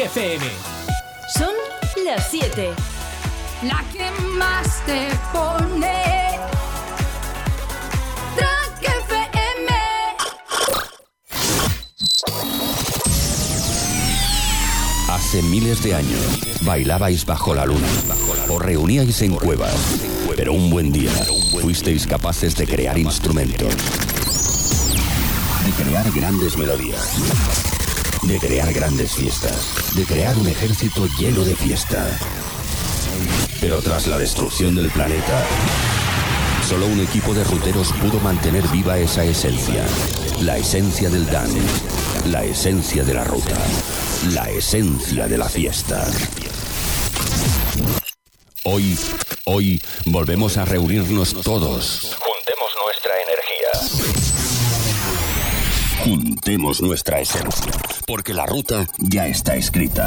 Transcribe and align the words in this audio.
FM. 0.00 0.46
Son 1.36 1.50
las 2.04 2.30
7. 2.30 2.70
La 3.64 3.84
que 3.92 4.08
más 4.38 4.80
te 4.86 5.08
pone. 5.32 6.38
Track 8.36 8.82
FM. 8.82 9.72
Hace 15.08 15.42
miles 15.42 15.82
de 15.82 15.94
años 15.96 16.60
bailabais 16.62 17.26
bajo 17.26 17.54
la 17.54 17.66
luna, 17.66 17.88
os 18.48 18.62
reuníais 18.62 19.20
en 19.22 19.34
cuevas, 19.34 19.74
pero 20.36 20.52
un 20.52 20.70
buen 20.70 20.92
día 20.92 21.10
fuisteis 21.60 22.06
capaces 22.06 22.54
de 22.56 22.66
crear 22.68 22.96
instrumentos, 22.96 23.74
de 25.64 25.82
crear 25.82 26.08
grandes 26.12 26.56
melodías, 26.56 27.77
de 28.22 28.38
crear 28.38 28.72
grandes 28.72 29.12
fiestas, 29.12 29.94
de 29.94 30.04
crear 30.04 30.36
un 30.36 30.48
ejército 30.48 31.06
lleno 31.18 31.44
de 31.44 31.54
fiesta. 31.54 32.06
Pero 33.60 33.80
tras 33.80 34.06
la 34.06 34.18
destrucción 34.18 34.74
del 34.74 34.90
planeta, 34.90 35.44
solo 36.68 36.86
un 36.86 37.00
equipo 37.00 37.34
de 37.34 37.44
ruteros 37.44 37.92
pudo 37.94 38.20
mantener 38.20 38.66
viva 38.68 38.98
esa 38.98 39.24
esencia, 39.24 39.84
la 40.40 40.58
esencia 40.58 41.10
del 41.10 41.26
dance, 41.26 41.60
la 42.26 42.44
esencia 42.44 43.04
de 43.04 43.14
la 43.14 43.24
ruta, 43.24 43.56
la 44.32 44.50
esencia 44.50 45.26
de 45.26 45.38
la 45.38 45.48
fiesta. 45.48 46.06
Hoy, 48.64 48.98
hoy 49.44 49.82
volvemos 50.06 50.56
a 50.56 50.64
reunirnos 50.64 51.34
todos. 51.42 52.16
Juntemos 56.08 56.80
nuestra 56.80 57.20
esencia, 57.20 57.70
porque 58.06 58.32
la 58.32 58.46
ruta 58.46 58.86
ya 58.96 59.26
está 59.26 59.56
escrita. 59.56 60.06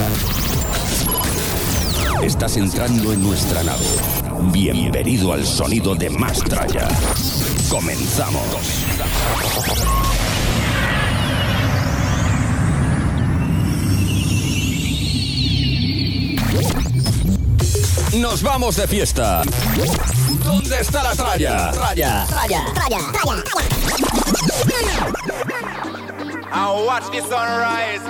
Estás 2.24 2.58
entrando 2.58 3.14
en 3.14 3.22
nuestra 3.22 3.62
nave. 3.62 3.86
Bienvenido 4.52 5.32
al 5.32 5.46
sonido 5.46 5.94
de 5.94 6.10
Mastraya. 6.10 6.88
Comenzamos. 7.70 8.42
Nos 18.18 18.42
vamos 18.42 18.76
de 18.76 18.88
fiesta. 18.88 19.44
¿Dónde 20.44 20.80
está 20.80 21.04
la 21.04 21.12
tralla? 21.12 21.72
Tralla. 21.72 22.26
And 26.54 26.86
watch 26.86 27.06
the 27.12 27.22
sunrise. 27.22 28.06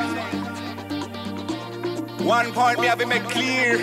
One 2.22 2.52
point 2.54 2.80
me 2.80 2.88
have 2.88 3.00
to 3.00 3.06
make 3.06 3.24
clear. 3.24 3.78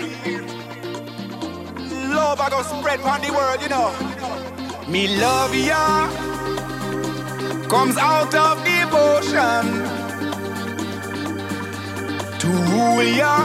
Love 2.13 2.39
I 2.39 2.49
go 2.49 2.61
spread 2.63 3.01
on 3.01 3.21
the 3.21 3.31
world, 3.31 3.61
you 3.61 3.69
know. 3.69 3.91
Me 4.89 5.07
love 5.19 5.53
ya 5.55 6.29
comes 7.69 7.97
out 7.97 8.33
of 8.33 8.57
devotion 8.65 9.63
to 12.39 12.47
rule 12.47 13.03
ya, 13.03 13.37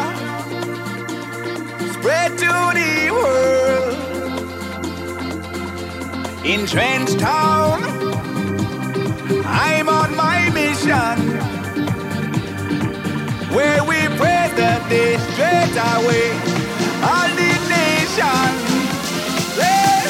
spread 1.92 2.30
to 2.38 2.52
the 2.80 3.10
world. 3.12 3.96
In 6.46 6.66
Trench 6.66 7.16
Town, 7.18 7.82
I'm 9.56 9.88
on 9.88 10.16
my 10.16 10.50
mission 10.50 11.16
where 13.54 13.84
we 13.84 14.00
pray 14.18 14.50
that 14.60 14.82
they 14.90 15.16
straight 15.30 15.76
away 15.94 16.28
all 17.06 17.30
the 17.38 17.52
nation. 17.70 18.50
Let, 19.56 20.06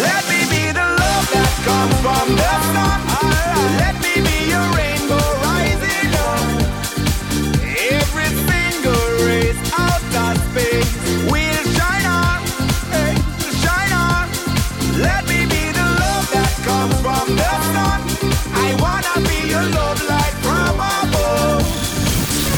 let 0.00 0.22
me 0.32 0.40
be 0.48 0.72
the 0.72 0.86
love 1.02 1.26
that 1.34 1.52
comes 1.66 1.96
from 2.00 2.36
the 2.36 2.52
sun. 2.72 3.09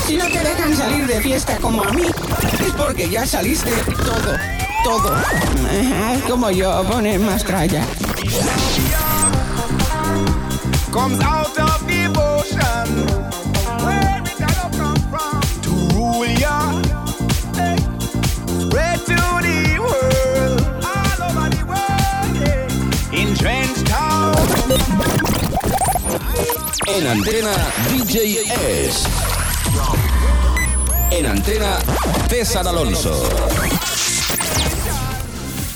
Si 0.07 0.17
no 0.17 0.27
te 0.27 0.39
dejan 0.41 0.77
salir 0.77 1.07
de 1.07 1.21
fiesta 1.21 1.57
como 1.59 1.83
a 1.83 1.91
mí, 1.93 2.05
es 2.05 2.73
porque 2.75 3.09
ya 3.09 3.27
saliste 3.27 3.71
todo, 4.05 4.37
todo. 4.85 5.17
Como 6.29 6.51
yo, 6.51 6.85
poner 6.85 7.19
más 7.21 7.43
devotion. 11.87 13.07
Where 13.85 14.23
come 14.77 15.01
from? 15.11 16.92
En 26.87 27.07
antena 27.07 27.53
DJ 27.91 28.43
S. 28.87 29.09
En 31.11 31.27
antena 31.27 31.79
César 32.29 32.67
Alonso. 32.67 33.29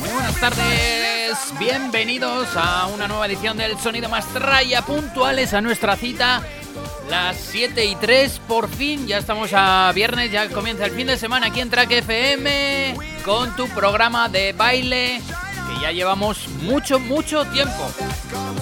Muy 0.00 0.08
buenas 0.08 0.40
tardes, 0.40 1.38
bienvenidos 1.58 2.48
a 2.56 2.86
una 2.86 3.06
nueva 3.06 3.26
edición 3.26 3.56
del 3.56 3.78
Sonido 3.78 4.08
Mastraya, 4.08 4.82
puntuales 4.82 5.54
a 5.54 5.60
nuestra 5.60 5.96
cita, 5.96 6.42
las 7.08 7.36
7 7.36 7.84
y 7.84 7.94
3, 7.96 8.40
por 8.48 8.68
fin, 8.68 9.06
ya 9.06 9.18
estamos 9.18 9.50
a 9.52 9.92
viernes, 9.94 10.32
ya 10.32 10.48
comienza 10.48 10.86
el 10.86 10.92
fin 10.92 11.06
de 11.06 11.16
semana 11.16 11.46
aquí 11.46 11.60
en 11.60 11.70
Track 11.70 11.90
FM, 11.90 12.96
con 13.24 13.54
tu 13.54 13.68
programa 13.68 14.28
de 14.28 14.52
baile, 14.52 15.20
que 15.76 15.82
ya 15.82 15.92
llevamos 15.92 16.48
mucho, 16.62 16.98
mucho 16.98 17.44
tiempo. 17.46 17.90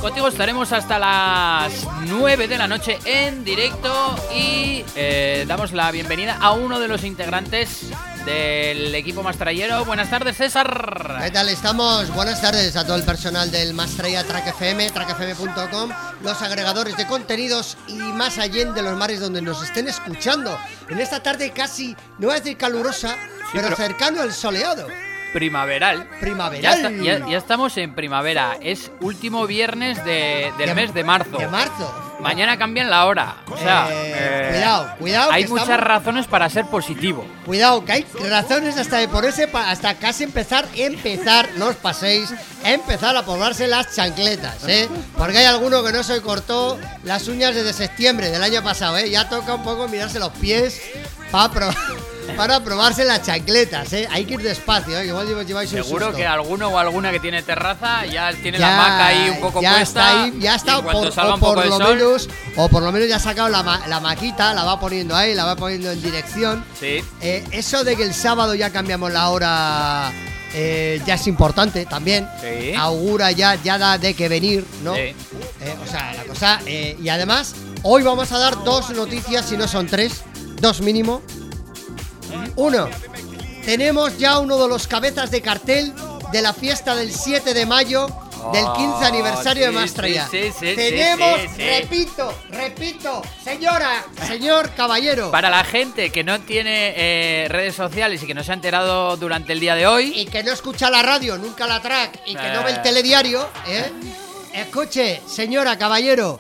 Contigo 0.00 0.28
estaremos 0.28 0.72
hasta 0.72 0.98
las 0.98 1.72
9 2.06 2.48
de 2.48 2.58
la 2.58 2.66
noche 2.69 2.98
en 3.04 3.44
directo 3.44 4.14
y 4.34 4.84
eh, 4.97 5.44
damos 5.48 5.72
la 5.72 5.91
bienvenida 5.91 6.36
a 6.41 6.52
uno 6.52 6.78
de 6.78 6.88
los 6.88 7.04
integrantes 7.04 7.86
del 8.26 8.94
equipo 8.94 9.22
mastrayero. 9.22 9.84
Buenas 9.84 10.10
tardes, 10.10 10.36
César. 10.36 11.19
¿Qué 11.22 11.30
tal 11.30 11.48
estamos? 11.48 12.10
Buenas 12.14 12.41
tardes 12.42 12.76
a 12.76 12.84
todo 12.84 12.97
el 12.97 13.02
personal 13.02 13.50
del 13.50 13.75
Mastraya 13.75 14.25
Track 14.25 14.48
FM, 14.48 14.91
trackfm.com, 14.91 15.91
los 16.22 16.42
agregadores 16.42 16.96
de 16.96 17.06
contenidos 17.06 17.76
y 17.88 17.94
más 17.94 18.38
allá 18.38 18.72
de 18.72 18.82
los 18.82 18.96
mares 18.96 19.20
donde 19.20 19.41
nos 19.42 19.62
estén 19.62 19.88
escuchando. 19.88 20.56
En 20.88 21.00
esta 21.00 21.22
tarde 21.22 21.50
casi, 21.52 21.94
no 22.19 22.28
voy 22.28 22.36
a 22.36 22.41
decir 22.41 22.56
calurosa, 22.56 23.16
pero, 23.52 23.64
pero- 23.64 23.76
cercano 23.76 24.20
al 24.22 24.32
soleado. 24.32 24.86
Primaveral. 25.34 26.09
Ya, 26.11 26.21
Primaveral. 26.21 26.75
está- 26.77 26.91
ya- 27.05 27.28
ya 27.28 27.37
estamos 27.37 27.77
en 27.77 27.95
primavera. 27.95 28.56
Es 28.62 28.91
último 29.00 29.47
viernes 29.47 30.03
de- 30.05 30.53
del 30.56 30.69
De- 30.69 30.75
mes 30.75 30.95
de 30.95 31.05
marzo. 31.05 31.37
De 31.37 31.49
marzo. 31.49 31.93
Mañana 32.21 32.56
cambian 32.56 32.89
la 32.89 33.05
hora. 33.06 33.39
O 33.50 33.56
sea, 33.59 33.89
Eh, 33.91 34.12
eh, 34.17 34.49
cuidado, 34.53 34.94
cuidado, 34.99 35.33
Hay 35.33 35.47
muchas 35.49 35.69
estamos- 35.69 35.87
razones 35.87 36.27
para 36.28 36.49
ser 36.49 36.65
positivo. 36.67 37.27
Cuidado, 37.44 37.84
que 37.84 37.93
hay 37.93 38.06
razones 38.31 38.78
hasta 38.78 38.99
de 38.99 39.09
ponerse, 39.09 39.49
pa- 39.49 39.69
hasta 39.71 39.94
casi 39.97 40.23
empezar, 40.23 40.67
empezar, 40.77 41.49
no 41.56 41.67
os 41.67 41.77
paséis, 41.77 42.33
empezar 42.62 43.17
a 43.17 43.25
probarse 43.25 43.67
las 43.67 43.94
chancletas, 43.94 44.67
¿eh? 44.69 44.89
Porque 45.19 45.39
hay 45.39 45.47
alguno 45.47 45.83
que 45.83 45.93
no 45.93 46.03
se 46.05 46.23
cortó 46.23 46.78
las 47.03 47.27
uñas 47.27 47.55
desde 47.56 47.73
septiembre 47.73 48.31
del 48.31 48.43
año 48.43 48.62
pasado, 48.62 48.97
¿eh? 48.97 49.11
Ya 49.11 49.28
toca 49.28 49.56
un 49.56 49.65
poco 49.65 49.89
mirarse 49.89 50.21
los 50.21 50.31
pies 50.34 50.81
para, 51.32 51.50
pro- 51.53 51.70
para 52.37 52.61
probarse 52.65 53.05
las 53.05 53.23
chancletas, 53.23 53.93
¿eh? 53.93 54.09
Hay 54.11 54.25
que 54.25 54.35
ir 54.35 54.43
despacio, 54.43 54.99
¿eh? 54.99 55.06
Igual 55.06 55.26
lleváis- 55.47 55.71
un 55.73 55.82
Seguro 55.85 56.06
susto. 56.06 56.17
que 56.19 56.26
alguno 56.26 56.69
o 56.69 56.79
alguna 56.79 57.11
que 57.11 57.21
tiene 57.21 57.43
terraza 57.43 58.05
ya 58.06 58.32
tiene 58.32 58.59
Ya, 58.59 58.71
la 58.71 58.76
maca 58.76 59.06
ahí 59.06 59.31
un 59.31 59.41
poco 59.41 59.61
ya 59.62 59.76
puesta. 59.76 59.82
está 59.82 60.23
ahí, 60.25 60.35
ya 60.41 60.55
está, 60.55 60.82
por, 60.82 60.94
o 60.97 61.38
por 61.38 61.67
lo 61.67 61.76
sol, 61.79 61.97
menos, 61.97 62.29
o 62.56 62.69
por 62.69 62.82
lo 62.82 62.91
menos 62.93 63.09
ya 63.09 63.17
ha 63.17 63.21
sacado 63.21 63.49
la, 63.49 63.82
la 63.87 64.00
maquita, 64.00 64.53
la 64.55 64.65
va 64.65 64.81
poniendo 64.81 65.15
ahí, 65.15 65.35
la 65.35 65.44
va 65.44 65.56
poniendo 65.56 65.91
en 65.93 66.03
dirección. 66.03 66.65
Sí. 66.79 67.05
Eh, 67.21 67.44
eso 67.53 67.85
de 67.85 67.97
que 67.97 68.03
el 68.05 68.15
sábado 68.15 68.55
ya 68.55 68.70
cambiamos 68.70 69.12
la 69.12 69.29
hora 69.31 70.11
eh, 70.55 71.00
ya 71.06 71.15
es 71.15 71.27
importante 71.27 71.85
también. 71.87 72.29
Sí. 72.41 72.75
Augura 72.77 73.31
ya, 73.32 73.56
ya 73.56 73.77
da 73.79 73.99
de 73.99 74.15
que 74.15 74.29
venir, 74.29 74.65
¿no? 74.82 74.94
Sí. 74.94 75.00
Eh, 75.00 75.15
o 75.82 75.91
sea, 75.91 76.12
la 76.15 76.23
cosa. 76.25 76.61
eh, 76.67 76.97
y 77.03 77.09
además, 77.09 77.55
hoy 77.82 78.03
vamos 78.03 78.31
a 78.32 78.38
dar 78.38 78.62
dos 78.65 78.91
noticias, 78.91 79.47
si 79.49 79.56
no 79.56 79.67
son 79.69 79.87
tres, 79.87 80.23
dos 80.61 80.81
mínimo. 80.81 81.23
Uno, 82.56 82.88
tenemos 83.64 84.19
ya 84.19 84.38
uno 84.38 84.58
de 84.58 84.69
los 84.69 84.86
cabezas 84.86 85.31
de 85.31 85.40
cartel 85.40 85.92
de 86.32 86.42
la 86.42 86.52
fiesta 86.52 86.94
del 86.94 87.12
7 87.12 87.54
de 87.54 87.66
mayo 87.66 88.06
del 88.52 88.66
15 88.76 89.04
aniversario 89.06 89.64
Oh, 89.64 89.69
sí, 89.69 89.72
de 89.75 89.81
Mastraya. 89.81 90.28
sí, 90.31 90.42
sí, 90.52 90.66
sí, 90.70 90.75
Tenemos, 90.76 91.40
repito, 91.56 92.34
repito, 92.50 93.22
señora, 93.42 94.04
señor 94.26 94.70
caballero, 94.75 95.31
Para 95.31 95.48
la 95.48 95.64
gente 95.64 96.10
que 96.10 96.22
no 96.25 96.38
tiene 96.40 96.92
eh, 96.94 97.46
redes 97.48 97.75
sociales 97.75 98.22
y 98.22 98.26
que 98.26 98.34
no 98.34 98.44
se 98.44 98.50
ha 98.50 98.54
enterado 98.54 99.16
durante 99.16 99.54
el 99.54 99.60
día 99.60 99.75
de 99.75 99.86
hoy, 99.86 100.12
y 100.14 100.26
que 100.26 100.42
no 100.42 100.52
escucha 100.52 100.90
la 100.90 101.02
radio, 101.02 101.38
nunca 101.38 101.66
la 101.66 101.81
track, 101.81 102.20
y 102.26 102.34
que 102.36 102.48
no 102.52 102.62
ve 102.64 102.70
el 102.72 102.76
Eh. 102.76 102.81
telediario, 102.82 103.48
¿eh? 103.66 103.90
Escuche, 104.52 105.22
señora, 105.26 105.78
caballero, 105.78 106.38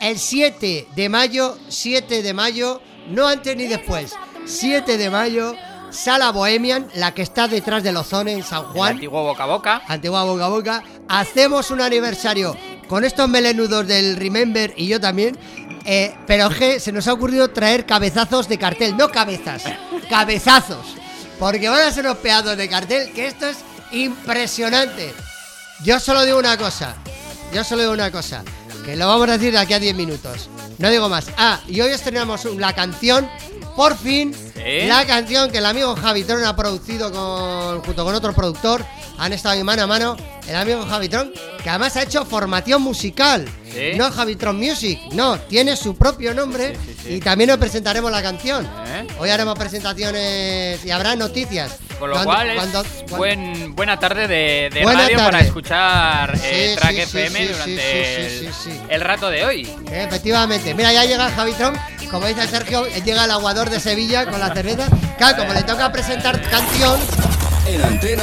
el 0.00 0.18
7 0.18 0.88
de 0.94 1.08
mayo, 1.08 1.56
7 1.68 2.22
de 2.22 2.34
mayo, 2.34 2.82
no 3.08 3.26
antes 3.26 3.56
ni 3.56 3.66
después, 3.66 4.12
7 4.48 4.96
de 4.98 5.10
mayo, 5.10 5.54
Sala 5.90 6.30
Bohemian, 6.32 6.86
la 6.94 7.12
que 7.14 7.22
está 7.22 7.48
detrás 7.48 7.82
del 7.82 7.96
Ozone 7.96 8.32
en 8.32 8.42
San 8.42 8.60
el 8.60 8.66
Juan, 8.66 8.92
antiguo 8.94 9.22
boca 9.22 9.44
a 9.44 9.46
boca. 9.46 9.82
antigua 9.88 10.24
boca 10.24 10.44
a 10.46 10.48
boca, 10.48 10.82
hacemos 11.08 11.70
un 11.70 11.80
aniversario 11.80 12.56
con 12.88 13.04
estos 13.04 13.28
melenudos 13.28 13.86
del 13.86 14.16
Remember 14.16 14.72
y 14.76 14.86
yo 14.88 15.00
también. 15.00 15.38
eh, 15.84 16.14
pero 16.26 16.50
que 16.50 16.80
se 16.80 16.92
nos 16.92 17.06
ha 17.08 17.14
ocurrido 17.14 17.48
traer 17.48 17.86
cabezazos 17.86 18.46
de 18.48 18.58
cartel, 18.58 18.94
no 18.96 19.08
cabezas, 19.10 19.62
cabezazos. 20.10 20.84
Porque 21.38 21.68
van 21.68 21.82
a 21.82 21.90
ser 21.92 22.04
unos 22.04 22.18
pedados 22.18 22.56
de 22.58 22.68
cartel 22.68 23.10
que 23.12 23.26
esto 23.28 23.46
es 23.46 23.58
impresionante. 23.92 25.14
Yo 25.84 25.98
solo 26.00 26.24
digo 26.24 26.38
una 26.38 26.58
cosa, 26.58 26.96
yo 27.54 27.64
solo 27.64 27.82
digo 27.82 27.94
una 27.94 28.10
cosa, 28.10 28.42
que 28.84 28.96
lo 28.96 29.06
vamos 29.06 29.28
a 29.30 29.32
decir 29.38 29.52
de 29.52 29.58
aquí 29.58 29.72
a 29.74 29.78
10 29.78 29.94
minutos. 29.94 30.50
No 30.78 30.90
digo 30.90 31.08
más. 31.08 31.26
Ah, 31.38 31.60
y 31.68 31.80
hoy 31.80 31.90
estrenamos 31.92 32.44
un- 32.44 32.60
la 32.60 32.74
canción, 32.74 33.28
por 33.78 33.96
fin, 33.96 34.34
la 34.88 35.06
canción 35.06 35.52
que 35.52 35.58
el 35.58 35.66
amigo 35.66 35.94
Javitron 35.94 36.44
ha 36.44 36.56
producido 36.56 37.12
con, 37.12 37.80
junto 37.84 38.04
con 38.04 38.12
otro 38.12 38.32
productor. 38.32 38.84
Han 39.18 39.32
estado 39.32 39.54
ahí 39.54 39.62
mano 39.62 39.84
a 39.84 39.86
mano. 39.86 40.16
El 40.48 40.56
amigo 40.56 40.84
Javitron, 40.84 41.30
que 41.62 41.70
además 41.70 41.96
ha 41.96 42.02
hecho 42.02 42.24
formación 42.24 42.82
musical. 42.82 43.48
¿Sí? 43.72 43.96
No 43.96 44.10
Javitron 44.10 44.56
Music, 44.58 44.98
no, 45.12 45.38
tiene 45.38 45.76
su 45.76 45.96
propio 45.96 46.34
nombre 46.34 46.74
Sí, 46.74 46.80
sí, 46.86 46.96
sí. 47.04 47.14
y 47.14 47.20
también 47.20 47.48
nos 47.48 47.58
presentaremos 47.58 48.10
la 48.10 48.22
canción. 48.22 48.64
¿Eh? 48.86 49.06
Hoy 49.18 49.30
haremos 49.30 49.58
presentaciones 49.58 50.84
y 50.84 50.90
habrá 50.90 51.14
noticias. 51.16 51.76
Con 51.98 52.10
lo 52.10 52.14
Cuando- 52.16 52.32
cual 52.32 52.50
es 52.50 52.56
cuando- 52.56 52.82
cuando- 52.82 53.16
buen, 53.16 53.74
buena 53.74 53.98
tarde 53.98 54.28
de, 54.28 54.70
de 54.72 54.82
Buena 54.82 55.02
radio 55.02 55.16
tarde. 55.16 55.30
para 55.32 55.44
escuchar 55.44 56.38
eh, 56.44 56.76
Track 56.78 56.96
FM 56.98 57.48
durante 57.48 58.36
el, 58.46 58.50
el 58.88 59.00
rato 59.00 59.28
de 59.30 59.44
hoy. 59.44 59.68
Efectivamente. 59.90 60.74
Mira, 60.74 60.92
ya 60.92 61.04
llega 61.04 61.28
Javitron. 61.30 61.74
Como 62.10 62.26
dice 62.26 62.46
Sergio, 62.48 62.86
llega 63.04 63.24
el 63.24 63.30
aguador 63.30 63.68
de 63.68 63.80
Sevilla 63.80 64.26
con 64.26 64.40
la 64.40 64.54
cerveza. 64.54 64.86
Claro, 65.18 65.38
como 65.38 65.52
le 65.52 65.62
toca 65.64 65.90
presentar 65.92 66.40
canción. 66.48 66.98
En 67.68 67.82
antena, 67.84 68.22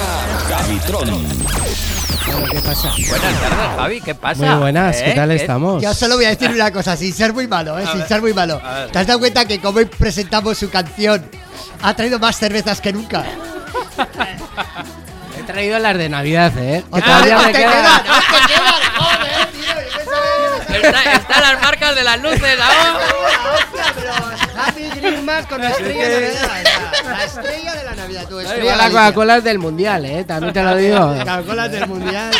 Javitron. 0.49 1.27
¿Qué 2.51 2.59
pasa? 2.61 2.91
Buenas 2.97 3.41
tardes, 3.41 3.75
Javi, 3.77 4.01
¿qué 4.01 4.15
pasa? 4.15 4.45
Muy 4.45 4.55
buenas, 4.59 4.97
¿qué 4.97 5.11
¿Eh? 5.11 5.15
tal 5.15 5.31
estamos? 5.31 5.83
Yo 5.83 5.93
solo 5.93 6.15
voy 6.15 6.25
a 6.25 6.29
decir 6.29 6.49
una 6.49 6.71
cosa, 6.71 6.97
sin 6.97 7.13
ser 7.13 7.31
muy 7.33 7.47
malo, 7.47 7.77
¿eh? 7.77 7.85
Sin 7.85 7.99
ver, 7.99 8.07
ser 8.07 8.21
muy 8.21 8.33
malo. 8.33 8.59
¿Te 8.91 8.97
has 8.99 9.05
dado 9.07 9.19
cuenta 9.19 9.45
que 9.45 9.61
como 9.61 9.77
hoy 9.79 9.85
presentamos 9.85 10.57
su 10.57 10.69
canción, 10.71 11.29
ha 11.83 11.93
traído 11.95 12.17
más 12.19 12.37
cervezas 12.37 12.81
que 12.81 12.91
nunca? 12.91 13.23
He 15.37 15.43
traído 15.43 15.77
las 15.77 15.95
de 15.97 16.09
Navidad, 16.09 16.51
¿eh? 16.57 16.83
Que 16.91 16.99
Ah, 16.99 17.05
todavía 17.05 17.35
aún 17.37 17.45
me 17.45 17.51
quedan, 17.53 17.85
Está- 20.75 21.13
están 21.13 21.41
las 21.41 21.61
marcas 21.61 21.95
de 21.95 22.03
las 22.03 22.19
luces 22.21 22.57
ahora. 22.59 22.99
Happy 24.95 25.07
Christmas 25.07 25.45
con 25.47 25.61
la 25.61 25.69
estrella 25.71 26.09
de 26.09 26.21
Navidad. 26.21 26.63
La 27.05 27.23
estrella 27.25 27.75
de 27.75 27.83
la 27.83 27.95
Navidad, 27.95 28.27
tu 28.27 28.39
estrella. 28.39 28.75
la. 28.77 28.87
Coca-Cola 28.89 29.37
es 29.37 29.43
del 29.43 29.59
Mundial, 29.59 30.05
¿eh? 30.05 30.23
También 30.23 30.53
te 30.53 30.63
lo 30.63 30.75
digo. 30.77 31.15
Coca-Cola 31.19 31.67
del 31.69 31.87
Mundial 31.87 32.31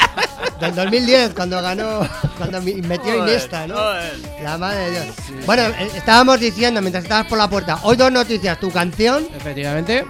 del 0.60 0.74
2010, 0.75 1.34
cuando 1.34 1.62
ganó, 1.62 2.07
cuando 2.38 2.62
metió 2.62 3.04
Joder, 3.04 3.18
Iniesta, 3.19 3.68
¿no? 3.68 3.75
joder. 3.75 4.13
La 4.42 4.57
madre 4.57 4.80
de 4.80 4.92
Dios. 4.92 5.06
Bueno, 5.46 5.63
eh, 5.63 5.90
estábamos 5.96 6.40
diciendo 6.40 6.81
mientras 6.81 7.04
estabas 7.04 7.28
por 7.28 7.38
la 7.38 7.50
puerta, 7.50 7.80
hoy 7.84 7.98
dos 7.98 8.10
noticias, 8.12 8.58
tu 8.60 8.72
canción 8.72 9.28
Efectivamente. 9.36 10.06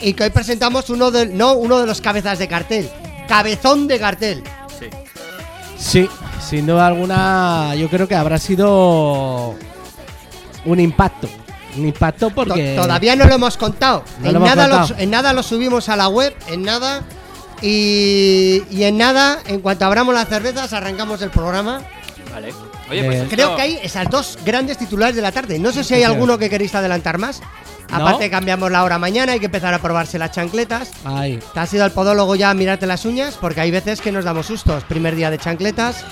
y 0.00 0.12
que 0.14 0.22
hoy 0.24 0.30
presentamos 0.30 0.88
uno 0.90 1.10
de, 1.10 1.26
no, 1.26 1.54
uno 1.54 1.80
de 1.80 1.86
los 1.86 2.00
cabezas 2.00 2.38
de 2.38 2.46
cartel, 2.46 2.88
cabezón 3.26 3.88
de 3.88 3.98
cartel. 3.98 4.44
Sí, 5.76 6.08
sin 6.48 6.66
duda 6.66 6.86
alguna, 6.86 7.74
yo 7.76 7.88
creo 7.88 8.06
que 8.06 8.14
habrá 8.14 8.38
sido 8.38 9.56
un 10.64 10.80
impacto. 10.80 11.28
Un 11.76 11.86
impacto 11.88 12.28
To- 12.28 12.34
porque. 12.34 12.74
Todavía 12.76 13.14
no 13.16 13.24
lo 13.26 13.34
hemos 13.34 13.56
contado. 13.56 14.04
No 14.20 14.26
en, 14.26 14.32
lo 14.32 14.38
hemos 14.38 14.48
nada 14.48 14.68
lo, 14.68 14.78
contado. 14.78 15.00
en 15.00 15.10
nada 15.10 15.32
lo 15.32 15.42
subimos 15.42 15.88
a 15.88 15.96
la 15.96 16.08
web, 16.08 16.34
en 16.48 16.62
nada. 16.62 17.02
Y, 17.60 18.62
y 18.70 18.84
en 18.84 18.96
nada, 18.98 19.38
en 19.46 19.60
cuanto 19.60 19.84
abramos 19.84 20.14
las 20.14 20.28
cervezas, 20.28 20.72
arrancamos 20.72 21.20
el 21.22 21.30
programa. 21.30 21.82
Vale. 22.32 22.52
Oye, 22.90 23.04
pues 23.04 23.16
Eh, 23.16 23.22
esto- 23.24 23.34
Creo 23.34 23.56
que 23.56 23.62
hay 23.62 23.78
esas 23.82 24.08
dos 24.08 24.38
grandes 24.44 24.78
titulares 24.78 25.16
de 25.16 25.22
la 25.22 25.32
tarde. 25.32 25.58
No 25.58 25.72
sé 25.72 25.82
si 25.84 25.94
hay 25.94 26.02
alguno 26.04 26.38
que 26.38 26.48
queréis 26.48 26.74
adelantar 26.74 27.18
más. 27.18 27.40
No. 27.90 27.96
Aparte, 27.96 28.28
cambiamos 28.30 28.70
la 28.70 28.84
hora 28.84 28.98
mañana, 28.98 29.32
hay 29.32 29.40
que 29.40 29.46
empezar 29.46 29.72
a 29.72 29.78
probarse 29.80 30.18
las 30.18 30.30
chancletas. 30.32 30.90
Ay, 31.04 31.38
¿Te 31.54 31.60
has 31.60 31.72
ido 31.72 31.84
al 31.84 31.90
podólogo 31.92 32.34
ya 32.36 32.50
a 32.50 32.54
mirarte 32.54 32.86
las 32.86 33.04
uñas? 33.06 33.36
Porque 33.40 33.62
hay 33.62 33.70
veces 33.70 34.00
que 34.02 34.12
nos 34.12 34.24
damos 34.26 34.46
sustos. 34.46 34.84
Primer 34.84 35.16
día 35.16 35.30
de 35.30 35.38
chancletas. 35.38 36.04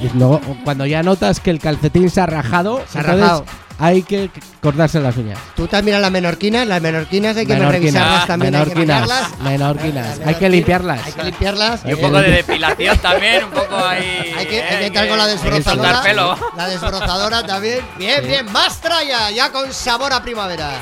y 0.00 0.08
luego, 0.16 0.40
cuando 0.64 0.86
ya 0.86 1.02
notas 1.02 1.40
que 1.40 1.50
el 1.50 1.58
calcetín 1.60 2.08
se 2.10 2.22
ha 2.22 2.26
rajado, 2.26 2.82
Se 2.90 2.98
ha 2.98 3.00
entonces 3.02 3.20
rajado. 3.20 3.44
Hay 3.78 4.02
que 4.02 4.30
cortarse 4.62 5.00
las 5.00 5.16
uñas. 5.16 5.38
Tú 5.56 5.68
has 5.70 5.82
mirado 5.82 6.02
las 6.02 6.10
menorquinas. 6.10 6.66
Las 6.66 6.80
menorquinas 6.80 7.36
hay 7.36 7.46
que 7.46 7.54
Menorquinas, 7.54 7.82
revisarlas 7.82 8.26
también. 8.26 8.54
Hay 8.54 8.64
que 8.64 8.74
menorquinas, 8.74 9.38
menorquinas. 9.40 10.06
Hay 10.06 10.14
que 10.16 10.24
menorquinas, 10.24 10.50
limpiarlas. 10.50 11.06
Hay 11.06 11.12
que 11.12 11.24
limpiarlas. 11.24 11.80
y 11.84 11.92
un 11.92 12.00
poco 12.00 12.18
de 12.20 12.30
depilación 12.30 12.98
también, 12.98 13.44
un 13.44 13.50
poco 13.50 13.76
ahí. 13.76 14.34
Hay 14.36 14.46
que, 14.46 14.58
eh, 14.58 14.64
hay 14.68 14.78
que 14.78 14.86
entrar 14.86 15.08
con 15.08 15.18
la 15.18 15.26
desbrozadora. 15.26 16.02
pelo. 16.02 16.38
La 16.56 16.68
desbrozadora 16.68 17.46
también. 17.46 17.80
Bien, 17.98 18.26
bien. 18.26 18.52
Más 18.52 18.80
traya, 18.80 19.30
ya 19.30 19.50
con 19.50 19.72
sabor 19.72 20.12
a 20.12 20.22
primavera. 20.22 20.80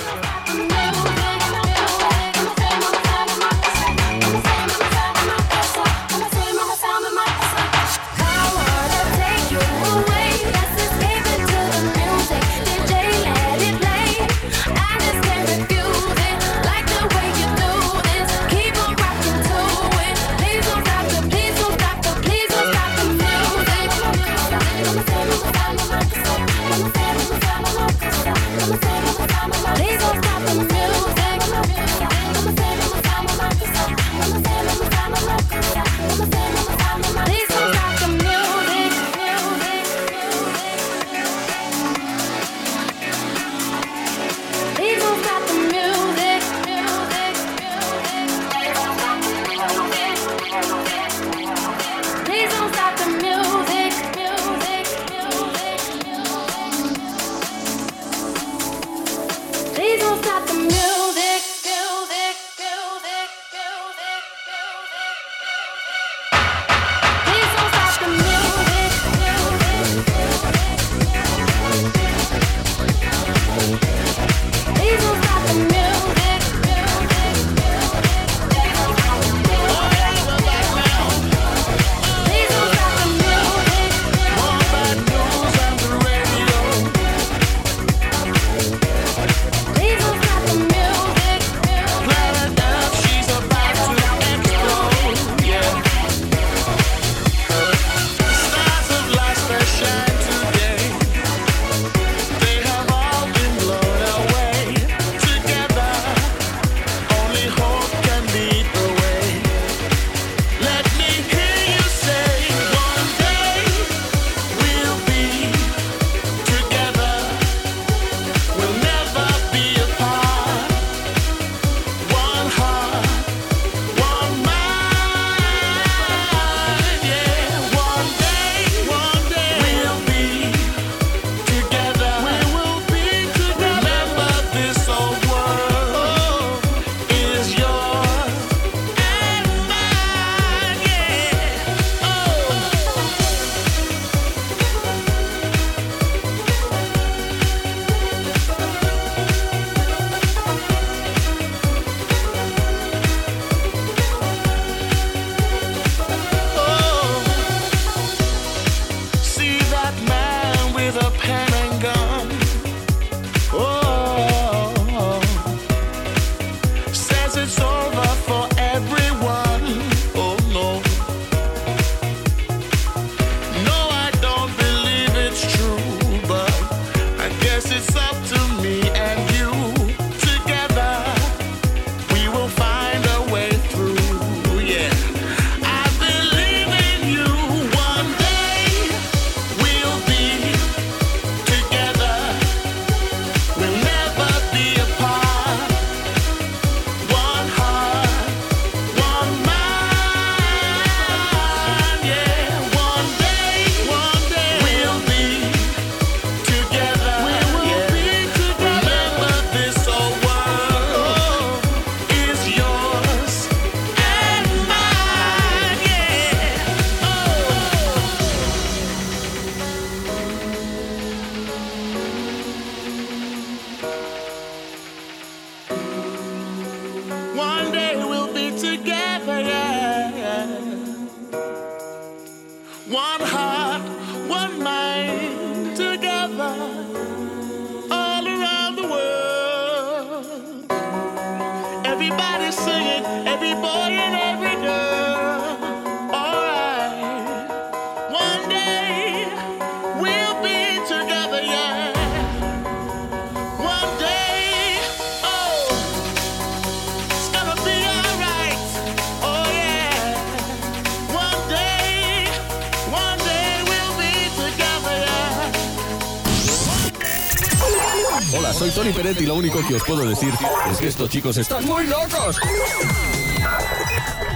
os 269.75 269.83
puedo 269.85 270.05
decir 270.05 270.33
es 270.71 270.79
que 270.79 270.88
estos 270.88 271.09
chicos 271.09 271.37
están 271.37 271.64
muy 271.64 271.87
locos. 271.87 272.37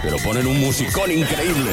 Pero 0.02 0.16
ponen 0.19 0.47
un 0.47 0.61
musicón 0.61 1.11
increíble. 1.11 1.71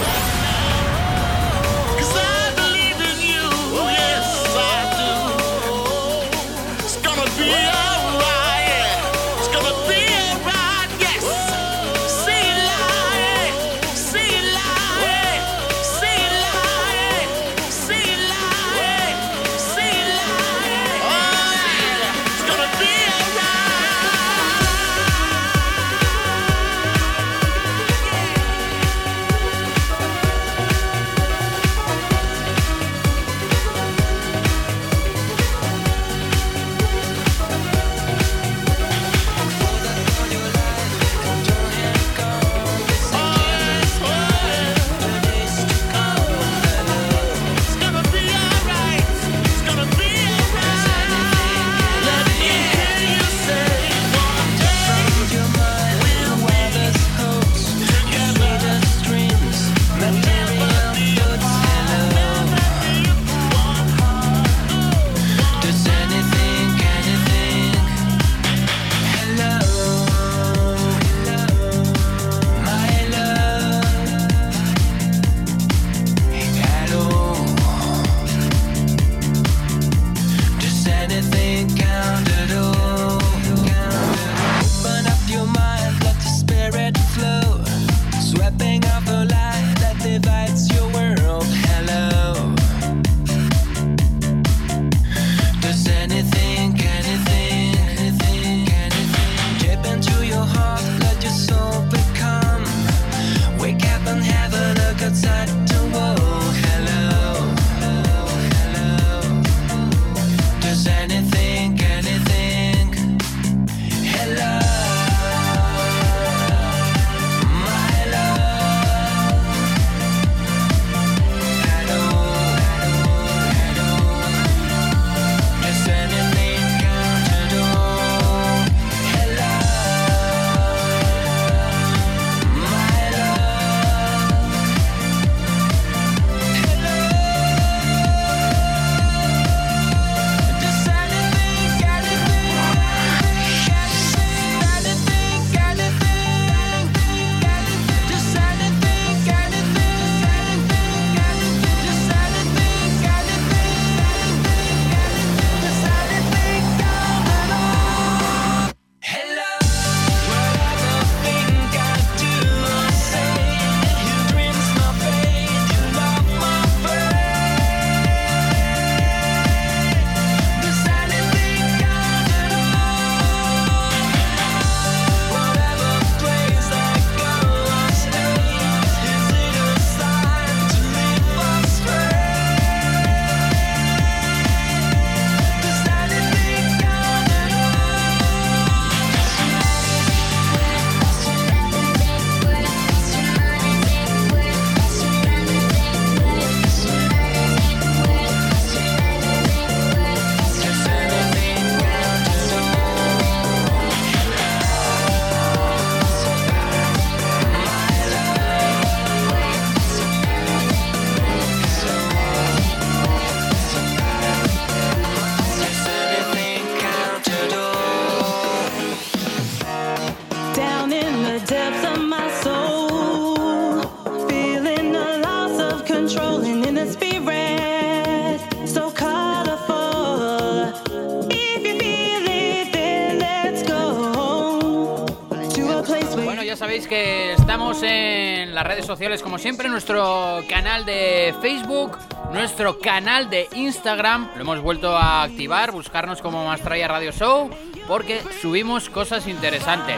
sociales 238.93 239.23
como 239.23 239.39
siempre, 239.39 239.69
nuestro 239.69 240.43
canal 240.47 240.85
de 240.85 241.33
Facebook, 241.41 241.97
nuestro 242.31 242.77
canal 242.77 243.27
de 243.27 243.49
Instagram, 243.55 244.29
lo 244.35 244.41
hemos 244.41 244.61
vuelto 244.61 244.95
a 244.95 245.23
activar, 245.23 245.71
buscarnos 245.71 246.21
como 246.21 246.45
Mastraya 246.45 246.87
Radio 246.87 247.11
Show, 247.11 247.49
porque 247.87 248.21
subimos 248.39 248.91
cosas 248.91 249.25
interesantes. 249.25 249.97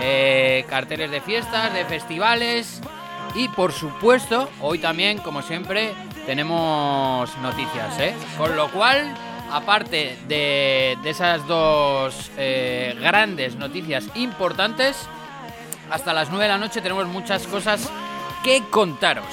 Eh, 0.00 0.64
carteles 0.70 1.10
de 1.10 1.20
fiestas, 1.20 1.74
de 1.74 1.84
festivales 1.84 2.80
y 3.34 3.48
por 3.48 3.72
supuesto, 3.72 4.48
hoy 4.62 4.78
también, 4.78 5.18
como 5.18 5.42
siempre, 5.42 5.92
tenemos 6.24 7.36
noticias. 7.42 7.98
¿eh? 7.98 8.14
Con 8.38 8.56
lo 8.56 8.70
cual, 8.70 9.14
aparte 9.52 10.16
de, 10.28 10.96
de 11.02 11.10
esas 11.10 11.46
dos 11.46 12.30
eh, 12.38 12.96
grandes 12.98 13.56
noticias 13.56 14.06
importantes, 14.14 14.96
hasta 15.90 16.14
las 16.14 16.30
9 16.30 16.44
de 16.44 16.48
la 16.48 16.58
noche 16.58 16.80
tenemos 16.80 17.06
muchas 17.06 17.46
cosas 17.46 17.90
que 18.44 18.62
contaros. 18.70 19.24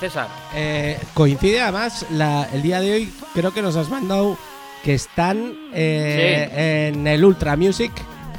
César. 0.00 0.28
Eh, 0.54 0.98
coincide 1.14 1.60
además 1.60 2.04
la- 2.10 2.46
el 2.52 2.62
día 2.62 2.80
de 2.80 2.92
hoy, 2.92 3.12
creo 3.34 3.52
que 3.54 3.62
nos 3.62 3.76
has 3.76 3.88
mandado 3.88 4.36
que 4.84 4.94
están 4.94 5.54
eh, 5.72 6.90
en 6.92 7.06
el 7.06 7.24
Ultra 7.24 7.56
Music, 7.56 7.90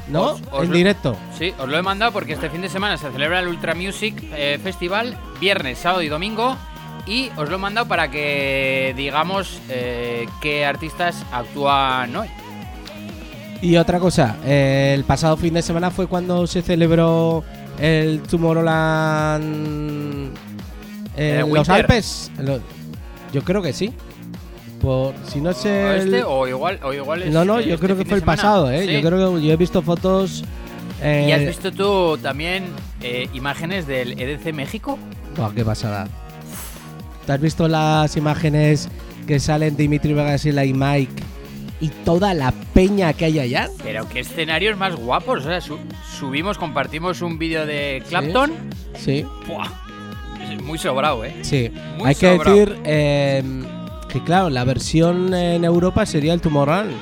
¿no? 0.08 0.22
Os- 0.34 0.42
os 0.52 0.62
en 0.64 0.70
lo- 0.70 0.76
directo. 0.76 1.16
Sí, 1.36 1.52
os 1.58 1.68
lo 1.68 1.76
he 1.76 1.82
mandado 1.82 2.12
porque 2.12 2.34
este 2.34 2.48
fin 2.48 2.62
de 2.62 2.68
semana 2.68 2.96
se 2.96 3.10
celebra 3.10 3.40
el 3.40 3.48
Ultra 3.48 3.74
Music 3.74 4.22
eh, 4.34 4.58
Festival, 4.62 5.16
viernes, 5.40 5.78
sábado 5.78 6.02
y 6.02 6.08
domingo. 6.08 6.56
Y 7.06 7.30
os 7.36 7.48
lo 7.48 7.56
he 7.56 7.58
mandado 7.58 7.88
para 7.88 8.10
que 8.10 8.92
digamos 8.96 9.60
qué 10.42 10.66
artistas 10.66 11.24
actúan 11.32 12.14
hoy. 12.14 12.28
Y 13.62 13.76
otra 13.76 13.98
cosa, 13.98 14.36
el 14.44 15.04
pasado 15.04 15.36
fin 15.38 15.54
de 15.54 15.62
semana 15.62 15.90
fue 15.90 16.06
cuando 16.06 16.46
se 16.46 16.60
celebró 16.60 17.44
el 17.80 18.20
Tomorrowland 19.38 20.32
Eh, 21.16 21.44
los. 21.52 21.68
Alpes. 21.68 22.30
Lo- 22.40 22.60
yo 23.32 23.42
creo 23.42 23.60
que 23.62 23.72
sí. 23.72 23.92
Por 24.80 25.12
si 25.26 25.40
no 25.40 25.50
¿O 25.50 25.54
sé. 25.54 25.96
este 25.98 26.22
o 26.22 26.46
igual, 26.46 26.78
o 26.84 26.92
igual 26.92 27.22
es 27.24 27.32
No, 27.32 27.44
no, 27.44 27.58
este 27.58 27.70
yo 27.70 27.78
creo 27.80 27.96
que 27.96 28.04
fue 28.04 28.14
el 28.14 28.20
semana. 28.20 28.36
pasado, 28.36 28.70
¿eh? 28.70 28.86
Sí. 28.86 28.92
Yo 28.92 29.02
creo 29.02 29.34
que 29.36 29.42
yo 29.46 29.52
he 29.52 29.56
visto 29.56 29.82
fotos. 29.82 30.44
eh, 31.02 31.26
¿Y 31.28 31.32
has 31.32 31.40
visto 31.44 31.72
tú 31.72 32.16
también 32.18 32.64
eh, 33.00 33.28
imágenes 33.34 33.86
del 33.88 34.12
EDC 34.20 34.52
México? 34.52 34.96
Buah, 35.36 35.50
qué 35.52 35.64
pasada. 35.64 36.06
¿Te 37.26 37.32
has 37.32 37.40
visto 37.40 37.66
las 37.66 38.16
imágenes 38.16 38.88
que 39.26 39.40
salen 39.40 39.76
Dimitri 39.76 40.12
Vegas 40.14 40.44
y 40.46 40.52
la 40.52 40.64
y 40.64 40.72
Mike 40.72 41.22
y 41.80 41.88
toda 41.88 42.34
la 42.34 42.52
peña 42.74 43.12
que 43.12 43.26
hay 43.26 43.38
allá? 43.38 43.68
Pero 43.82 44.08
qué 44.08 44.20
escenarios 44.20 44.76
más 44.76 44.96
guapos. 44.96 45.46
O 45.46 45.48
sea, 45.48 45.60
subimos, 46.18 46.58
compartimos 46.58 47.22
un 47.22 47.38
vídeo 47.38 47.66
de 47.66 48.02
Clapton. 48.08 48.52
Sí, 48.94 49.24
Buah, 49.46 49.68
es 50.52 50.62
muy 50.62 50.78
sobrado, 50.78 51.24
¿eh? 51.24 51.34
sí. 51.42 51.70
Muy 51.96 52.08
hay 52.08 52.14
que 52.14 52.36
sobrado. 52.36 52.56
decir 52.56 52.78
eh, 52.84 53.42
que, 54.08 54.22
claro, 54.24 54.50
la 54.50 54.64
versión 54.64 55.32
en 55.34 55.64
Europa 55.64 56.06
sería 56.06 56.34
el 56.34 56.40
Tomorrowland. 56.40 56.92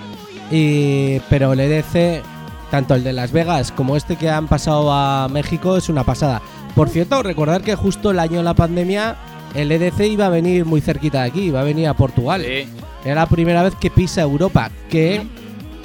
Y, 0.50 1.20
pero 1.28 1.54
el 1.54 1.60
EDC, 1.60 2.22
tanto 2.70 2.94
el 2.94 3.02
de 3.02 3.12
Las 3.12 3.32
Vegas 3.32 3.72
como 3.72 3.96
este 3.96 4.16
que 4.16 4.28
han 4.30 4.46
pasado 4.46 4.92
a 4.92 5.28
México, 5.28 5.76
es 5.76 5.88
una 5.88 6.04
pasada. 6.04 6.42
Por 6.74 6.88
cierto, 6.88 7.22
recordar 7.22 7.62
que 7.62 7.74
justo 7.74 8.10
el 8.10 8.18
año 8.18 8.38
de 8.38 8.44
la 8.44 8.54
pandemia, 8.54 9.16
el 9.54 9.72
EDC 9.72 10.00
iba 10.00 10.26
a 10.26 10.28
venir 10.28 10.66
muy 10.66 10.80
cerquita 10.82 11.22
de 11.22 11.28
aquí, 11.28 11.40
iba 11.44 11.60
a 11.60 11.64
venir 11.64 11.88
a 11.88 11.94
Portugal. 11.94 12.44
Sí. 12.44 12.68
Era 13.06 13.14
la 13.22 13.26
primera 13.26 13.62
vez 13.62 13.74
que 13.76 13.88
pisa 13.90 14.20
Europa, 14.22 14.68
que 14.90 15.22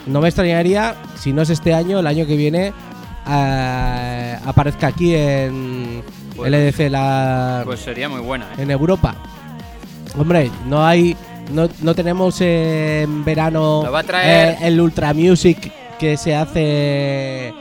no 0.07 0.21
me 0.21 0.27
extrañaría 0.29 0.95
si 1.17 1.31
no 1.33 1.43
es 1.43 1.51
este 1.51 1.71
año, 1.73 1.99
el 1.99 2.07
año 2.07 2.25
que 2.25 2.35
viene 2.35 2.73
eh, 3.29 4.37
aparezca 4.43 4.87
aquí 4.87 5.13
en 5.15 6.01
Pues- 6.35 6.47
el 6.47 6.53
EDC 6.55 6.89
la, 6.89 7.61
Pues 7.65 7.79
sería 7.81 8.09
muy 8.09 8.21
buena, 8.21 8.45
¿eh? 8.57 8.63
en 8.63 8.71
Europa. 8.71 9.15
Hombre, 10.17 10.49
no 10.67 10.83
hay, 10.85 11.15
no, 11.53 11.69
no 11.81 11.93
tenemos 11.93 12.41
eh, 12.41 13.01
en 13.03 13.23
verano 13.23 13.83
Lo 13.85 13.91
va 13.91 13.99
a 13.99 14.03
traer- 14.03 14.53
eh, 14.53 14.57
el 14.63 14.81
Ultra 14.81 15.13
Music 15.13 15.71
que 15.99 16.17
se 16.17 16.35
hace, 16.35 17.53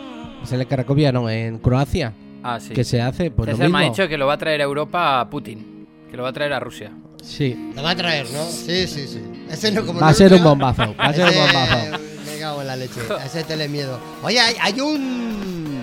se 0.44 0.56
le 0.56 0.64
Cracovia, 0.66 1.12
no, 1.12 1.28
en 1.28 1.58
Croacia, 1.58 2.14
Ah, 2.42 2.58
sí. 2.58 2.72
que 2.72 2.82
se 2.84 3.02
hace, 3.02 3.30
pues 3.30 3.50
lo 3.50 3.56
César 3.56 3.68
me 3.70 3.76
ha 3.76 3.80
mismo. 3.82 3.94
dicho 3.94 4.08
que 4.08 4.16
lo 4.16 4.26
va 4.26 4.32
a 4.34 4.38
traer 4.38 4.62
a 4.62 4.64
Europa 4.64 5.20
a 5.20 5.28
Putin. 5.28 5.86
Que 6.10 6.16
lo 6.16 6.22
va 6.24 6.30
a 6.30 6.32
traer 6.32 6.52
a 6.54 6.58
Rusia. 6.58 6.90
Sí, 7.22 7.72
Lo 7.76 7.82
va 7.84 7.90
a 7.90 7.94
traer, 7.96 8.26
¿no? 8.32 8.42
Sí, 8.46 8.86
sí, 8.88 9.06
sí. 9.06 9.20
Ese 9.50 9.72
no, 9.72 9.84
como 9.84 10.00
va 10.00 10.08
a 10.08 10.14
ser 10.14 10.32
un 10.32 10.42
bombazo, 10.44 10.94
va 10.98 11.06
a 11.06 11.12
ser 11.14 11.24
un 11.24 11.28
Ese- 11.34 11.40
bombazo. 11.40 11.98
Me 12.26 12.38
cago 12.38 12.60
en 12.60 12.66
la 12.66 12.76
leche. 12.76 13.00
A 13.18 13.26
ese 13.26 13.42
tele 13.44 13.68
miedo. 13.68 13.98
Oye, 14.22 14.38
hay, 14.40 14.54
hay 14.60 14.80
un. 14.80 15.80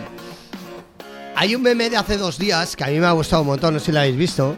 Hay 1.35 1.53
un 1.55 1.61
meme 1.61 1.89
de 1.89 1.97
hace 1.97 2.17
dos 2.17 2.37
días 2.39 2.75
que 2.75 2.83
a 2.83 2.87
mí 2.87 2.99
me 2.99 3.05
ha 3.05 3.11
gustado 3.11 3.43
un 3.43 3.49
montón, 3.49 3.73
no 3.75 3.79
sé 3.79 3.87
si 3.87 3.91
lo 3.91 3.99
habéis 3.99 4.17
visto. 4.17 4.57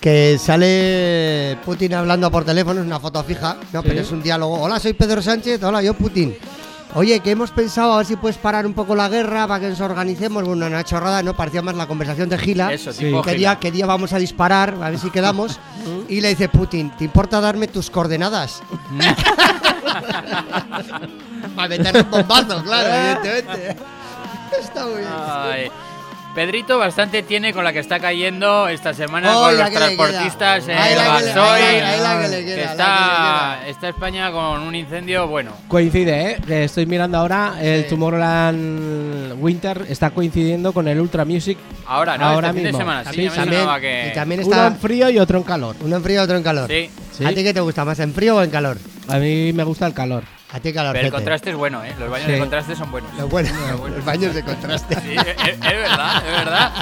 Que 0.00 0.36
sale 0.36 1.56
Putin 1.64 1.94
hablando 1.94 2.28
por 2.28 2.44
teléfono, 2.44 2.80
es 2.80 2.86
una 2.86 2.98
foto 2.98 3.22
fija, 3.22 3.56
no, 3.72 3.84
pero 3.84 4.00
es 4.00 4.10
un 4.10 4.20
diálogo. 4.20 4.60
Hola, 4.60 4.80
soy 4.80 4.94
Pedro 4.94 5.22
Sánchez, 5.22 5.62
hola, 5.62 5.80
yo 5.80 5.94
Putin. 5.94 6.34
Oye, 6.94 7.20
que 7.20 7.30
hemos 7.30 7.50
pensado 7.50 7.94
a 7.94 7.96
ver 7.98 8.06
si 8.06 8.16
puedes 8.16 8.36
parar 8.36 8.66
un 8.66 8.74
poco 8.74 8.94
la 8.94 9.08
guerra 9.08 9.46
para 9.48 9.60
que 9.60 9.68
nos 9.68 9.80
organicemos. 9.80 10.44
Bueno, 10.44 10.66
una 10.66 10.84
chorrada, 10.84 11.22
¿no? 11.22 11.34
Parecía 11.34 11.62
más 11.62 11.74
la 11.74 11.86
conversación 11.86 12.28
de 12.28 12.38
Gila. 12.38 12.72
Eso, 12.72 12.92
Sí. 12.92 13.10
¿Qué 13.24 13.34
día, 13.34 13.56
qué 13.58 13.70
día 13.70 13.86
vamos 13.86 14.12
a 14.12 14.18
disparar? 14.18 14.76
A 14.82 14.90
ver 14.90 14.98
si 14.98 15.10
quedamos. 15.10 15.58
y 16.08 16.20
le 16.20 16.28
dice 16.28 16.48
Putin, 16.48 16.90
¿te 16.96 17.04
importa 17.04 17.40
darme 17.40 17.68
tus 17.68 17.90
coordenadas? 17.90 18.62
Para 21.56 21.68
meter 21.68 21.96
un 22.04 22.10
bombazo, 22.10 22.62
claro, 22.62 22.94
evidentemente. 22.94 23.76
Está 24.60 24.86
muy 24.86 24.98
bien. 24.98 25.08
Ay. 25.12 25.70
Pedrito 26.34 26.78
bastante 26.78 27.22
tiene 27.22 27.52
con 27.52 27.62
la 27.62 27.74
que 27.74 27.80
está 27.80 28.00
cayendo 28.00 28.66
esta 28.66 28.94
semana 28.94 29.36
Oh, 29.36 29.42
con 29.44 29.58
los 29.58 29.70
transportistas 29.70 30.64
en 30.66 30.70
el 30.78 30.96
la 30.96 32.26
está, 32.72 33.68
está 33.68 33.88
España 33.90 34.32
con 34.32 34.60
un 34.62 34.74
incendio 34.74 35.26
bueno. 35.28 35.52
Coincide, 35.68 36.30
¿eh? 36.32 36.36
Que 36.46 36.64
estoy 36.64 36.86
mirando 36.86 37.18
ahora, 37.18 37.54
el 37.60 37.82
Sí. 37.82 37.88
Tomorrowland 37.90 39.34
Winter 39.42 39.84
está 39.88 40.10
coincidiendo 40.10 40.72
con 40.72 40.88
el 40.88 41.00
Ultra 41.00 41.24
Music. 41.26 41.58
Ahora, 41.86 42.16
¿no? 42.16 42.24
Ahora 42.26 42.48
este 42.48 42.60
fin 42.60 42.64
de 42.64 42.68
mismo. 42.70 42.78
semana. 42.78 43.00
Sí, 43.12 43.28
También- 43.28 43.80
que... 43.80 44.08
y 44.10 44.14
también 44.14 44.40
Uno 44.44 44.50
está 44.50 44.66
en 44.68 44.76
frío 44.78 45.10
y 45.10 45.18
otro 45.18 45.38
en 45.38 45.44
calor. 45.44 45.76
uno 45.80 45.96
en 45.96 46.02
frío, 46.02 46.22
otro 46.22 46.36
en 46.36 46.42
calor. 46.42 46.68
Sí, 46.70 46.88
Sí. 47.12 47.26
¿A 47.26 47.28
ti 47.28 47.42
qué 47.42 47.52
te 47.52 47.60
gusta 47.60 47.84
más, 47.84 47.98
en 48.00 48.14
frío 48.14 48.36
o 48.36 48.42
en 48.42 48.48
calor? 48.48 48.78
A 49.12 49.18
mí 49.18 49.52
me 49.52 49.64
gusta 49.64 49.86
el 49.86 49.94
calor. 49.94 50.24
A 50.52 50.60
ti 50.60 50.70
calor. 50.72 50.92
pero 50.92 51.06
el 51.06 51.12
contraste 51.12 51.48
es 51.50 51.56
bueno, 51.56 51.82
¿eh? 51.82 51.94
Los 51.98 52.10
baños 52.10 52.26
Sí. 52.26 52.32
de 52.32 52.38
contraste 52.38 52.76
son 52.76 52.90
buenos. 52.90 53.14
Lo 53.14 53.26
bueno, 53.28 53.48
bueno. 53.78 53.96
los 53.96 54.04
baños 54.04 54.34
de 54.34 54.42
contraste. 54.44 54.94
Sí, 55.00 55.14
es, 55.16 55.26
es 55.54 55.60
verdad, 55.60 56.22
es 56.26 56.32
verdad. 56.32 56.72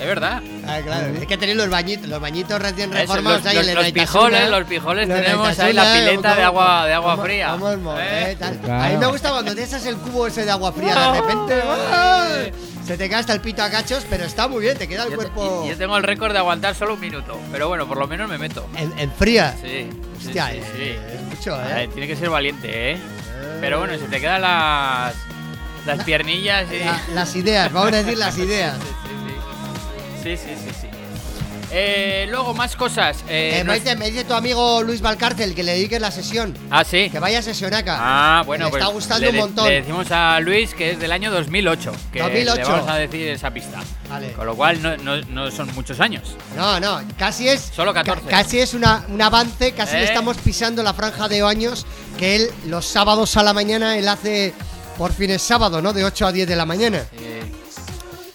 Es 0.00 0.06
verdad. 0.08 0.42
Ah, 0.66 0.78
claro. 0.84 1.06
Es 1.14 1.26
que 1.28 1.36
tenéis 1.36 1.56
los 1.56 1.68
bañitos, 1.70 2.08
los 2.08 2.20
bañitos 2.20 2.60
recién 2.60 2.90
Eso, 2.92 3.00
reformados 3.02 3.38
los, 3.44 3.46
ahí 3.46 3.54
los- 3.56 3.64
en 3.64 3.70
el 3.70 3.76
los 3.84 3.92
pijoles, 3.92 4.50
los 4.50 4.64
pijoles 4.64 5.08
Los 5.08 5.20
tenemos 5.20 5.58
ahí 5.60 5.72
la 5.72 5.92
pileta 5.94 6.16
¿Cómo- 6.30 6.34
de 6.34 6.42
agua, 6.42 6.86
de 6.86 6.92
agua 6.94 7.16
fría. 7.18 7.50
cómo 7.52 7.70
es 7.70 7.78
mo- 7.78 7.96
¿Eh? 7.96 8.32
eh, 8.32 8.36
tal? 8.40 8.58
Claro. 8.58 8.82
A 8.82 8.88
mí 8.88 8.96
me 8.96 9.06
gusta 9.06 9.30
cuando 9.30 9.54
te 9.54 9.62
echas 9.62 9.86
el 9.86 9.96
cubo 9.98 10.26
ese 10.26 10.44
de 10.44 10.50
agua 10.50 10.72
fría 10.72 11.12
de 11.12 11.20
repente. 11.20 11.62
¡ay! 11.92 12.52
Se 12.84 12.96
te 12.98 13.08
cae 13.08 13.20
hasta 13.20 13.32
el 13.32 13.40
pito 13.40 13.62
a 13.62 13.70
cachos, 13.70 14.04
pero 14.10 14.24
está 14.24 14.48
muy 14.48 14.60
bien, 14.62 14.76
te 14.76 14.88
queda 14.88 15.04
el 15.04 15.10
Yo, 15.10 15.14
cuerpo 15.16 15.60
te- 15.62 15.68
yo 15.70 15.76
tengo 15.78 15.96
el 15.96 16.02
récord 16.02 16.32
de 16.32 16.38
aguantar 16.38 16.74
solo 16.74 16.94
un 16.94 17.00
minuto, 17.00 17.38
pero 17.52 17.68
bueno, 17.68 17.86
por 17.86 17.96
lo 17.98 18.08
menos 18.08 18.28
me 18.28 18.38
meto. 18.38 18.66
en, 18.76 18.92
en 18.98 19.12
fría. 19.12 19.54
Sí, 19.62 19.88
sí, 20.18 20.26
Hostia, 20.26 20.48
sí, 20.50 20.58
eh, 20.58 21.00
sí. 21.08 21.21
Mucho, 21.50 21.54
A 21.60 21.64
ver, 21.66 21.78
¿eh? 21.78 21.88
tiene 21.88 22.06
que 22.06 22.16
ser 22.16 22.30
valiente, 22.30 22.92
¿eh? 22.92 22.98
Pero 23.60 23.78
bueno, 23.80 23.94
se 23.98 24.04
te 24.06 24.20
quedan 24.20 24.42
las, 24.42 25.14
las 25.86 26.04
piernillas 26.04 26.66
y... 26.72 26.78
La- 26.84 27.00
las 27.14 27.34
ideas, 27.36 27.72
vamos 27.72 27.92
a 27.92 27.96
decir 27.96 28.16
las 28.18 28.36
ideas. 28.46 28.76
Sí, 30.22 30.36
sí, 30.36 30.50
sí, 30.56 30.70
sí. 30.80 30.86
Eh, 31.74 32.26
luego, 32.30 32.52
más 32.54 32.76
cosas. 32.76 33.24
Eh, 33.28 33.58
Eh, 33.60 33.64
nos- 33.64 33.82
me, 33.98 34.10
dice, 34.10 34.24
tu 34.24 34.34
amigo 34.34 34.82
Luis 34.82 35.00
Valcárcel 35.00 35.54
que 35.54 35.62
le 35.62 35.72
dediques 35.72 36.00
la 36.00 36.10
sesión. 36.10 36.54
Ah, 36.70 36.84
sí. 36.84 37.08
Que 37.10 37.18
vaya 37.18 37.38
a 37.38 37.42
sesionaca. 37.42 37.96
Ah, 37.98 38.42
bueno, 38.44 38.66
Le 38.66 38.70
pues 38.70 38.82
está 38.82 38.92
gustando 38.92 39.24
le 39.24 39.30
un 39.30 39.36
montón. 39.36 39.66
Le 39.68 39.80
decimos 39.80 40.10
a 40.12 40.38
Luis 40.40 40.74
que 40.74 40.90
es 40.92 40.98
del 41.00 41.10
año 41.12 41.30
2008. 41.32 41.92
Que 42.12 42.20
2008. 42.20 42.56
le 42.62 42.64
vamos 42.68 42.88
a 42.90 42.96
decir 42.96 43.26
esa 43.28 43.50
pista. 43.50 43.80
Vale. 44.12 44.32
Con 44.32 44.46
lo 44.46 44.54
cual 44.54 44.82
no, 44.82 44.96
no- 44.98 45.20
no 45.22 45.50
son 45.50 45.74
muchos 45.74 45.98
años. 46.00 46.36
No, 46.56 46.78
no, 46.78 47.00
casi 47.16 47.48
es. 47.48 47.70
Solo 47.74 47.94
14. 47.94 48.22
ca- 48.24 48.28
casi 48.30 48.60
es 48.60 48.74
una, 48.74 49.04
un 49.08 49.22
avance, 49.22 49.72
casi 49.72 49.94
le 49.94 50.02
¿Eh? 50.02 50.04
estamos 50.04 50.36
pisando 50.38 50.82
la 50.82 50.92
franja 50.92 51.28
de 51.28 51.40
años 51.42 51.86
que 52.18 52.36
él 52.36 52.50
los 52.66 52.84
sábados 52.86 53.36
a 53.36 53.42
la 53.42 53.52
mañana, 53.54 53.96
él 53.96 54.06
hace 54.08 54.52
por 54.98 55.12
fines 55.12 55.40
sábado, 55.40 55.80
¿no? 55.80 55.92
De 55.94 56.04
8 56.04 56.26
a 56.26 56.32
10 56.32 56.46
de 56.46 56.56
la 56.56 56.66
mañana. 56.66 57.04
Eh, 57.14 57.42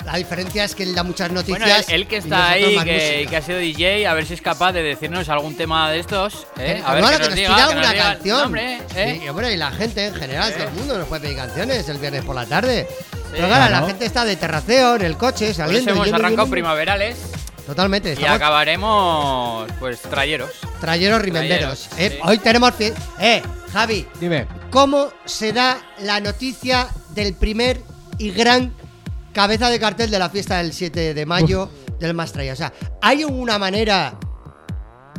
La 0.07 0.15
diferencia 0.15 0.63
es 0.63 0.73
que 0.73 0.83
él 0.83 0.95
da 0.95 1.03
muchas 1.03 1.29
noticias. 1.31 1.59
bueno, 1.59 1.75
él, 1.89 1.93
él 2.01 2.07
que 2.07 2.15
y 2.15 2.19
está 2.19 2.49
ahí, 2.51 2.77
que, 2.83 3.27
que 3.29 3.35
ha 3.37 3.41
sido 3.41 3.57
DJ, 3.59 4.07
a 4.07 4.13
ver 4.13 4.25
si 4.25 4.33
es 4.35 4.41
capaz 4.41 4.71
de 4.71 4.81
decirnos 4.81 5.27
algún 5.27 5.55
tema 5.57 5.91
de 5.91 5.99
estos. 5.99 6.47
¿eh? 6.57 6.77
Eh, 6.79 6.83
A 6.85 6.93
ver 6.93 7.03
bueno, 7.03 7.17
que 7.19 7.25
nos 7.25 7.35
diga, 7.35 7.47
pida 7.49 7.67
que 7.67 7.75
nos 7.75 7.85
alguna 7.85 7.93
diga- 7.93 8.13
canción. 8.13 8.37
No, 8.39 8.45
hombre, 8.45 8.77
¿eh? 8.95 9.19
Sí, 9.21 9.27
hombre, 9.29 9.53
y 9.53 9.57
la 9.57 9.71
gente 9.71 10.05
en 10.05 10.15
general, 10.15 10.49
Eh. 10.51 10.55
todo 10.55 10.67
el 10.69 10.73
mundo 10.75 10.97
nos 10.97 11.07
puede 11.09 11.21
pedir 11.23 11.35
canciones 11.35 11.89
el 11.89 11.97
viernes 11.97 12.23
por 12.23 12.35
la 12.35 12.45
tarde. 12.45 12.87
Pero 13.31 13.47
claro, 13.47 13.69
la 13.69 13.85
gente 13.85 14.05
está 14.05 14.23
de 14.23 14.37
terraceo 14.37 14.95
en 14.95 15.01
el 15.01 15.17
coche, 15.17 15.53
saliendo. 15.53 15.81
eso 15.81 15.89
hemos 15.91 16.05
yendo, 16.05 16.15
arrancado 16.19 16.45
yendo. 16.45 16.51
primaverales 16.51 17.17
Totalmente, 17.65 18.09
y 18.09 18.13
estamos 18.13 18.37
acabaremos, 18.37 19.67
pues, 19.79 19.99
trayeros. 20.03 20.51
trayeros 20.79 21.21
rimenderos. 21.21 21.89
Trayeros, 21.89 22.13
Eh, 22.15 22.17
sí. 22.21 22.29
Hoy 22.29 22.37
tenemos. 22.37 22.73
Eh, 23.19 23.41
Javi, 23.73 24.07
Dime. 24.21 24.47
¿cómo 24.71 25.09
se 25.25 25.51
da 25.51 25.77
la 25.99 26.21
noticia 26.21 26.87
del 27.09 27.33
primer 27.33 27.81
y 28.17 28.31
gran 28.31 28.73
cabeza 29.37 29.69
de 29.69 29.79
cartel 29.79 30.09
de 30.09 30.17
la 30.17 30.31
fiesta 30.31 30.57
del 30.57 30.73
7 30.73 31.13
de 31.13 31.25
mayo 31.27 31.69
del 31.99 32.15
Mastraya? 32.15 32.53
O 32.53 32.55
sea, 32.55 32.73
¿hay 33.03 33.23
una 33.23 33.59
manera.? 33.59 34.15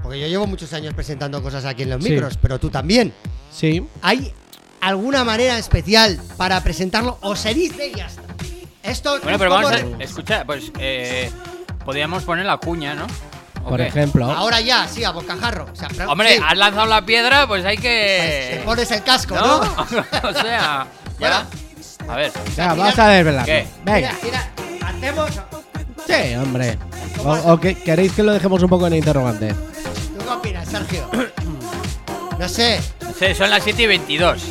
Porque 0.02 0.18
yo 0.18 0.26
llevo 0.26 0.44
muchos 0.44 0.72
años 0.72 0.92
presentando 0.92 1.40
cosas 1.40 1.64
aquí 1.64 1.84
en 1.84 1.90
los 1.90 2.02
Sí. 2.02 2.10
micros, 2.10 2.36
pero 2.36 2.58
tú 2.58 2.68
también. 2.68 3.14
Sí. 3.52 3.86
¿Hay 4.02 4.34
alguna 4.80 5.22
manera 5.22 5.56
especial 5.56 6.20
para 6.36 6.60
presentarlo 6.64 7.18
o 7.20 7.36
se 7.36 7.54
dice 7.54 7.86
y 7.86 7.94
ya 7.94 8.06
está? 8.06 8.22
Esto 8.82 9.20
Bueno, 9.22 9.30
es 9.30 9.38
pero 9.38 9.50
vamos 9.52 9.70
a. 9.70 10.02
Escucha, 10.02 10.44
pues. 10.44 10.72
Eh, 10.80 11.30
podríamos 11.84 12.24
poner 12.24 12.44
la 12.44 12.56
cuña, 12.56 12.96
¿no? 12.96 13.06
¿O 13.64 13.68
Por 13.68 13.80
ejemplo. 13.80 14.24
Ahora 14.32 14.60
ya, 14.60 14.88
sí, 14.88 15.04
a 15.04 15.12
bocajarro. 15.12 15.68
O 15.72 15.76
sea, 15.76 15.88
Hombre, 16.08 16.34
sí, 16.36 16.42
has 16.44 16.58
lanzado 16.58 16.86
la 16.86 17.06
piedra, 17.06 17.46
pues 17.46 17.64
hay 17.64 17.76
pues, 17.76 17.86
que. 17.86 18.56
te 18.56 18.62
pones 18.64 18.90
el 18.90 19.04
casco, 19.04 19.36
¿No? 19.36 19.62
¿no? 19.64 19.86
o 20.28 20.32
sea. 20.32 20.88
Ya. 21.20 21.46
A 22.08 22.16
ver. 22.16 22.32
Venga, 22.56 22.74
vamos 22.74 22.98
a 22.98 23.08
desvelarlo. 23.08 23.46
¿Qué? 23.46 23.66
Venga. 23.84 24.12
Mira, 24.22 24.48
mira, 24.62 24.88
hacemos. 24.88 25.30
Sí, 26.06 26.34
hombre. 26.36 26.78
O, 27.24 27.52
o 27.52 27.60
que, 27.60 27.74
queréis 27.74 28.12
que 28.12 28.22
lo 28.22 28.32
dejemos 28.32 28.62
un 28.62 28.68
poco 28.68 28.86
en 28.86 28.94
interrogante. 28.94 29.52
¿Tú 29.52 30.24
qué 30.24 30.30
opinas, 30.30 30.68
Sergio? 30.68 31.08
No 32.38 32.48
sé, 32.48 32.80
No 33.02 33.12
sé, 33.12 33.34
son 33.34 33.50
las 33.50 33.62
7 33.64 33.82
y 33.82 33.86
22. 33.86 34.42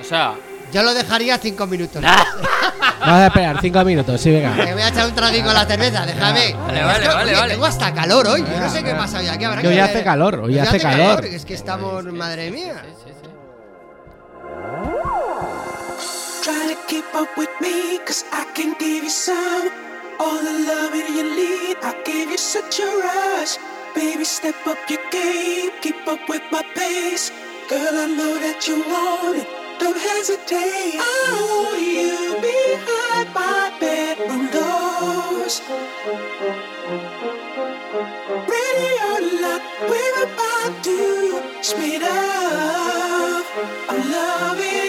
O 0.00 0.04
sea. 0.04 0.34
yo 0.72 0.82
lo 0.82 0.92
dejaría 0.92 1.38
cinco 1.38 1.66
minutos. 1.66 2.02
Vamos 3.00 3.14
a 3.22 3.26
esperar 3.28 3.58
cinco 3.62 3.82
minutos, 3.84 4.20
sí, 4.20 4.30
venga. 4.30 4.50
Me 4.50 4.72
voy 4.74 4.82
a 4.82 4.88
echar 4.88 5.06
un 5.06 5.14
traguito 5.14 5.48
a 5.50 5.54
la 5.54 5.64
cerveza, 5.64 6.04
déjame. 6.04 6.52
Vale, 6.54 6.80
Es 6.80 6.86
vale, 6.86 7.00
que, 7.00 7.08
vale, 7.08 7.22
oye, 7.30 7.34
vale. 7.40 7.52
Tengo 7.54 7.66
hasta 7.66 7.94
calor 7.94 8.26
hoy. 8.26 8.40
Yo 8.42 8.60
no 8.60 8.68
sé 8.70 8.82
qué 8.82 8.94
pasa 8.94 9.18
hoy 9.20 9.28
aquí. 9.28 9.44
Habrá 9.44 9.62
Que 9.62 9.68
hoy 9.68 9.74
ver. 9.76 9.84
hace 9.84 10.02
calor, 10.04 10.34
hoy 10.40 10.58
hace 10.58 10.78
calor. 10.80 11.24
Es 11.24 11.44
que 11.46 11.54
estamos, 11.54 12.04
madre 12.12 12.50
mía. 12.50 12.82
Try 16.50 16.74
to 16.74 16.86
keep 16.88 17.14
up 17.14 17.38
with 17.38 17.54
me, 17.60 17.98
cause 17.98 18.24
I 18.32 18.42
can 18.56 18.74
give 18.80 19.04
you 19.04 19.08
some. 19.08 19.70
All 20.18 20.38
the 20.42 20.54
loving 20.70 21.14
you 21.16 21.26
need, 21.40 21.76
I 21.80 21.92
gave 22.04 22.28
you 22.28 22.38
such 22.38 22.80
a 22.80 22.88
rush. 23.06 23.54
Baby, 23.94 24.24
step 24.24 24.56
up 24.66 24.78
your 24.90 24.98
game, 25.12 25.70
keep 25.80 26.08
up 26.08 26.28
with 26.28 26.42
my 26.50 26.64
pace. 26.74 27.30
Girl, 27.68 27.94
I 28.04 28.06
know 28.18 28.34
that 28.44 28.66
you 28.66 28.82
want 28.82 29.38
it, 29.42 29.48
don't 29.78 29.96
hesitate. 29.96 30.98
I 30.98 31.38
want 31.52 31.82
you 31.96 32.18
behind 32.42 33.28
my 33.32 33.70
bedroom 33.78 34.50
doors. 34.50 35.62
Ready 38.34 38.92
or 39.10 39.20
not, 39.40 39.62
we're 39.88 40.24
about 40.26 40.82
to 40.82 41.62
speed 41.62 42.02
up. 42.02 43.46
I'm 43.88 44.10
loving 44.10 44.79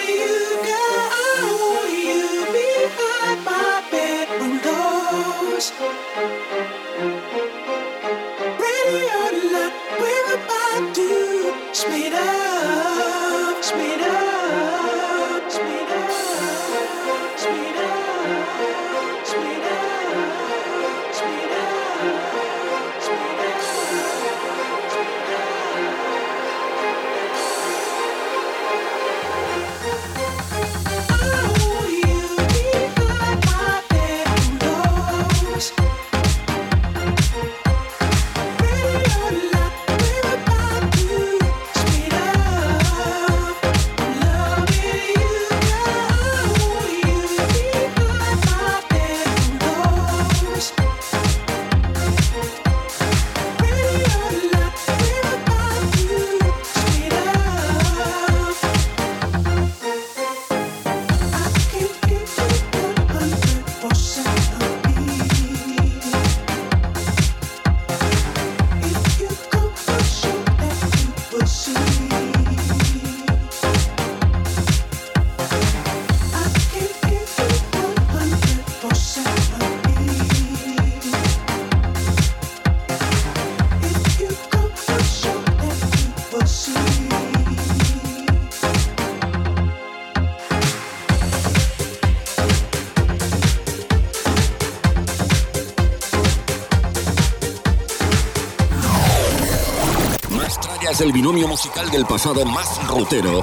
el 101.02 101.12
binomio 101.12 101.48
musical 101.48 101.90
del 101.90 102.06
pasado 102.06 102.46
más 102.46 102.88
rutero. 102.88 103.42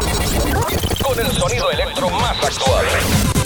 Con 1.02 1.18
el 1.18 1.32
sonido 1.32 1.70
electro 1.70 2.08
más 2.10 2.36
actual. 2.44 3.37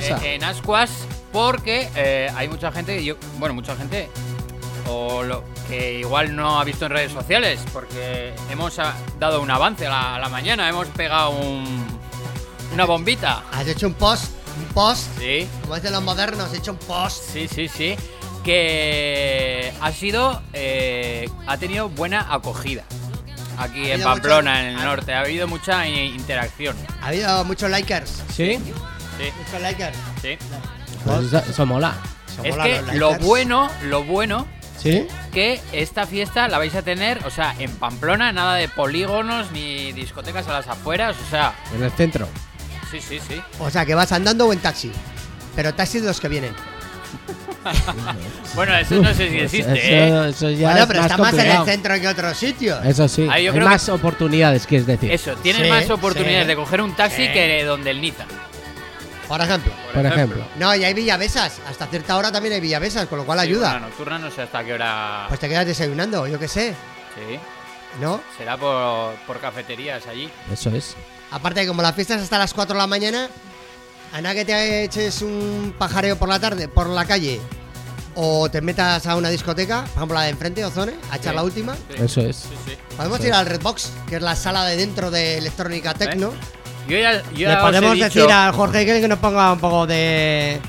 Nerviosa. 0.00 0.18
en, 0.26 0.32
en 0.34 0.44
ascuas 0.44 0.90
porque 1.32 1.88
eh, 1.96 2.30
hay 2.36 2.48
mucha 2.48 2.70
gente, 2.72 3.02
yo, 3.04 3.16
bueno, 3.38 3.54
mucha 3.54 3.74
gente 3.76 4.10
o 4.88 5.22
lo, 5.22 5.44
que 5.68 6.00
igual 6.00 6.34
no 6.34 6.58
ha 6.60 6.64
visto 6.64 6.86
en 6.86 6.92
redes 6.92 7.12
sociales 7.12 7.60
porque 7.72 8.34
hemos 8.50 8.78
ah, 8.78 8.94
dado 9.18 9.40
un 9.40 9.50
avance 9.50 9.86
a 9.86 9.90
la, 9.90 10.14
a 10.16 10.18
la 10.18 10.28
mañana, 10.28 10.68
hemos 10.68 10.88
pegado 10.88 11.30
un, 11.30 11.86
una 12.72 12.84
bombita. 12.84 13.44
Has 13.52 13.66
hecho 13.68 13.86
un 13.86 13.94
post, 13.94 14.32
un 14.58 14.64
post, 14.74 15.06
Sí, 15.18 15.48
como 15.62 15.76
dicen 15.76 15.92
los 15.92 16.02
modernos, 16.02 16.52
he 16.52 16.58
hecho 16.58 16.72
un 16.72 16.78
post. 16.78 17.22
sí, 17.32 17.46
sí, 17.48 17.68
sí. 17.68 17.96
Que 18.42 19.72
ha 19.80 19.92
sido, 19.92 20.42
eh, 20.52 21.28
ha 21.46 21.56
tenido 21.58 21.88
buena 21.88 22.26
acogida 22.34 22.82
aquí 23.56 23.90
en 23.90 24.02
Pamplona, 24.02 24.54
mucho- 24.54 24.62
en 24.68 24.78
el 24.78 24.84
norte. 24.84 25.14
Ha 25.14 25.20
habido 25.20 25.46
mucha 25.46 25.86
interacción. 25.86 26.76
Ha 27.00 27.06
habido 27.08 27.44
muchos 27.44 27.70
likers, 27.70 28.22
¿Sí? 28.34 28.58
Sí, 29.22 29.32
muchos 29.44 29.60
likers. 29.62 29.96
sí. 30.20 30.38
Pues 31.04 31.18
eso, 31.26 31.38
eso 31.50 31.66
mola. 31.66 31.94
Es 32.42 32.56
que 32.56 32.82
los 32.82 32.94
lo 32.94 33.14
bueno, 33.18 33.70
lo 33.84 34.04
bueno 34.04 34.46
¿Sí? 34.78 35.06
que 35.32 35.60
esta 35.72 36.06
fiesta 36.06 36.48
la 36.48 36.58
vais 36.58 36.74
a 36.74 36.82
tener, 36.82 37.24
o 37.26 37.30
sea, 37.30 37.54
en 37.58 37.70
Pamplona, 37.76 38.32
nada 38.32 38.54
de 38.54 38.68
polígonos 38.68 39.50
ni 39.52 39.92
discotecas 39.92 40.48
a 40.48 40.52
las 40.52 40.66
afueras, 40.68 41.14
o 41.26 41.30
sea, 41.30 41.54
En 41.74 41.82
el 41.82 41.90
centro. 41.92 42.26
sí, 42.90 43.00
sí, 43.00 43.20
sí. 43.26 43.40
O 43.58 43.70
sea, 43.70 43.84
que 43.84 43.94
vas 43.94 44.12
andando 44.12 44.46
o 44.46 44.52
en 44.52 44.58
taxi. 44.60 44.90
Pero 45.54 45.74
taxi 45.74 46.00
de 46.00 46.06
los 46.06 46.20
que 46.20 46.28
vienen. 46.28 46.54
Bueno, 48.54 48.76
eso 48.76 48.96
no 48.96 49.14
sé 49.14 49.30
si 49.30 49.38
existe, 49.38 49.72
Eso, 50.06 50.24
¿eh? 50.24 50.30
eso 50.30 50.50
ya 50.50 50.68
bueno, 50.70 50.80
es 50.82 50.86
pero 50.88 51.00
más 51.02 51.10
está 51.10 51.22
más 51.22 51.34
en 51.34 51.50
el 51.50 51.64
centro 51.64 52.00
que 52.00 52.08
otros 52.08 52.36
sitios. 52.36 52.84
Eso 52.84 53.06
sí, 53.08 53.28
Ahí 53.30 53.44
yo 53.44 53.52
hay 53.52 53.58
creo 53.58 53.68
más 53.68 53.88
oportunidades, 53.88 54.66
quieres 54.66 54.86
decir. 54.86 55.10
Eso, 55.12 55.34
tienes 55.36 55.62
Sí, 55.62 55.68
más 55.68 55.88
oportunidades 55.90 56.42
sí. 56.42 56.48
de 56.48 56.56
coger 56.56 56.80
un 56.80 56.94
taxi 56.96 57.26
Sí. 57.26 57.32
que 57.32 57.62
donde 57.64 57.90
el 57.90 58.00
Niza. 58.00 58.24
Por 59.32 59.40
ejemplo. 59.40 59.72
por 59.94 60.04
ejemplo. 60.04 60.44
No, 60.58 60.74
y 60.74 60.84
hay 60.84 60.92
villavesas. 60.92 61.54
Hasta 61.68 61.86
cierta 61.86 62.16
hora 62.16 62.30
también 62.30 62.52
hay 62.54 62.60
villavesas, 62.60 63.06
con 63.06 63.18
lo 63.18 63.24
cual 63.24 63.38
Sí, 63.40 63.46
ayuda. 63.46 63.78
nocturna 63.80 64.18
no 64.18 64.30
sé 64.30 64.42
hasta 64.42 64.62
qué 64.62 64.74
hora. 64.74 65.24
Pues 65.28 65.40
te 65.40 65.48
quedas 65.48 65.64
desayunando, 65.66 66.26
yo 66.26 66.38
qué 66.38 66.48
sé, 66.48 66.74
Sí, 67.14 67.38
¿no? 68.00 68.20
será 68.36 68.56
por, 68.58 69.14
por 69.26 69.40
cafeterías 69.40 70.06
allí. 70.06 70.30
Eso 70.52 70.68
es. 70.70 70.94
Aparte 71.30 71.62
que 71.62 71.66
como 71.66 71.80
la 71.80 71.94
fiesta 71.94 72.14
es 72.16 72.22
hasta 72.22 72.38
las 72.38 72.52
4 72.52 72.74
de 72.74 72.78
la 72.80 72.86
mañana, 72.86 73.28
a 74.12 74.20
nada 74.20 74.34
que 74.34 74.44
te 74.44 74.84
eches 74.84 75.22
un 75.22 75.74
pajareo 75.78 76.18
por 76.18 76.28
la 76.28 76.38
tarde, 76.38 76.68
por 76.68 76.88
la 76.88 77.06
calle, 77.06 77.40
o 78.14 78.50
te 78.50 78.60
metas 78.60 79.06
a 79.06 79.16
una 79.16 79.30
discoteca, 79.30 79.84
por 79.84 79.96
ejemplo 79.96 80.14
la 80.18 80.24
de 80.24 80.28
enfrente, 80.30 80.62
Ozone, 80.62 80.92
a 81.10 81.16
echar 81.16 81.32
Sí. 81.32 81.36
la 81.36 81.42
última. 81.42 81.74
Sí, 81.74 82.02
Eso 82.02 82.20
es. 82.20 82.36
sí, 82.36 82.48
sí. 82.66 82.76
Podemos 82.98 83.18
Sí. 83.20 83.28
ir 83.28 83.32
al 83.32 83.46
Redbox, 83.46 83.92
que 84.10 84.16
es 84.16 84.22
la 84.22 84.36
sala 84.36 84.66
de 84.66 84.76
dentro 84.76 85.10
de 85.10 85.38
electrónica 85.38 85.94
techno. 85.94 86.34
Yo 86.88 86.98
ya, 86.98 87.22
yo 87.22 87.22
Le 87.32 87.38
ya 87.40 87.52
os 87.54 87.58
he 87.58 87.60
podemos 87.66 87.92
dicho 87.94 88.04
decir 88.06 88.30
al 88.30 88.52
Jorge 88.52 88.84
que 88.86 89.08
nos 89.08 89.18
ponga 89.18 89.52
un 89.52 89.58
poco 89.60 89.86
de... 89.86 90.60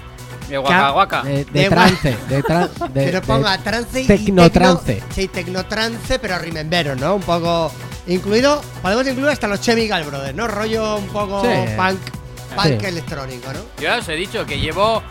de 0.48 0.58
guaca 0.58 0.90
guaca. 0.92 1.24
De, 1.24 1.46
de 1.46 1.62
De 1.64 1.70
trance. 1.70 2.18
De, 2.30 2.44
tran- 2.44 2.70
de- 2.94 3.06
que 3.06 3.12
nos 3.12 3.22
de- 3.22 3.28
ponga 3.28 3.58
trance 3.58 4.02
y 4.02 4.08
tecnotrance. 4.08 5.00
tecno- 5.02 5.14
Sí, 5.14 5.28
tecnotrance, 5.28 6.20
pero 6.20 6.38
remembero, 6.38 6.96
¿no? 6.96 7.16
Un 7.16 7.22
poco 7.24 7.72
incluido, 8.08 8.62
podemos 8.82 9.08
incluir 9.08 9.30
hasta 9.32 9.48
los 9.48 9.60
Chemical 9.62 10.04
Brothers, 10.04 10.36
¿no? 10.36 10.48
Rollo 10.48 10.98
un 10.98 11.08
poco 11.08 11.42
Sí. 11.42 11.48
punk, 11.76 12.00
punk 12.56 12.80
Sí. 12.82 12.86
electrónico, 12.86 13.52
¿no? 13.54 13.60
Yo 13.78 13.84
ya 13.84 13.98
os 13.98 14.08
he 14.10 14.14
dicho 14.14 14.46
que 14.46 14.60
llevo 14.60 15.02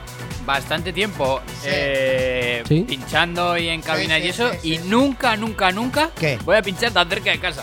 bastante 0.47 0.93
tiempo 0.93 1.41
Sí. 1.63 1.69
eh, 1.71 2.63
Sí. 2.69 2.85
pinchando 2.87 3.57
y 3.59 3.69
en 3.69 3.81
cabina 3.83 4.17
sí, 4.19 4.23
y 4.25 4.29
eso, 4.29 4.51
sí, 4.61 4.73
y 4.75 4.77
sí. 4.79 4.83
nunca, 4.89 5.37
nunca, 5.37 5.71
nunca 5.73 6.11
¿Qué? 6.19 6.39
voy 6.45 6.57
a 6.57 6.63
pinchar 6.63 6.91
tan 6.93 7.09
cerca 7.09 7.31
de 7.31 7.41
casa. 7.41 7.63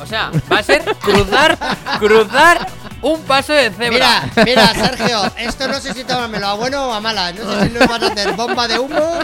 O 0.00 0.06
sea, 0.06 0.30
va 0.50 0.58
a 0.58 0.62
ser 0.62 0.84
cruzar, 1.00 1.58
cruzar 1.98 2.66
un 3.04 3.22
paso 3.22 3.52
de 3.52 3.70
cebra. 3.70 4.22
Mira, 4.34 4.44
mira, 4.44 4.74
Sergio, 4.74 5.22
esto 5.38 5.68
no 5.68 5.80
sé 5.80 5.92
si 5.94 6.04
tomármelo 6.04 6.46
a 6.46 6.54
bueno 6.54 6.88
o 6.88 6.92
a 6.92 7.00
mala. 7.00 7.32
No 7.32 7.50
sé 7.60 7.68
si 7.68 7.74
nos 7.78 7.88
vas 7.88 8.02
a 8.02 8.06
hacer 8.06 8.32
bomba 8.32 8.66
de 8.68 8.78
humo. 8.78 9.18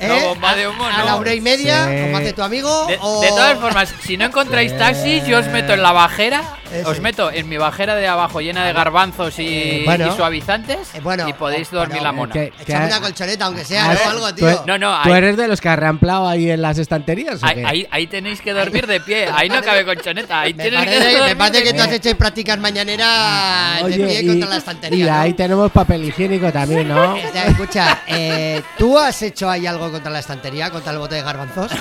¿eh? 0.00 0.08
No, 0.08 0.28
bomba 0.28 0.54
de 0.54 0.68
humo, 0.68 0.84
a, 0.84 0.94
a 0.94 0.98
no. 0.98 1.04
la 1.04 1.16
una 1.16 1.34
y 1.34 1.40
media, 1.40 1.86
Sí. 1.88 2.02
como 2.04 2.16
hace 2.18 2.32
tu 2.32 2.42
amigo. 2.42 2.86
De, 2.86 2.98
o... 3.00 3.20
de 3.20 3.28
todas 3.28 3.58
formas, 3.58 3.94
si 4.02 4.16
no 4.16 4.24
encontráis 4.26 4.76
taxis, 4.76 5.24
yo 5.26 5.38
os 5.38 5.46
meto 5.48 5.72
en 5.74 5.82
la 5.82 5.92
bajera, 5.92 6.42
os 6.84 7.00
meto 7.00 7.30
en 7.30 7.48
mi 7.48 7.56
bajera 7.58 7.94
de 7.94 8.06
abajo 8.08 8.40
llena 8.40 8.64
de 8.66 8.72
garbanzos 8.72 9.38
y, 9.38 9.46
Eh, 9.46 9.82
bueno. 9.84 10.08
y 10.12 10.16
suavizantes 10.16 10.94
Eh, 10.94 11.00
bueno, 11.00 11.28
y 11.28 11.32
podéis 11.32 11.72
o- 11.72 11.76
dormir 11.76 11.92
pero- 11.98 12.04
la 12.04 12.12
mona. 12.12 12.32
que- 12.32 12.52
que- 12.66 12.74
una 12.76 13.00
colchoneta, 13.00 13.44
aunque 13.46 13.64
sea, 13.64 13.84
Ah, 13.90 13.94
¿no? 13.94 14.00
tú- 14.00 14.08
Algo, 14.08 14.28
tú- 14.30 14.34
tío. 14.36 14.64
No, 14.66 14.78
no, 14.78 15.02
¿Tú 15.02 15.12
ahí, 15.12 15.18
eres 15.18 15.36
de 15.36 15.48
los 15.48 15.60
que 15.60 15.68
has 15.68 15.78
reamplado 15.78 16.28
ahí 16.28 16.50
en 16.50 16.62
las 16.62 16.78
estanterías? 16.78 17.42
o 17.42 17.46
ahí, 17.46 17.54
qué? 17.56 17.66
ahí- 17.66 17.88
ahí 17.90 18.06
tenéis 18.06 18.40
que 18.40 18.52
dormir 18.52 18.86
de 18.86 19.00
pie, 19.00 19.28
ahí 19.34 19.48
no 19.48 19.60
cabe 19.62 19.84
colchoneta, 19.84 20.40
ahí 20.40 20.54
Me 20.54 20.64
tienes 20.64 20.80
que 20.80 20.86
parece, 20.86 21.12
me 21.12 21.18
dormir 21.18 21.36
parece 21.38 21.62
que 21.62 21.72
tú 21.74 21.82
has 21.82 21.92
hecho 21.92 22.16
prácticas 22.16 22.58
mañaneras 22.58 22.85
de 22.86 23.84
Oye, 23.84 23.96
pie 24.06 24.20
y, 24.22 24.26
contra 24.28 24.48
la 24.48 24.54
y 24.54 24.58
estantería. 24.58 25.12
¿no? 25.14 25.20
ahí 25.20 25.32
tenemos 25.34 25.72
papel 25.72 26.04
higiénico 26.04 26.52
también, 26.52 26.88
¿no? 26.88 27.14
O 27.26 27.32
sea, 27.32 27.44
escucha, 27.46 27.98
eh, 28.06 28.62
¿tú 28.78 28.98
has 28.98 29.20
hecho 29.22 29.50
ahí 29.50 29.66
algo 29.66 29.90
contra 29.90 30.10
la 30.10 30.20
estantería, 30.20 30.70
contra 30.70 30.92
el 30.92 30.98
bote 30.98 31.16
de 31.16 31.22
garbanzos? 31.22 31.72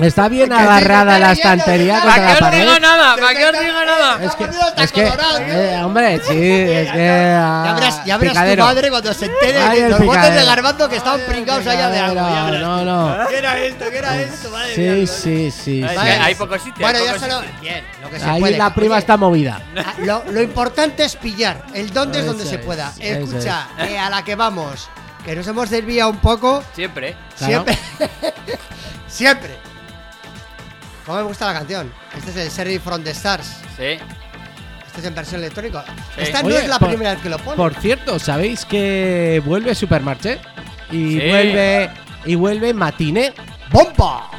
Está 0.00 0.28
bien 0.28 0.52
agarrada 0.52 1.18
la 1.18 1.32
estantería 1.32 2.00
contra 2.00 2.10
¿Para 2.14 2.22
la 2.22 2.26
qué 2.28 2.32
os 2.34 2.40
pared. 2.40 2.60
digo 2.60 2.78
nada? 2.80 3.16
¿Para 3.16 3.34
qué 3.34 3.44
os 3.46 3.52
digo 3.60 3.84
nada? 3.84 4.24
Es 4.24 4.34
que, 4.34 4.82
es 4.82 4.92
que 4.92 5.12
eh, 5.40 5.80
hombre, 5.82 6.18
sí, 6.18 6.30
es 6.32 6.92
que. 6.92 7.34
ah, 7.36 7.62
Ya 7.66 7.74
verás, 7.74 8.04
ya 8.04 8.16
verás 8.18 8.34
tu 8.34 8.40
picadero. 8.40 8.64
madre 8.64 8.90
cuando 8.90 9.14
se 9.14 9.26
entere 9.26 9.58
Ay, 9.58 9.80
los 9.88 9.98
botes 10.00 10.22
de 10.22 10.28
picadero. 10.28 10.46
garbanzo 10.46 10.88
que 10.88 10.96
estaban 10.96 11.20
pringados 11.26 11.66
allá 11.66 11.90
de 11.90 11.98
algo. 11.98 12.26
picadero. 12.26 12.58
No, 12.60 12.84
no. 12.84 13.28
¿Qué 13.28 13.38
era 13.38 13.58
esto? 13.60 13.84
¿Qué 13.90 13.98
era 13.98 14.20
esto? 14.20 14.50
Madre 14.50 14.74
Sí, 14.74 14.80
mía. 14.80 15.06
sí, 15.06 15.50
sí. 15.50 15.82
Sí. 15.82 15.84
hay 15.98 16.34
poco 16.34 16.54
sitio. 16.58 16.74
Bueno, 16.80 16.98
ya 17.04 17.18
solo. 17.18 17.42
Bien, 17.60 17.84
lo 18.02 18.10
que 18.10 18.18
se 18.20 18.26
Ahí 18.26 18.40
puede. 18.40 18.58
la 18.58 18.74
prima 18.74 18.94
Oye, 18.94 19.00
está 19.00 19.16
movida. 19.16 19.60
ah, 19.78 19.94
Lo, 19.98 20.24
lo 20.30 20.40
importante 20.44 21.04
es 21.04 21.16
pillar. 21.16 21.66
El 21.74 21.92
dónde 21.92 22.20
es 22.20 22.26
donde 22.26 22.44
se 22.44 22.58
pueda. 22.58 22.92
eso 23.00 23.24
Escucha, 23.24 23.68
eh, 23.78 23.98
a 23.98 24.08
la 24.10 24.22
que 24.24 24.34
vamos. 24.36 24.88
Que 25.24 25.34
nos 25.34 25.46
hemos 25.46 25.70
desviado 25.70 26.10
un 26.10 26.18
poco. 26.18 26.62
Siempre. 26.74 27.16
Claro. 27.38 27.64
Siempre. 27.64 27.78
Siempre. 29.08 29.56
¿Cómo 31.06 31.18
me 31.18 31.24
gusta 31.24 31.46
la 31.46 31.54
canción? 31.58 31.92
Este 32.16 32.30
es 32.30 32.36
el 32.36 32.50
Sheriff 32.50 32.82
from 32.82 33.02
the 33.02 33.10
Stars. 33.10 33.46
Sí. 33.76 33.98
Este 34.86 35.00
es 35.00 35.04
en 35.04 35.14
versión 35.14 35.40
electrónica. 35.40 35.84
Sí. 36.14 36.22
Esta 36.22 36.42
no 36.42 36.48
Oye, 36.48 36.58
es 36.58 36.68
la 36.68 36.78
por- 36.78 36.88
primera 36.88 37.12
vez 37.14 37.22
que 37.22 37.28
lo 37.28 37.38
pone. 37.38 37.56
Por 37.56 37.74
cierto, 37.74 38.18
¿sabéis 38.18 38.64
que 38.64 39.42
vuelve 39.44 39.74
Supermarché? 39.74 40.38
Y 40.90 41.20
Sí. 41.20 41.28
vuelve. 41.28 41.90
Y 42.26 42.34
vuelve 42.36 42.72
Matiné. 42.72 43.34
¡Bomba! 43.70 44.30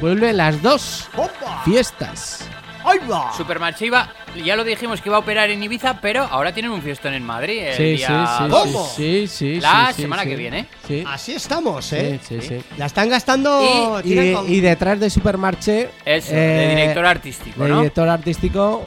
Vuelven 0.00 0.36
las 0.36 0.60
dos 0.62 1.08
¡Bomba! 1.16 1.62
fiestas. 1.64 2.40
¡Ahí 2.84 2.98
va! 3.10 3.32
Supermarché 3.36 3.86
iba, 3.86 4.08
ya 4.44 4.56
lo 4.56 4.64
dijimos 4.64 5.00
que 5.00 5.08
iba 5.08 5.16
a 5.16 5.20
operar 5.20 5.50
en 5.50 5.62
Ibiza, 5.62 6.00
pero 6.00 6.22
ahora 6.24 6.52
tienen 6.52 6.70
un 6.72 6.82
fiestón 6.82 7.14
en 7.14 7.24
Madrid 7.24 7.58
el 7.62 7.74
Sí, 7.74 7.82
sí, 7.82 7.96
día 7.96 8.38
sí, 8.38 8.48
dos. 8.48 8.62
¿Cómo? 8.62 8.86
sí, 8.94 9.26
sí, 9.28 9.60
La 9.60 9.92
sí, 9.94 10.02
semana 10.02 10.22
sí. 10.22 10.28
que 10.28 10.36
viene. 10.36 10.66
Sí. 10.86 11.04
Así 11.06 11.32
estamos, 11.32 11.92
¿eh? 11.92 12.18
Sí, 12.26 12.40
sí, 12.40 12.48
sí. 12.48 12.64
La 12.76 12.86
están 12.86 13.08
gastando. 13.08 14.00
Y, 14.04 14.08
tiran 14.08 14.32
con- 14.34 14.52
y 14.52 14.60
detrás 14.60 15.00
de 15.00 15.10
Supermarché. 15.10 15.90
Eso, 16.04 16.32
eh, 16.32 16.36
de 16.36 16.68
director 16.76 17.06
artístico, 17.06 17.62
de 17.64 17.68
¿no? 17.70 17.78
director 17.78 18.08
artístico 18.08 18.86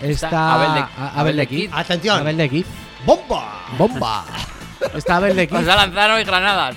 Está 0.00 0.26
está, 0.26 0.54
Abel 0.54 0.74
de- 0.74 0.80
A- 1.02 1.12
Abel 1.20 1.36
de. 1.36 1.46
Kid. 1.46 1.70
Atención. 1.72 2.18
Abel 2.20 2.36
de 2.36 2.48
Kid. 2.48 2.64
¡Bomba! 3.06 3.66
Bomba. 3.78 4.24
Está 4.94 5.16
Abel 5.16 5.36
de 5.36 5.48
Kid. 5.48 5.56
Os 5.56 5.68
ha 5.68 5.76
lanzado 5.76 6.14
hoy 6.14 6.24
granadas. 6.24 6.76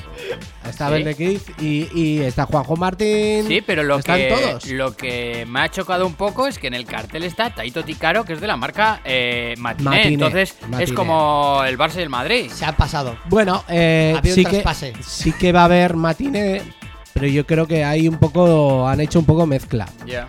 Está 0.63 0.87
Sí. 0.87 0.93
Abel 0.93 1.03
de 1.05 1.15
Kid 1.15 1.39
y, 1.59 1.87
y 1.93 2.21
está 2.21 2.45
Juanjo 2.45 2.75
Martín. 2.75 3.45
Sí, 3.47 3.61
pero 3.61 3.83
lo 3.83 3.97
Están 3.99 4.17
que, 4.17 4.27
todos. 4.29 4.65
lo 4.67 4.95
que 4.95 5.45
me 5.47 5.59
ha 5.61 5.69
chocado 5.69 6.05
un 6.07 6.15
poco 6.15 6.47
es 6.47 6.57
que 6.57 6.67
en 6.67 6.73
el 6.73 6.85
cartel 6.85 7.23
está 7.23 7.49
Taito 7.51 7.83
Ticaro, 7.85 8.23
que 8.25 8.33
es 8.33 8.41
de 8.41 8.47
la 8.47 8.57
marca 8.57 8.99
eh, 9.05 9.53
Matiné. 9.59 9.89
Matiné, 9.89 10.13
Entonces 10.13 10.55
Matiné. 10.63 10.83
es 10.83 10.91
como 10.93 11.61
el 11.65 11.77
Barça 11.77 11.97
y 11.97 12.01
el 12.01 12.09
Madrid. 12.09 12.49
Se 12.51 12.65
han 12.65 12.75
pasado. 12.75 13.15
Bueno, 13.25 13.63
eh, 13.69 14.13
Había 14.17 14.31
un 14.31 14.35
sí, 14.35 14.43
que, 14.43 14.51
traspase. 14.61 14.93
sí 15.01 15.31
que 15.33 15.51
va 15.51 15.61
a 15.61 15.65
haber 15.65 15.95
matine, 15.95 16.61
pero 17.13 17.27
yo 17.27 17.45
creo 17.45 17.67
que 17.67 17.83
hay 17.85 18.07
un 18.07 18.17
poco. 18.17 18.87
Han 18.87 18.99
hecho 19.01 19.19
un 19.19 19.25
poco 19.25 19.45
mezcla. 19.45 19.87
Ya. 20.05 20.27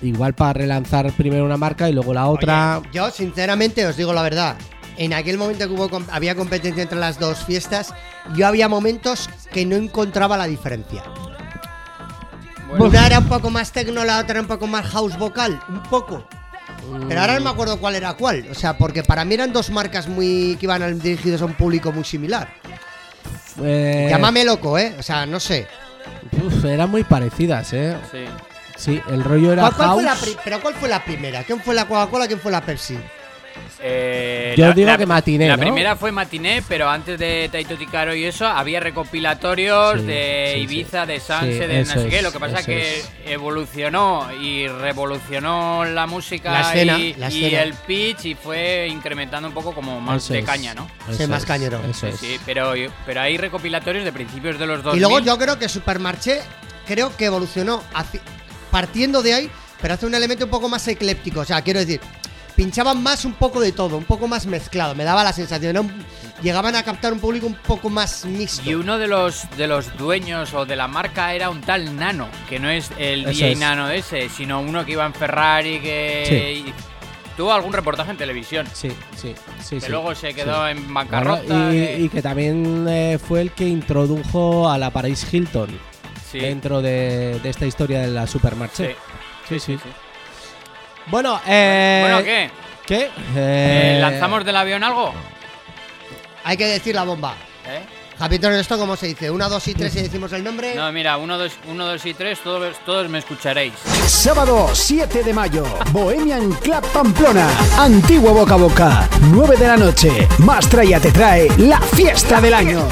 Igual 0.00 0.34
para 0.34 0.54
relanzar 0.54 1.12
primero 1.12 1.44
una 1.44 1.56
marca 1.56 1.88
y 1.88 1.92
luego 1.92 2.12
la 2.14 2.26
otra. 2.26 2.78
Oye, 2.78 2.88
yo, 2.92 3.10
sinceramente, 3.10 3.86
os 3.86 3.96
digo 3.96 4.12
la 4.12 4.22
verdad. 4.22 4.56
En 4.96 5.12
aquel 5.14 5.38
momento 5.38 5.66
que 5.66 5.72
hubo, 5.74 6.02
había 6.10 6.34
competencia 6.34 6.82
entre 6.82 6.98
las 6.98 7.18
dos 7.18 7.44
fiestas, 7.44 7.94
yo 8.34 8.46
había 8.46 8.68
momentos 8.68 9.28
que 9.52 9.64
no 9.64 9.76
encontraba 9.76 10.36
la 10.36 10.46
diferencia. 10.46 11.02
Bueno, 12.68 12.86
Una 12.86 13.06
era 13.06 13.18
un 13.18 13.26
poco 13.28 13.50
más 13.50 13.72
tecno, 13.72 14.04
la 14.04 14.18
otra 14.18 14.32
era 14.32 14.40
un 14.40 14.46
poco 14.46 14.66
más 14.66 14.86
house 14.90 15.16
vocal, 15.18 15.60
un 15.68 15.82
poco. 15.84 16.26
Pero 17.08 17.20
ahora 17.20 17.34
no 17.34 17.40
me 17.44 17.50
acuerdo 17.50 17.78
cuál 17.78 17.94
era 17.94 18.14
cuál. 18.14 18.46
O 18.50 18.54
sea, 18.54 18.76
porque 18.78 19.02
para 19.02 19.24
mí 19.24 19.34
eran 19.34 19.52
dos 19.52 19.70
marcas 19.70 20.08
muy 20.08 20.56
que 20.58 20.66
iban 20.66 20.98
dirigidos 20.98 21.42
a 21.42 21.44
un 21.46 21.54
público 21.54 21.92
muy 21.92 22.04
similar. 22.04 22.48
eh, 23.62 24.06
Llámame 24.10 24.44
loco, 24.44 24.78
¿eh? 24.78 24.94
O 24.98 25.02
sea, 25.02 25.26
no 25.26 25.38
sé. 25.38 25.66
uf, 26.42 26.64
eran 26.64 26.90
muy 26.90 27.04
parecidas, 27.04 27.72
¿eh? 27.72 27.96
sí. 28.10 28.24
Sí, 28.74 29.00
el 29.10 29.22
rollo 29.22 29.52
era 29.52 29.62
¿Cuál, 29.62 29.74
cuál 29.74 29.90
fue 29.92 30.02
la 30.02 30.10
house. 30.16 30.22
pri- 30.22 30.36
¿Pero 30.42 30.60
cuál 30.60 30.74
fue 30.74 30.88
la 30.88 31.04
primera? 31.04 31.44
¿Quién 31.44 31.60
fue 31.60 31.74
la 31.74 31.86
Coca-Cola? 31.86 32.26
¿Quién 32.26 32.40
fue 32.40 32.50
la 32.50 32.62
Pepsi? 32.62 32.98
Eh, 33.84 34.54
Yo 34.56 34.72
digo 34.72 34.96
que 34.96 35.06
matiné, 35.06 35.48
La 35.48 35.56
¿no? 35.56 35.62
primera 35.62 35.96
fue 35.96 36.12
matiné, 36.12 36.62
pero 36.68 36.88
antes 36.88 37.18
de 37.18 37.48
Taito 37.50 37.76
Ticaro 37.76 38.14
y 38.14 38.24
eso, 38.24 38.46
había 38.46 38.78
recopilatorios 38.78 40.00
Sí, 40.00 40.06
de 40.06 40.50
sí, 40.54 40.58
sí. 40.58 40.62
Ibiza, 40.62 41.04
de 41.04 41.18
Sanse, 41.18 41.52
Sí, 41.52 41.58
de 41.66 41.84
no 41.84 41.92
sé 41.92 42.08
qué. 42.08 42.22
Lo 42.22 42.30
que 42.30 42.38
pasa 42.38 42.60
es 42.60 42.66
que 42.66 43.02
evolucionó 43.26 44.28
y 44.40 44.68
revolucionó 44.68 45.84
la 45.84 46.06
música 46.06 46.52
La 46.52 46.60
escena, 46.60 46.98
y, 46.98 47.14
la 47.14 47.26
el 47.62 47.74
pitch 47.74 48.24
y 48.26 48.34
fue 48.36 48.86
incrementando 48.88 49.48
un 49.48 49.54
poco 49.54 49.74
como 49.74 50.00
más 50.00 50.22
Eso 50.24 50.32
de 50.34 50.38
es, 50.40 50.44
caña, 50.46 50.74
¿no? 50.74 50.88
eso 51.08 51.24
Sí, 51.24 51.26
más 51.28 51.44
cañero. 51.44 51.80
Eso 51.88 52.06
Sí, 52.06 52.12
es. 52.14 52.20
sí, 52.20 52.40
pero, 52.46 52.74
pero 53.04 53.20
hay 53.20 53.36
recopilatorios 53.36 54.04
de 54.04 54.12
principios 54.12 54.58
de 54.60 54.66
los 54.66 54.82
2000. 54.84 54.96
Y 54.96 55.00
luego 55.00 55.18
yo 55.18 55.36
creo 55.38 55.58
que 55.58 55.68
Supermarché 55.68 56.40
creo 56.86 57.16
que 57.16 57.24
evolucionó 57.24 57.82
partiendo 58.70 59.22
de 59.22 59.34
ahí, 59.34 59.50
pero 59.80 59.94
hace 59.94 60.06
un 60.06 60.14
elemento 60.14 60.44
un 60.44 60.50
poco 60.50 60.68
más 60.68 60.86
ecléptico. 60.86 61.40
O 61.40 61.44
sea, 61.44 61.62
quiero 61.62 61.80
decir, 61.80 62.00
pinchaban 62.56 63.02
más 63.02 63.24
un 63.24 63.32
poco 63.34 63.60
de 63.60 63.72
todo, 63.72 63.96
un 63.96 64.04
poco 64.04 64.28
más 64.28 64.46
mezclado. 64.46 64.94
Me 64.94 65.04
daba 65.04 65.24
la 65.24 65.32
sensación, 65.32 65.74
¿no? 65.74 65.90
llegaban 66.42 66.74
a 66.74 66.82
captar 66.82 67.12
un 67.12 67.20
público 67.20 67.46
un 67.46 67.54
poco 67.54 67.88
más 67.88 68.24
mixto. 68.24 68.68
Y 68.68 68.74
uno 68.74 68.98
de 68.98 69.06
los 69.06 69.48
de 69.56 69.68
los 69.68 69.96
dueños 69.96 70.52
o 70.54 70.66
de 70.66 70.74
la 70.74 70.88
marca 70.88 71.32
era 71.34 71.50
un 71.50 71.60
tal 71.60 71.94
Nano, 71.96 72.28
que 72.48 72.58
no 72.58 72.68
es 72.68 72.90
el 72.98 73.20
Eso 73.22 73.30
DJ 73.30 73.52
es. 73.52 73.58
Nano 73.58 73.88
ese, 73.90 74.28
sino 74.28 74.60
uno 74.60 74.84
que 74.84 74.92
iba 74.92 75.06
en 75.06 75.14
Ferrari, 75.14 75.78
que 75.80 76.64
y 76.66 76.74
tuvo 77.36 77.52
algún 77.52 77.72
reportaje 77.72 78.10
en 78.10 78.16
televisión. 78.16 78.66
Sí, 78.72 78.90
sí, 79.16 79.34
sí. 79.62 79.76
que 79.76 79.80
sí. 79.82 79.88
luego 79.88 80.14
se 80.16 80.34
quedó 80.34 80.64
Sí. 80.66 80.72
en 80.72 80.78
Bueno, 80.78 80.94
bancarrota. 80.94 81.44
y, 81.44 81.70
que- 81.76 81.98
y 82.00 82.08
que 82.08 82.22
también 82.22 82.86
eh, 82.88 83.18
fue 83.24 83.40
el 83.40 83.52
que 83.52 83.68
introdujo 83.68 84.68
a 84.68 84.78
la 84.78 84.90
Paris 84.90 85.24
Hilton 85.32 85.70
sí, 86.30 86.40
dentro 86.40 86.82
de, 86.82 87.38
de 87.40 87.48
esta 87.50 87.66
historia 87.66 88.00
de 88.00 88.08
la 88.08 88.26
sí, 88.26 88.32
Supermarché. 88.32 88.96
sí, 89.48 89.60
sí, 89.60 89.78
sí. 89.80 89.88
Bueno, 91.06 91.40
eh, 91.46 91.98
Bueno, 92.02 92.22
¿qué? 92.24 92.50
¿Qué? 92.86 93.04
Eh, 93.04 93.10
Eh, 93.36 93.98
¿Lanzamos 94.00 94.44
del 94.44 94.56
avión 94.56 94.82
algo? 94.84 95.12
Hay 96.44 96.56
que 96.56 96.66
decir 96.66 96.94
la 96.94 97.04
bomba. 97.04 97.34
¿Eh? 97.66 97.80
Capitán, 98.22 98.52
¿esto 98.52 98.78
cómo 98.78 98.94
se 98.94 99.08
dice? 99.08 99.32
Una, 99.32 99.48
dos 99.48 99.66
y 99.66 99.74
tres 99.74 99.96
y 99.96 100.02
decimos 100.02 100.32
el 100.32 100.44
nombre. 100.44 100.76
No, 100.76 100.92
mira, 100.92 101.16
uno, 101.16 101.36
dos, 101.36 101.54
uno, 101.68 101.84
dos 101.84 102.06
y 102.06 102.14
tres, 102.14 102.38
todos, 102.38 102.76
todos 102.86 103.08
me 103.08 103.18
escucharéis. 103.18 103.72
Sábado 104.06 104.70
7 104.72 105.24
de 105.24 105.34
mayo, 105.34 105.64
Bohemian 105.90 106.52
Club 106.52 106.86
Pamplona, 106.92 107.48
Antiguo 107.80 108.32
Boca 108.32 108.54
a 108.54 108.58
Boca, 108.58 109.08
9 109.22 109.56
de 109.56 109.66
la 109.66 109.76
noche. 109.76 110.28
Mastraya 110.38 111.00
te 111.00 111.10
trae 111.10 111.48
la 111.58 111.80
fiesta 111.80 112.40
del 112.40 112.54
año. 112.54 112.88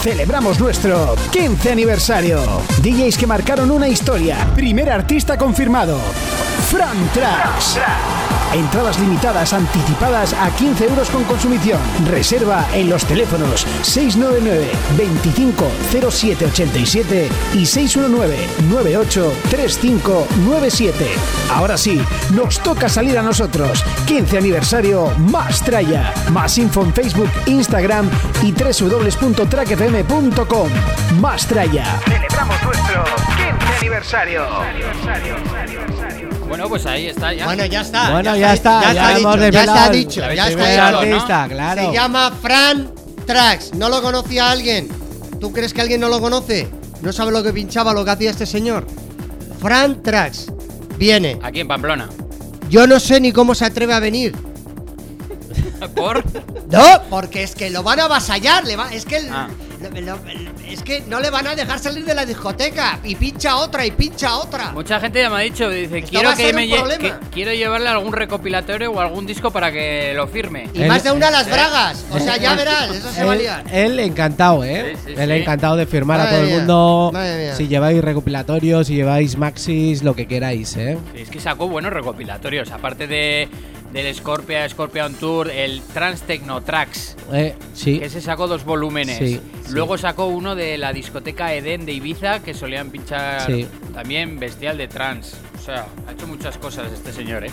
Celebramos 0.00 0.58
nuestro 0.58 1.14
15 1.30 1.70
aniversario. 1.70 2.42
DJs 2.82 3.18
que 3.18 3.26
marcaron 3.28 3.70
una 3.70 3.86
historia. 3.86 4.52
Primer 4.56 4.90
artista 4.90 5.38
confirmado. 5.38 5.96
Fran 6.68 7.08
Trax. 7.14 7.78
Entradas 8.52 8.98
limitadas 8.98 9.52
anticipadas 9.52 10.32
a 10.32 10.50
15 10.50 10.86
euros 10.86 11.10
con 11.10 11.24
consumición. 11.24 11.78
Reserva 12.10 12.66
en 12.72 12.88
los 12.88 13.04
teléfonos 13.04 13.66
699 13.82 14.55
25 14.96 15.66
07 16.10 16.46
87 16.46 17.28
y 17.54 17.66
619 17.66 18.36
98 18.70 19.32
35 19.50 20.26
97. 20.44 21.06
Ahora 21.50 21.76
sí, 21.76 22.00
nos 22.32 22.60
toca 22.60 22.88
salir 22.88 23.18
a 23.18 23.22
nosotros. 23.22 23.84
15 24.06 24.38
aniversario 24.38 25.10
más 25.18 25.60
traya. 25.62 26.14
Más 26.30 26.56
info 26.58 26.82
en 26.82 26.94
Facebook, 26.94 27.30
Instagram 27.46 28.08
y 28.42 28.52
www.trackfm.com. 28.52 30.68
Más 31.20 31.46
traya. 31.46 32.00
Celebramos 32.04 32.62
nuestro 32.62 33.04
15 33.04 33.76
aniversario. 33.78 34.46
Bueno, 36.48 36.68
pues 36.68 36.86
ahí 36.86 37.08
está 37.08 37.32
ya. 37.32 37.44
Bueno, 37.44 37.66
ya 37.66 37.80
está. 37.80 38.10
Bueno, 38.10 38.36
ya 38.36 38.54
está, 38.54 38.92
ya 38.92 39.00
está 39.12 39.18
hemos 39.18 39.40
dicho, 39.40 39.50
ya 39.50 39.64
está 39.64 39.90
dicho, 39.90 40.20
ya 40.32 40.48
está 40.48 40.56
primer 40.56 40.70
dicho. 40.70 40.90
¿no? 40.90 40.98
artista, 40.98 41.48
claro. 41.48 41.82
Se 41.82 41.92
llama 41.92 42.30
Fran 42.40 42.88
Trax. 43.26 43.74
¿No 43.74 43.88
lo 43.88 44.02
conocía 44.02 44.50
alguien? 44.50 44.88
¿Tú 45.40 45.52
crees 45.52 45.72
que 45.74 45.80
alguien 45.82 46.00
no 46.00 46.08
lo 46.08 46.20
conoce? 46.20 46.68
¿No 47.02 47.12
sabe 47.12 47.32
lo 47.32 47.42
que 47.42 47.52
pinchaba, 47.52 47.92
lo 47.92 48.04
que 48.04 48.10
hacía 48.12 48.30
este 48.30 48.46
señor? 48.46 48.86
Fran 49.60 50.02
Trax. 50.02 50.46
Viene. 50.98 51.38
Aquí 51.42 51.60
en 51.60 51.68
Pamplona. 51.68 52.08
Yo 52.70 52.86
no 52.86 52.98
sé 53.00 53.20
ni 53.20 53.32
cómo 53.32 53.54
se 53.54 53.64
atreve 53.64 53.92
a 53.94 54.00
venir. 54.00 54.34
¿Por? 55.94 56.24
No, 56.70 57.02
porque 57.10 57.42
es 57.42 57.54
que 57.54 57.70
lo 57.70 57.82
van 57.82 58.00
a 58.00 58.04
avasallar. 58.04 58.64
Le 58.64 58.76
va, 58.76 58.92
es 58.92 59.04
que 59.04 59.18
el- 59.18 59.28
Ah. 59.30 59.48
lo- 59.82 60.00
lo- 60.00 60.18
el- 60.28 60.48
es 60.68 60.82
que 60.82 61.02
no 61.08 61.20
le 61.20 61.30
van 61.30 61.46
a 61.46 61.54
dejar 61.54 61.78
salir 61.78 62.04
de 62.04 62.14
la 62.14 62.24
discoteca. 62.26 62.98
Y 63.04 63.14
pincha 63.14 63.56
otra 63.56 63.86
y 63.86 63.90
pincha 63.90 64.36
otra. 64.36 64.72
Mucha 64.72 65.00
gente 65.00 65.20
ya 65.20 65.30
me 65.30 65.36
ha 65.36 65.40
dicho, 65.40 65.68
dice, 65.70 65.98
Esto 65.98 66.10
quiero 66.10 66.34
que 66.34 66.52
me 66.52 66.66
lle- 66.68 66.98
que- 66.98 67.12
quiero 67.32 67.52
llevarle 67.52 67.88
algún 67.88 68.12
recopilatorio 68.12 68.90
o 68.92 69.00
algún 69.00 69.26
disco 69.26 69.50
para 69.50 69.70
que 69.72 70.12
lo 70.14 70.26
firme. 70.26 70.68
Y 70.74 70.82
Él- 70.82 70.88
más 70.88 71.04
de 71.04 71.12
una 71.12 71.28
a 71.28 71.30
las 71.30 71.46
¿eh? 71.46 71.50
bragas. 71.50 72.04
O 72.12 72.18
sea, 72.18 72.36
ya 72.36 72.54
verás, 72.56 72.90
eso 72.94 73.10
se 73.12 73.24
va 73.24 73.32
a 73.32 73.62
Él, 73.72 73.98
encantado, 74.00 74.64
¿eh? 74.64 74.96
Sí, 74.96 75.02
sí, 75.14 75.14
él 75.20 75.30
sí. 75.30 75.36
encantado 75.36 75.76
de 75.76 75.86
firmar 75.86 76.20
a 76.20 76.30
todo 76.30 76.40
el 76.40 76.48
mundo. 76.50 77.12
Si 77.56 77.68
lleváis 77.68 78.00
recopilatorios, 78.02 78.86
si 78.86 78.94
lleváis 78.94 79.36
maxis, 79.36 80.02
lo 80.02 80.14
que 80.14 80.26
queráis, 80.26 80.76
¿eh? 80.76 80.98
Es 81.14 81.30
que 81.30 81.40
sacó 81.40 81.68
buenos 81.68 81.92
recopilatorios, 81.92 82.70
aparte 82.70 83.06
de 83.06 83.48
del 84.02 84.14
Scorpia, 84.14 84.68
Scorpion 84.68 85.14
Tour, 85.14 85.50
el 85.50 85.80
Trans 85.94 86.22
Techno 86.22 86.60
Tracks, 86.62 87.16
Eh, 87.32 87.54
sí. 87.74 87.98
que 87.98 88.10
se 88.10 88.20
sacó 88.20 88.46
dos 88.46 88.64
volúmenes. 88.64 89.18
Sí, 89.18 89.40
Luego 89.70 89.96
sacó 89.98 90.26
uno 90.26 90.54
de 90.54 90.76
la 90.78 90.92
discoteca 90.92 91.52
Eden 91.54 91.86
de 91.86 91.92
Ibiza, 91.92 92.40
que 92.40 92.54
solían 92.54 92.90
pinchar 92.90 93.50
también 93.94 94.38
bestial 94.38 94.76
de 94.78 94.86
trans. 94.88 95.34
O 95.58 95.64
sea, 95.64 95.86
ha 96.06 96.12
hecho 96.12 96.26
muchas 96.26 96.56
cosas 96.58 96.92
este 96.92 97.12
señor, 97.12 97.44
¿eh? 97.44 97.50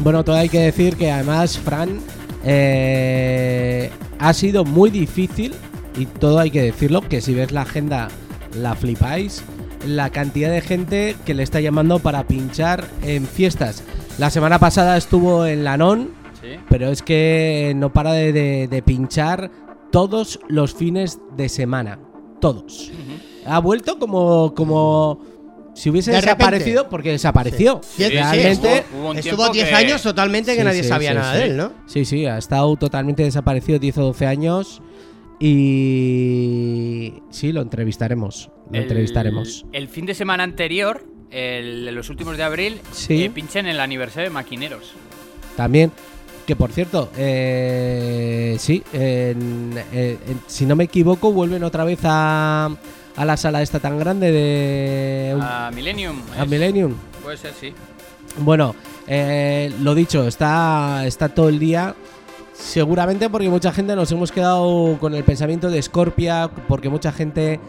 Bueno, 0.00 0.22
todo 0.24 0.36
hay 0.36 0.48
que 0.48 0.60
decir 0.60 0.96
que 0.96 1.10
además 1.10 1.58
Fran 1.58 2.00
eh, 2.44 3.90
ha 4.18 4.32
sido 4.34 4.64
muy 4.64 4.90
difícil 4.90 5.54
y 5.96 6.06
todo 6.06 6.38
hay 6.38 6.50
que 6.50 6.62
decirlo, 6.62 7.00
que 7.00 7.20
si 7.20 7.34
ves 7.34 7.50
la 7.52 7.62
agenda 7.62 8.08
la 8.54 8.74
flipáis, 8.74 9.42
la 9.86 10.10
cantidad 10.10 10.50
de 10.50 10.60
gente 10.60 11.16
que 11.24 11.34
le 11.34 11.42
está 11.42 11.60
llamando 11.60 11.98
para 11.98 12.24
pinchar 12.24 12.84
en 13.02 13.26
fiestas. 13.26 13.82
La 14.18 14.30
semana 14.30 14.58
pasada 14.58 14.96
estuvo 14.96 15.44
en 15.46 15.64
Lanón, 15.64 16.10
Sí. 16.40 16.48
pero 16.68 16.88
es 16.90 17.02
que 17.02 17.72
no 17.76 17.92
para 17.92 18.12
de, 18.12 18.32
de- 18.32 18.68
de 18.68 18.82
pinchar 18.82 19.50
todos 19.90 20.40
los 20.48 20.74
fines 20.74 21.18
de 21.36 21.48
semana. 21.48 21.98
Todos. 22.40 22.90
Ha 23.46 23.58
vuelto 23.60 23.98
como, 23.98 24.54
como 24.54 25.20
si 25.74 25.90
hubiese 25.90 26.10
De 26.12 26.20
repente. 26.20 26.36
desaparecido 26.44 26.88
porque 26.88 27.10
desapareció. 27.12 27.80
Sí, 27.82 28.04
sí, 28.04 28.08
Realmente 28.10 28.84
hubo 28.98 29.10
un 29.10 29.18
Estuvo 29.18 29.36
tiempo 29.36 29.52
10 29.52 29.68
que- 29.68 29.74
años 29.74 30.02
totalmente 30.02 30.52
que 30.52 30.58
Sí, 30.60 30.64
nadie 30.64 30.82
sí, 30.82 30.88
sabía 30.88 31.10
sí, 31.10 31.16
nada 31.16 31.32
sí. 31.32 31.38
de 31.38 31.44
él, 31.44 31.56
¿no? 31.56 31.72
Sí, 31.86 32.04
sí, 32.04 32.26
ha 32.26 32.38
estado 32.38 32.74
totalmente 32.76 33.22
desaparecido 33.22 33.78
10 33.78 33.98
o 33.98 34.02
12 34.02 34.26
años 34.26 34.82
y 35.38 37.14
sí, 37.30 37.52
lo 37.52 37.60
entrevistaremos. 37.62 38.50
Lo 38.70 38.76
El- 38.76 38.82
entrevistaremos. 38.82 39.64
El 39.72 39.88
fin 39.88 40.06
de 40.06 40.14
semana 40.14 40.42
anterior, 40.44 41.04
el 41.30 41.84
de 41.84 41.92
los 41.92 42.08
últimos 42.10 42.36
de 42.36 42.42
abril, 42.44 42.80
Sí. 42.92 43.24
eh, 43.24 43.30
pinchen 43.30 43.66
el 43.66 43.80
aniversario 43.80 44.28
de 44.30 44.34
Maquineros. 44.34 44.92
También, 45.56 45.90
que 46.46 46.54
por 46.56 46.70
cierto, 46.72 47.10
eh, 47.16 48.56
sí, 48.58 48.82
en- 48.92 49.72
eh, 49.92 50.18
en- 50.28 50.40
si 50.46 50.66
no 50.66 50.76
me 50.76 50.84
equivoco, 50.84 51.32
vuelven 51.32 51.64
otra 51.64 51.84
vez 51.84 51.98
a, 52.04 52.70
a 53.16 53.24
la 53.24 53.36
sala 53.36 53.62
esta 53.62 53.80
tan 53.80 53.98
grande 53.98 54.30
de 54.30 55.36
A 55.40 55.70
Millennium. 55.74 56.20
a 56.38 56.44
es- 56.44 56.48
Millennium. 56.50 56.94
Puede 57.22 57.36
ser, 57.36 57.52
sí. 57.58 57.72
Bueno, 58.38 58.74
eh, 59.06 59.72
lo 59.82 59.94
dicho, 59.94 60.26
está, 60.28 61.04
está 61.06 61.28
todo 61.30 61.48
el 61.48 61.58
día. 61.58 61.94
Seguramente 62.52 63.28
porque 63.28 63.48
mucha 63.50 63.72
gente 63.72 63.94
nos 63.96 64.10
hemos 64.12 64.32
quedado 64.32 64.96
con 64.98 65.14
el 65.14 65.24
pensamiento 65.24 65.68
de 65.70 65.80
Scorpia, 65.82 66.48
porque 66.68 66.88
mucha 66.88 67.12
gente 67.12 67.60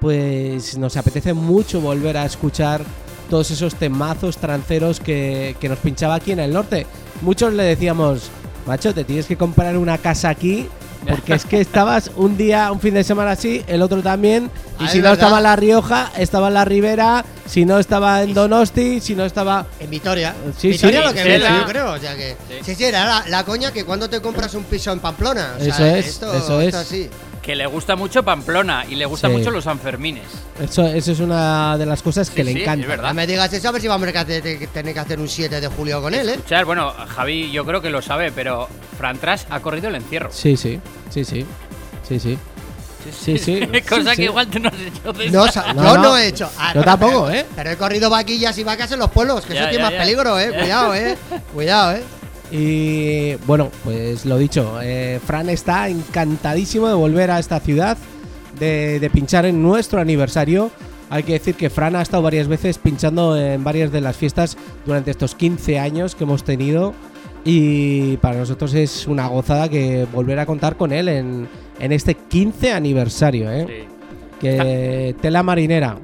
pues 0.00 0.76
nos 0.78 0.96
apetece 0.96 1.32
mucho 1.34 1.80
volver 1.80 2.16
a 2.16 2.24
escuchar 2.24 2.82
todos 3.30 3.50
esos 3.50 3.74
temazos 3.74 4.36
tranceros 4.36 5.00
que, 5.00 5.56
que 5.60 5.68
nos 5.68 5.78
pinchaba 5.78 6.14
aquí 6.16 6.32
en 6.32 6.38
el 6.40 6.52
norte. 6.52 6.86
Muchos 7.22 7.52
le 7.54 7.64
decíamos, 7.64 8.30
macho, 8.66 8.94
te 8.94 9.04
tienes 9.04 9.26
que 9.26 9.36
comprar 9.36 9.76
una 9.76 9.98
casa 9.98 10.28
aquí, 10.28 10.68
porque 11.08 11.34
es 11.34 11.44
que 11.44 11.60
estabas 11.60 12.10
un 12.16 12.36
día, 12.36 12.70
un 12.72 12.80
fin 12.80 12.94
de 12.94 13.02
semana 13.04 13.32
así, 13.32 13.62
el 13.66 13.82
otro 13.82 14.02
también, 14.02 14.50
y 14.78 14.84
Ah, 14.84 14.88
si 14.88 14.98
es 14.98 15.04
no 15.04 15.10
verdad. 15.10 15.12
estaba 15.14 15.36
en 15.38 15.42
La 15.44 15.56
Rioja, 15.56 16.12
estaba 16.18 16.48
en 16.48 16.54
La 16.54 16.64
Ribera, 16.64 17.24
si 17.46 17.64
no 17.64 17.78
estaba 17.78 18.22
en 18.22 18.34
Donosti, 18.34 19.00
si 19.00 19.14
no 19.16 19.24
estaba... 19.24 19.66
En 19.80 19.90
Vitoria. 19.90 20.34
Sí, 20.56 20.68
Vitoria 20.68 21.00
sí. 21.00 21.06
lo 21.06 21.12
que 21.14 21.22
Sí, 21.38 21.42
yo 21.60 21.66
creo. 21.66 21.92
O 21.92 21.98
sea 21.98 22.14
que. 22.16 22.36
Sí. 22.48 22.54
Sí, 22.64 22.74
sí, 22.74 22.84
era 22.84 23.04
la, 23.06 23.24
la 23.28 23.44
coña 23.44 23.72
que 23.72 23.84
cuando 23.84 24.08
te 24.10 24.20
compras 24.20 24.54
un 24.54 24.64
piso 24.64 24.92
en 24.92 24.98
Pamplona. 25.00 25.54
O 25.58 25.64
sea, 25.64 25.68
Eso 25.74 25.84
es, 25.86 26.06
esto, 26.08 26.34
eso 26.34 26.60
esto 26.60 26.80
es. 26.80 26.86
así. 26.86 27.10
Que 27.46 27.54
le 27.54 27.64
gusta 27.66 27.94
mucho 27.94 28.24
Pamplona 28.24 28.84
y 28.88 28.96
le 28.96 29.06
gusta 29.06 29.28
Sí. 29.28 29.34
mucho 29.34 29.52
los 29.52 29.62
Sanfermines. 29.62 30.24
Eso, 30.60 30.84
eso 30.84 31.12
es 31.12 31.20
una 31.20 31.78
de 31.78 31.86
las 31.86 32.02
cosas 32.02 32.28
que 32.28 32.42
Sí, 32.42 32.42
le 32.42 32.52
sí, 32.54 32.62
encanta. 32.62 32.82
es 32.82 32.88
verdad. 32.88 33.08
No 33.10 33.14
me 33.14 33.24
digas 33.24 33.52
eso, 33.52 33.68
a 33.68 33.70
ver 33.70 33.80
si 33.80 33.86
vamos 33.86 34.08
a 34.08 34.24
tener 34.24 34.42
que- 34.58 34.66
tener 34.66 34.92
que 34.92 34.98
hacer 34.98 35.20
un 35.20 35.28
7 35.28 35.60
de 35.60 35.68
julio 35.68 36.02
con 36.02 36.12
él, 36.12 36.28
¿eh? 36.28 36.32
Escuchar, 36.32 36.64
bueno, 36.64 36.92
Javi 37.06 37.52
yo 37.52 37.64
creo 37.64 37.80
que 37.80 37.88
lo 37.88 38.02
sabe, 38.02 38.32
pero 38.32 38.68
Fran 38.98 39.18
Tras 39.18 39.46
ha 39.48 39.60
corrido 39.60 39.88
el 39.88 39.94
encierro. 39.94 40.28
Sí, 40.32 40.56
sí, 40.56 40.80
sí, 41.08 41.24
sí. 41.24 41.46
Sí, 42.08 42.18
sí. 42.18 42.36
Sí, 43.16 43.38
sí. 43.38 43.60
Cosa 43.88 44.02
Sí, 44.02 44.08
que 44.10 44.14
sí. 44.16 44.22
igual 44.24 44.48
tú 44.48 44.58
no 44.58 44.68
has 44.68 44.74
hecho 44.80 45.12
de 45.12 45.30
No, 45.30 45.44
esa. 45.46 45.62
sa- 45.66 45.72
No, 45.72 45.84
yo 45.84 45.94
no. 45.98 46.02
no 46.02 46.16
he 46.18 46.26
hecho. 46.26 46.50
Ah, 46.58 46.72
Yo 46.74 46.82
tampoco, 46.82 47.30
¿eh? 47.30 47.46
Pero 47.54 47.70
he 47.70 47.76
corrido 47.76 48.10
vaquillas 48.10 48.58
y 48.58 48.64
vacas 48.64 48.90
en 48.90 48.98
los 48.98 49.10
pueblos, 49.12 49.46
que 49.46 49.54
Ya, 49.54 49.60
eso 49.60 49.68
tiene 49.70 49.84
ya, 49.84 49.90
más 49.90 49.92
ya. 49.92 49.98
peligro, 50.00 50.40
¿eh? 50.40 50.50
Cuidado, 50.58 50.94
¿eh? 50.96 51.16
Cuidado, 51.54 51.92
¿eh? 51.92 52.02
Y 52.50 53.34
bueno, 53.46 53.70
pues 53.84 54.24
lo 54.24 54.38
dicho, 54.38 54.78
eh, 54.82 55.20
Fran 55.24 55.48
está 55.48 55.88
encantadísimo 55.88 56.88
de 56.88 56.94
volver 56.94 57.30
a 57.30 57.38
esta 57.38 57.58
ciudad, 57.60 57.98
de, 58.58 59.00
de 59.00 59.10
pinchar 59.10 59.46
en 59.46 59.62
nuestro 59.62 60.00
aniversario. 60.00 60.70
Hay 61.10 61.22
que 61.22 61.34
decir 61.34 61.54
que 61.54 61.70
Fran 61.70 61.96
ha 61.96 62.02
estado 62.02 62.22
varias 62.22 62.48
veces 62.48 62.78
pinchando 62.78 63.36
en 63.36 63.62
varias 63.62 63.92
de 63.92 64.00
las 64.00 64.16
fiestas 64.16 64.56
durante 64.84 65.10
estos 65.10 65.34
15 65.34 65.78
años 65.78 66.14
que 66.14 66.24
hemos 66.24 66.44
tenido. 66.44 66.94
Y 67.44 68.16
para 68.16 68.38
nosotros 68.38 68.74
es 68.74 69.06
una 69.06 69.28
gozada 69.28 69.68
que 69.68 70.04
volver 70.12 70.38
a 70.40 70.46
contar 70.46 70.76
con 70.76 70.92
él 70.92 71.08
en, 71.08 71.48
en 71.78 71.92
este 71.92 72.14
15 72.14 72.72
aniversario. 72.72 73.50
¿eh? 73.52 73.86
Que 74.40 75.14
tela 75.20 75.44
marinera. 75.44 75.96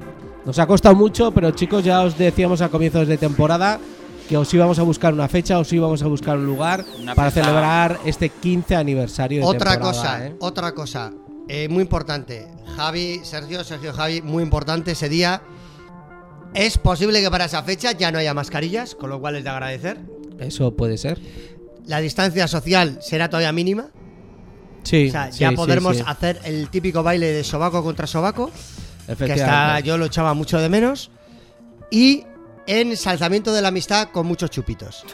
Nos 0.45 0.57
ha 0.59 0.65
costado 0.67 0.95
mucho, 0.95 1.31
pero 1.31 1.51
chicos, 1.51 1.83
ya 1.83 2.01
os 2.01 2.17
decíamos 2.17 2.61
a 2.61 2.69
comienzos 2.69 3.07
de 3.07 3.17
temporada 3.17 3.79
que 4.27 4.37
os 4.37 4.53
íbamos 4.53 4.79
a 4.79 4.83
buscar 4.83 5.13
una 5.13 5.27
fecha, 5.27 5.59
os 5.59 5.71
íbamos 5.73 6.01
a 6.01 6.07
buscar 6.07 6.37
un 6.37 6.45
lugar 6.45 6.85
Una 7.01 7.15
para 7.15 7.31
celebrar 7.31 7.99
este 8.05 8.29
15 8.29 8.75
aniversario 8.75 9.41
de 9.41 9.45
Otra 9.45 9.71
temporada, 9.71 9.93
cosa, 9.93 10.27
¿eh? 10.27 10.35
otra 10.39 10.71
cosa, 10.73 11.13
eh, 11.47 11.67
muy 11.69 11.81
importante. 11.81 12.47
Javi, 12.75 13.21
Sergio, 13.23 13.63
Sergio, 13.63 13.93
Javi, 13.93 14.21
muy 14.21 14.43
importante 14.43 14.91
ese 14.91 15.09
día. 15.09 15.41
Es 16.53 16.77
posible 16.77 17.21
que 17.21 17.29
para 17.31 17.45
esa 17.45 17.63
fecha 17.63 17.91
ya 17.91 18.11
no 18.11 18.19
haya 18.19 18.33
mascarillas, 18.33 18.95
con 18.95 19.09
lo 19.09 19.19
cual 19.19 19.35
es 19.35 19.43
de 19.43 19.49
agradecer. 19.49 19.97
Eso 20.39 20.75
puede 20.75 20.97
ser. 20.97 21.19
La 21.85 21.99
distancia 21.99 22.47
social 22.47 22.99
será 23.01 23.29
todavía 23.29 23.51
mínima. 23.51 23.87
Sí, 24.83 25.07
O 25.07 25.11
sea, 25.11 25.31
sí, 25.31 25.39
ya 25.39 25.51
podremos 25.51 25.97
sí. 25.97 26.03
hacer 26.05 26.39
el 26.45 26.69
típico 26.69 27.03
baile 27.03 27.27
de 27.31 27.43
sobaco 27.43 27.83
contra 27.83 28.07
sobaco. 28.07 28.47
Que 29.05 29.11
está, 29.11 29.25
Efectivamente. 29.25 29.87
yo 29.87 29.97
lo 29.97 30.05
echaba 30.05 30.33
mucho 30.33 30.59
de 30.59 30.69
menos. 30.69 31.11
Y 31.91 32.23
ensalzamiento 32.67 33.51
de 33.53 33.61
la 33.61 33.67
amistad 33.69 34.09
con 34.09 34.25
muchos 34.27 34.49
chupitos. 34.49 35.05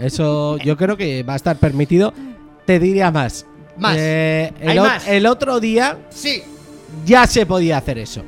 Eso 0.00 0.56
yo 0.58 0.76
creo 0.76 0.96
que 0.96 1.22
va 1.22 1.34
a 1.34 1.36
estar 1.36 1.56
permitido. 1.56 2.12
Te 2.64 2.78
diría 2.78 3.10
más. 3.10 3.46
Más. 3.78 3.96
Eh, 3.98 4.52
el, 4.60 4.70
Hay 4.70 4.78
o- 4.78 4.84
más. 4.84 5.06
el 5.06 5.26
otro 5.26 5.60
día 5.60 5.98
Sí. 6.10 6.42
ya 7.04 7.26
se 7.26 7.46
podía 7.46 7.78
hacer 7.78 7.98
eso. 7.98 8.22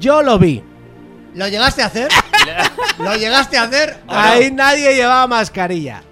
Yo 0.00 0.22
lo 0.22 0.38
vi. 0.38 0.62
¿Lo 1.34 1.48
llegaste 1.48 1.82
a 1.82 1.86
hacer? 1.86 2.08
¿Lo 2.98 3.14
llegaste 3.16 3.56
a 3.58 3.64
hacer? 3.64 3.96
o 4.06 4.12
no? 4.12 4.18
Ahí 4.18 4.50
nadie 4.52 4.94
llevaba 4.94 5.26
mascarilla. 5.26 6.02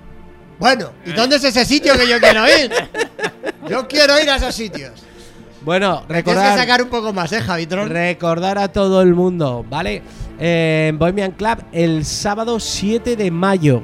Bueno, 0.58 0.90
¿y 1.04 1.12
dónde 1.12 1.36
es 1.36 1.44
ese 1.44 1.64
sitio 1.64 1.96
que 1.96 2.08
yo 2.08 2.20
quiero 2.20 2.44
ir? 2.46 2.70
Yo 3.68 3.86
quiero 3.88 4.20
ir 4.20 4.28
a 4.30 4.36
esos 4.36 4.54
sitios. 4.54 4.92
Bueno, 5.62 6.04
Tienes 6.06 6.24
que 6.24 6.30
recordar, 6.32 6.58
sacar 6.58 6.82
un 6.82 6.88
poco 6.88 7.12
más, 7.12 7.30
¿eh, 7.32 7.40
Javitron? 7.40 7.88
recordar 7.88 8.58
a 8.58 8.68
todo 8.68 9.00
el 9.02 9.14
mundo, 9.14 9.64
¿vale? 9.68 10.02
En 10.44 10.98
Bohemian 10.98 11.30
Club 11.30 11.58
el 11.70 12.04
sábado 12.04 12.58
7 12.58 13.14
de 13.14 13.30
mayo. 13.30 13.80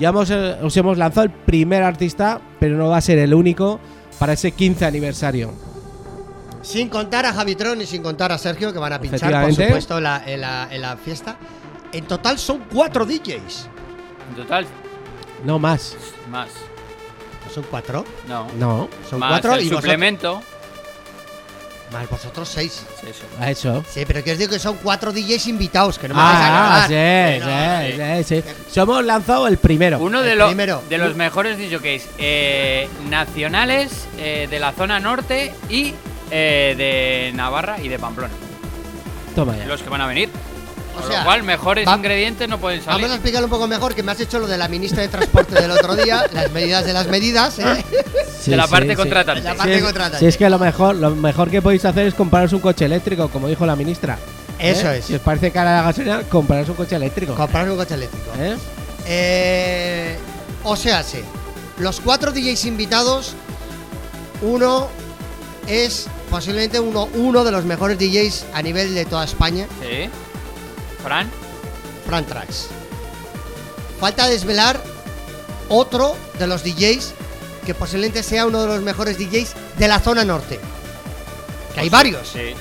Ya 0.00 0.08
hemos, 0.08 0.30
eh, 0.30 0.56
os 0.60 0.76
hemos 0.76 0.98
lanzado 0.98 1.22
el 1.22 1.30
primer 1.30 1.84
artista, 1.84 2.40
pero 2.58 2.76
no 2.76 2.88
va 2.88 2.96
a 2.96 3.00
ser 3.00 3.18
el 3.20 3.32
único 3.32 3.78
para 4.18 4.32
ese 4.32 4.50
15 4.50 4.84
aniversario. 4.84 5.52
Sin 6.62 6.88
contar 6.88 7.24
a 7.24 7.32
Javitron 7.32 7.80
y 7.82 7.86
sin 7.86 8.02
contar 8.02 8.32
a 8.32 8.38
Sergio, 8.38 8.72
que 8.72 8.80
van 8.80 8.94
a 8.94 9.00
pinchar, 9.00 9.42
por 9.44 9.54
supuesto, 9.54 10.00
la, 10.00 10.24
en 10.26 10.40
la- 10.40 10.66
en 10.72 10.80
la 10.82 10.96
fiesta. 10.96 11.36
En 11.92 12.04
total 12.06 12.36
son 12.40 12.64
cuatro 12.72 13.06
DJs. 13.06 13.68
En 14.30 14.34
total, 14.36 14.66
No 15.44 15.60
más. 15.60 15.96
más. 16.32 16.48
¿No 17.46 17.52
son 17.52 17.64
cuatro? 17.70 18.04
No. 18.28 18.48
No. 18.58 18.88
Son 19.08 19.20
más 19.20 19.30
cuatro 19.30 19.54
el 19.54 19.60
y 19.60 19.64
vosotros- 19.66 19.82
suplemento. 19.82 20.42
Más 21.92 22.08
vosotros 22.08 22.48
seis. 22.48 22.84
Sí, 23.00 23.06
eso. 23.10 23.24
A 23.38 23.50
eso. 23.50 23.84
Sí, 23.92 24.04
pero 24.06 24.24
que 24.24 24.32
os 24.32 24.38
digo 24.38 24.50
que 24.50 24.58
son 24.58 24.76
cuatro 24.82 25.12
DJs 25.12 25.46
invitados, 25.48 25.98
que 25.98 26.08
no 26.08 26.14
me 26.14 26.22
vais 26.22 26.36
a 26.36 26.46
Ah, 26.46 26.86
cagar. 26.86 26.88
sí, 26.88 27.44
Pero- 27.44 28.24
sí, 28.24 28.24
sí, 28.24 28.42
sí. 28.42 28.54
Somos 28.70 29.04
lanzado 29.04 29.46
el 29.46 29.58
primero. 29.58 29.98
Uno 29.98 30.22
de, 30.22 30.32
El 30.32 30.38
los 30.38 30.48
primero. 30.48 30.82
de 30.88 30.98
los 30.98 31.14
mejores 31.16 31.58
DJs 31.58 32.08
eh, 32.18 32.88
nacionales 33.10 34.06
eh, 34.18 34.46
de 34.50 34.58
la 34.58 34.72
zona 34.72 35.00
norte 35.00 35.52
y 35.68 35.92
eh, 36.30 36.74
de 36.78 37.36
Navarra 37.36 37.76
y 37.82 37.88
de 37.88 37.98
Pamplona. 37.98 38.32
Toma 39.34 39.56
ya. 39.56 39.66
Los 39.66 39.82
que 39.82 39.88
van 39.90 40.00
a 40.00 40.06
venir. 40.06 40.30
O 40.98 41.06
sea, 41.06 41.18
lo 41.20 41.24
cual, 41.24 41.42
mejores 41.42 41.86
va- 41.88 41.96
ingredientes 41.96 42.48
no 42.48 42.58
pueden 42.58 42.80
salir. 42.82 42.96
Vamos 43.00 43.10
a 43.10 43.14
explicarlo 43.14 43.46
un 43.46 43.50
poco 43.50 43.66
mejor, 43.68 43.94
que 43.94 44.02
me 44.02 44.12
has 44.12 44.20
hecho 44.20 44.38
lo 44.38 44.46
de 44.46 44.58
la 44.58 44.68
ministra 44.68 45.02
de 45.02 45.08
Transporte 45.08 45.54
del 45.60 45.70
otro 45.70 45.96
día, 45.96 46.24
las 46.32 46.50
medidas 46.52 46.84
de 46.84 46.92
las 46.92 47.06
medidas, 47.08 47.58
¿eh? 47.58 47.84
Sí, 48.40 48.50
de 48.50 48.56
la 48.56 48.64
sí, 48.66 48.70
parte 48.70 48.88
sí. 48.90 48.96
contratante. 48.96 49.42
La 49.42 49.52
Si 49.52 49.56
parte 49.58 49.74
es, 49.76 49.82
contratante. 49.82 50.18
si 50.18 50.26
es 50.26 50.36
que 50.36 50.50
lo 50.50 50.58
mejor, 50.58 50.96
lo 50.96 51.10
mejor 51.14 51.50
que 51.50 51.62
podéis 51.62 51.84
hacer 51.84 52.06
es 52.06 52.14
compraros 52.14 52.52
un 52.52 52.60
coche 52.60 52.84
eléctrico, 52.84 53.28
como 53.28 53.48
dijo 53.48 53.64
la 53.66 53.76
ministra. 53.76 54.18
Eso 54.58 54.90
¿Eh? 54.92 54.98
es. 54.98 55.04
Si 55.06 55.14
os 55.14 55.20
parece 55.20 55.50
cara 55.50 55.76
la 55.76 55.82
gasolina, 55.82 56.22
compraros 56.28 56.68
un 56.68 56.74
coche 56.76 56.96
eléctrico. 56.96 57.34
Comprar 57.34 57.68
un 57.70 57.76
coche 57.76 57.94
eléctrico. 57.94 58.30
¿Eh? 58.38 58.56
Eh, 59.06 60.18
o 60.64 60.76
sea, 60.76 61.02
sí. 61.02 61.18
Los 61.78 62.00
cuatro 62.00 62.32
DJs 62.32 62.66
invitados, 62.66 63.34
uno 64.42 64.88
es 65.66 66.06
posiblemente 66.30 66.80
uno, 66.80 67.08
uno 67.14 67.44
de 67.44 67.50
los 67.52 67.64
mejores 67.64 67.98
DJs 67.98 68.46
a 68.54 68.62
nivel 68.62 68.94
de 68.94 69.04
toda 69.04 69.24
España, 69.24 69.66
Sí. 69.80 70.08
Fran. 71.02 71.30
Fran 72.06 72.24
Trax. 72.26 72.66
Falta 74.00 74.26
desvelar 74.28 74.82
otro 75.68 76.16
de 76.38 76.46
los 76.46 76.62
DJs 76.64 77.14
que 77.64 77.74
posiblemente 77.74 78.22
sea 78.22 78.46
uno 78.46 78.60
de 78.62 78.66
los 78.68 78.82
mejores 78.82 79.16
DJs 79.18 79.52
de 79.78 79.88
la 79.88 80.00
zona 80.00 80.24
norte. 80.24 80.58
Que 81.74 81.80
hay 81.80 81.88
varios. 81.88 82.28
Sí, 82.28 82.38
sí. 82.50 82.54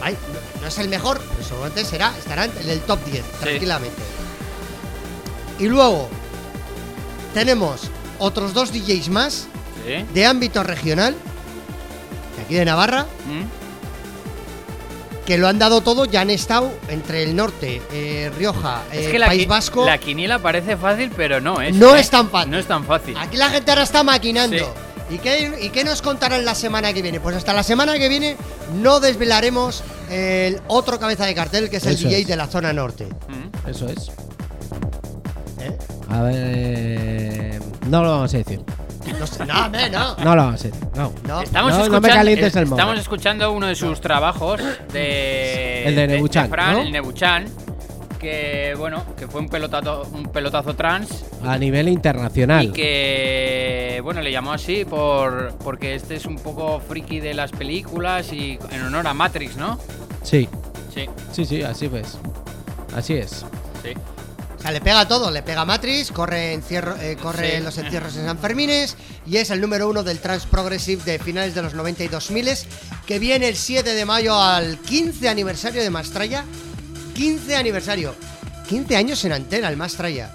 Hay- 0.00 0.14
no- 0.14 0.60
no 0.62 0.68
es 0.68 0.78
el 0.78 0.88
mejor, 0.88 1.20
pero 1.20 1.42
seguramente 1.48 1.84
será, 1.84 2.12
estará 2.18 2.44
en 2.44 2.70
el 2.70 2.80
top 2.80 3.04
10, 3.04 3.24
tranquilamente. 3.40 3.96
Y 5.58 5.66
luego 5.68 6.08
tenemos 7.34 7.82
otros 8.18 8.54
dos 8.54 8.70
DJs 8.72 9.08
más 9.08 9.46
de 10.14 10.24
ámbito 10.26 10.62
regional, 10.62 11.14
de 12.36 12.42
aquí 12.42 12.54
de 12.54 12.64
Navarra, 12.64 13.02
¿Mm? 13.26 13.63
Que 15.26 15.38
lo 15.38 15.48
han 15.48 15.58
dado 15.58 15.80
todo, 15.80 16.04
ya 16.04 16.20
han 16.20 16.30
estado 16.30 16.72
entre 16.88 17.22
el 17.22 17.34
norte, 17.34 17.80
eh, 17.92 18.30
Rioja, 18.36 18.82
Es 18.92 19.06
eh, 19.06 19.10
que 19.12 19.18
la, 19.18 19.26
País 19.26 19.46
Vasco. 19.46 19.86
la 19.86 19.98
quiniela 19.98 20.38
parece 20.38 20.76
fácil, 20.76 21.10
pero 21.16 21.40
no 21.40 21.60
es. 21.60 21.74
No 21.74 21.96
¿eh? 21.96 22.00
es 22.00 22.10
tan 22.10 22.28
fácil. 22.30 22.50
No 22.50 22.58
es 22.58 22.66
tan 22.66 22.84
fácil. 22.84 23.16
Aquí 23.16 23.36
la 23.36 23.48
gente 23.50 23.70
ahora 23.70 23.82
está 23.84 24.02
maquinando. 24.02 24.56
Sí. 24.58 25.14
¿Y 25.14 25.18
qué, 25.18 25.58
¿Y 25.60 25.68
qué 25.68 25.84
nos 25.84 26.00
contarán 26.02 26.44
la 26.44 26.54
semana 26.54 26.92
que 26.92 27.02
viene? 27.02 27.20
Pues 27.20 27.36
hasta 27.36 27.52
la 27.52 27.62
semana 27.62 27.98
que 27.98 28.08
viene 28.08 28.36
no 28.82 29.00
desvelaremos 29.00 29.82
el 30.10 30.60
otro 30.66 30.98
cabeza 30.98 31.26
de 31.26 31.34
cartel, 31.34 31.68
que 31.68 31.76
es 31.76 31.86
el 31.86 31.94
Eso 31.94 32.08
DJ 32.08 32.20
es. 32.20 32.26
de 32.26 32.36
la 32.36 32.46
zona 32.46 32.72
norte. 32.72 33.06
¿Mm? 33.28 33.68
Eso 33.68 33.88
es. 33.88 34.08
¿eh? 35.60 35.76
A 36.08 36.22
ver. 36.22 37.60
No 37.88 38.02
lo 38.02 38.10
vamos 38.10 38.32
a 38.34 38.38
decir. 38.38 38.60
No, 39.12 39.26
sé- 39.26 39.44
no, 39.46 39.66
hombre, 39.66 39.90
no. 39.90 40.16
No 40.16 40.36
lo 40.36 40.42
vamos 40.44 40.60
a 40.60 40.64
decir. 40.68 40.80
No. 40.94 41.12
No. 41.26 41.40
Estamos, 41.42 41.72
No, 41.72 41.78
no 41.78 41.82
me 41.84 41.84
escuchando, 41.96 42.08
calientes 42.08 42.56
el 42.56 42.62
estamos 42.64 42.84
móvil. 42.86 43.00
escuchando 43.00 43.52
uno 43.52 43.66
de 43.66 43.74
sus 43.74 44.00
trabajos 44.00 44.60
de, 44.92 45.84
El 45.86 45.96
de 45.96 46.06
Nebuchan, 46.06 46.48
Fran, 46.48 46.72
¿no? 46.74 46.80
el 46.82 46.92
Nebuchan, 46.92 47.46
que 48.18 48.74
bueno, 48.78 49.04
que 49.18 49.26
fue 49.28 49.40
un 49.42 49.48
pelotazo, 49.48 50.08
un 50.12 50.24
pelotazo 50.24 50.74
trans 50.74 51.24
A 51.44 51.58
nivel 51.58 51.88
internacional. 51.88 52.64
y 52.64 52.68
que 52.72 54.00
bueno 54.02 54.22
le 54.22 54.32
llamó 54.32 54.52
así 54.52 54.84
por 54.86 55.52
porque 55.62 55.94
este 55.94 56.16
es 56.16 56.24
un 56.24 56.36
poco 56.36 56.80
friki 56.80 57.20
de 57.20 57.34
las 57.34 57.50
películas 57.52 58.32
y 58.32 58.58
en 58.70 58.82
honor 58.82 59.06
a 59.08 59.14
Matrix, 59.14 59.56
¿no? 59.56 59.78
Sí, 60.22 60.48
Sí, 60.94 61.06
sí, 61.32 61.44
sí, 61.44 61.62
así 61.62 61.88
pues. 61.88 62.18
Así 62.96 63.14
es. 63.14 63.44
sí. 63.82 63.90
Sea, 64.64 64.72
le 64.72 64.80
pega 64.80 65.06
todo, 65.06 65.30
le 65.30 65.42
pega 65.42 65.66
Matrix, 65.66 66.10
corre, 66.10 66.54
encierro, 66.54 66.96
eh, 66.96 67.18
corre 67.20 67.58
Sí. 67.58 67.62
los 67.62 67.76
encierros 67.76 68.16
en 68.16 68.24
San 68.24 68.38
Fermines 68.38 68.96
y 69.26 69.36
es 69.36 69.50
el 69.50 69.60
número 69.60 69.90
uno 69.90 70.02
del 70.02 70.20
trans 70.20 70.46
progressive 70.46 71.02
de 71.04 71.18
finales 71.18 71.54
de 71.54 71.60
los 71.60 71.74
90 71.74 72.02
y 72.02 72.08
2000 72.08 72.48
que 73.06 73.18
viene 73.18 73.48
el 73.48 73.56
7 73.56 73.92
de 73.92 74.04
mayo 74.06 74.40
al 74.40 74.78
15 74.78 75.28
aniversario 75.28 75.82
de 75.82 75.90
Mastraya. 75.90 76.46
15 77.14 77.56
aniversario. 77.56 78.14
15 78.66 78.96
años 78.96 79.22
en 79.26 79.32
antena 79.32 79.68
el 79.68 79.76
Mastraya. 79.76 80.32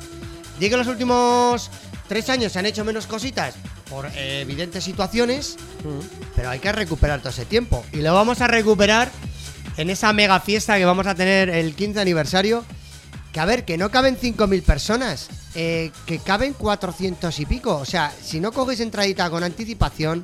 Digo 0.59 0.73
que 0.73 0.77
los 0.77 0.87
últimos 0.87 1.71
3 2.07 2.29
años 2.29 2.51
se 2.51 2.59
han 2.59 2.67
hecho 2.67 2.85
menos 2.85 3.07
cositas 3.07 3.55
por 3.89 4.05
eh, 4.13 4.41
evidentes 4.41 4.83
situaciones, 4.83 5.55
pero 6.35 6.51
hay 6.51 6.59
que 6.59 6.71
recuperar 6.71 7.19
todo 7.19 7.29
ese 7.31 7.45
tiempo. 7.45 7.83
Y 7.93 7.97
lo 8.03 8.13
vamos 8.13 8.41
a 8.41 8.47
recuperar 8.47 9.09
en 9.77 9.89
esa 9.89 10.13
mega 10.13 10.39
fiesta 10.39 10.77
que 10.77 10.85
vamos 10.85 11.07
a 11.07 11.15
tener 11.15 11.49
el 11.49 11.73
15 11.73 11.99
aniversario. 11.99 12.63
Que 13.33 13.39
a 13.39 13.45
ver, 13.45 13.63
que 13.63 13.77
no 13.77 13.91
caben 13.91 14.17
5.000 14.17 14.63
personas, 14.63 15.27
eh, 15.55 15.91
que 16.07 16.17
caben 16.19 16.53
400 16.53 17.39
y 17.39 17.45
pico. 17.45 17.75
O 17.77 17.85
sea, 17.85 18.11
si 18.23 18.39
no 18.39 18.51
cogéis 18.51 18.79
entradita 18.79 19.29
con 19.29 19.43
anticipación, 19.43 20.23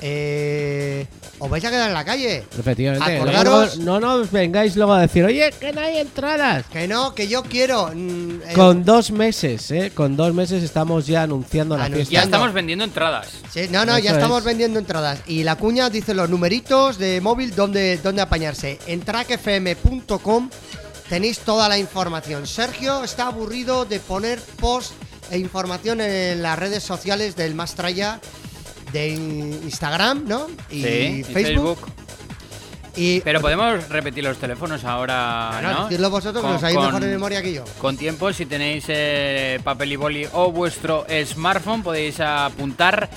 eh, 0.00 1.06
os 1.40 1.48
vais 1.50 1.64
a 1.64 1.70
quedar 1.70 1.88
en 1.88 1.94
la 1.94 2.04
calle. 2.04 2.44
Efectivamente. 2.56 3.18
Acordaros- 3.20 3.76
Luego 3.78 3.84
no 3.84 4.00
nos 4.00 4.30
vengáis 4.30 4.76
luego 4.76 4.92
a 4.92 5.00
decir, 5.00 5.24
oye, 5.24 5.50
que 5.58 5.72
no 5.72 5.80
hay 5.80 5.96
entradas. 5.98 6.66
Que 6.66 6.86
no, 6.86 7.14
que 7.16 7.26
yo 7.26 7.42
quiero. 7.42 7.90
mm, 7.92 8.30
eh, 8.46 8.52
Con 8.54 8.84
dos 8.84 9.10
meses, 9.10 9.70
¿eh? 9.72 9.90
Con 9.94 10.16
dos 10.16 10.32
meses 10.34 10.62
estamos 10.62 11.06
ya 11.08 11.22
anunciando 11.22 11.76
la 11.76 11.86
Anunciando. 11.86 12.10
Ya 12.12 12.20
fiesta. 12.20 12.36
estamos 12.36 12.52
vendiendo 12.54 12.84
entradas. 12.84 13.28
sí, 13.52 13.62
no, 13.70 13.84
no, 13.84 13.98
ya 13.98 14.12
estamos 14.12 14.38
es. 14.40 14.44
vendiendo 14.44 14.78
entradas. 14.78 15.18
Y 15.26 15.42
la 15.42 15.56
cuña 15.56 15.90
dice 15.90 16.14
los 16.14 16.28
numeritos 16.30 16.98
de 16.98 17.20
móvil 17.20 17.54
donde, 17.56 17.96
donde 17.98 18.22
apañarse. 18.22 18.78
En 18.86 19.00
trackfm.com 19.00 20.50
tenéis 21.08 21.38
toda 21.40 21.68
la 21.68 21.78
información. 21.78 22.46
Sergio 22.46 23.04
está 23.04 23.26
aburrido 23.26 23.84
de 23.84 24.00
poner 24.00 24.40
post 24.60 24.92
e 25.30 25.38
información 25.38 26.00
en 26.00 26.42
las 26.42 26.58
redes 26.58 26.82
sociales 26.82 27.36
del 27.36 27.54
Mastraya 27.54 28.20
de 28.92 29.08
Instagram, 29.08 30.24
¿no? 30.26 30.46
Y 30.70 30.82
Sí, 30.82 30.88
y 31.20 31.24
Facebook. 31.24 31.78
Y 32.96 33.20
Pero 33.22 33.40
podemos 33.40 33.88
repetir 33.88 34.22
los 34.22 34.36
teléfonos 34.38 34.84
ahora, 34.84 35.58
¿no? 35.60 35.84
decidlo 35.88 36.10
vosotros, 36.10 36.36
que 36.36 36.42
Con- 36.42 36.52
lo 36.52 36.60
sabéis 36.60 36.78
mejor 36.78 36.92
con- 36.92 37.00
de 37.02 37.08
memoria 37.08 37.42
que 37.42 37.52
yo. 37.52 37.64
Con 37.80 37.96
tiempo, 37.96 38.32
si 38.32 38.46
tenéis 38.46 38.84
eh, 38.86 39.58
papel 39.64 39.92
y 39.92 39.96
boli 39.96 40.28
o 40.32 40.52
vuestro 40.52 41.04
smartphone, 41.26 41.82
podéis 41.82 42.20
apuntar 42.20 43.10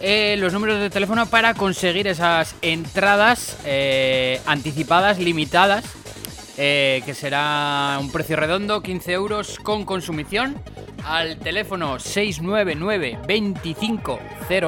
eh, 0.00 0.36
los 0.38 0.52
números 0.52 0.78
de 0.78 0.88
teléfono 0.88 1.26
para 1.26 1.54
conseguir 1.54 2.06
esas 2.06 2.54
entradas 2.62 3.56
eh, 3.64 4.40
anticipadas, 4.46 5.18
limitadas, 5.18 5.84
eh, 6.56 7.02
que 7.04 7.14
será 7.14 7.98
un 8.00 8.10
precio 8.12 8.36
redondo, 8.36 8.80
15 8.82 9.12
euros 9.12 9.58
con 9.60 9.84
consumición, 9.84 10.56
al 11.06 11.36
teléfono 11.38 11.98
699 11.98 13.18
25 13.26 14.18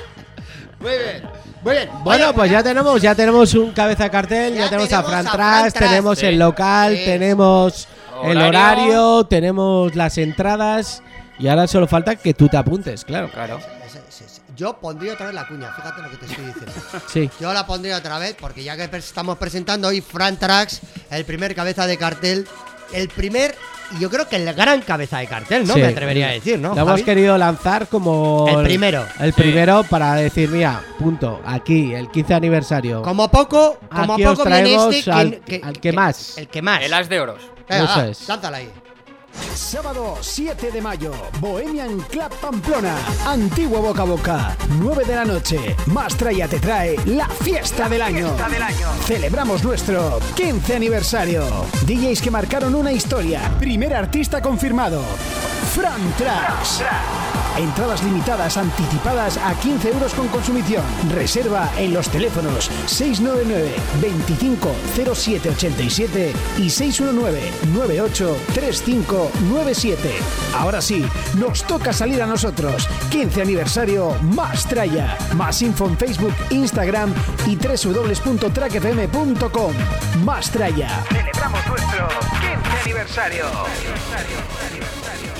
Muy 0.80 0.90
bien, 0.92 1.22
muy 1.62 1.72
bien. 1.72 1.88
Bueno, 2.04 2.24
Oye, 2.26 2.34
pues 2.34 2.50
ya 2.50 2.62
tenemos, 2.62 3.02
ya 3.02 3.14
tenemos 3.14 3.54
un 3.54 3.72
cabeza 3.72 4.04
de 4.04 4.10
cartel, 4.10 4.54
ya, 4.54 4.60
Ya 4.60 4.68
tenemos 4.70 4.86
a 4.92 5.02
tenemos 5.02 5.10
Fran 5.10 5.26
a 5.26 5.30
Tras, 5.32 5.60
Fran 5.60 5.72
Tras, 5.72 5.90
tenemos 5.90 6.18
sí. 6.18 6.26
el 6.26 6.38
local, 6.38 6.96
Sí. 6.96 7.04
tenemos 7.04 7.88
el 8.24 8.38
Horario. 8.38 9.24
tenemos 9.26 9.94
las 9.94 10.18
entradas 10.18 11.02
y 11.38 11.48
ahora 11.48 11.66
solo 11.66 11.86
falta 11.86 12.16
que 12.16 12.34
tú 12.34 12.48
te 12.48 12.56
apuntes, 12.56 13.04
claro. 13.04 13.30
Claro. 13.30 13.58
Sí. 14.08 14.24
Yo 14.56 14.76
pondría 14.80 15.12
otra 15.12 15.26
vez 15.26 15.34
la 15.36 15.46
cuña, 15.46 15.72
fíjate 15.72 16.02
lo 16.02 16.10
que 16.10 16.16
te 16.16 16.26
estoy 16.26 16.46
diciendo. 16.46 16.72
Sí. 17.06 17.30
Yo 17.40 17.52
la 17.52 17.64
pondría 17.64 17.96
otra 17.96 18.18
vez 18.18 18.34
porque 18.40 18.64
ya 18.64 18.76
que 18.76 18.96
estamos 18.96 19.38
presentando 19.38 19.86
hoy 19.86 20.00
Fran 20.00 20.36
Trax, 20.36 20.80
el 21.10 21.24
primer 21.24 21.54
cabeza 21.54 21.86
de 21.86 21.96
cartel, 21.96 22.44
el 22.92 23.08
primer 23.08 23.54
y 23.96 24.00
yo 24.00 24.10
creo 24.10 24.28
que 24.28 24.36
el 24.36 24.52
gran 24.54 24.82
cabeza 24.82 25.18
de 25.18 25.26
cartel, 25.26 25.66
¿no? 25.66 25.72
Sí. 25.74 25.80
Me 25.80 25.86
atrevería 25.88 26.28
a 26.28 26.32
decir, 26.32 26.58
¿no? 26.58 26.74
Lo 26.74 26.82
hemos 26.82 27.02
querido 27.02 27.38
lanzar 27.38 27.86
como 27.88 28.46
El 28.48 28.62
primero. 28.64 29.06
El 29.18 29.32
primero 29.32 29.82
para 29.84 30.14
decir, 30.14 30.50
mira, 30.50 30.82
punto, 30.98 31.40
aquí, 31.46 31.94
el 31.94 32.10
15 32.10 32.34
aniversario. 32.34 33.00
Como 33.02 33.30
poco, 33.30 33.78
como 33.90 34.12
Aquí 34.14 34.24
os 34.26 34.36
poco 34.38 34.48
viene 34.50 34.60
traemos 34.62 34.94
este 34.94 35.10
al- 35.10 35.40
que, 35.40 35.60
al 35.64 35.80
que 35.80 35.92
más. 35.92 36.36
El 36.36 36.48
que 36.48 36.60
más. 36.60 36.82
El 36.82 36.92
as 36.92 37.08
de 37.08 37.18
oros. 37.20 37.40
Venga, 37.68 37.84
Eso 37.84 37.98
va, 38.00 38.06
es. 38.08 38.28
lánzala 38.28 38.56
ahí. 38.58 38.70
Sábado 39.54 40.16
7 40.20 40.70
de 40.70 40.80
mayo, 40.80 41.12
Bohemian 41.40 42.00
Club 42.00 42.30
Pamplona, 42.40 42.96
Antiguo 43.26 43.80
Boca 43.80 44.02
a 44.02 44.04
Boca, 44.04 44.56
9 44.78 45.04
de 45.04 45.14
la 45.14 45.24
noche. 45.24 45.76
Mastraya 45.86 46.48
te 46.48 46.60
trae 46.60 46.96
la 47.06 47.28
fiesta 47.28 47.88
del 47.88 48.02
año. 48.02 48.28
Celebramos 49.04 49.64
nuestro 49.64 50.20
15 50.34 50.76
aniversario. 50.76 51.44
DJs 51.86 52.22
que 52.22 52.30
marcaron 52.30 52.74
una 52.74 52.92
historia. 52.92 53.40
Primer 53.58 53.94
artista 53.94 54.40
confirmado. 54.40 55.02
Fran 55.74 56.00
Trax. 56.16 56.82
Entradas 57.58 58.04
limitadas 58.04 58.56
anticipadas 58.56 59.36
a 59.36 59.52
15 59.54 59.90
euros 59.90 60.14
con 60.14 60.28
consumición. 60.28 60.84
Reserva 61.12 61.68
en 61.76 61.92
los 61.92 62.08
teléfonos 62.08 62.70
699 62.86 63.74
25 64.00 64.70
07 65.14 65.50
87 65.50 66.32
y 66.58 66.70
619 66.70 67.40
98 67.74 68.36
997. 69.48 70.10
Ahora 70.54 70.80
sí, 70.80 71.04
nos 71.36 71.64
toca 71.64 71.92
salir 71.92 72.22
a 72.22 72.26
nosotros. 72.26 72.88
15 73.10 73.42
aniversario 73.42 74.14
más 74.22 74.66
traya. 74.66 75.18
Más 75.34 75.60
info 75.62 75.86
en 75.86 75.98
Facebook, 75.98 76.34
Instagram 76.50 77.12
y 77.46 77.56
www.trackfm.com. 77.56 79.72
Más 80.24 80.50
traya. 80.50 81.04
Celebramos 81.08 81.66
nuestro 81.66 82.08
15 82.08 82.28
aniversario. 82.84 83.46
aniversario. 83.46 84.36
aniversario. 84.70 85.32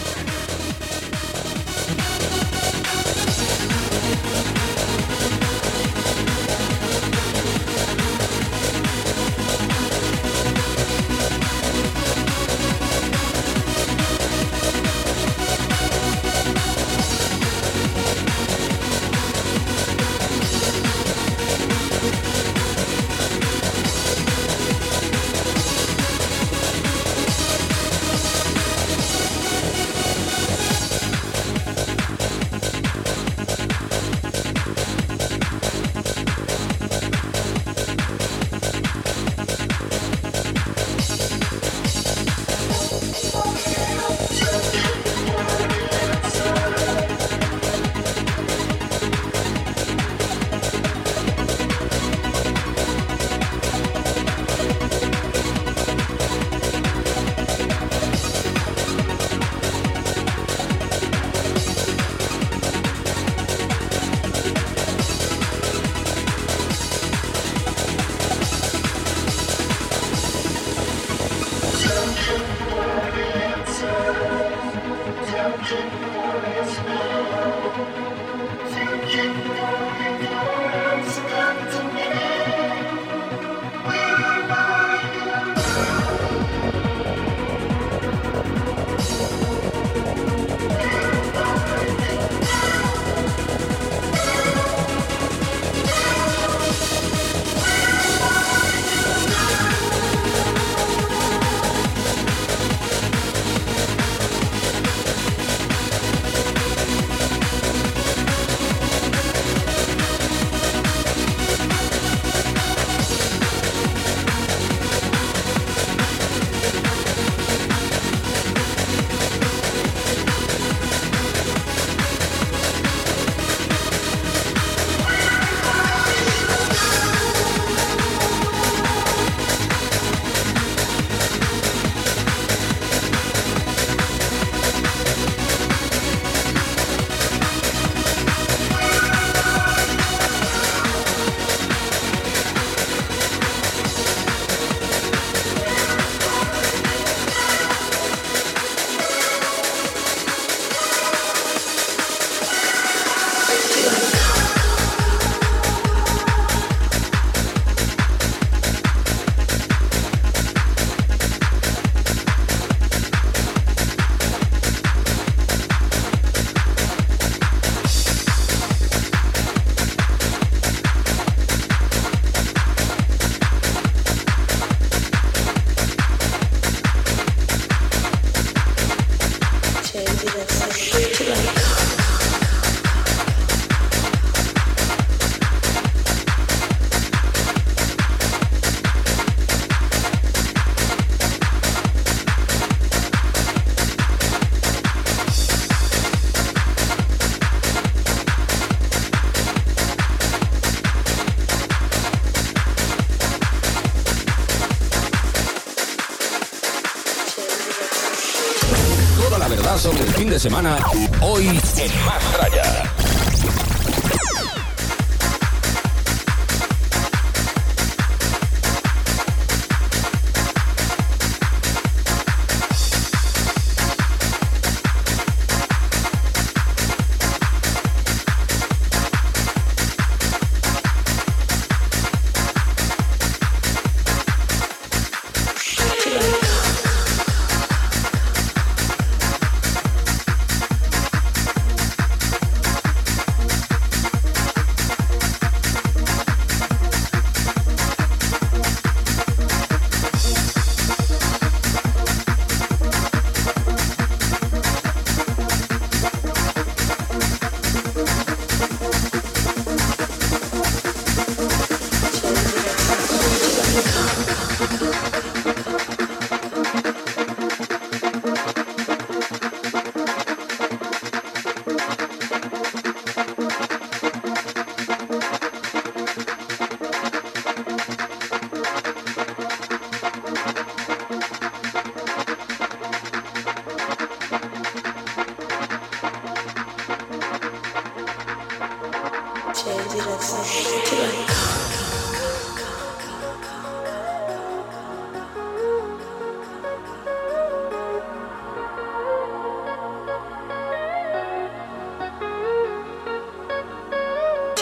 Semana, 210.48 210.78
hoy 211.20 211.46
en 211.46 212.06
Más 212.06 212.17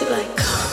like 0.08 0.65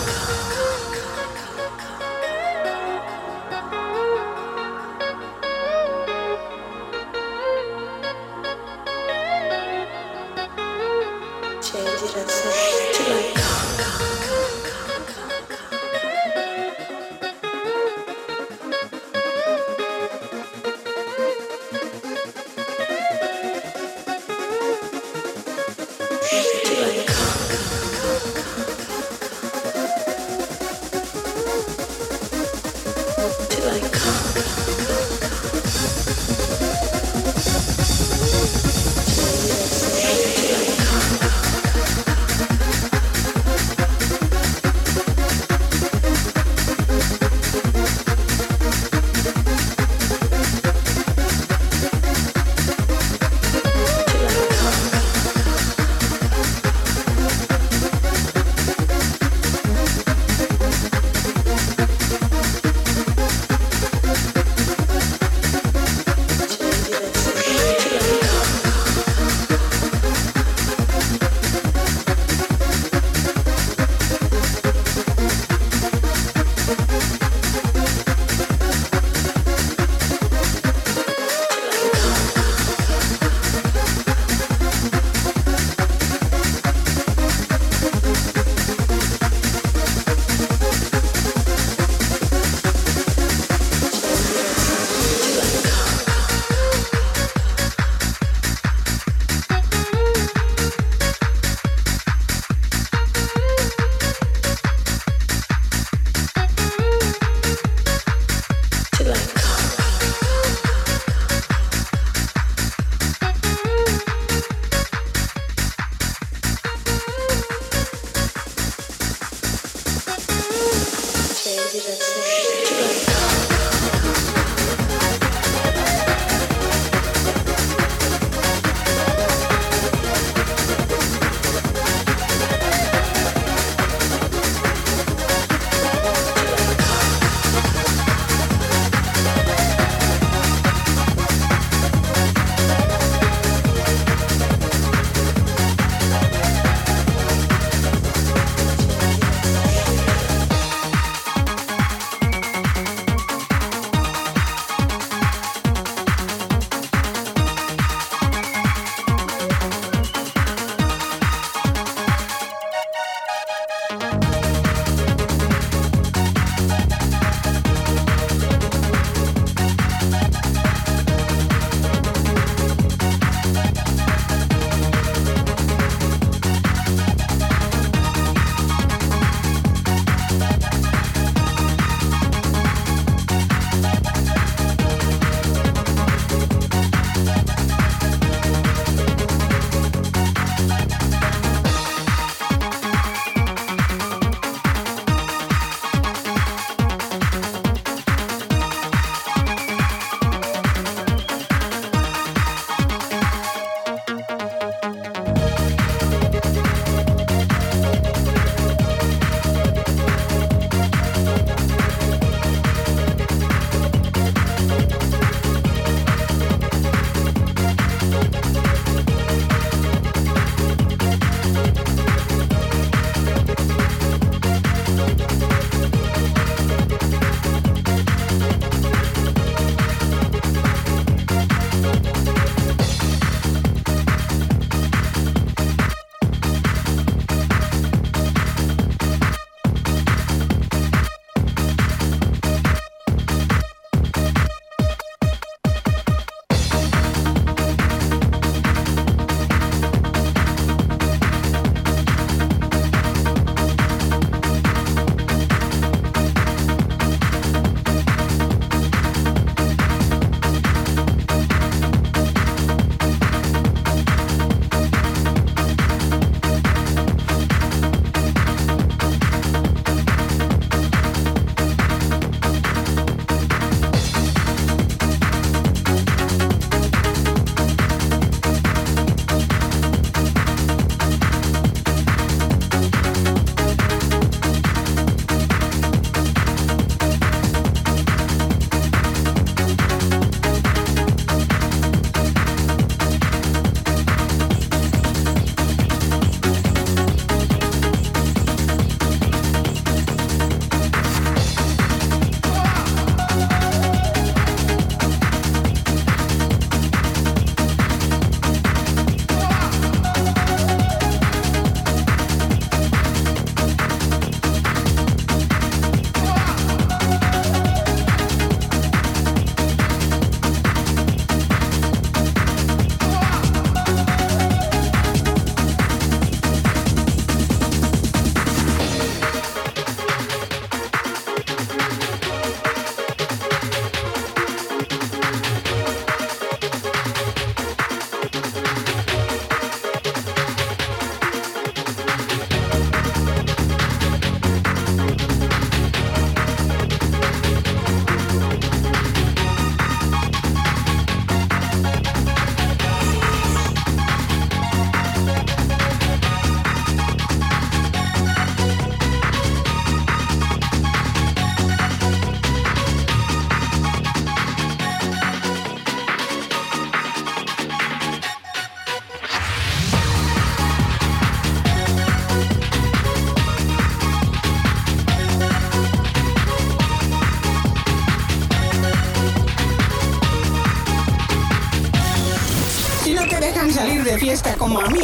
fiesta 384.23 384.55
como 384.55 384.79
a 384.79 384.87
mí, 384.87 385.01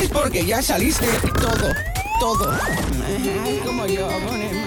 es 0.00 0.08
porque 0.08 0.46
ya 0.46 0.62
saliste 0.62 1.08
todo, 1.34 1.74
todo. 2.20 2.56
Como 3.66 3.86
yo, 3.86 4.06
pone 4.24 4.61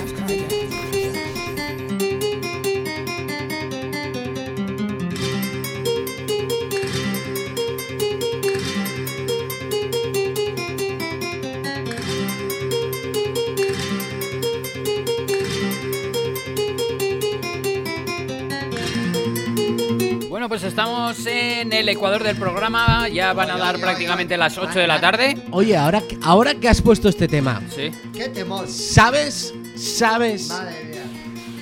el 21.86 21.90
ecuador 21.90 22.24
del 22.24 22.36
programa. 22.36 23.08
Ya 23.10 23.32
van 23.34 23.52
a 23.52 23.58
dar 23.58 23.80
prácticamente 23.80 24.38
las 24.38 24.58
8 24.58 24.80
de 24.80 24.88
la 24.88 25.00
tarde. 25.00 25.38
Oye, 25.52 25.78
ahora, 25.78 26.02
que- 26.02 26.18
ahora 26.24 26.56
que 26.56 26.68
has 26.68 26.82
puesto 26.82 27.08
este 27.10 27.28
tema, 27.28 27.62
Sí. 27.74 27.92
¿Qué 28.14 28.30
temor? 28.30 28.68
¿sabes? 28.68 29.54
¿Sabes 29.76 30.48
Madre 30.50 30.84
mía. 30.86 31.02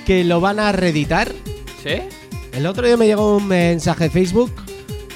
que 0.06 0.24
lo 0.24 0.40
van 0.40 0.58
a 0.60 0.72
reeditar? 0.72 1.30
¿Sí? 1.82 1.96
El 2.52 2.66
otro 2.66 2.86
día 2.86 2.96
me 2.96 3.06
llegó 3.06 3.36
un 3.36 3.46
mensaje 3.48 4.04
de 4.04 4.10
Facebook 4.10 4.52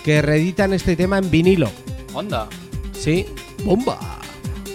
que 0.04 0.20
reeditan 0.20 0.72
este 0.74 0.94
tema 0.96 1.18
en 1.18 1.30
vinilo. 1.30 1.70
Onda. 2.12 2.48
Sí, 2.92 3.26
bomba. 3.64 3.98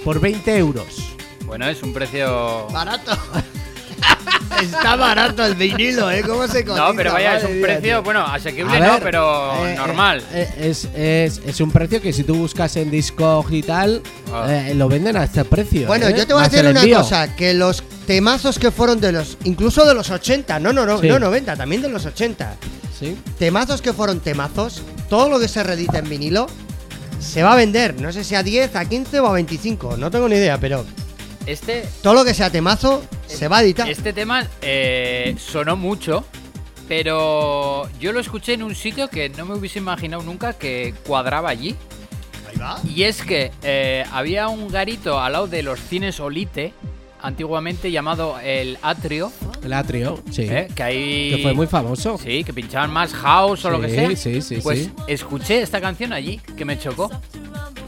Por 0.04 0.20
20 0.20 0.58
euros. 0.58 1.10
Bueno, 1.46 1.68
es 1.68 1.84
un 1.84 1.94
precio. 1.94 2.68
Barato. 2.72 3.12
Está 4.64 4.96
barato 4.96 5.46
el 5.46 5.56
vinilo, 5.56 6.10
¿eh? 6.12 6.22
¿Cómo 6.26 6.48
se 6.48 6.64
cotiza? 6.66 6.88
No, 6.90 6.96
pero 6.96 7.14
vaya, 7.14 7.38
es 7.38 7.44
un 7.44 7.62
precio, 7.62 7.82
tío. 7.82 8.04
bueno, 8.04 8.22
asequible 8.26 8.80
no, 8.80 8.92
ver, 8.94 9.04
pero 9.04 9.66
eh, 9.68 9.76
normal. 9.76 10.24
eh, 10.34 10.50
eh, 10.58 10.70
es, 10.70 10.88
es- 10.96 11.42
es 11.46 11.62
un 11.62 11.72
precio 11.72 12.02
que 12.02 12.12
si 12.14 12.24
tú 12.24 12.36
buscas 12.36 12.76
en 12.76 12.90
Discog 12.92 13.52
y 13.52 13.62
tal, 13.64 14.02
Ah. 14.34 14.48
eh, 14.50 14.74
lo 14.76 14.88
venden 14.88 15.18
a 15.18 15.24
este 15.26 15.44
precio. 15.46 15.88
Bueno, 15.88 16.08
¿eh? 16.08 16.16
yo 16.18 16.26
te 16.26 16.34
voy 16.34 16.44
a 16.44 16.50
decir 16.50 16.66
una 16.66 16.98
cosa, 16.98 17.36
que 17.36 17.54
los 17.54 17.84
temazos 18.08 18.58
que 18.60 18.72
fueron 18.72 19.00
de 19.00 19.12
los, 19.12 19.38
incluso 19.44 19.86
de 19.86 19.94
los 19.94 20.10
80, 20.10 20.60
no, 20.60 20.74
no, 20.74 20.86
no, 20.86 21.00
Sí. 21.00 21.08
no 21.08 21.20
90, 21.20 21.56
también 21.56 21.82
de 21.82 21.90
los 21.90 22.06
80, 22.06 22.56
Sí. 23.00 23.18
temazos 23.38 23.82
que 23.82 23.94
fueron 23.94 24.20
temazos, 24.20 24.82
todo 25.10 25.30
lo 25.30 25.40
que 25.40 25.48
se 25.48 25.62
reedita 25.64 26.00
en 26.00 26.10
vinilo 26.10 26.48
se 27.20 27.42
va 27.44 27.54
a 27.54 27.56
vender, 27.56 28.00
no 28.02 28.12
sé 28.12 28.24
si 28.24 28.36
a 28.36 28.44
10, 28.44 28.76
a 28.76 28.86
15 28.86 29.20
o 29.20 29.28
a 29.28 29.32
25, 29.34 29.96
no 29.98 30.12
tengo 30.12 30.28
ni 30.28 30.36
idea, 30.36 30.58
pero 30.58 30.84
Este, 31.46 31.86
todo 32.02 32.14
lo 32.14 32.24
que 32.26 32.34
sea 32.34 32.50
temazo 32.50 33.04
se 33.28 33.48
va 33.48 33.58
a 33.58 33.64
editar. 33.64 33.90
este 33.90 34.14
tema 34.14 34.48
eh, 34.62 35.36
sonó 35.38 35.76
mucho, 35.76 36.26
pero 36.88 37.90
yo 38.00 38.12
lo 38.14 38.20
escuché 38.20 38.54
en 38.54 38.64
un 38.64 38.76
sitio 38.76 39.10
que 39.10 39.30
no 39.30 39.46
me 39.46 39.56
hubiese 39.56 39.80
imaginado 39.80 40.24
nunca 40.24 40.54
que 40.54 40.94
cuadraba 41.06 41.50
allí. 41.50 41.76
Ahí 42.50 42.58
va. 42.58 42.80
Y 42.88 43.04
es 43.04 43.22
que 43.24 43.52
eh, 43.64 44.06
había 44.12 44.48
un 44.48 44.68
garito 44.70 45.20
al 45.20 45.34
lado 45.34 45.48
de 45.48 45.64
los 45.64 45.80
cines 45.82 46.20
Olite, 46.20 46.74
antiguamente 47.22 47.90
llamado 47.92 48.38
el 48.44 48.78
Atrio, 48.82 49.32
El 49.64 49.74
atrio, 49.74 50.22
sí. 50.32 50.44
¿eh? 50.44 50.68
que 50.76 50.84
ahí... 50.84 51.32
Que 51.36 51.42
fue 51.42 51.54
muy 51.54 51.68
famoso. 51.68 52.18
Sí, 52.18 52.44
que 52.44 52.54
pinchaban 52.54 52.92
más 52.92 53.14
house 53.14 53.64
o 53.66 53.70
lo 53.70 53.80
que 53.82 53.90
sea. 53.90 54.16
sí, 54.16 54.42
sí, 54.42 54.60
Pues 54.62 54.84
sí. 54.86 54.92
escuché 55.08 55.62
esta 55.62 55.80
canción 55.82 56.12
allí, 56.14 56.40
que 56.58 56.66
me 56.66 56.78
chocó. 56.78 57.10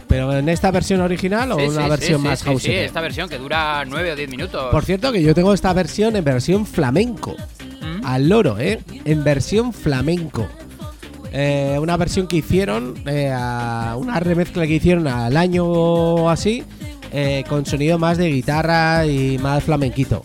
Pero 0.08 0.38
en 0.38 0.48
esta 0.50 0.70
versión 0.72 1.02
original 1.02 1.52
o 1.52 1.60
Sí, 1.60 1.66
una 1.68 1.84
sí, 1.84 1.90
versión 1.90 2.22
sí, 2.22 2.28
más 2.28 2.44
house. 2.44 2.62
Sí, 2.64 2.72
esta 2.72 3.02
versión 3.02 3.28
que 3.28 3.38
dura 3.38 3.84
9 3.88 4.12
o 4.12 4.16
10 4.16 4.30
minutos. 4.30 4.68
Por 4.72 4.86
cierto, 4.86 5.12
que 5.12 5.22
yo 5.22 5.34
tengo 5.34 5.54
esta 5.54 5.74
versión 5.74 6.16
en 6.16 6.24
versión 6.24 6.66
flamenco. 6.66 7.36
¿Mm? 7.82 8.06
Al 8.06 8.30
loro, 8.30 8.60
¿eh? 8.60 8.80
En 9.04 9.24
versión 9.24 9.74
flamenco. 9.74 10.48
Eh, 11.34 11.78
una 11.82 11.98
versión 11.98 12.28
que 12.28 12.38
hicieron, 12.38 12.94
eh, 13.08 13.30
a- 13.34 13.96
una 13.98 14.20
remezcla 14.20 14.66
que 14.68 14.76
hicieron 14.76 15.08
al 15.08 15.36
año 15.36 15.66
o 15.66 16.30
así, 16.30 16.64
eh, 17.12 17.44
con 17.50 17.66
sonido 17.66 17.98
más 18.00 18.18
de 18.18 18.30
guitarra 18.30 19.06
y 19.06 19.38
más 19.40 19.64
flamenquito. 19.64 20.22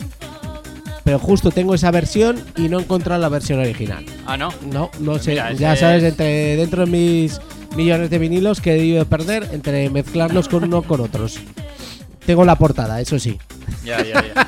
Pero 1.03 1.17
justo 1.19 1.49
tengo 1.51 1.73
esa 1.73 1.89
versión 1.91 2.39
y 2.55 2.69
no 2.69 2.79
he 2.79 2.83
encontrado 2.83 3.19
la 3.19 3.27
versión 3.29 3.59
original. 3.59 4.05
Ah, 4.27 4.37
no. 4.37 4.53
No, 4.71 4.91
no 4.99 5.17
sé. 5.17 5.31
Mira, 5.31 5.51
ya 5.53 5.75
sabes, 5.75 6.03
es- 6.03 6.09
entre 6.11 6.55
dentro 6.55 6.85
de 6.85 6.91
mis 6.91 7.41
millones 7.75 8.09
de 8.09 8.17
vinilos 8.17 8.61
que 8.61 8.71
he 8.71 8.75
debido 8.75 9.05
perder 9.05 9.49
entre 9.51 9.89
mezclarlos 9.89 10.47
con 10.49 10.63
uno 10.63 10.81
con 10.83 11.01
otros. 11.01 11.39
Tengo 12.25 12.45
la 12.45 12.55
portada, 12.55 13.01
eso 13.01 13.17
sí. 13.19 13.39
Ya, 13.83 14.03
ya, 14.03 14.23
ya. 14.23 14.47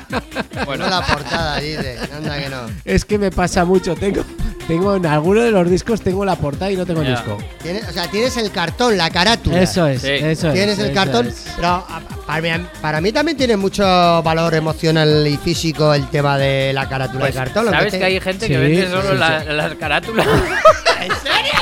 Bueno, 0.64 0.88
la 0.88 1.04
portada, 1.04 1.58
dice, 1.58 1.98
anda 2.14 2.38
que 2.40 2.48
no. 2.48 2.60
Es 2.84 3.04
que 3.04 3.18
me 3.18 3.30
pasa 3.32 3.64
mucho. 3.64 3.94
Tengo, 3.96 4.22
tengo 4.68 4.94
en 4.94 5.04
alguno 5.06 5.40
de 5.42 5.50
los 5.50 5.68
discos 5.68 6.00
tengo 6.00 6.24
la 6.24 6.36
portada 6.36 6.70
y 6.70 6.76
no 6.76 6.86
tengo 6.86 7.02
disco. 7.02 7.36
Tienes, 7.60 7.88
o 7.88 7.92
sea, 7.92 8.06
tienes 8.08 8.36
el 8.36 8.50
cartón, 8.52 8.96
la 8.96 9.10
carátula. 9.10 9.60
Eso 9.60 9.86
es, 9.88 10.00
Sí. 10.02 10.10
eso 10.12 10.48
es. 10.48 10.54
Tienes 10.54 10.78
el 10.78 10.86
eso 10.86 10.94
cartón, 10.94 11.26
es. 11.26 11.46
pero 11.56 11.68
a- 11.68 12.00
para 12.26 12.40
mí, 12.58 12.64
para 12.80 13.00
mí 13.00 13.12
también 13.12 13.36
tiene 13.36 13.56
mucho 13.56 13.82
valor 14.22 14.54
emocional 14.54 15.26
y 15.26 15.36
físico 15.36 15.92
el 15.92 16.08
tema 16.08 16.38
de 16.38 16.72
la 16.72 16.88
carátula 16.88 17.20
pues, 17.20 17.34
de 17.34 17.38
cartón. 17.40 17.68
¿sabes 17.70 17.92
te- 17.92 17.98
que 17.98 18.04
hay 18.04 18.20
gente 18.20 18.46
Sí, 18.46 18.52
que 18.52 18.58
vende 18.58 18.88
solo 18.88 19.10
sí, 19.10 19.16
la- 19.18 19.44
las 19.44 19.74
carátulas? 19.74 20.26
¿En 21.00 21.10
serio? 21.10 21.60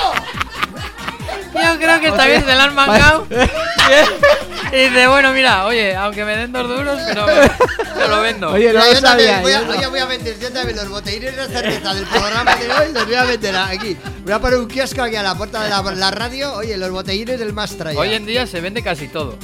Yo 1.73 1.79
creo 1.79 2.01
que 2.01 2.09
esta 2.09 2.27
vez 2.27 2.45
se 2.45 2.55
la 2.55 2.65
han 2.65 2.75
mangado. 2.75 3.27
y 4.73 4.77
dice, 4.77 5.07
bueno, 5.09 5.33
mira, 5.33 5.67
oye, 5.67 5.95
aunque 5.95 6.25
me 6.25 6.37
den 6.37 6.53
dos 6.53 6.69
duros, 6.69 6.99
pero 7.07 7.27
te 7.27 8.09
lo 8.09 8.21
vendo. 8.21 8.51
Oye, 8.51 8.73
no 8.73 8.79
Mira, 8.81 8.87
lo 8.87 8.93
yo 8.95 9.01
también 9.01 9.29
sabía. 9.29 9.41
voy 9.41 9.53
a, 9.53 9.61
yo 9.61 9.67
no. 9.67 9.73
oye, 9.73 9.87
voy 9.89 10.01
a 10.01 10.07
vender 10.07 10.39
yo 10.39 10.53
también 10.53 10.77
los 10.77 10.89
botellines 10.89 11.37
de 11.37 11.47
cerveza 11.49 11.95
del 11.95 12.05
programa 12.07 12.57
de 12.57 12.73
hoy, 12.73 12.93
los 12.93 13.07
voy 13.07 13.15
a 13.15 13.25
vender 13.25 13.57
aquí. 13.57 13.97
Voy 14.25 14.33
a 14.33 14.39
poner 14.39 14.59
un 14.59 14.69
kiosco 14.69 15.03
aquí 15.03 15.17
a 15.17 15.23
la 15.23 15.35
puerta 15.35 15.63
de 15.63 15.71
la, 15.71 15.83
la 15.83 16.11
radio. 16.11 16.55
Oye, 16.55 16.77
los 16.77 16.91
botellines 16.91 17.39
del 17.39 17.53
más 17.53 17.77
traía. 17.77 17.99
Hoy 17.99 18.15
en 18.15 18.27
día 18.27 18.47
se 18.47 18.61
vende 18.61 18.83
casi 18.83 19.09
todo. 19.09 19.37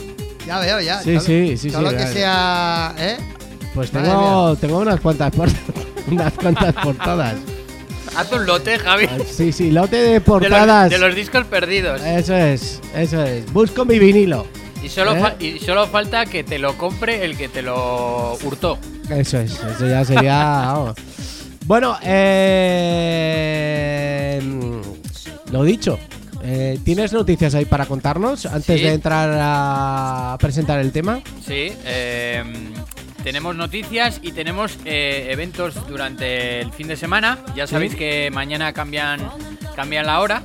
Ya 0.46 0.58
veo, 0.60 0.80
ya. 0.80 1.02
Sí, 1.02 1.14
todo, 1.14 1.24
sí, 1.24 1.56
sí, 1.58 1.70
Todo 1.70 1.88
sí, 1.88 1.92
lo 1.94 1.98
que 2.00 2.06
sea. 2.06 2.94
¿Eh? 2.96 3.18
Pues 3.74 3.92
Madre 3.92 4.08
tengo, 4.08 4.56
tengo 4.56 4.78
unas 4.78 5.00
cuantas 5.00 5.30
portadas. 5.30 5.62
unas 6.10 6.32
cuantas 6.32 6.74
portadas. 6.74 7.34
Haz 8.16 8.32
un 8.32 8.46
lote, 8.46 8.78
Javi. 8.78 9.06
Sí, 9.30 9.52
sí, 9.52 9.70
lote 9.70 9.96
de 9.96 10.12
De 10.14 10.20
portadas. 10.20 10.90
los, 10.90 11.00
de 11.00 11.06
los 11.06 11.14
discos 11.16 11.44
perdidos. 11.46 12.00
Eso 12.02 12.34
es, 12.34 12.80
eso 12.94 13.22
es. 13.22 13.50
Busco 13.52 13.84
mi 13.84 13.98
vinilo. 13.98 14.46
Y 14.82 14.88
solo, 14.88 15.14
¿Eh? 15.16 15.34
y 15.40 15.58
solo 15.58 15.86
falta 15.88 16.24
que 16.26 16.44
te 16.44 16.58
lo 16.58 16.76
compre 16.78 17.24
el 17.24 17.36
que 17.36 17.48
te 17.48 17.62
lo 17.62 18.38
hurtó. 18.44 18.78
Eso 19.10 19.38
es, 19.38 19.58
eso 19.76 19.88
ya 19.88 20.04
sería. 20.04 20.38
vamos. 20.38 20.94
Bueno, 21.66 21.96
eh, 22.02 24.40
lo 25.52 25.64
dicho. 25.64 25.98
eh, 26.42 26.78
¿Tienes 26.84 27.12
noticias 27.12 27.54
ahí 27.54 27.64
para 27.64 27.86
contarnos 27.86 28.46
antes 28.46 28.78
Sí. 28.80 28.86
de 28.86 28.92
entrar 28.94 29.30
a 29.40 30.36
presentar 30.40 30.78
el 30.78 30.92
tema? 30.92 31.20
Sí, 31.46 31.72
eh, 31.84 32.42
tenemos 33.22 33.56
noticias 33.56 34.20
y 34.22 34.32
tenemos 34.32 34.78
eh, 34.84 35.28
eventos 35.30 35.86
durante 35.86 36.60
el 36.60 36.72
fin 36.72 36.88
de 36.88 36.96
semana. 36.96 37.38
Ya 37.54 37.66
sabéis 37.66 37.94
que 37.94 38.30
mañana 38.32 38.72
cambian, 38.72 39.20
cambian 39.74 40.06
la 40.06 40.20
hora. 40.20 40.42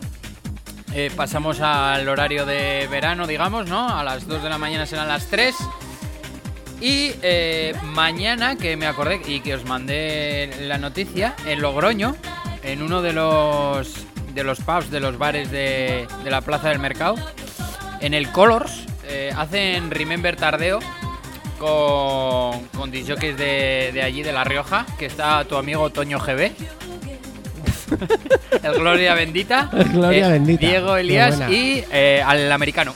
Eh, 0.94 1.12
pasamos 1.16 1.62
al 1.62 2.08
horario 2.08 2.46
de 2.46 2.88
verano, 2.90 3.26
digamos, 3.26 3.68
¿no? 3.68 3.90
A 3.90 4.04
las 4.04 4.28
2 4.28 4.44
de 4.44 4.50
la 4.50 4.58
mañana 4.58 4.86
serán 4.86 5.08
las 5.08 5.28
3. 5.28 5.56
Y 6.82 7.12
eh, 7.22 7.74
mañana, 7.84 8.58
que 8.58 8.76
me 8.76 8.86
acordé 8.86 9.22
y 9.26 9.40
que 9.40 9.56
os 9.56 9.66
mandé 9.66 10.52
la 10.62 10.78
noticia, 10.78 11.36
en 11.46 11.62
Logroño, 11.62 12.16
en 12.64 12.82
uno 12.84 13.02
de 13.02 13.14
los, 13.14 14.06
de 14.34 14.44
los 14.44 14.60
pubs, 14.60 14.92
de 14.92 15.00
los 15.00 15.18
bares 15.18 15.50
de, 15.50 16.08
de 16.24 16.30
la 16.30 16.42
Plaza 16.42 16.70
del 16.70 16.80
Mercado, 16.80 17.16
en 18.02 18.14
el 18.14 18.30
Colors, 18.32 18.86
hacen 19.36 19.92
Remember 19.92 20.36
Tardeo 20.36 20.80
con, 21.64 22.68
con 22.78 22.92
disjockeys 22.92 23.38
de, 23.38 23.92
de 23.94 24.02
allí, 24.04 24.22
de 24.22 24.34
La 24.34 24.44
Rioja, 24.44 24.86
que 25.00 25.06
está 25.06 25.44
tu 25.46 25.56
amigo 25.56 25.90
Toño 25.90 26.20
GB. 26.20 26.52
el 28.64 28.74
Gloria 28.74 29.14
Bendita. 29.14 29.70
El 29.74 29.90
Gloria 29.90 30.28
Bendita. 30.30 30.66
Diego 30.68 30.98
Elías 30.98 31.40
y 31.50 31.84
eh, 31.92 32.22
al 32.26 32.52
americano. 32.52 32.94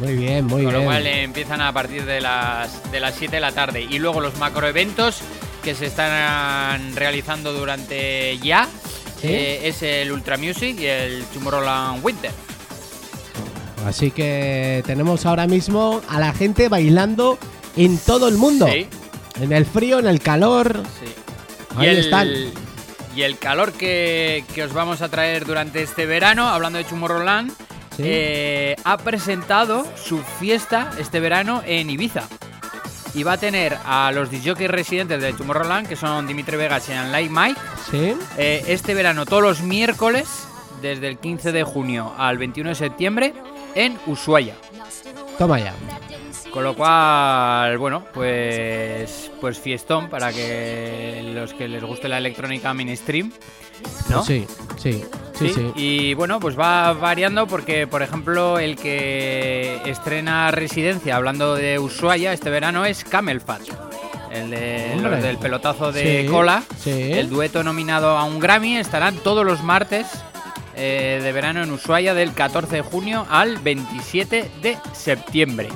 Muy 0.00 0.16
bien, 0.16 0.46
muy 0.46 0.62
Con 0.64 0.72
bien. 0.72 0.84
lo 0.84 0.90
cual 0.90 1.06
eh, 1.06 1.22
empiezan 1.22 1.60
a 1.60 1.72
partir 1.72 2.04
de 2.06 2.20
las, 2.22 2.90
de 2.90 3.00
las 3.00 3.14
7 3.16 3.36
de 3.36 3.40
la 3.40 3.52
tarde. 3.52 3.82
Y 3.82 3.98
luego 3.98 4.20
los 4.20 4.38
macroeventos 4.38 5.20
que 5.62 5.74
se 5.74 5.86
están 5.86 6.96
realizando 6.96 7.52
durante 7.52 8.38
ya 8.38 8.66
¿Sí? 9.20 9.26
eh, 9.28 9.68
es 9.68 9.82
el 9.82 10.10
Ultra 10.10 10.38
Music 10.38 10.76
y 10.80 10.86
el 10.86 11.24
Tomorrowland 11.34 12.02
Winter. 12.02 12.30
Así 13.86 14.10
que 14.10 14.82
tenemos 14.86 15.24
ahora 15.26 15.46
mismo 15.46 16.00
a 16.08 16.20
la 16.20 16.32
gente 16.32 16.68
bailando 16.68 17.38
en 17.76 17.98
todo 17.98 18.28
el 18.28 18.36
mundo. 18.36 18.66
Sí, 18.70 18.86
En 19.40 19.52
el 19.52 19.64
frío, 19.64 19.98
en 19.98 20.06
el 20.06 20.20
calor. 20.20 20.82
sí. 21.00 21.06
Ahí 21.76 21.86
y 21.86 21.90
el, 21.90 21.98
están. 21.98 22.28
Y 23.16 23.22
el 23.22 23.38
calor 23.38 23.72
que, 23.72 24.44
que 24.54 24.64
os 24.64 24.72
vamos 24.72 25.02
a 25.02 25.08
traer 25.08 25.44
durante 25.46 25.82
este 25.82 26.04
verano, 26.06 26.48
hablando 26.48 26.78
de 26.78 26.84
Tomorrowland, 26.84 27.52
Sí. 27.96 28.02
eh, 28.06 28.76
ha 28.84 28.96
presentado 28.98 29.84
su 29.96 30.18
fiesta 30.38 30.90
este 30.98 31.18
verano 31.20 31.62
en 31.66 31.90
Ibiza. 31.90 32.22
Y 33.14 33.24
va 33.24 33.32
a 33.32 33.36
tener 33.38 33.76
a 33.84 34.12
los 34.12 34.30
DJs 34.30 34.68
residentes 34.68 35.20
de 35.20 35.32
Tomorrowland, 35.32 35.88
que 35.88 35.96
son 35.96 36.26
Dimitri 36.28 36.56
Vegas 36.56 36.88
y 36.88 36.92
Light 36.92 37.30
Mike, 37.30 37.60
Sí. 37.90 38.14
eh, 38.38 38.62
este 38.68 38.94
verano 38.94 39.26
todos 39.26 39.42
los 39.42 39.62
miércoles, 39.62 40.28
desde 40.80 41.08
el 41.08 41.18
15 41.18 41.50
de 41.52 41.62
junio 41.64 42.14
al 42.16 42.38
21 42.38 42.70
de 42.70 42.74
septiembre, 42.76 43.34
en 43.74 43.98
Ushuaia. 44.06 44.54
Toma 45.38 45.58
ya. 45.58 45.74
Con 46.52 46.64
lo 46.64 46.74
cual, 46.74 47.78
bueno, 47.78 48.04
pues 48.12 49.30
pues 49.40 49.58
fiestón 49.58 50.08
para 50.10 50.32
que 50.32 51.22
los 51.34 51.54
que 51.54 51.68
les 51.68 51.82
guste 51.82 52.08
la 52.08 52.18
electrónica 52.18 52.74
mainstream, 52.74 53.32
¿no? 54.08 54.24
Sí, 54.24 54.46
sí, 54.76 55.04
sí, 55.38 55.48
sí. 55.54 55.70
Y 55.76 56.14
bueno, 56.14 56.40
pues 56.40 56.58
va 56.58 56.92
variando 56.92 57.46
porque, 57.46 57.86
por 57.86 58.02
ejemplo, 58.02 58.58
el 58.58 58.74
que 58.76 59.80
estrena 59.86 60.50
Residencia, 60.50 61.14
hablando 61.16 61.54
de 61.54 61.78
Ushuaia 61.78 62.32
este 62.32 62.50
verano, 62.50 62.84
es 62.84 63.04
Camel 63.04 63.40
Fat. 63.40 63.62
El 64.32 64.50
de- 64.50 64.96
los 65.00 65.22
del 65.22 65.38
pelotazo 65.38 65.92
de 65.92 66.22
Sí, 66.22 66.28
cola. 66.28 66.62
El 66.86 67.28
dueto 67.30 67.62
nominado 67.62 68.16
a 68.18 68.24
un 68.24 68.38
Grammy 68.40 68.76
estarán 68.76 69.16
todos 69.18 69.44
los 69.46 69.62
martes 69.62 70.06
eh, 70.76 71.20
de 71.22 71.32
verano 71.32 71.62
en 71.62 71.70
Ushuaia 71.70 72.14
del 72.14 72.32
14 72.32 72.76
de 72.76 72.82
junio 72.82 73.26
al 73.30 73.58
27 73.58 74.50
de 74.62 74.78
septiembre. 74.92 75.68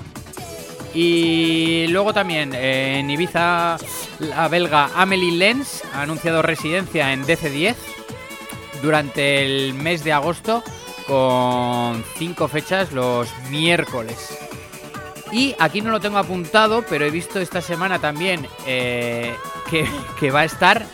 Y 0.95 1.86
luego 1.88 2.14
también 2.14 2.55
eh, 2.55 3.01
en 3.01 3.11
Ibiza, 3.11 3.76
la 4.20 4.49
belga 4.49 4.90
Amelie 4.95 5.32
Lenz 5.32 5.82
ha 5.92 6.03
anunciado 6.03 6.40
residencia 6.40 7.12
en 7.12 7.24
DC10 7.24 7.74
durante 8.80 9.45
el 9.45 9.74
mes 9.74 10.05
de 10.05 10.12
agosto 10.12 10.62
con 11.07 12.05
cinco 12.16 12.47
fechas 12.47 12.92
los 12.92 13.28
miércoles. 13.51 14.38
Y 15.32 15.57
aquí 15.59 15.80
no 15.80 15.90
lo 15.90 16.01
tengo 16.01 16.18
apuntado, 16.18 16.84
pero 16.88 17.05
he 17.05 17.11
visto 17.11 17.40
esta 17.40 17.61
semana 17.61 17.99
también 17.99 18.47
eh, 18.66 19.34
que, 19.68 19.86
que 20.20 20.30
va 20.30 20.40
a 20.40 20.45
estar... 20.45 20.86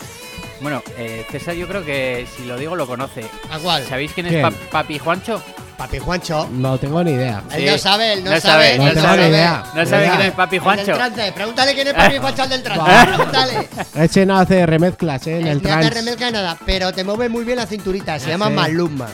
Bueno, 0.60 0.82
eh, 0.98 1.24
César 1.30 1.54
yo 1.54 1.66
creo 1.66 1.84
que 1.84 2.26
si 2.36 2.44
lo 2.44 2.56
digo 2.58 2.76
lo 2.76 2.86
conoce. 2.86 3.24
¿A 3.50 3.58
cuál? 3.58 3.84
¿Sabéis 3.86 4.12
quién 4.12 4.26
es 4.26 4.32
¿Quién? 4.32 4.42
Pa- 4.42 4.52
Papi 4.70 4.98
Juancho? 4.98 5.42
Papi 5.78 5.98
Juancho. 5.98 6.46
No 6.52 6.76
tengo 6.76 7.02
ni 7.02 7.12
idea. 7.12 7.42
Él 7.54 7.64
no 7.64 7.78
sabe, 7.78 8.12
él 8.12 8.22
no, 8.24 8.30
No 8.32 8.40
sabe. 8.40 8.76
sabe, 8.76 8.78
no 8.78 8.88
él 8.88 8.94
tengo 8.94 9.16
ni 9.16 9.22
idea. 9.28 9.64
No 9.74 9.86
sabe 9.86 10.02
¿Verdad? 10.02 10.16
quién 10.16 10.28
es 10.28 10.34
Papi 10.34 10.56
El 10.56 10.62
del 10.62 10.74
Juancho. 10.74 10.92
trance. 10.94 11.32
Pregúntale 11.32 11.74
quién 11.74 11.88
es 11.88 11.94
Papi 11.94 12.18
Juancho 12.20 12.42
el 12.42 12.48
del 12.50 12.62
trance. 12.62 13.06
Pregúntale. 13.06 13.68
Ese 13.94 14.26
no 14.26 14.38
hace 14.38 14.66
remezclas, 14.66 15.26
¿eh? 15.26 15.38
En 15.40 15.46
el 15.46 15.56
no 15.56 15.62
te 15.62 15.68
trance. 15.68 15.90
remezca 15.90 16.30
nada, 16.30 16.58
pero 16.66 16.92
te 16.92 17.02
mueve 17.04 17.30
muy 17.30 17.44
bien 17.44 17.56
la 17.56 17.66
cinturita. 17.66 18.18
Se 18.18 18.26
Ah, 18.26 18.30
llama 18.30 18.48
sí. 18.48 18.52
Maluma. 18.52 19.08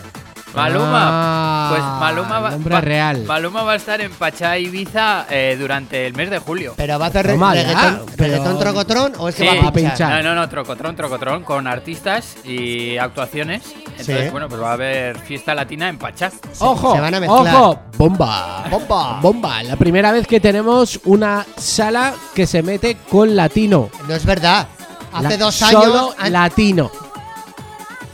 Maluma. 0.55 1.01
Ah, 1.03 1.68
pues 1.70 1.82
Maluma 1.82 2.38
va, 2.40 2.51
nombre 2.51 2.74
va- 2.74 2.80
real. 2.80 3.24
Maluma 3.24 3.62
va 3.62 3.72
a 3.72 3.76
estar 3.76 4.01
en 4.01 4.11
Pachá 4.12 4.57
Ibiza 4.59 5.26
eh, 5.28 5.57
durante 5.59 6.07
el 6.07 6.14
mes 6.14 6.30
de 6.30 6.38
julio. 6.38 6.74
Pero 6.76 6.99
va 6.99 7.07
a 7.07 7.09
hacer 7.09 7.26
re- 7.26 7.32
Toma 7.34 7.55
ya, 7.55 7.62
reggaetón, 7.62 8.07
pero- 8.16 8.16
reggaetón 8.32 8.59
trocotrón 8.59 9.12
o 9.18 9.28
es 9.28 9.34
que 9.34 9.51
Sí. 9.51 9.59
va 9.62 9.68
a 9.68 9.72
pinchar. 9.72 10.22
No, 10.24 10.30
no, 10.30 10.40
no, 10.40 10.49
trocotrón, 10.49 10.97
trocotrón, 10.97 11.42
con 11.42 11.66
artistas 11.66 12.36
y 12.44 12.97
actuaciones. 12.97 13.62
Entonces, 13.86 14.24
Sí. 14.24 14.30
bueno, 14.30 14.49
pues 14.49 14.61
va 14.62 14.70
a 14.70 14.74
haber 14.74 15.18
fiesta 15.18 15.55
latina 15.55 15.88
en 15.88 15.99
Pachá. 15.99 16.30
¡Ojo! 16.61 16.94
se 16.94 17.01
van 17.01 17.14
a 17.14 17.20
mezclar. 17.20 17.55
¡Ojo! 17.55 17.80
¡Bomba! 17.99 18.64
Bomba. 18.70 19.18
¡Bomba! 19.20 19.62
La 19.62 19.76
primera 19.76 20.12
vez 20.12 20.26
que 20.26 20.40
tenemos 20.40 21.01
una 21.05 21.44
sala 21.57 22.14
que 22.34 22.47
se 22.47 22.62
mete 22.62 22.97
con 23.11 23.34
latino. 23.36 23.90
No 24.09 24.14
es 24.14 24.24
verdad. 24.24 24.68
Hace 25.12 25.30
La- 25.30 25.36
dos 25.44 25.62
años. 25.62 25.84
Solo 25.84 26.14
latino. 26.28 26.90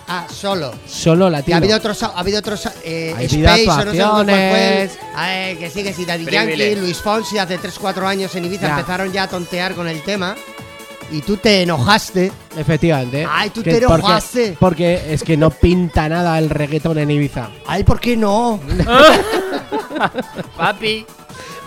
Ah, 0.08 0.26
solo. 0.30 0.72
Solo 0.86 1.28
Y 1.28 1.30
latino. 1.30 1.54
ha 1.56 1.58
habido 1.58 1.76
otros, 1.76 2.02
ha 2.02 2.06
habido 2.08 2.38
otros 2.40 2.68
eh, 2.84 3.12
Ha 3.14 3.18
habido 3.18 3.48
Space, 3.48 3.70
o 3.70 3.84
no 3.84 3.92
sé 3.92 3.98
cuál 3.98 4.26
fue. 4.26 4.90
Ay, 5.14 5.56
que 5.56 5.70
sí, 5.70 5.82
que 5.82 5.92
sí, 5.92 6.04
Daddy 6.04 6.24
Privilege. 6.24 6.58
Yankee, 6.70 6.80
Luis 6.80 6.98
Fonsi, 6.98 7.38
hace 7.38 7.58
3-4 7.58 8.04
años 8.06 8.34
en 8.34 8.44
Ibiza 8.44 8.62
Ya. 8.68 8.70
empezaron 8.78 9.12
ya 9.12 9.22
a 9.24 9.28
tontear 9.28 9.74
con 9.74 9.86
el 9.88 10.02
tema. 10.02 10.34
Y 11.10 11.20
tú 11.20 11.36
te 11.36 11.62
enojaste. 11.62 12.32
Efectivamente. 12.56 13.26
Ay, 13.30 13.50
tú 13.50 13.62
Que 13.62 13.72
te 13.72 13.78
enojaste. 13.78 14.56
Porque 14.58 15.12
es 15.12 15.22
que 15.22 15.36
no 15.36 15.50
pinta 15.50 16.08
nada 16.08 16.38
el 16.38 16.48
reggaetón 16.50 16.98
en 16.98 17.10
Ibiza. 17.10 17.50
Ay, 17.66 17.84
¿por 17.84 18.00
qué 18.00 18.16
no? 18.16 18.58
Papi. 20.56 21.06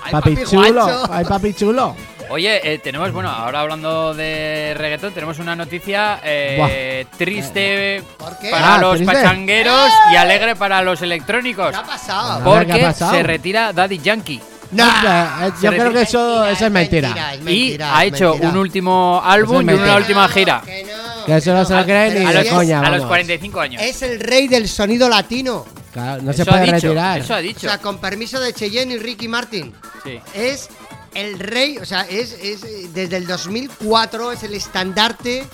Ay, 0.04 0.12
papi, 0.12 0.36
papi 0.36 0.46
chulo. 0.50 0.82
Juancho. 0.84 1.08
Ay, 1.14 1.26
papi 1.26 1.54
chulo. 1.54 1.96
Oye, 2.30 2.74
eh, 2.74 2.80
tenemos, 2.80 3.12
bueno, 3.12 3.30
ahora 3.30 3.62
hablando 3.62 4.14
de 4.14 4.74
reggaetón, 4.78 5.14
tenemos 5.14 5.40
una 5.40 5.56
noticia 5.56 6.20
eh, 6.24 7.06
triste 7.18 8.04
¿Por 8.18 8.38
qué? 8.40 8.50
para 8.50 8.76
Ah, 8.76 8.78
los 8.80 8.96
triste. 8.98 9.14
pachangueros 9.14 9.90
y 10.12 10.16
alegre 10.16 10.56
para 10.56 10.82
los 10.82 11.02
electrónicos. 11.02 11.70
¿Qué 11.72 11.76
ha 11.78 11.84
pasado? 11.84 12.44
Por- 12.44 12.58
Porque 12.60 12.74
¿Qué 12.74 12.84
ha 12.86 12.88
pasado? 12.88 13.14
se 13.14 13.24
retira 13.24 13.74
Daddy 13.74 14.00
Yankee. 14.00 14.42
No. 14.72 14.84
Eh, 14.88 15.52
Yo 15.62 15.70
Se 15.72 15.78
creo 15.78 15.94
que 15.94 16.02
eso, 16.02 16.20
Mentira, 16.20 16.52
eso 16.52 16.66
es 16.66 16.72
mentira. 16.72 17.10
es 17.34 17.40
y 17.40 17.44
mentira, 17.44 17.98
ha 17.98 18.06
es 18.06 18.14
hecho 18.14 18.30
mentira. 18.32 18.50
un 18.50 18.58
último 18.58 19.22
álbum 19.24 19.62
y 19.62 19.66
mentira. 19.66 19.86
una 19.90 19.98
última 19.98 20.28
gira. 20.28 20.62
Que 20.66 20.84
no, 20.84 21.26
Que 21.26 21.38
eso 21.38 21.54
no 21.54 21.66
se 21.66 21.74
lo 21.74 21.80
A- 21.80 21.84
cree 21.86 22.20
ni 22.20 22.26
a 22.26 22.30
de 22.30 22.44
los, 22.44 22.48
coña. 22.54 22.80
a 22.80 22.84
los 22.90 22.92
vamos. 22.92 23.08
45 23.08 23.60
años. 23.60 23.82
Es 23.82 24.02
el 24.02 24.20
rey 24.20 24.48
del 24.48 24.68
sonido 24.68 25.08
latino. 25.08 25.66
Claro, 25.94 26.22
no 26.24 26.34
se 26.34 26.42
Eso 26.42 26.52
puede 26.52 26.64
ha 26.64 26.66
dicho, 26.74 26.88
retirar. 26.88 27.20
Eso 27.20 27.34
ha 27.36 27.38
O 27.38 27.42
dicho. 27.42 27.60
sea, 27.62 27.78
con 27.78 28.00
permiso 28.00 28.40
de 28.40 28.54
Cheyenne 28.54 28.96
y 28.96 28.98
Ricky 28.98 29.28
Martin. 29.30 29.74
Sí. 30.04 30.20
Es 30.34 30.68
el 31.16 31.40
rey, 31.40 31.78
o 31.80 31.86
sea, 31.86 32.02
es, 32.02 32.34
es, 32.34 32.64
eh, 32.64 32.90
desde 32.94 33.18
el 33.18 33.26
2004 33.26 34.32
es 34.34 34.44
el 34.44 34.54
estandarte 34.54 35.48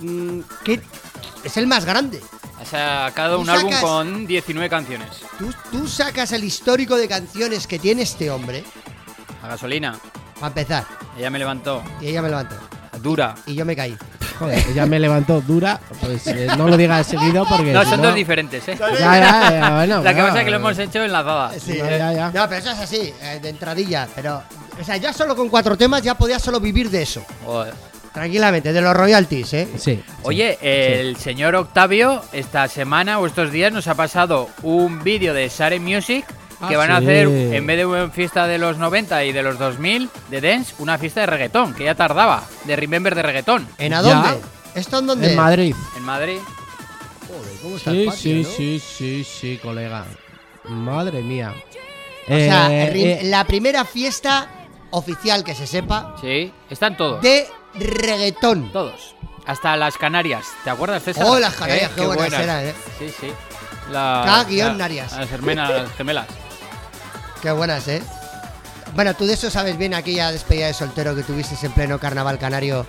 mm, 0.00 0.40
que 0.64 0.80
es 1.44 1.56
el 1.56 1.66
más 1.66 1.84
grande. 1.84 2.20
Ha 2.60 2.64
sacado 2.64 3.38
un 3.38 3.48
álbum 3.48 3.72
con 3.80 4.26
19 4.26 4.68
canciones. 4.68 5.08
Tú, 5.38 5.52
tú 5.70 5.86
sacas 5.86 6.32
el 6.32 6.42
histórico 6.42 6.96
de 6.96 7.06
canciones 7.06 7.66
que 7.66 7.78
tiene 7.78 8.02
este 8.02 8.30
hombre, 8.30 8.64
A 9.42 9.48
gasolina. 9.48 9.98
para 10.36 10.48
empezar, 10.48 10.84
Ella 11.16 11.30
me 11.30 11.38
levantó. 11.38 11.84
y 12.00 12.08
ella 12.08 12.22
me 12.22 12.28
levantó. 12.30 12.56
Dura. 13.02 13.34
Y 13.46 13.54
yo 13.54 13.64
me 13.66 13.76
caí. 13.76 13.96
Joder, 14.38 14.62
ella 14.70 14.86
me 14.86 14.98
levantó 14.98 15.40
dura. 15.40 15.80
Pues 16.00 16.26
eh, 16.26 16.46
no 16.58 16.68
lo 16.68 16.76
digas 16.76 17.06
seguido 17.06 17.46
porque. 17.48 17.72
No, 17.72 17.82
si 17.84 17.90
son 17.90 18.02
dos 18.02 18.14
diferentes, 18.14 18.66
¿eh? 18.68 18.76
Ya, 18.78 19.18
ya, 19.18 19.50
ya, 19.50 19.74
bueno. 19.76 20.02
La 20.02 20.14
que 20.14 20.22
pasa 20.22 20.38
es 20.38 20.44
que 20.44 20.50
lo 20.50 20.56
hemos 20.56 20.78
hecho 20.78 21.02
enlazada. 21.02 21.52
Sí, 21.58 21.76
Ya, 21.78 21.94
eh. 21.94 21.98
ya, 21.98 22.12
ya. 22.12 22.30
No, 22.32 22.48
pero 22.48 22.56
eso 22.60 22.70
es 22.72 22.78
así, 22.78 23.14
eh, 23.22 23.38
de 23.40 23.48
entradilla. 23.48 24.06
Pero, 24.14 24.42
o 24.80 24.84
sea, 24.84 24.96
ya 24.98 25.12
solo 25.12 25.34
con 25.34 25.48
cuatro 25.48 25.76
temas 25.76 26.02
ya 26.02 26.14
podía 26.14 26.38
solo 26.38 26.60
vivir 26.60 26.90
de 26.90 27.02
eso. 27.02 27.24
Joder. 27.44 27.72
Tranquilamente, 28.12 28.72
de 28.72 28.80
los 28.80 28.96
royalties, 28.96 29.52
¿eh? 29.52 29.68
Sí. 29.76 30.02
Oye, 30.22 30.58
el 30.62 31.16
señor 31.16 31.54
Octavio 31.54 32.22
esta 32.32 32.66
semana 32.66 33.18
o 33.18 33.26
estos 33.26 33.52
días 33.52 33.70
nos 33.72 33.88
ha 33.88 33.94
pasado 33.94 34.48
un 34.62 35.02
vídeo 35.04 35.34
de 35.34 35.50
Sare 35.50 35.78
Music 35.80 36.24
que 36.68 36.74
Ah, 36.74 36.78
van 36.78 36.90
a 36.90 36.98
sí. 37.00 37.04
hacer, 37.06 37.28
en 37.28 37.66
vez 37.66 37.76
de 37.78 37.86
una 37.86 38.08
fiesta 38.10 38.46
de 38.46 38.58
los 38.58 38.78
90 38.78 39.24
y 39.24 39.32
de 39.32 39.42
los 39.42 39.58
2000 39.58 40.10
de 40.30 40.40
dance, 40.40 40.74
una 40.78 40.98
fiesta 40.98 41.20
de 41.20 41.26
reggaetón, 41.26 41.74
que 41.74 41.84
ya 41.84 41.94
tardaba, 41.94 42.44
de 42.64 42.76
Remember 42.76 43.14
de 43.14 43.22
reggaetón, 43.22 43.66
¿En 43.78 43.94
a 43.94 44.02
Ya. 44.02 44.08
dónde? 44.08 44.40
¿Esto 44.74 44.98
en 44.98 45.06
dónde? 45.06 45.30
En 45.30 45.36
Madrid. 45.36 45.74
en 45.96 46.02
Madrid. 46.02 46.38
Joder, 47.28 47.52
¿cómo 47.62 47.76
está 47.76 47.90
el 47.90 48.00
Sí, 48.00 48.06
patio, 48.06 48.20
sí, 48.20 48.42
no? 48.42 48.48
sí, 48.56 48.80
sí, 48.80 49.24
sí, 49.24 49.58
colega. 49.62 50.04
Madre 50.64 51.22
mía. 51.22 51.54
O 52.28 52.34
sea, 52.34 52.70
Eh, 52.72 52.92
eh, 52.94 53.20
la 53.24 53.44
primera 53.44 53.84
fiesta 53.84 54.48
oficial 54.90 55.44
que 55.44 55.54
se 55.54 55.66
sepa 55.66 56.14
Sí, 56.20 56.52
están 56.70 56.96
todos. 56.96 57.22
de 57.22 57.46
reggaetón. 57.74 58.72
Todos. 58.72 59.14
Hasta 59.46 59.76
las 59.76 59.96
Canarias. 59.96 60.44
¿Te 60.64 60.70
acuerdas, 60.70 61.02
César? 61.04 61.24
Oh, 61.26 61.38
las 61.38 61.54
Canarias, 61.54 61.90
qué 61.94 62.00
buenas 62.04 62.16
buenas. 62.30 62.40
eran, 62.40 62.64
eh. 62.66 62.74
Sí, 62.98 63.06
sí. 63.20 63.32
La, 63.92 64.44
guion. 64.48 64.76
Las 64.76 65.30
hermanas 65.30 65.70
las 65.70 65.92
gemelas. 65.92 66.26
Qué 67.42 67.50
buenas, 67.50 67.86
¿eh? 67.88 68.02
Bueno, 68.94 69.14
tú 69.14 69.26
de 69.26 69.34
eso 69.34 69.50
sabes 69.50 69.76
bien 69.76 69.94
aquella 69.94 70.32
despedida 70.32 70.68
de 70.68 70.74
soltero 70.74 71.14
que 71.14 71.22
tuviste 71.22 71.54
en 71.66 71.72
pleno 71.72 71.98
carnaval 71.98 72.38
canario. 72.38 72.86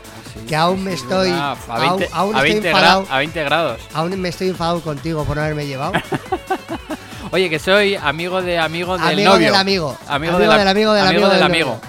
que 0.47 0.55
aún 0.55 0.83
me 0.83 0.93
estoy. 0.93 1.29
A 1.31 1.51
aún 1.67 1.97
20, 1.97 2.09
aún 2.13 2.35
a 2.35 2.39
estoy 2.39 2.51
20 2.53 2.67
enfadado. 2.69 3.07
a 3.09 3.17
20 3.17 3.43
grados. 3.43 3.81
Aún 3.93 4.21
me 4.21 4.29
estoy 4.29 4.49
enfadado 4.49 4.81
contigo 4.81 5.25
por 5.25 5.35
no 5.35 5.43
haberme 5.43 5.65
llevado. 5.65 5.93
Oye, 7.31 7.49
que 7.49 7.59
soy 7.59 7.95
amigo 7.95 8.41
de 8.41 8.57
amigo 8.57 8.97
del 8.97 9.07
amigo 9.07 9.29
novio. 9.31 9.47
del 9.47 9.55
amigo. 9.55 9.97
Amigo, 10.07 10.37
del 10.39 10.49
amigo 10.49 10.93
del 10.93 11.07
amigo 11.07 11.29
del 11.29 11.43
amigo. 11.43 11.81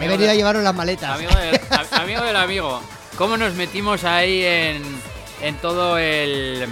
He 0.00 0.08
venido 0.08 0.30
a 0.30 0.34
llevaros 0.34 0.62
las 0.62 0.74
maletas. 0.74 1.10
Amigo 1.10 1.32
del, 1.34 1.60
amigo 1.92 2.22
del 2.22 2.36
amigo. 2.36 2.82
¿Cómo 3.16 3.36
nos 3.36 3.54
metimos 3.54 4.04
ahí 4.04 4.42
en, 4.44 4.82
en 5.40 5.56
todo 5.56 5.96
el, 5.98 6.66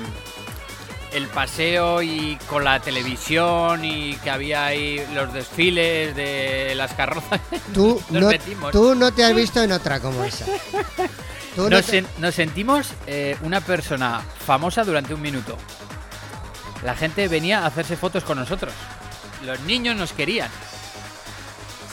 el 1.13 1.27
paseo 1.29 2.03
y 2.03 2.37
con 2.49 2.65
la 2.65 2.81
televisión 2.81 3.85
y 3.85 4.15
que 4.17 4.31
había 4.31 4.67
ahí 4.67 5.05
los 5.15 5.33
desfiles 5.33 6.15
de 6.15 6.75
las 6.77 6.93
carrozas? 6.95 7.41
Tú 7.75 8.01
Nos 8.11 8.23
no, 8.23 8.29
metimos. 8.29 8.73
tú 8.73 8.95
no 8.95 9.13
te 9.13 9.25
has 9.25 9.35
visto 9.35 9.63
en 9.63 9.73
otra 9.73 10.01
como 10.01 10.23
esa. 10.25 10.45
Tú 11.57 11.65
no 11.65 11.71
Nos, 11.71 11.87
te- 11.87 12.03
sen- 12.03 12.07
nos 12.19 12.35
sentimos 12.35 12.89
eh, 13.09 13.37
una 13.43 13.61
persona 13.61 14.23
famosa 14.47 14.85
durante 14.85 15.13
un 15.15 15.21
minuto. 15.21 15.57
La 16.85 16.95
gente 16.95 17.27
venía 17.29 17.61
a 17.61 17.67
hacerse 17.67 17.97
fotos 17.97 18.23
con 18.25 18.39
nosotros. 18.39 18.73
Los 19.45 19.59
niños 19.61 19.97
nos 19.97 20.13
querían. 20.13 20.49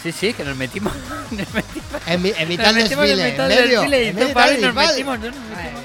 Sí, 0.04 0.12
sí, 0.12 0.34
que 0.34 0.44
nos 0.46 0.56
metimos. 0.56 0.94
nos 1.32 1.54
metimos 1.54 2.02
En, 2.06 2.22
mi- 2.22 2.34
en 2.38 2.48
mitad 2.48 2.66
nos 2.72 2.84
en 2.84 2.90
desfile. 2.90 3.32
mitad 3.32 3.50
en 3.52 3.58
del 3.58 3.66
medio, 3.66 3.80
desfile 3.82 4.04
y 4.04 4.08
en 4.10 4.16
no 4.20 4.26
mitad 4.28 4.52
y 4.52 4.62
nos 4.62 4.76
desfile. 4.76 4.88
metimos, 4.88 5.20
¿no? 5.20 5.26
Nos 5.26 5.36
metimos. 5.58 5.82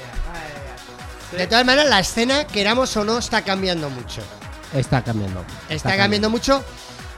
De 1.37 1.47
todas 1.47 1.65
maneras, 1.65 1.89
la 1.89 1.99
escena, 1.99 2.45
queramos 2.45 2.95
o 2.95 3.03
no, 3.03 3.17
está 3.17 3.41
cambiando 3.43 3.89
mucho. 3.89 4.21
Está 4.73 5.03
cambiando. 5.03 5.43
Está 5.69 5.97
cambiando 5.97 6.29
mucho 6.29 6.63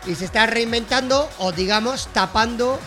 y 0.06 0.16
se 0.16 0.26
está 0.26 0.46
reinventando 0.46 1.30
o, 1.40 1.52
digamos, 1.52 2.08
tapando 2.14 2.80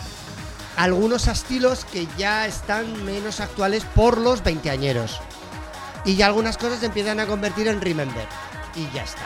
algunos 0.75 1.27
estilos 1.27 1.85
que 1.85 2.07
ya 2.17 2.47
están 2.47 3.05
menos 3.05 3.39
actuales 3.39 3.83
por 3.95 4.17
los 4.17 4.43
veinteañeros. 4.43 5.19
Y 6.05 6.15
ya 6.15 6.27
algunas 6.27 6.57
cosas 6.57 6.79
se 6.79 6.87
empiezan 6.87 7.19
a 7.19 7.25
convertir 7.25 7.67
en 7.67 7.81
remember. 7.81 8.25
Y 8.75 8.89
ya 8.95 9.03
está. 9.03 9.23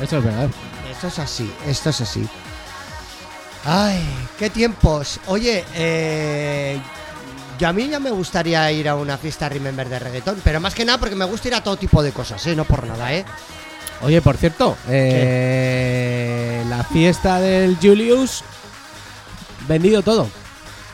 Eso 0.00 0.18
es 0.18 0.24
verdad. 0.24 0.48
Esto 0.90 1.08
es 1.08 1.18
así, 1.18 1.52
esto 1.66 1.90
es 1.90 2.00
así. 2.00 2.28
Ay, 3.64 4.00
qué 4.38 4.48
tiempos. 4.48 5.18
Oye, 5.26 5.64
eh, 5.74 6.80
yo 7.58 7.68
a 7.68 7.72
mí 7.72 7.88
ya 7.88 7.98
me 8.00 8.10
gustaría 8.10 8.70
ir 8.72 8.88
a 8.88 8.94
una 8.96 9.16
fiesta 9.18 9.48
Remember 9.48 9.88
de 9.88 9.98
reggaetón, 9.98 10.40
pero 10.44 10.60
más 10.60 10.74
que 10.74 10.84
nada 10.84 10.98
porque 10.98 11.14
me 11.14 11.24
gusta 11.24 11.48
ir 11.48 11.54
a 11.54 11.62
todo 11.62 11.76
tipo 11.76 12.02
de 12.02 12.12
cosas, 12.12 12.46
¿eh? 12.46 12.54
No 12.56 12.64
por 12.64 12.84
nada, 12.86 13.12
¿eh? 13.14 13.24
Oye, 14.02 14.20
por 14.20 14.36
cierto, 14.36 14.76
eh, 14.88 16.62
la 16.68 16.84
fiesta 16.84 17.40
del 17.40 17.76
Julius, 17.80 18.44
vendido 19.66 20.02
todo. 20.02 20.28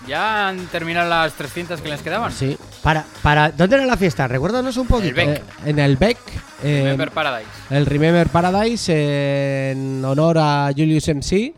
¿Ya 0.06 0.48
han 0.48 0.66
terminado 0.66 1.08
las 1.08 1.32
300 1.34 1.80
que 1.80 1.88
les 1.88 2.02
quedaban? 2.02 2.32
Sí. 2.32 2.56
Para, 2.82 3.04
para, 3.22 3.50
¿Dónde 3.52 3.76
era 3.76 3.86
la 3.86 3.96
fiesta? 3.96 4.26
Recuérdanos 4.26 4.76
un 4.76 4.86
poquito. 4.88 5.14
Beck. 5.14 5.28
Eh, 5.28 5.42
en 5.66 5.78
el 5.78 5.96
Beck. 5.96 6.18
eh, 6.64 6.80
Remember 6.82 7.10
Paradise. 7.12 7.48
el 7.70 7.86
Remember 7.86 8.28
Paradise 8.28 9.70
en 9.72 10.04
honor 10.04 10.38
a 10.38 10.70
Julius 10.76 11.06
MC. 11.08 11.54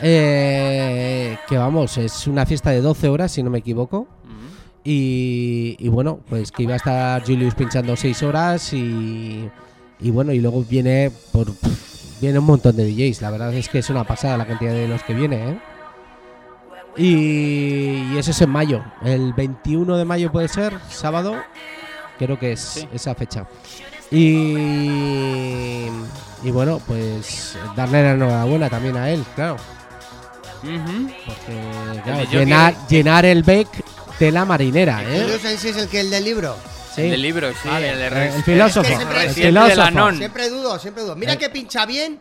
eh, 0.00 1.38
que 1.48 1.56
vamos, 1.58 1.96
es 1.98 2.26
una 2.26 2.44
fiesta 2.46 2.70
de 2.70 2.80
12 2.82 3.08
horas, 3.08 3.32
si 3.32 3.42
no 3.42 3.50
me 3.50 3.58
equivoco. 3.58 4.06
Y, 4.84 5.76
y 5.78 5.88
bueno, 5.88 6.20
pues 6.28 6.50
que 6.52 6.62
iba 6.62 6.74
a 6.74 6.76
estar 6.76 7.22
Julius 7.26 7.54
pinchando 7.54 7.94
6 7.96 8.22
horas 8.22 8.72
y, 8.72 9.48
y 10.00 10.10
bueno, 10.10 10.32
y 10.32 10.40
luego 10.40 10.64
viene 10.64 11.10
por 11.32 11.48
viene 12.20 12.38
un 12.38 12.46
montón 12.46 12.74
de 12.76 12.84
DJs. 12.90 13.20
La 13.22 13.30
verdad 13.30 13.52
es 13.54 13.68
que 13.68 13.78
es 13.80 13.90
una 13.90 14.04
pasada 14.04 14.36
la 14.38 14.46
cantidad 14.46 14.72
de 14.72 14.88
los 14.88 15.02
que 15.02 15.14
viene, 15.14 15.50
¿eh? 15.50 15.58
Y, 16.96 18.12
y 18.12 18.18
eso 18.18 18.30
es 18.32 18.40
en 18.40 18.50
mayo. 18.50 18.82
El 19.04 19.32
21 19.34 19.96
de 19.96 20.04
mayo 20.04 20.32
puede 20.32 20.48
ser, 20.48 20.74
sábado. 20.88 21.36
Creo 22.18 22.38
que 22.38 22.52
es 22.52 22.60
Sí. 22.60 22.88
esa 22.92 23.14
fecha. 23.14 23.46
Y, 24.10 25.86
y 26.42 26.50
bueno, 26.50 26.80
pues 26.86 27.56
darle 27.76 28.02
la 28.02 28.12
enhorabuena 28.12 28.68
también 28.70 28.96
a 28.96 29.10
él, 29.10 29.22
claro. 29.36 29.56
Porque 30.60 32.00
claro, 32.02 32.30
llenar, 32.30 32.74
llenar 32.88 33.24
el 33.26 33.42
Beck 33.44 33.68
de 34.18 34.30
la 34.32 34.44
marinera, 34.44 35.02
¿eh? 35.04 35.22
Julius 35.22 35.44
en 35.44 35.58
sí 35.58 35.68
es 35.68 35.76
el 35.76 35.88
que 35.88 36.00
el 36.00 36.10
del 36.10 36.24
libro. 36.24 36.56
Sí. 36.94 37.02
El 37.02 37.10
del 37.12 37.22
libro, 37.22 37.50
sí. 37.52 37.68
Vale. 37.68 37.90
el, 37.90 38.12
Eh, 38.12 38.32
el 38.36 38.42
filósofo. 38.42 38.80
Es 38.88 38.88
que 38.90 38.96
siempre- 38.96 39.22
el 39.26 39.34
de 39.34 39.52
la 39.52 39.64
filósofo. 39.66 39.90
non. 39.92 40.16
Siempre 40.18 40.48
dudo, 40.50 40.78
siempre 40.78 41.02
dudo. 41.04 41.14
Mira 41.16 41.34
Eh. 41.34 41.38
que 41.38 41.48
pincha 41.50 41.86
bien 41.86 42.18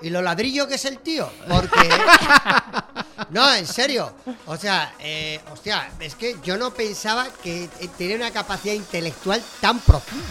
y 0.00 0.10
lo 0.10 0.22
ladrillo 0.22 0.68
que 0.68 0.74
es 0.76 0.84
el 0.84 0.98
tío. 0.98 1.28
Porque. 1.48 1.88
no, 3.30 3.54
en 3.54 3.66
serio. 3.66 4.14
O 4.46 4.56
sea, 4.56 4.94
eh, 5.00 5.40
hostia, 5.52 5.88
es 6.00 6.14
que 6.14 6.36
yo 6.44 6.56
no 6.56 6.72
pensaba 6.72 7.26
que 7.42 7.64
eh, 7.64 7.88
tenía 7.98 8.16
una 8.16 8.30
capacidad 8.30 8.74
intelectual 8.74 9.42
tan 9.60 9.80
profunda. 9.80 10.24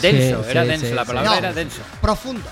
Denso, 0.00 0.44
Sí, 0.44 0.50
era 0.50 0.62
sí, 0.62 0.68
denso, 0.68 0.86
sí, 0.86 0.92
la 0.94 1.04
palabra 1.04 1.30
No. 1.30 1.36
era 1.38 1.52
denso. 1.52 1.80
Profundo. 2.00 2.48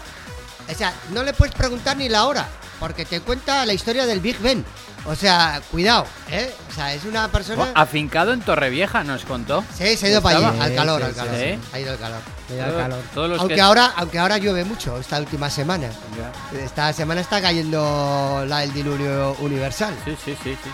O 0.70 0.74
sea, 0.74 0.92
no 1.12 1.22
le 1.22 1.32
puedes 1.32 1.54
preguntar 1.54 1.96
ni 1.96 2.08
la 2.08 2.26
hora. 2.26 2.48
Porque 2.80 3.04
te 3.04 3.20
cuenta 3.20 3.66
la 3.66 3.72
historia 3.74 4.06
del 4.06 4.20
Big 4.20 4.38
Ben. 4.38 4.64
O 5.06 5.14
sea, 5.14 5.60
cuidado, 5.70 6.04
¿eh? 6.30 6.52
O 6.70 6.74
sea, 6.74 6.92
es 6.92 7.04
una 7.04 7.28
persona. 7.28 7.68
Afincado 7.74 8.32
en 8.32 8.40
Torrevieja, 8.40 9.04
nos 9.04 9.24
contó. 9.24 9.64
Sí, 9.74 9.96
se 9.96 10.06
ha 10.06 10.10
ido 10.10 10.22
para 10.22 10.38
allí, 10.48 10.60
al 10.60 10.74
calor, 10.74 11.02
al 11.02 11.14
calor. 11.14 11.34
sí. 11.34 11.58
Ha 11.72 11.80
ido 11.80 11.92
al 11.92 11.98
calor. 11.98 12.20
Me 12.50 12.56
da 12.56 12.66
el 12.68 12.74
calor. 12.76 13.00
Todos 13.14 13.30
los 13.30 13.38
Aunque 13.40 13.54
que... 13.54 13.60
ahora, 13.60 13.92
aunque 13.96 14.18
ahora 14.18 14.36
llueve 14.38 14.64
mucho 14.64 14.98
esta 14.98 15.18
última 15.18 15.48
semana. 15.48 15.88
Ya. 16.16 16.58
Esta 16.60 16.92
semana 16.92 17.20
está 17.22 17.40
cayendo 17.40 18.44
la 18.46 18.58
del 18.60 18.72
diluvio 18.74 19.34
universal. 19.40 19.94
Sí, 20.04 20.14
sí, 20.24 20.36
sí, 20.44 20.56
sí. 20.62 20.70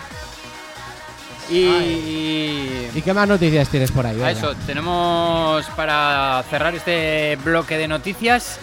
Y... 1.53 2.89
¿Y 2.97 3.01
qué 3.03 3.13
más 3.13 3.27
noticias 3.27 3.69
tienes 3.69 3.91
por 3.91 4.05
ahí? 4.05 4.15
A 4.21 4.27
Venga. 4.27 4.31
eso, 4.31 4.55
tenemos 4.65 5.65
para 5.75 6.43
cerrar 6.49 6.73
este 6.75 7.37
bloque 7.43 7.77
de 7.77 7.87
noticias. 7.87 8.57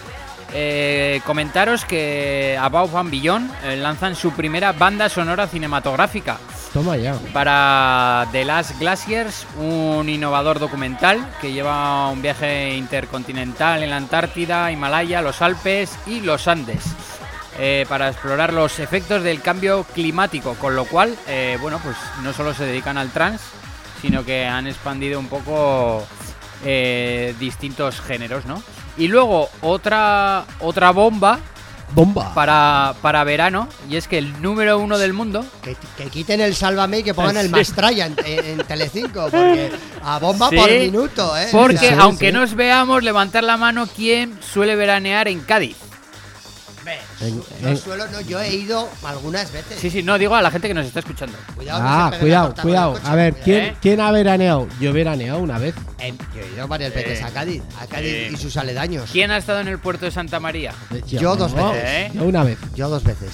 Eh, 0.55 1.19
comentaros 1.25 1.83
que 1.83 2.55
Above 2.61 2.95
and 2.95 3.09
Beyond 3.09 3.51
eh, 3.63 3.75
lanzan 3.75 4.15
su 4.15 4.31
primera 4.33 4.71
banda 4.71 5.09
sonora 5.09 5.47
cinematográfica 5.47 6.37
Toma 6.71 6.95
ya. 6.95 7.15
para 7.33 8.27
The 8.31 8.45
Last 8.45 8.79
Glaciers, 8.79 9.47
un 9.57 10.07
innovador 10.09 10.59
documental 10.59 11.27
que 11.41 11.51
lleva 11.53 12.09
un 12.09 12.21
viaje 12.21 12.75
intercontinental 12.75 13.81
en 13.81 13.89
la 13.89 13.97
Antártida, 13.97 14.71
Himalaya, 14.71 15.23
los 15.23 15.41
Alpes 15.41 15.97
y 16.05 16.19
los 16.21 16.47
Andes. 16.47 16.83
eh, 17.59 17.85
para 17.89 18.09
explorar 18.09 18.53
los 18.53 18.79
efectos 18.79 19.23
del 19.23 19.41
cambio 19.41 19.85
climático, 19.93 20.55
con 20.55 20.75
lo 20.75 20.85
cual, 20.85 21.15
bueno, 21.61 21.79
pues 21.83 21.95
no 22.23 22.33
solo 22.33 22.53
se 22.53 22.65
dedican 22.65 22.97
al 22.97 23.11
trans, 23.11 23.41
sino 24.01 24.25
que 24.25 24.45
han 24.45 24.65
expandido 24.65 25.19
un 25.19 25.27
poco 25.27 26.03
distintos 27.39 28.01
géneros, 28.01 28.45
¿no? 28.45 28.61
Y 28.97 29.07
luego 29.07 29.49
otra 29.61 30.45
otra 30.59 30.91
bomba 30.91 31.39
Bomba. 31.93 32.33
para, 32.33 32.95
para 33.01 33.23
verano, 33.23 33.67
y 33.87 33.97
es 33.97 34.07
que 34.07 34.17
el 34.17 34.41
número 34.41 34.79
uno 34.79 34.97
del 34.97 35.13
mundo 35.13 35.45
Que, 35.61 35.75
que 35.95 36.05
quiten 36.09 36.41
el 36.41 36.55
Sálvame 36.55 36.99
y 36.99 37.03
que 37.03 37.13
pongan 37.13 37.37
el. 37.37 37.49
Mastraya 37.49 38.07
en, 38.07 38.15
en, 38.25 38.57
Telecinco, 38.65 39.27
porque 39.29 39.71
a 40.03 40.17
bomba 40.17 40.49
Sí, 40.49 40.55
por 40.55 40.71
minuto, 40.71 41.37
¿eh? 41.37 41.49
Porque 41.51 41.75
O 41.75 41.79
sea, 41.79 41.99
aunque 42.01 42.27
sí. 42.27 42.33
nos 42.33 42.55
veamos, 42.55 43.03
levantar 43.03 43.43
la 43.43 43.57
mano 43.57 43.87
quién 43.95 44.39
suele 44.41 44.75
veranear 44.75 45.27
en 45.27 45.41
Cádiz. 45.41 45.77
En- 47.21 47.77
suelo, 47.77 48.07
no, 48.07 48.21
yo 48.21 48.39
he 48.41 48.53
ido 48.55 48.89
algunas 49.03 49.51
veces. 49.51 49.79
Sí, 49.79 49.89
sí, 49.89 50.03
no, 50.03 50.17
digo 50.17 50.35
a 50.35 50.41
la 50.41 50.51
gente 50.51 50.67
que 50.67 50.73
nos 50.73 50.85
está 50.85 50.99
escuchando. 50.99 51.37
Cuidado, 51.55 51.81
Ah, 51.83 52.11
cuidado, 52.19 52.53
con 52.53 52.61
cuidado. 52.63 52.93
coche, 52.93 53.03
A 53.07 53.15
ver, 53.15 53.33
cuidado. 53.33 53.45
¿quién, 53.45 53.63
¿eh? 53.63 53.75
¿quién 53.81 53.99
ha 54.01 54.11
veraneado? 54.11 54.67
Yo 54.79 54.89
he 54.89 54.93
veraneado 54.93 55.39
una 55.39 55.57
vez. 55.59 55.75
Eh, 55.99 56.13
yo 56.35 56.41
he 56.41 56.47
ido 56.55 56.67
varias 56.67 56.93
veces 56.93 57.21
a 57.23 57.29
Cádiz, 57.31 57.61
a 57.79 57.87
Cádiz 57.87 58.27
Sí. 58.29 58.33
y 58.33 58.37
sus 58.37 58.57
aledaños. 58.57 59.09
¿Quién 59.11 59.31
ha 59.31 59.37
estado 59.37 59.59
en 59.61 59.67
el 59.67 59.79
puerto 59.79 60.05
de 60.05 60.11
Santa 60.11 60.39
María? 60.39 60.73
Yo 61.07 61.35
dos 61.35 61.53
no, 61.53 61.71
veces. 61.71 61.83
¿Eh? 61.89 62.11
Yo 62.13 62.23
una 62.25 62.43
vez. 62.43 62.57
Yo 62.75 62.89
dos 62.89 63.03
veces. 63.03 63.29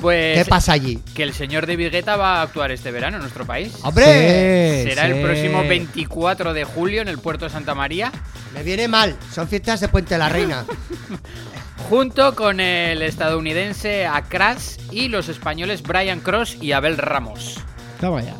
Pues 0.00 0.38
¿Qué 0.38 0.44
pasa 0.48 0.72
allí? 0.74 1.02
que 1.12 1.24
el 1.24 1.34
señor 1.34 1.66
David 1.66 1.90
Guetta 1.90 2.14
va 2.16 2.36
a 2.36 2.42
actuar 2.42 2.70
este 2.70 2.92
verano 2.92 3.16
en 3.16 3.22
nuestro 3.22 3.44
país. 3.44 3.72
¡Hombre! 3.82 4.84
Sí, 4.84 4.90
Será 4.90 5.06
el 5.06 5.14
sí. 5.16 5.22
próximo 5.24 5.64
24 5.64 6.54
de 6.54 6.62
julio 6.62 7.02
en 7.02 7.08
el 7.08 7.18
puerto 7.18 7.46
de 7.46 7.50
Santa 7.50 7.74
María, 7.74 8.12
Me 8.54 8.62
viene 8.62 8.86
mal, 8.86 9.16
son 9.34 9.48
fiestas 9.48 9.80
de 9.80 9.88
Puente 9.88 10.16
la 10.16 10.28
Reina. 10.28 10.64
junto 11.88 12.34
con 12.34 12.60
el 12.60 13.02
estadounidense 13.02 14.06
Acras 14.06 14.78
y 14.90 15.08
los 15.08 15.28
españoles 15.28 15.82
Brian 15.82 16.20
Cross 16.20 16.58
y 16.60 16.72
Abel 16.72 16.98
Ramos. 16.98 17.58
Toma 18.00 18.22
ya. 18.22 18.34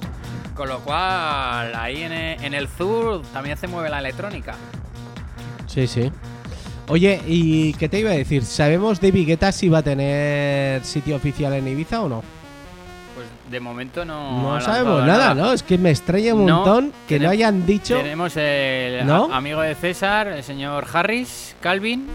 Con 0.55 0.69
lo 0.69 0.81
cual, 0.81 1.73
ahí 1.77 2.03
en 2.03 2.55
el 2.55 2.69
sur 2.69 3.23
también 3.33 3.57
se 3.57 3.69
mueve 3.69 3.89
la 3.91 4.01
electrónica. 4.01 4.57
Sí, 5.67 5.87
sí. 5.87 6.11
Oye, 6.89 7.21
¿y 7.27 7.75
qué 7.75 7.89
te 7.89 8.01
iba 8.01 8.11
a 8.11 8.15
decir? 8.15 8.45
¿Sabemos 8.45 9.01
David 9.01 9.27
Guetta 9.27 9.53
si 9.53 9.69
va 9.69 9.79
a 9.79 9.83
tener 9.83 10.83
sitio 10.85 11.17
oficial 11.17 11.53
en 11.53 11.69
Ibiza 11.69 12.01
o 12.01 12.09
no? 12.09 12.23
Pues 13.15 13.27
de 13.51 13.61
momento 13.61 14.05
no. 14.05 14.55
No, 14.55 14.61
sabemos 14.61 15.05
nada, 15.05 15.35
¿no? 15.35 15.53
Es 15.53 15.63
que 15.63 15.77
me 15.77 15.91
extraña 15.91 16.35
un 16.35 16.47
No, 16.47 16.57
montón 16.57 16.93
que 17.07 17.21
no 17.21 17.29
hayan 17.29 17.67
dicho. 17.67 17.99
Tenemos 17.99 18.33
el 18.37 19.09
amigo 19.09 19.61
de 19.61 19.75
César, 19.75 20.29
el 20.29 20.43
señor 20.43 20.87
Harris, 20.93 21.55
Calvin. 21.61 22.07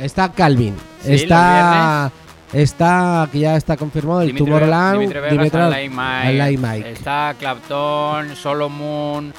Está 0.00 0.32
Calvin. 0.32 0.74
Sí, 1.02 1.14
está. 1.14 2.10
Está. 2.52 3.28
Que 3.32 3.38
ya 3.40 3.56
está 3.56 3.76
confirmado 3.76 4.20
el 4.22 4.28
Dimitri 4.28 4.46
Tomorrowland. 4.46 5.00
Dimitri 5.00 5.20
Vegas, 5.20 5.38
Dimitri- 5.38 5.60
Alain 5.60 5.90
Mike, 5.90 6.28
Alain 6.42 6.60
Mike. 6.62 6.90
Está 6.92 7.34
Clapton, 7.38 8.36
Solomon. 8.36 9.32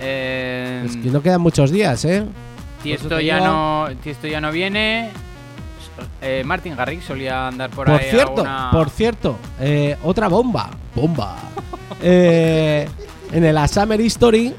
Eh, 0.00 0.82
Es 0.86 0.96
que 0.96 1.10
no 1.10 1.20
quedan 1.22 1.40
muchos 1.40 1.70
días, 1.70 2.04
¿eh? 2.04 2.24
Tiesto, 2.82 3.20
ya 3.20 3.40
no, 3.40 3.88
Tiesto 4.02 4.26
ya 4.26 4.40
no 4.40 4.50
viene. 4.52 5.10
Eh, 6.20 6.42
Martin 6.44 6.74
Garrix 6.76 7.04
solía 7.04 7.46
andar 7.48 7.70
por, 7.70 7.86
Por 7.86 8.00
ahí. 8.00 8.10
cierto, 8.10 8.30
alguna- 8.42 8.70
por 8.72 8.90
cierto, 8.90 9.36
eh, 9.60 9.96
otra 10.02 10.28
bomba. 10.28 10.70
Bomba. 10.94 11.36
Eh, 12.06 12.86
en 13.32 13.44
el 13.44 13.56
A 13.56 13.66
Summer 13.68 13.98
History 13.98 14.52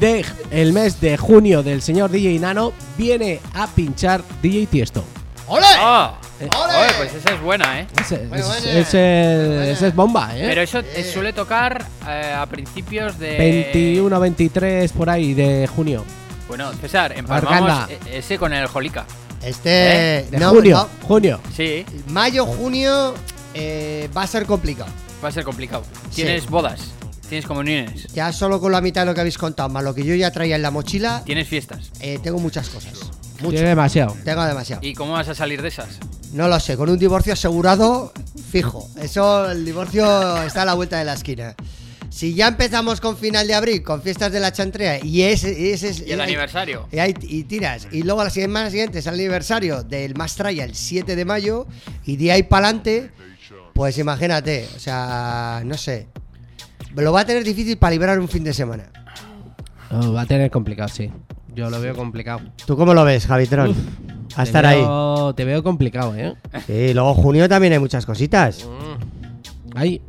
de 0.00 0.24
el 0.50 0.72
mes 0.72 1.00
de 1.00 1.16
junio 1.16 1.62
del 1.62 1.82
señor 1.82 2.10
DJ 2.10 2.38
Nano 2.38 2.72
viene 2.96 3.40
a 3.54 3.66
pinchar 3.66 4.22
DJ 4.42 4.66
Tiesto. 4.66 5.04
¡Ole! 5.48 5.64
¡Oh! 5.80 6.10
¡Ole! 6.40 6.76
Oye, 6.76 6.92
pues 6.98 7.14
esa 7.14 7.34
es 7.34 7.40
buena, 7.40 7.80
¿eh? 7.80 7.86
Ese, 8.00 8.18
Muy 8.26 8.38
es, 8.40 8.46
buena. 8.46 8.72
ese- 8.80 9.70
ese 9.72 9.86
es 9.88 9.94
bomba, 9.94 10.36
¿eh? 10.36 10.44
Pero 10.48 10.60
eso 10.62 10.80
eh, 10.80 11.04
suele 11.12 11.32
tocar 11.32 11.86
eh, 12.08 12.34
a 12.36 12.44
principios 12.46 13.18
de. 13.18 13.36
21, 13.38 14.18
23 14.20 14.92
por 14.92 15.08
ahí 15.08 15.34
de 15.34 15.68
junio. 15.74 16.04
Bueno, 16.48 16.72
César, 16.80 17.12
empalmamos 17.16 17.90
e- 17.90 18.18
ese 18.18 18.38
con 18.38 18.52
el 18.52 18.66
Jolica. 18.66 19.06
Este. 19.42 20.26
De 20.30 20.38
no, 20.38 20.50
junio, 20.50 20.88
junio. 21.06 21.40
Sí, 21.54 21.84
mayo, 22.08 22.44
junio 22.46 23.14
eh, 23.54 24.08
va 24.16 24.22
a 24.22 24.26
ser 24.26 24.46
complicado. 24.46 24.90
va 25.24 25.28
a 25.28 25.32
ser 25.32 25.44
complicado. 25.44 25.84
Sí. 26.10 26.16
Tienes 26.22 26.48
bodas, 26.50 26.92
tienes 27.26 27.46
comuniones, 27.46 28.06
Ya 28.14 28.32
solo 28.32 28.60
con 28.60 28.72
la 28.72 28.80
mitad 28.80 29.02
de 29.02 29.06
lo 29.06 29.14
que 29.14 29.20
habéis 29.20 29.38
contado, 29.38 29.68
más 29.68 29.82
lo 29.84 29.94
que 29.94 30.04
yo 30.04 30.14
ya 30.14 30.30
traía 30.30 30.56
en 30.56 30.62
la 30.62 30.70
mochila, 30.70 31.22
tienes 31.24 31.48
fiestas. 31.48 31.90
eh, 32.00 32.18
tengo 32.22 32.38
muchas 32.38 32.68
cosas. 32.68 32.92
Mucho. 33.40 33.50
Tiene 33.50 33.68
demasiado. 33.68 34.16
Tengo 34.24 34.44
demasiado. 34.44 34.80
¿Y 34.84 34.94
cómo 34.94 35.12
vas 35.12 35.28
a 35.28 35.34
salir 35.34 35.60
de 35.60 35.68
esas? 35.68 35.98
No 36.32 36.48
lo 36.48 36.58
sé, 36.58 36.76
con 36.76 36.88
un 36.88 36.98
divorcio 36.98 37.34
asegurado, 37.34 38.12
fijo. 38.50 38.88
Eso, 39.00 39.50
el 39.50 39.64
divorcio 39.64 40.42
está 40.42 40.62
a 40.62 40.64
la 40.64 40.74
vuelta 40.74 40.98
de 40.98 41.04
la 41.04 41.12
esquina. 41.14 41.54
si 42.08 42.34
ya 42.34 42.48
empezamos 42.48 43.00
con 43.02 43.18
final 43.18 43.46
de 43.46 43.54
abril, 43.54 43.82
con 43.82 44.00
fiestas 44.00 44.32
de 44.32 44.40
la 44.40 44.52
chantrea, 44.52 45.04
y 45.04 45.22
ese, 45.22 45.72
ese 45.72 45.90
es. 45.90 46.00
Y 46.06 46.12
el 46.12 46.20
aniversario. 46.22 46.88
Y, 46.90 47.44
tiras. 47.44 47.88
Y 47.92 48.04
luego 48.04 48.24
la 48.24 48.30
semana 48.30 48.70
siguiente 48.70 49.00
es 49.00 49.06
el 49.06 49.14
aniversario 49.14 49.82
del 49.82 50.14
Mastraya 50.14 50.64
el 50.64 50.74
7 50.74 51.14
de 51.14 51.24
mayo. 51.26 51.66
Y 52.06 52.16
de 52.16 52.32
ahí 52.32 52.42
para 52.42 52.68
adelante, 52.68 53.10
pues 53.74 53.98
imagínate. 53.98 54.66
O 54.76 54.78
sea, 54.80 55.60
no 55.64 55.76
sé. 55.76 56.06
Lo 56.96 57.12
va 57.12 57.20
a 57.20 57.26
tener 57.26 57.44
difícil 57.44 57.76
para 57.78 57.92
librar 57.92 58.18
un 58.18 58.28
fin 58.28 58.42
de 58.44 58.52
semana. 58.52 58.84
Oh, 59.90 60.12
va 60.12 60.22
a 60.22 60.26
tener 60.26 60.50
complicado, 60.50 60.88
sí. 60.88 61.10
Yo 61.54 61.70
lo 61.70 61.80
veo 61.80 61.94
complicado. 61.94 62.40
¿Tú 62.66 62.76
cómo 62.76 62.92
lo 62.94 63.04
ves, 63.04 63.26
Javitron? 63.26 63.74
A 64.34 64.42
estar 64.42 64.66
ahí. 64.66 64.84
Te 65.36 65.44
veo 65.44 65.62
complicado, 65.62 66.14
¿eh? 66.16 66.34
Sí, 66.66 66.92
luego 66.92 67.14
junio 67.14 67.48
también 67.48 67.72
hay 67.72 67.78
muchas 67.78 68.04
cositas. 68.04 68.66
Ahí, 69.74 70.00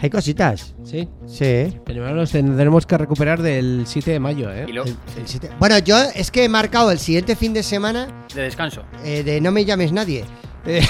Hay 0.00 0.10
cositas. 0.10 0.74
sí. 0.84 1.08
Sí. 1.26 1.72
Primero 1.84 2.14
nos 2.14 2.30
tendremos 2.30 2.86
que 2.86 2.96
recuperar 2.98 3.42
del 3.42 3.84
7 3.86 4.12
de 4.12 4.20
mayo, 4.20 4.50
¿eh? 4.52 4.64
Y 4.68 4.72
lo, 4.72 4.84
El- 4.84 4.96
el 5.16 5.26
siete- 5.26 5.50
Bueno, 5.58 5.78
yo 5.78 5.96
es 6.14 6.30
que 6.30 6.44
he 6.44 6.48
marcado 6.48 6.90
el 6.90 6.98
siguiente 6.98 7.34
fin 7.36 7.52
de 7.52 7.62
semana 7.62 8.26
de 8.34 8.42
descanso. 8.42 8.84
eh, 9.04 9.22
de 9.24 9.40
No 9.40 9.50
me 9.52 9.64
llames 9.64 9.92
nadie. 9.92 10.24
Eh, 10.66 10.82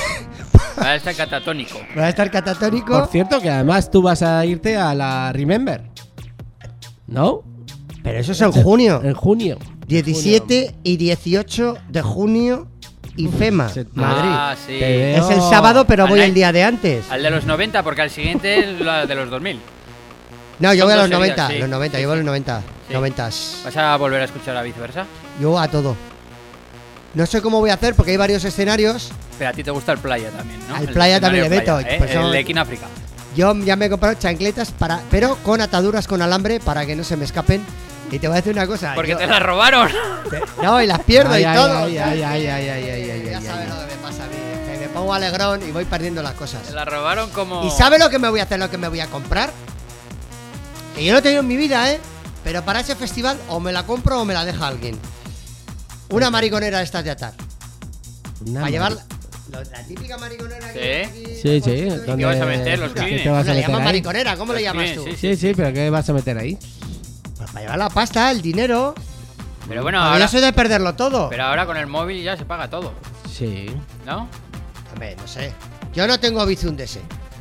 Va 0.81 0.91
a 0.91 0.95
estar 0.97 1.15
catatónico. 1.15 1.79
va 1.99 2.05
a 2.05 2.09
estar 2.09 2.31
catatónico. 2.31 2.93
Por 2.99 3.09
cierto, 3.09 3.41
que 3.41 3.51
además 3.51 3.91
tú 3.91 4.03
vas 4.03 4.23
a 4.23 4.45
irte 4.47 4.77
a 4.77 4.95
la 4.95 5.33
Remember. 5.33 5.83
¿No? 7.07 7.43
Pero 8.03 8.19
eso 8.19 8.33
es 8.33 8.41
en 8.41 8.53
junio. 8.53 9.01
En 9.03 9.15
junio. 9.15 9.59
17 9.87 10.75
y 10.83 10.97
18 10.97 11.77
de 11.89 12.03
junio 12.03 12.69
y 13.17 13.27
FEMA, 13.29 13.69
Se- 13.71 13.87
Madrid. 13.95 14.31
Ah, 14.33 14.55
sí. 14.67 14.79
Es 14.81 15.29
el 15.31 15.41
sábado, 15.41 15.87
pero 15.87 16.05
Al 16.05 16.11
voy 16.11 16.21
el 16.21 16.35
día 16.35 16.53
de 16.53 16.63
antes. 16.63 17.11
Al 17.11 17.23
de 17.23 17.31
los 17.31 17.47
90, 17.47 17.83
porque 17.83 18.03
al 18.03 18.11
siguiente 18.11 18.59
es 18.61 18.81
la 18.81 19.07
de 19.07 19.15
los 19.15 19.31
2000. 19.31 19.59
No, 20.61 20.75
yo 20.75 20.85
voy 20.85 20.93
a 20.95 20.97
los 20.99 21.11
90, 21.11 21.35
seguidas, 21.35 21.53
sí. 21.53 21.59
los 21.61 21.69
90, 21.71 21.97
Sí, 21.97 22.03
yo 22.03 22.09
voy 22.09 22.15
a 22.15 22.17
los 22.19 22.27
90. 22.27 22.63
Sí. 22.89 22.95
90. 22.95 23.23
¿Vas 23.25 23.77
a 23.77 23.97
volver 23.97 24.21
a 24.23 24.25
escuchar 24.25 24.57
a 24.57 24.63
viceversa? 24.63 25.07
Yo 25.41 25.59
a 25.59 25.69
todo. 25.69 25.97
No 27.15 27.27
sé 27.27 27.41
cómo 27.43 27.59
voy 27.61 27.71
a 27.71 27.75
hacer 27.75 27.95
porque 27.95 28.13
hay 28.13 28.17
varios 28.17 28.45
escenarios. 28.45 29.11
Pero 29.39 29.51
a 29.51 29.53
ti 29.53 29.65
te 29.65 29.71
gusta 29.71 29.93
el 29.93 29.99
playa 29.99 30.31
también, 30.31 30.61
¿no? 30.69 30.77
Al 30.77 30.83
El 30.85 30.93
playa 30.95 31.21
también 31.21 31.45
le 31.45 31.51
meto, 31.51 31.77
playa, 31.79 31.91
¿eh? 31.91 31.99
pues 31.99 32.13
son- 32.13 32.27
El 32.27 32.33
de 32.33 32.39
Equináfrica. 32.41 32.87
Yo 33.37 33.55
ya 33.57 33.77
me 33.77 33.87
he 33.87 33.91
comprado 33.91 34.15
chancletas 34.15 34.71
para, 34.73 35.01
pero 35.11 35.37
con 35.45 35.61
ataduras 35.61 36.07
con 36.07 36.21
alambre 36.23 36.61
para 36.61 36.85
que 36.87 36.97
no 36.97 37.05
se 37.05 37.17
me 37.17 37.25
escapen. 37.25 37.65
Y 38.11 38.19
te 38.19 38.27
voy 38.27 38.35
a 38.35 38.41
decir 38.41 38.53
una 38.53 38.67
cosa. 38.67 38.93
Porque 38.95 39.13
yo- 39.13 39.19
te 39.19 39.27
la 39.27 39.39
robaron. 39.39 39.91
no, 40.63 40.83
y 40.83 40.87
las 40.87 41.01
pierdo 41.01 41.33
Ay, 41.35 41.43
y 41.43 41.45
ay, 41.45 41.57
todo. 41.57 41.79
ay, 41.79 41.99
ay, 41.99 42.23
ay, 42.23 42.47
ay, 42.47 42.69
ay, 42.69 42.91
ay, 42.91 43.11
ay, 43.11 43.29
ya 43.31 43.41
sabes 43.43 43.69
lo 43.69 43.75
que 43.81 43.87
me 43.95 44.03
pasa 44.03 44.25
a 44.25 44.27
mí. 44.29 44.35
Que 44.73 44.79
me 44.81 44.89
pongo 44.89 45.13
alegrón 45.15 45.63
y 45.69 45.71
voy 45.73 45.85
perdiendo 45.85 46.23
las 46.23 46.33
cosas. 46.33 46.63
Te 46.63 46.73
la 46.73 46.85
robaron 46.85 47.31
como. 47.31 47.65
¿Y 47.67 47.71
sabe 47.71 47.99
lo 47.99 48.09
que 48.11 48.19
me 48.19 48.29
voy 48.31 48.41
a 48.41 48.45
hacer, 48.45 48.59
lo 48.59 48.71
que 48.71 48.79
me 48.79 48.89
voy 48.89 49.01
a 49.01 49.07
comprar? 49.09 49.51
Que 50.95 51.05
yo 51.05 51.13
no 51.13 51.19
he 51.19 51.23
tenido 51.23 51.41
en 51.43 51.47
mi 51.49 51.57
vida, 51.57 51.91
¿eh? 51.93 52.01
Pero 52.45 52.63
para 52.65 52.81
ese 52.81 52.97
festival 52.97 53.39
o 53.49 53.61
me 53.61 53.73
la 53.73 53.85
compro 53.85 54.21
o 54.21 54.25
me 54.25 54.33
la 54.35 54.45
deja 54.45 54.67
alguien. 54.67 54.99
Una 56.11 56.31
mariconera 56.31 56.79
de 56.79 56.85
estas 56.85 57.05
de 57.05 57.11
atar. 57.11 57.35
Una 58.47 58.61
Para 58.61 58.71
llevar 58.71 58.93
mari- 58.93 59.05
la, 59.51 59.65
la 59.65 59.83
típica 59.85 60.17
mariconera 60.19 60.73
que 60.73 61.09
Sí. 61.13 61.25
Sí, 61.25 61.41
sí. 61.43 61.71
bolsito 61.71 61.73
y- 61.73 62.07
¿dónde- 62.07 62.25
vas 62.25 62.41
a 62.41 62.45
meter? 62.47 62.79
Los 62.79 62.93
¿Qué 62.93 63.01
te 63.23 63.29
vas 63.31 63.41
a 63.41 63.49
Le 63.49 63.49
meter 63.55 63.63
llaman 63.63 63.81
ahí? 63.81 63.85
mariconera, 63.87 64.37
¿cómo 64.37 64.53
le 64.53 64.63
llamas 64.63 64.95
tú? 64.95 65.03
clines, 65.03 65.21
Sí, 65.21 65.37
sí, 65.37 65.53
pero 65.55 65.73
¿qué 65.73 65.91
vas 65.91 66.09
a 66.09 66.13
meter 66.13 66.39
ahí? 66.39 66.59
Pues 67.37 67.51
para 67.51 67.61
llevar 67.61 67.79
la 67.79 67.89
pasta, 67.91 68.31
el 68.31 68.43
dinero. 68.43 68.95
Pero 69.69 69.83
bueno, 69.83 70.01
ahora. 70.03 70.19
yo 70.19 70.29
soy 70.29 70.41
de 70.41 70.53
perderlo 70.53 70.95
todo. 70.95 71.29
Pero 71.29 71.45
ahora 71.45 71.67
con 71.67 71.77
el 71.77 71.87
móvil 71.87 72.23
ya 72.23 72.37
se 72.37 72.45
paga 72.47 72.71
todo, 72.71 72.95
Sí. 73.31 73.67
¿no? 74.07 74.29
Hombre, 74.93 75.15
no 75.17 75.27
sé. 75.29 75.53
Yo 75.95 76.07
no 76.07 76.19
tengo 76.19 76.45
Bizum 76.47 76.75
de 76.77 76.85
ese. 76.85 77.01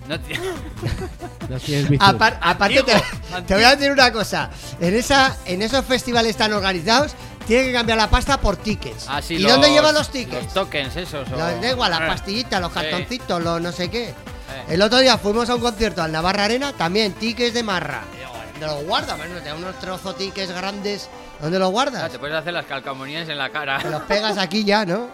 No 0.10 0.20
ti- 0.20 0.34
No 1.50 1.58
tienes 1.60 1.90
visto. 1.90 2.06
Apar- 2.06 2.38
aparte, 2.42 2.84
te, 2.84 2.94
Antiguo, 2.94 3.44
te 3.48 3.54
voy 3.56 3.64
a 3.64 3.76
decir 3.76 3.92
una 3.92 4.12
cosa. 4.12 4.50
En, 4.82 4.94
esa, 4.96 5.38
en 5.46 5.62
esos 5.62 5.86
festivales 5.86 6.36
tan 6.36 6.52
organizados, 6.54 7.14
tienen 7.48 7.68
que 7.68 7.74
cambiar 7.74 7.98
la 7.98 8.10
pasta 8.10 8.40
por 8.40 8.58
tickets. 8.58 9.06
Ah, 9.08 9.22
sí, 9.22 9.36
¿Y 9.36 9.40
los- 9.40 9.52
dónde 9.54 9.70
llevan 9.72 9.94
los 9.96 10.10
tickets? 10.10 10.44
Los 10.46 10.54
tokens 10.54 10.96
esos. 10.96 11.28
o- 11.28 11.32
Los, 11.32 11.62
da 11.62 11.70
igual, 11.72 11.90
las 11.92 12.02
Eh, 12.02 12.08
pastillitas, 12.08 12.62
los 12.62 12.72
sí. 12.74 12.80
cartoncitos, 12.80 13.42
los 13.42 13.62
no 13.62 13.72
sé 13.72 13.90
qué. 13.90 14.10
Eh. 14.10 14.14
El 14.70 14.82
otro 14.82 15.00
día 15.00 15.18
fuimos 15.18 15.50
a 15.50 15.56
un 15.56 15.62
concierto 15.62 16.02
al 16.04 16.12
Navarra 16.12 16.46
Arena, 16.46 16.74
también 16.74 17.14
tickets 17.14 17.54
de 17.54 17.64
marra. 17.64 18.02
¿Dónde 18.60 18.66
los 18.76 18.84
guardas? 18.86 19.18
Bueno, 19.18 19.36
te 19.36 19.50
da 19.50 19.56
unos 19.56 19.78
trozos 19.80 20.18
tickets 20.18 20.52
grandes. 20.52 21.10
¿Dónde 21.40 21.60
los 21.60 21.68
Ah, 21.68 21.72
guardas? 21.72 22.12
te 22.12 22.18
puedes 22.20 22.36
hacer 22.36 22.54
las 22.54 22.66
calcamonías 22.66 23.30
en 23.30 23.38
la 23.38 23.50
cara. 23.50 23.78
Te 23.80 23.90
los 23.92 24.02
pegas 24.08 24.38
aquí 24.38 24.64
ya, 24.64 24.84
¿no? 24.86 25.08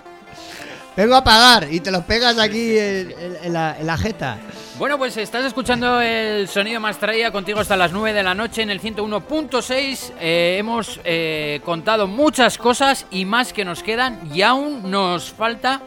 Vengo 0.95 1.15
a 1.15 1.23
pagar 1.23 1.67
y 1.71 1.79
te 1.79 1.91
los 1.91 2.03
pegas 2.05 2.37
aquí 2.37 2.77
en, 2.77 3.11
en- 3.19 3.37
en 3.43 3.53
la, 3.53 3.75
en 3.79 3.85
la 3.87 3.97
jeta. 3.97 4.37
Bueno, 4.79 4.97
pues 4.97 5.15
estás 5.17 5.45
escuchando 5.45 6.01
el 6.01 6.47
sonido 6.47 6.79
más 6.79 6.97
traía 6.97 7.31
contigo 7.31 7.59
hasta 7.59 7.77
las 7.77 7.91
9 7.91 8.11
de 8.11 8.23
la 8.23 8.33
noche 8.33 8.63
en 8.63 8.69
el 8.71 8.81
101.6. 8.81 10.13
Eh, 10.19 10.55
hemos 10.59 10.99
eh, 11.03 11.61
contado 11.63 12.07
muchas 12.07 12.57
cosas 12.57 13.05
y 13.11 13.23
más 13.25 13.53
que 13.53 13.63
nos 13.65 13.83
quedan 13.83 14.19
y 14.33 14.41
aún 14.41 14.89
nos 14.89 15.31
falta 15.31 15.81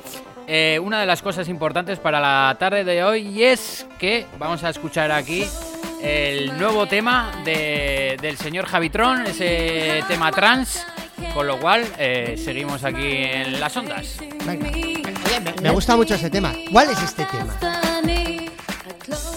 eh, 0.46 0.78
una 0.82 1.00
de 1.00 1.06
las 1.06 1.20
cosas 1.20 1.48
importantes 1.48 1.98
para 1.98 2.20
la 2.20 2.56
tarde 2.60 2.84
de 2.84 3.02
hoy 3.02 3.22
y 3.26 3.42
es 3.44 3.86
que 3.98 4.24
vamos 4.38 4.62
a 4.62 4.70
escuchar 4.70 5.10
aquí 5.10 5.44
el 6.00 6.56
nuevo 6.56 6.86
tema 6.86 7.32
de- 7.44 8.16
del 8.22 8.38
señor 8.38 8.66
Javitron, 8.66 9.26
ese 9.26 10.04
tema 10.06 10.30
trans, 10.30 10.86
con 11.34 11.46
lo 11.48 11.58
cual 11.58 11.84
seguimos 12.36 12.84
aquí 12.84 13.04
en 13.24 13.58
las 13.58 13.76
ondas. 13.76 14.18
Me 15.60 15.70
gusta 15.70 15.96
mucho 15.96 16.14
ese 16.14 16.30
tema. 16.30 16.52
¿Cuál 16.70 16.90
es 16.90 17.02
este 17.02 17.24
tema? 17.24 17.58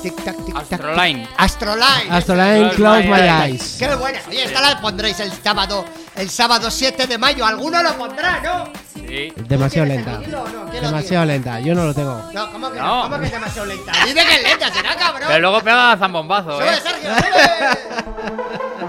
Tic 0.01 0.15
tac, 0.23 0.35
tic 0.45 0.55
tac. 0.55 0.81
Astroline. 0.81 1.27
Astroline. 1.37 2.09
Astroline, 2.09 2.69
close 2.75 3.05
my 3.05 3.29
eyes. 3.29 3.75
Qué 3.77 3.93
buena. 3.95 4.19
Oye, 4.27 4.43
esta 4.43 4.61
la 4.61 4.81
pondréis 4.81 5.19
el 5.19 5.31
sábado, 5.31 5.85
el 6.15 6.29
sábado 6.29 6.71
7 6.71 7.05
de 7.05 7.17
mayo. 7.19 7.45
Alguno 7.45 7.83
lo 7.83 7.95
pondrá, 7.95 8.39
¿no? 8.41 8.71
Sí. 8.95 9.31
Demasiado 9.35 9.87
¿Tienes 9.87 10.05
lenta. 10.05 10.71
Demasiado 10.71 11.25
lenta. 11.25 11.59
Yo 11.59 11.75
no 11.75 11.85
lo 11.85 11.93
tengo. 11.93 12.19
No, 12.33 12.51
¿cómo 12.51 12.71
que 12.71 12.79
no? 12.79 12.95
No. 12.95 13.03
¿Cómo 13.03 13.19
que 13.19 13.25
es 13.27 13.31
demasiado 13.31 13.67
lenta? 13.67 13.91
Dice 14.05 14.25
que 14.25 14.35
es 14.35 14.43
lenta, 14.43 14.73
será 14.73 14.95
cabrón. 14.95 15.27
Pero 15.27 15.39
luego 15.39 15.61
pega 15.61 15.97
zambombazo, 15.97 16.59
Sube, 16.59 16.67
¿eh? 16.67 16.79
Sergio, 16.81 17.15
sube. 17.15 18.88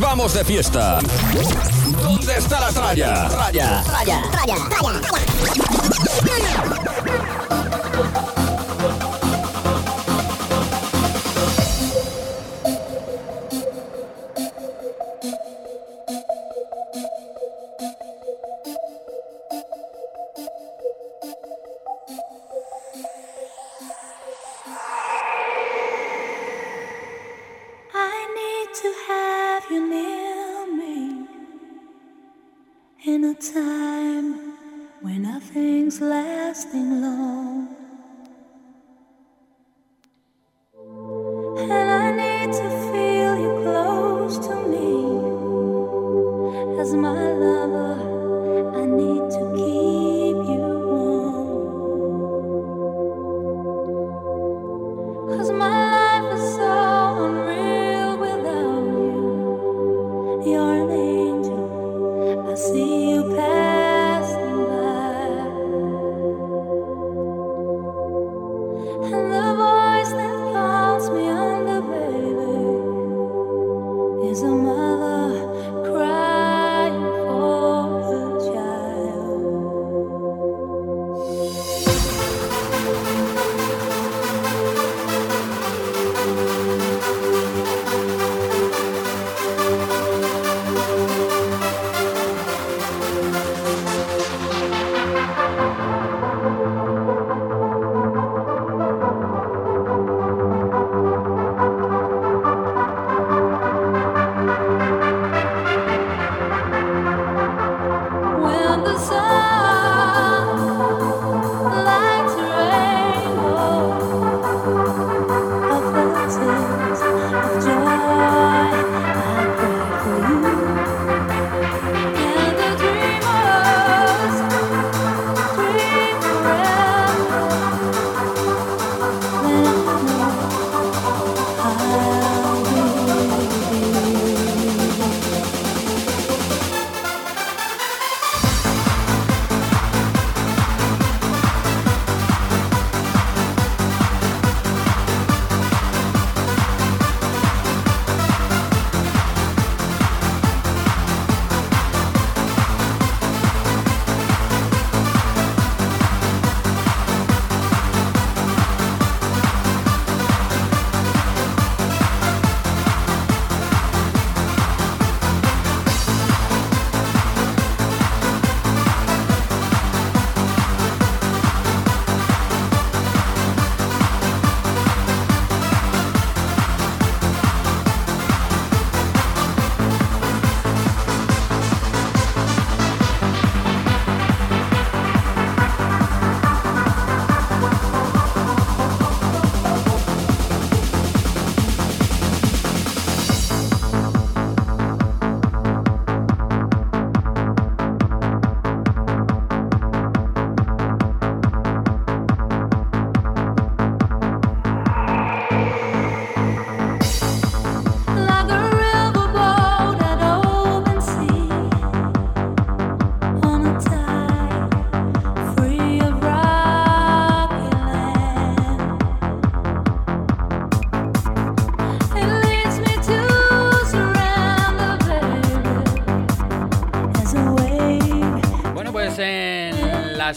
vamos 0.00 0.32
de 0.32 0.44
fiesta. 0.44 0.98
¿Dónde 2.02 2.34
está 2.36 2.60
la 2.60 2.72
tralla? 2.72 3.28
Tralla. 3.28 3.82
Tralla, 3.84 4.22
tralla, 4.30 4.54
tralla, 4.68 5.29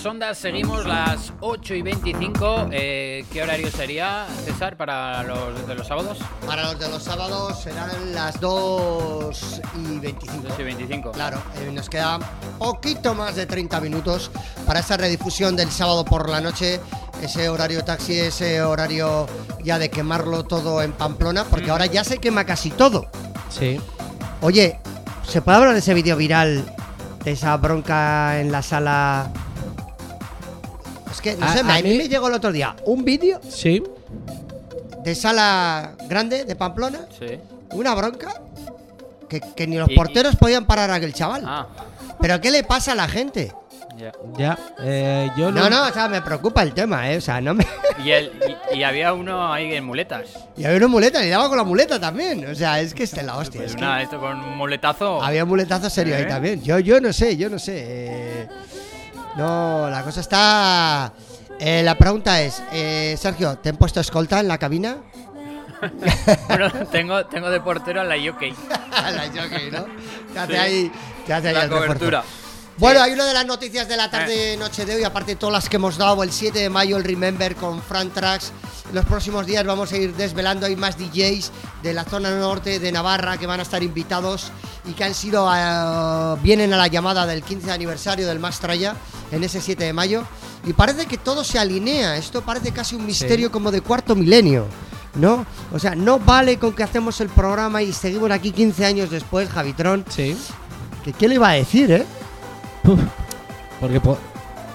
las 0.03 0.11
ondas 0.11 0.37
seguimos 0.37 0.85
las 0.85 1.31
8 1.39 1.75
y 1.75 1.81
25. 1.81 2.67
Eh, 2.71 3.23
¿Qué 3.31 3.41
horario 3.41 3.71
sería, 3.71 4.25
César, 4.43 4.75
para 4.75 5.23
los 5.23 5.65
de 5.65 5.75
los 5.75 5.87
sábados? 5.87 6.17
Para 6.45 6.63
los 6.63 6.77
de 6.77 6.89
los 6.89 7.01
sábados 7.01 7.61
serán 7.61 8.13
las 8.13 8.37
2 8.41 9.61
y 9.75 9.99
25. 9.99 10.47
2 10.49 10.59
y 10.59 10.63
25. 10.63 11.11
Claro, 11.13 11.41
eh, 11.55 11.71
nos 11.71 11.89
queda 11.89 12.19
poquito 12.59 13.15
más 13.15 13.37
de 13.37 13.45
30 13.45 13.79
minutos 13.79 14.29
para 14.67 14.81
esa 14.81 14.97
redifusión 14.97 15.55
del 15.55 15.71
sábado 15.71 16.03
por 16.03 16.29
la 16.29 16.41
noche, 16.41 16.81
ese 17.21 17.47
horario 17.47 17.85
taxi, 17.85 18.19
ese 18.19 18.61
horario 18.61 19.27
ya 19.63 19.79
de 19.79 19.89
quemarlo 19.89 20.43
todo 20.43 20.81
en 20.81 20.91
Pamplona, 20.91 21.45
porque 21.45 21.71
ahora 21.71 21.85
ya 21.85 22.03
se 22.03 22.17
quema 22.17 22.43
casi 22.43 22.71
todo. 22.71 23.05
Sí. 23.49 23.79
Oye, 24.41 24.81
¿se 25.25 25.41
puede 25.41 25.59
hablar 25.59 25.71
de 25.71 25.79
ese 25.79 25.93
vídeo 25.93 26.17
viral, 26.17 26.65
de 27.23 27.31
esa 27.31 27.55
bronca 27.55 28.41
en 28.41 28.51
la 28.51 28.61
sala? 28.61 29.31
Que, 31.23 31.35
no 31.35 31.45
A- 31.45 31.53
sé, 31.53 31.59
a 31.61 31.75
a, 31.75 31.81
mí 31.81 31.89
mí- 31.89 31.97
me 31.97 32.07
llegó 32.09 32.27
el 32.27 32.33
otro 32.35 32.51
día 32.51 32.75
un 32.85 33.03
vídeo 33.05 33.39
Sí. 33.49 33.81
de 35.03 35.15
sala 35.15 35.93
grande 36.07 36.43
de 36.45 36.55
Pamplona, 36.55 36.99
Sí. 37.17 37.39
una 37.71 37.95
bronca, 37.95 38.41
que, 39.29 39.41
que 39.55 39.65
ni 39.65 39.77
los 39.77 39.89
Y- 39.89 39.95
porteros 39.95 40.35
podían 40.35 40.65
parar 40.65 40.91
a 40.91 40.95
aquel 40.95 41.13
chaval. 41.13 41.43
Ah, 41.45 41.67
¿Pero 42.21 42.39
qué 42.41 42.51
le 42.51 42.63
pasa 42.63 42.91
a 42.91 42.95
la 42.95 43.07
gente? 43.07 43.51
ya. 43.97 44.11
Ya. 44.37 44.57
eh, 44.79 45.29
yo 45.37 45.51
No, 45.51 45.69
no, 45.69 45.87
o 45.87 45.91
sea, 45.93 46.07
me 46.09 46.21
preocupa 46.21 46.63
el 46.63 46.73
tema, 46.73 47.11
¿eh? 47.11 47.17
O 47.17 47.21
sea, 47.21 47.39
no 47.39 47.53
me... 47.53 47.65
Y, 48.03 48.09
el, 48.11 48.31
y, 48.73 48.79
y 48.79 48.83
había 48.83 49.13
uno 49.13 49.53
ahí 49.53 49.73
en 49.75 49.85
muletas. 49.85 50.29
Y 50.57 50.65
había 50.65 50.77
una 50.77 50.87
muleta, 50.87 51.23
y 51.23 51.29
daba 51.29 51.47
con 51.47 51.57
la 51.57 51.63
muleta 51.63 51.99
también. 51.99 52.45
O 52.47 52.55
sea, 52.55 52.79
es 52.81 52.93
que 52.93 53.03
es 53.03 53.11
de 53.11 53.21
la 53.23 53.37
hostia. 53.37 53.61
Pues 53.61 53.71
es 53.71 53.77
que 53.77 54.01
esto 54.01 54.19
con 54.19 54.39
un 54.39 54.57
muletazo. 54.57 55.21
Había 55.23 55.43
un 55.43 55.49
muletazo 55.49 55.89
serio 55.91 56.15
ahí 56.15 56.23
¿Eh? 56.23 56.25
también. 56.25 56.61
Yo, 56.63 56.79
yo 56.79 56.99
no 56.99 57.13
sé, 57.13 57.37
yo 57.37 57.49
no 57.49 57.59
sé. 57.59 57.73
eh, 57.87 58.47
No, 59.35 59.89
la 59.89 60.03
cosa 60.03 60.21
está... 60.21 61.13
Eh, 61.59 61.81
la 61.83 61.97
pregunta 61.97 62.41
es, 62.41 62.61
eh, 62.71 63.15
Sergio, 63.17 63.57
¿te 63.57 63.69
han 63.69 63.77
puesto 63.77 63.99
escolta 63.99 64.39
en 64.39 64.47
la 64.47 64.57
cabina? 64.57 64.97
Bueno, 66.47 66.71
tengo, 66.91 67.25
tengo 67.25 67.49
de 67.49 67.59
portero 67.59 67.99
a 68.01 68.03
la 68.05 68.15
Yokey. 68.15 68.53
la 68.91 69.23
jockey, 69.35 69.69
¿no? 69.69 69.85
Te 70.33 70.39
hace 70.39 70.53
Sí. 70.53 70.57
ahí, 70.57 70.91
te 71.25 71.33
hace 71.33 71.47
ahí 71.49 71.53
La 71.55 71.63
el 71.63 71.69
refuerzo. 71.69 72.23
Bueno, 72.77 73.03
hay 73.03 73.13
una 73.13 73.25
de 73.25 73.33
las 73.33 73.45
noticias 73.45 73.87
de 73.87 73.95
la 73.95 74.09
tarde 74.09 74.57
noche 74.57 74.83
de 74.83 74.95
hoy, 74.95 75.03
aparte 75.03 75.33
de 75.33 75.35
todas 75.35 75.53
las 75.53 75.69
que 75.69 75.75
hemos 75.75 75.95
dado, 75.95 76.23
el 76.23 76.31
7 76.31 76.57
de 76.57 76.69
mayo 76.69 76.97
el 76.97 77.03
Remember 77.03 77.55
con 77.55 77.81
Frank 77.81 78.13
Tracks. 78.13 78.51
En 78.89 78.95
los 78.95 79.05
próximos 79.05 79.45
días 79.45 79.63
vamos 79.63 79.91
a 79.91 79.97
ir 79.97 80.15
desvelando, 80.15 80.65
hay 80.65 80.75
más 80.75 80.97
DJs 80.97 81.51
de 81.83 81.93
la 81.93 82.03
zona 82.03 82.31
norte 82.31 82.79
de 82.79 82.91
Navarra 82.91 83.37
que 83.37 83.45
van 83.45 83.59
a 83.59 83.63
estar 83.63 83.83
invitados 83.83 84.51
y 84.85 84.93
que 84.93 85.03
han 85.03 85.13
sido, 85.13 85.47
eh, 85.55 86.39
vienen 86.41 86.73
a 86.73 86.77
la 86.77 86.87
llamada 86.87 87.27
del 87.27 87.43
15 87.43 87.71
aniversario 87.71 88.25
del 88.25 88.39
Mastraya 88.39 88.95
en 89.31 89.43
ese 89.43 89.61
7 89.61 89.83
de 89.83 89.93
mayo. 89.93 90.23
Y 90.65 90.73
parece 90.73 91.05
que 91.05 91.17
todo 91.17 91.43
se 91.43 91.59
alinea, 91.59 92.17
esto 92.17 92.41
parece 92.41 92.71
casi 92.71 92.95
un 92.95 93.05
misterio 93.05 93.51
como 93.51 93.69
de 93.69 93.81
cuarto 93.81 94.15
milenio. 94.15 94.65
¿No? 95.15 95.45
O 95.71 95.77
sea, 95.77 95.93
no 95.93 96.17
vale 96.17 96.57
con 96.57 96.73
que 96.73 96.81
hacemos 96.81 97.21
el 97.21 97.29
programa 97.29 97.83
y 97.83 97.93
seguimos 97.93 98.31
aquí 98.31 98.51
15 98.51 98.83
años 98.83 99.11
después, 99.11 99.47
Javitron. 99.47 100.03
Sí. 100.09 100.35
Que 101.05 101.13
quién 101.13 101.29
le 101.29 101.35
iba 101.35 101.49
a 101.49 101.53
decir, 101.53 101.91
¿eh? 101.91 102.07
Porque 103.79 103.99
po- 103.99 104.17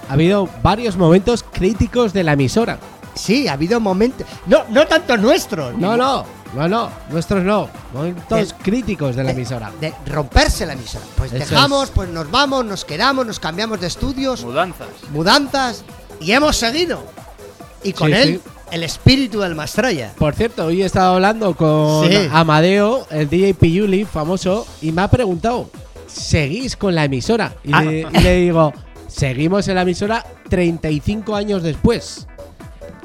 ha 0.08 0.12
habido 0.12 0.48
varios 0.62 0.96
momentos 0.96 1.42
críticos 1.50 2.12
de 2.12 2.24
la 2.24 2.32
emisora. 2.32 2.78
Sí, 3.14 3.48
ha 3.48 3.54
habido 3.54 3.80
momentos. 3.80 4.26
No, 4.46 4.60
no 4.70 4.86
tanto 4.86 5.16
nuestros. 5.16 5.76
No, 5.76 5.96
no, 5.96 6.24
no, 6.54 6.68
no, 6.68 6.90
nuestros 7.10 7.42
no. 7.44 7.68
Momentos 7.92 8.48
De- 8.48 8.54
críticos 8.62 9.16
de 9.16 9.24
la 9.24 9.32
emisora. 9.32 9.70
De 9.80 9.92
romperse 10.06 10.64
la 10.66 10.74
emisora. 10.74 11.04
Pues 11.16 11.32
Eso 11.32 11.38
dejamos, 11.54 11.84
es. 11.84 11.90
pues 11.90 12.08
nos 12.10 12.30
vamos, 12.30 12.64
nos 12.64 12.84
quedamos, 12.84 13.26
nos 13.26 13.40
cambiamos 13.40 13.80
de 13.80 13.88
estudios, 13.88 14.44
Mudanzas. 14.44 14.88
mudanzas 15.12 15.84
y 16.20 16.32
hemos 16.32 16.56
seguido. 16.56 17.02
Y 17.82 17.92
con 17.92 18.08
Sí, 18.08 18.14
él, 18.14 18.40
sí. 18.44 18.50
el 18.72 18.82
espíritu 18.84 19.40
del 19.40 19.54
Mastraya. 19.54 20.12
Por 20.18 20.34
cierto, 20.34 20.66
hoy 20.66 20.82
he 20.82 20.86
estado 20.86 21.14
hablando 21.14 21.54
con 21.56 22.08
Sí. 22.08 22.28
Amadeo, 22.32 23.06
el 23.10 23.28
DJ 23.28 23.54
Piuli, 23.54 24.04
famoso, 24.04 24.66
y 24.80 24.92
me 24.92 25.02
ha 25.02 25.08
preguntado, 25.08 25.70
¿seguís 26.08 26.76
con 26.76 26.94
la 26.94 27.04
emisora? 27.04 27.54
Y, 27.64 27.70
Ah. 27.72 27.82
le, 27.82 28.00
y 28.12 28.18
le 28.22 28.36
digo, 28.40 28.72
seguimos 29.06 29.68
en 29.68 29.74
la 29.76 29.82
emisora 29.82 30.24
35 30.48 31.36
años 31.36 31.62
después. 31.62 32.26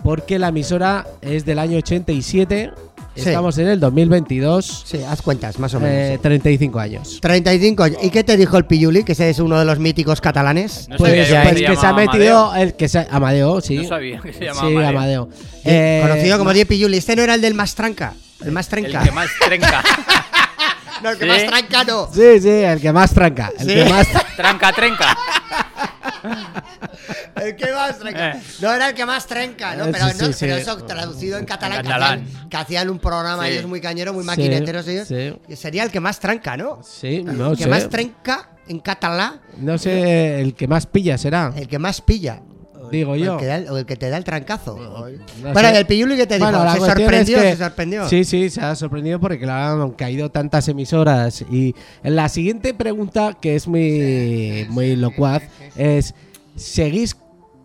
Porque 0.04 0.38
la 0.40 0.50
emisora 0.50 1.06
es 1.22 1.46
del 1.46 1.60
año 1.60 1.78
87, 1.78 2.72
Sí. 3.16 3.30
estamos 3.30 3.58
en 3.60 3.68
el 3.68 3.80
2022, 3.80 4.84
Sí, 4.88 5.00
haz 5.08 5.22
cuentas, 5.22 5.60
más 5.60 5.74
o 5.76 5.80
menos. 5.80 5.96
eh, 5.96 6.14
sí. 6.16 6.22
35 6.24 6.80
años. 6.80 7.20
35 7.22 7.84
años. 7.84 8.00
¿Y 8.02 8.10
qué 8.10 8.24
te 8.24 8.36
dijo 8.36 8.58
el 8.58 8.66
Piyuli? 8.66 9.04
Que 9.04 9.12
ese 9.14 9.30
es 9.30 9.38
uno 9.40 9.58
de 9.60 9.66
los 9.66 9.78
míticos 9.80 10.20
catalanes. 10.20 10.90
No 10.90 10.98
Pues, 10.98 11.12
sabía 11.28 11.44
pues 11.44 11.54
que 11.54 11.60
se 11.60 11.66
que 11.68 11.76
se 11.78 11.86
ha 11.86 11.94
metido 11.94 12.40
Amadeo. 12.48 12.56
el 12.64 12.74
que 12.76 12.90
se 12.90 13.08
Amadeo, 13.10 13.62
sí. 13.62 13.78
No 13.78 13.84
sabía 13.88 14.20
que 14.20 14.34
se 14.34 14.46
llamaba 14.46 14.68
Sí, 14.68 14.74
Amadeo. 14.76 14.90
Amadeo. 14.90 15.30
Eh, 15.64 16.00
Conocido 16.02 16.38
como 16.40 16.54
Die 16.54 16.66
Piyuli. 16.66 16.98
Este 16.98 17.16
no 17.16 17.22
era 17.22 17.36
el 17.36 17.42
del 17.42 17.54
más 17.54 17.76
tranca. 17.76 18.14
El 18.44 18.52
más 18.52 18.68
trenca. 18.68 19.00
El 19.02 19.06
que 19.08 19.12
más 19.14 19.30
trenca. 19.46 19.84
No, 21.04 21.10
el 21.12 21.18
que 21.18 21.26
Sí. 21.26 21.30
más 21.32 21.46
tranca 21.46 21.84
no. 21.84 22.10
Sí, 22.14 22.40
sí, 22.42 22.50
el 22.50 22.80
que 22.82 22.92
más 22.94 23.14
tranca. 23.14 23.52
El 23.60 23.68
Sí. 23.68 23.76
que 23.76 23.86
más 23.90 24.08
Tranca, 24.38 24.72
trenca. 24.72 25.18
El 27.36 27.56
que 27.56 27.72
más 27.74 28.00
trenca. 28.00 28.32
Eh. 28.32 28.42
No 28.62 28.74
era 28.74 28.90
el 28.90 28.96
que 28.96 29.06
más 29.06 29.26
trenca, 29.28 29.76
¿no? 29.76 29.86
Eh, 29.86 29.90
Pero, 29.92 30.08
sí, 30.10 30.16
no, 30.20 30.26
sí, 30.28 30.34
pero 30.40 30.56
eso 30.56 30.78
traducido 30.84 31.38
en 31.38 31.46
catalán, 31.46 31.80
En 31.80 31.86
que 31.86 31.94
hacían- 31.94 32.50
Que, 32.50 32.58
hacían, 32.58 32.90
un 32.90 33.00
programa 33.00 33.46
Sí. 33.46 33.52
ellos 33.52 33.66
muy 33.68 33.82
cañero, 33.82 34.14
muy 34.14 34.24
Sí, 34.24 34.28
maquineteros 34.28 34.88
ellos. 34.88 35.08
sí. 35.08 35.36
Y 35.48 35.56
sería 35.56 35.84
el 35.84 35.92
que 35.92 36.00
más 36.00 36.20
tranca, 36.20 36.56
¿no? 36.58 36.80
Sí, 36.84 37.24
no 37.24 37.52
el 37.52 37.58
que 37.58 37.64
sé. 37.64 37.70
más 37.70 37.90
trenca 37.90 38.50
en 38.68 38.80
catalán, 38.80 39.42
No 39.58 39.78
sé, 39.78 40.40
el 40.42 40.56
que 40.56 40.68
más 40.68 40.86
pilla 40.86 41.18
será. 41.18 41.52
el 41.56 41.68
que 41.68 41.80
más 41.80 42.00
pilla. 42.02 42.40
Digo 42.90 43.12
O 43.14 43.16
yo. 43.16 43.34
el 43.34 43.40
que, 43.40 43.46
da 43.46 43.56
el, 43.58 43.70
o 43.70 43.78
el 43.78 43.86
que 43.86 43.96
te 43.96 44.10
da 44.10 44.18
el 44.18 44.24
trancazo. 44.24 44.78
No 44.78 44.90
bueno, 45.02 45.60
sé. 45.70 45.74
y 45.74 45.78
el 45.78 45.86
Piyuli 45.86 46.16
que 46.18 46.28
te 46.28 46.36
dijo, 46.36 46.46
Bueno, 46.50 46.64
la 46.66 46.74
se 46.74 46.80
sorprendió, 46.80 47.38
es 47.38 47.44
que- 47.44 47.52
se 47.58 47.64
sorprendió. 47.64 48.10
Sí, 48.10 48.24
sí, 48.24 48.50
se 48.50 48.62
ha 48.62 48.76
sorprendido 48.76 49.20
porque 49.20 49.40
claro, 49.40 49.84
han 49.84 49.92
caído 49.92 50.30
tantas 50.30 50.68
emisoras. 50.68 51.42
Y 51.52 51.76
la 52.04 52.30
siguiente 52.30 52.74
pregunta, 52.74 53.34
que 53.40 53.56
es 53.56 53.68
muy, 53.68 54.66
muy 54.70 54.96
locuaz, 54.96 55.44
es: 55.76 56.14
¿seguís 56.56 57.16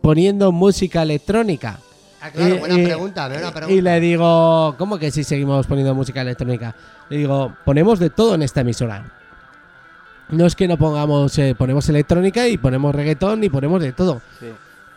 poniendo 0.01 0.53
música 0.53 1.03
electrónica? 1.03 1.79
Ah, 2.21 2.31
claro, 2.31 2.55
Y- 2.57 2.59
buena 2.59 2.75
y- 2.79 2.85
pregunta, 2.85 3.29
buena 3.29 3.49
y- 3.49 3.53
pregunta. 3.53 3.73
Y 3.75 3.81
le 3.81 4.01
digo, 4.01 4.75
¿cómo 4.79 4.99
que 4.99 5.11
si 5.11 5.23
seguimos 5.25 5.67
poniendo 5.67 5.95
música 5.95 6.21
electrónica? 6.23 6.75
Le 7.11 7.19
digo, 7.19 7.55
ponemos 7.65 7.99
de 8.01 8.11
todo 8.11 8.35
en 8.35 8.43
esta 8.43 8.63
emisora. 8.63 9.13
No 10.31 10.45
es 10.45 10.55
que 10.55 10.69
no 10.69 10.77
pongamos, 10.77 11.39
eh, 11.39 11.55
ponemos 11.57 11.89
electrónica 11.89 12.47
y 12.49 12.59
ponemos 12.59 12.95
reggaetón 12.95 13.45
y 13.45 13.49
ponemos 13.49 13.81
de 13.81 13.93
todo. 13.93 14.21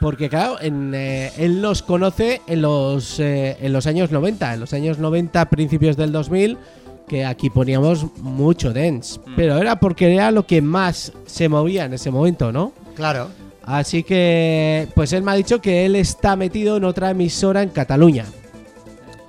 Porque 0.02 0.28
claro, 0.30 0.58
en, 0.60 0.94
eh, 0.94 1.32
él 1.38 1.62
nos 1.62 1.82
conoce 1.84 2.42
en 2.48 2.62
los, 2.62 3.20
eh, 3.22 3.56
en 3.62 3.72
los 3.72 3.86
años 3.88 4.12
90, 4.12 4.54
en 4.56 4.60
los 4.60 4.74
años 4.74 4.98
90, 5.00 5.46
principios 5.50 5.96
del 5.96 6.12
2000, 6.12 6.58
que 7.08 7.24
aquí 7.24 7.50
poníamos 7.50 8.06
mucho 8.18 8.74
dance. 8.74 9.20
Pero 9.36 9.58
era 9.58 9.80
porque 9.80 10.14
era 10.14 10.32
lo 10.32 10.46
que 10.48 10.62
más 10.62 11.14
se 11.28 11.48
movía 11.48 11.86
en 11.86 11.94
ese 11.94 12.10
momento, 12.12 12.52
¿no? 12.52 12.74
Claro. 12.96 13.30
Así 13.64 14.02
que, 14.02 14.88
pues 14.96 15.14
él 15.14 15.22
me 15.22 15.32
ha 15.32 15.36
dicho 15.36 15.62
que 15.62 15.86
él 15.86 15.96
está 15.96 16.36
metido 16.36 16.78
en 16.78 16.84
otra 16.84 17.12
emisora 17.12 17.62
en 17.62 17.70
Cataluña. 17.70 18.26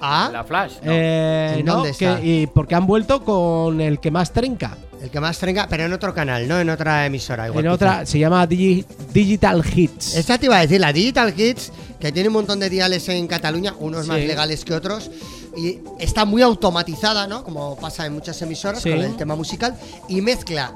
Ah, 0.00 0.30
La 0.32 0.42
Flash. 0.42 0.72
no. 0.82 0.90
Eh, 0.92 1.56
¿En 1.58 1.64
no, 1.66 1.74
dónde 1.74 1.90
está? 1.90 2.18
que- 2.18 2.26
y 2.26 2.46
porque 2.46 2.74
han 2.74 2.86
vuelto 2.86 3.22
con 3.22 3.80
el 3.80 4.00
que 4.00 4.10
más 4.10 4.32
trenca. 4.32 4.76
El 5.02 5.10
que 5.10 5.20
más 5.20 5.36
trenca, 5.38 5.66
pero 5.68 5.84
en 5.84 5.92
otro 5.92 6.14
canal, 6.14 6.46
no 6.46 6.60
en 6.60 6.70
otra 6.70 7.04
emisora. 7.06 7.46
Igual 7.48 7.64
en 7.64 7.70
quizá. 7.72 7.74
otra, 7.74 8.06
se 8.06 8.18
llama 8.18 8.46
Digi- 8.48 8.84
Digital 9.12 9.62
Hits. 9.74 10.14
Esta 10.16 10.38
te 10.38 10.46
iba 10.46 10.56
a 10.58 10.60
decir, 10.60 10.80
la 10.80 10.92
Digital 10.92 11.34
Kids, 11.34 11.72
que 11.98 12.12
tiene 12.12 12.28
un 12.28 12.34
montón 12.34 12.60
de 12.60 12.70
diales 12.70 13.08
en 13.08 13.26
Cataluña, 13.26 13.74
unos 13.80 14.06
más 14.06 14.18
legales 14.20 14.64
que 14.64 14.74
otros, 14.74 15.10
y 15.56 15.80
está 15.98 16.24
muy 16.24 16.40
automatizada, 16.42 17.26
¿no? 17.26 17.42
Como 17.44 17.76
pasa 17.76 18.06
en 18.06 18.12
muchas 18.14 18.40
emisoras 18.42 18.82
Sí. 18.82 18.90
con 18.90 19.00
el 19.00 19.16
tema 19.16 19.34
musical, 19.36 19.76
y 20.08 20.20
mezcla 20.20 20.72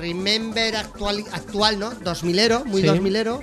Remember 0.00 0.76
actual, 0.76 1.24
actual 1.32 1.78
¿no? 1.78 1.90
2000ero, 1.92 2.64
muy 2.64 2.82
Sí. 2.82 2.86
2000ero, 2.88 3.40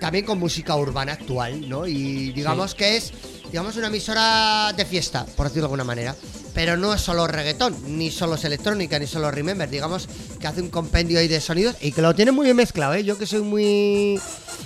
también 0.00 0.24
con 0.24 0.38
música 0.38 0.74
urbana 0.76 1.12
actual, 1.12 1.68
¿no? 1.68 1.86
Y 1.86 2.32
digamos 2.32 2.74
que 2.74 2.96
es, 2.96 3.12
digamos, 3.50 3.76
una 3.76 3.86
emisora 3.86 4.72
de 4.76 4.84
fiesta, 4.84 5.24
por 5.36 5.46
decirlo 5.46 5.62
de 5.62 5.66
alguna 5.66 5.84
manera. 5.84 6.14
Pero 6.54 6.76
no 6.76 6.94
es 6.94 7.00
solo 7.00 7.26
reggaetón, 7.26 7.74
ni 7.98 8.10
solo 8.12 8.36
es 8.36 8.44
electrónica, 8.44 8.98
ni 8.98 9.06
solo 9.08 9.30
Remember. 9.30 9.68
Digamos 9.68 10.08
que 10.38 10.46
hace 10.46 10.62
un 10.62 10.70
compendio 10.70 11.18
ahí 11.18 11.26
de 11.28 11.40
sonidos 11.40 11.74
y 11.80 11.90
que 11.92 12.00
lo 12.00 12.14
tiene 12.14 12.30
muy 12.30 12.44
bien 12.44 12.56
mezclado, 12.56 12.94
¿eh? 12.94 13.02
Yo 13.02 13.18
que 13.18 13.26
soy 13.26 13.40
muy 13.42 14.20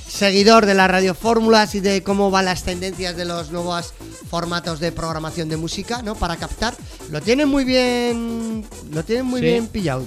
seguidor 0.07 0.67
de 0.67 0.75
las 0.75 0.91
radiofórmulas 0.91 1.75
y 1.75 1.81
de 1.81 2.03
cómo 2.03 2.31
van 2.31 2.45
las 2.45 2.63
tendencias 2.63 3.17
de 3.17 3.25
los 3.25 3.51
nuevos 3.51 3.95
formatos 4.31 4.81
de 4.81 4.93
programación 4.93 5.49
de 5.49 5.57
música, 5.57 6.03
¿no? 6.03 6.15
Para 6.15 6.37
captar. 6.37 6.75
Lo 7.11 7.23
tienen 7.23 7.49
muy 7.49 7.65
bien. 7.65 8.67
Lo 8.93 9.03
tienen 9.03 9.25
muy 9.25 9.41
Sí. 9.41 9.47
bien 9.47 9.67
pillado. 9.67 10.05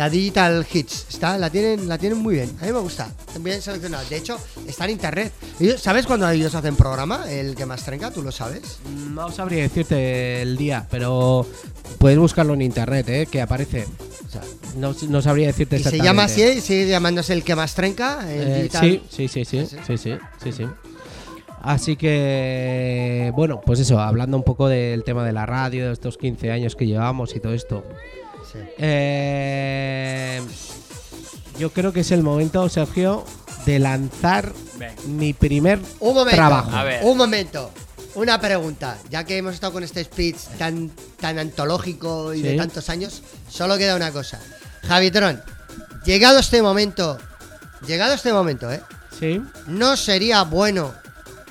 La 0.00 0.08
Digital 0.08 0.66
Hits, 0.72 1.04
está, 1.10 1.36
la 1.36 1.50
tienen, 1.50 1.86
la 1.86 1.98
tienen 1.98 2.16
muy 2.16 2.36
bien. 2.36 2.48
A 2.62 2.64
mí 2.64 2.72
me 2.72 2.78
gusta, 2.78 3.10
bien 3.38 3.60
seleccionado. 3.60 4.02
De 4.08 4.16
hecho, 4.16 4.38
está 4.66 4.86
en 4.86 4.92
internet. 4.92 5.30
Ellos- 5.60 5.78
¿Sabes 5.82 6.06
cuando 6.06 6.26
ellos 6.30 6.54
hacen 6.54 6.74
programa? 6.74 7.30
El 7.30 7.54
que 7.54 7.66
más 7.66 7.84
trenca, 7.84 8.10
¿tú 8.10 8.22
lo 8.22 8.32
sabes? 8.32 8.78
No 9.12 9.30
sabría 9.30 9.60
decirte 9.62 10.40
el 10.40 10.56
día, 10.56 10.86
pero 10.90 11.46
puedes 11.98 12.16
buscarlo 12.18 12.54
en 12.54 12.62
internet, 12.62 13.06
¿eh? 13.10 13.28
que 13.30 13.42
aparece. 13.42 13.84
O 14.26 14.30
sea, 14.30 14.40
no, 14.78 14.94
no 15.10 15.20
sabría 15.20 15.48
decirte 15.48 15.76
Y 15.76 15.82
se 15.82 15.88
exactamente. 15.90 16.06
llama 16.06 16.24
así, 16.24 16.62
sigue 16.62 16.88
llamándose 16.88 17.34
el 17.34 17.44
que 17.44 17.54
más 17.54 17.74
trenca. 17.74 18.20
El 18.26 18.40
Eh, 18.48 18.54
Digital. 18.62 18.80
sí, 19.10 19.28
sí, 19.28 19.28
sí, 19.28 19.44
sí, 19.44 19.66
sí, 19.86 19.98
sí, 19.98 20.12
sí, 20.42 20.52
sí. 20.52 20.64
Así 21.60 21.96
que, 21.96 23.32
bueno, 23.36 23.60
pues 23.66 23.80
eso, 23.80 24.00
hablando 24.00 24.38
un 24.38 24.44
poco 24.44 24.66
del 24.68 25.04
tema 25.04 25.26
de 25.26 25.32
la 25.32 25.44
radio, 25.44 25.88
de 25.88 25.92
estos 25.92 26.16
15 26.16 26.50
años 26.52 26.74
que 26.74 26.86
llevamos 26.86 27.36
y 27.36 27.40
todo 27.40 27.52
esto. 27.52 27.84
Sí. 28.52 28.58
Eh, 28.78 30.40
yo 31.58 31.72
creo 31.72 31.92
que 31.92 32.00
es 32.00 32.10
el 32.10 32.22
momento, 32.22 32.68
Sergio, 32.68 33.24
de 33.66 33.78
lanzar 33.78 34.52
mi 35.06 35.32
primer 35.34 35.78
Un 36.00 36.14
momento. 36.14 36.36
trabajo. 36.36 36.70
A 36.74 36.84
ver. 36.84 37.04
Un 37.04 37.16
momento. 37.16 37.70
Una 38.14 38.40
pregunta. 38.40 38.98
Ya 39.10 39.24
que 39.24 39.36
hemos 39.36 39.54
estado 39.54 39.72
con 39.72 39.84
este 39.84 40.02
speech 40.04 40.36
tan, 40.58 40.90
tan 41.20 41.38
antológico 41.38 42.34
y 42.34 42.42
de 42.42 42.56
tantos 42.56 42.88
años, 42.88 43.22
solo 43.48 43.78
queda 43.78 43.94
una 43.94 44.10
cosa. 44.10 44.40
Javitron, 44.88 45.40
llegado 46.04 46.38
este 46.38 46.62
momento, 46.62 47.18
llegado 47.86 48.14
este 48.14 48.32
momento, 48.32 48.72
¿eh? 48.72 48.80
Sí, 49.18 49.40
¿No 49.66 49.96
sería 49.96 50.42
bueno, 50.42 50.94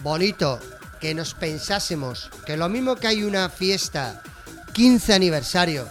bonito, 0.01 0.59
que 0.99 1.13
nos 1.13 1.33
pensásemos 1.35 2.29
que 2.45 2.57
lo 2.57 2.67
mismo 2.67 2.95
que 2.95 3.07
hay 3.07 3.23
una 3.23 3.49
fiesta 3.49 4.21
15 4.73 5.13
aniversario, 5.13 5.87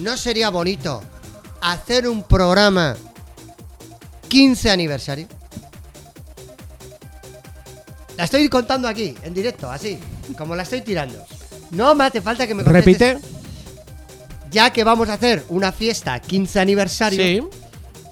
no 0.00 0.16
sería 0.16 0.50
bonito 0.50 1.02
hacer 1.60 2.08
un 2.08 2.22
programa 2.22 2.96
15 4.28 4.70
aniversario? 4.70 5.26
La 8.16 8.24
estoy 8.24 8.48
contando 8.48 8.86
aquí, 8.86 9.14
en 9.22 9.32
directo, 9.32 9.70
así, 9.70 9.98
como 10.36 10.54
la 10.54 10.62
estoy 10.64 10.82
tirando. 10.82 11.24
No 11.70 11.94
me 11.94 12.04
hace 12.04 12.20
falta 12.20 12.46
que 12.46 12.54
me 12.54 12.64
contestes. 12.64 13.12
repite. 13.12 13.28
Ya 14.50 14.70
que 14.72 14.84
vamos 14.84 15.08
a 15.08 15.14
hacer 15.14 15.44
una 15.48 15.70
fiesta 15.72 16.18
15 16.18 16.58
aniversario 16.60 17.22
Sí, 17.22 17.40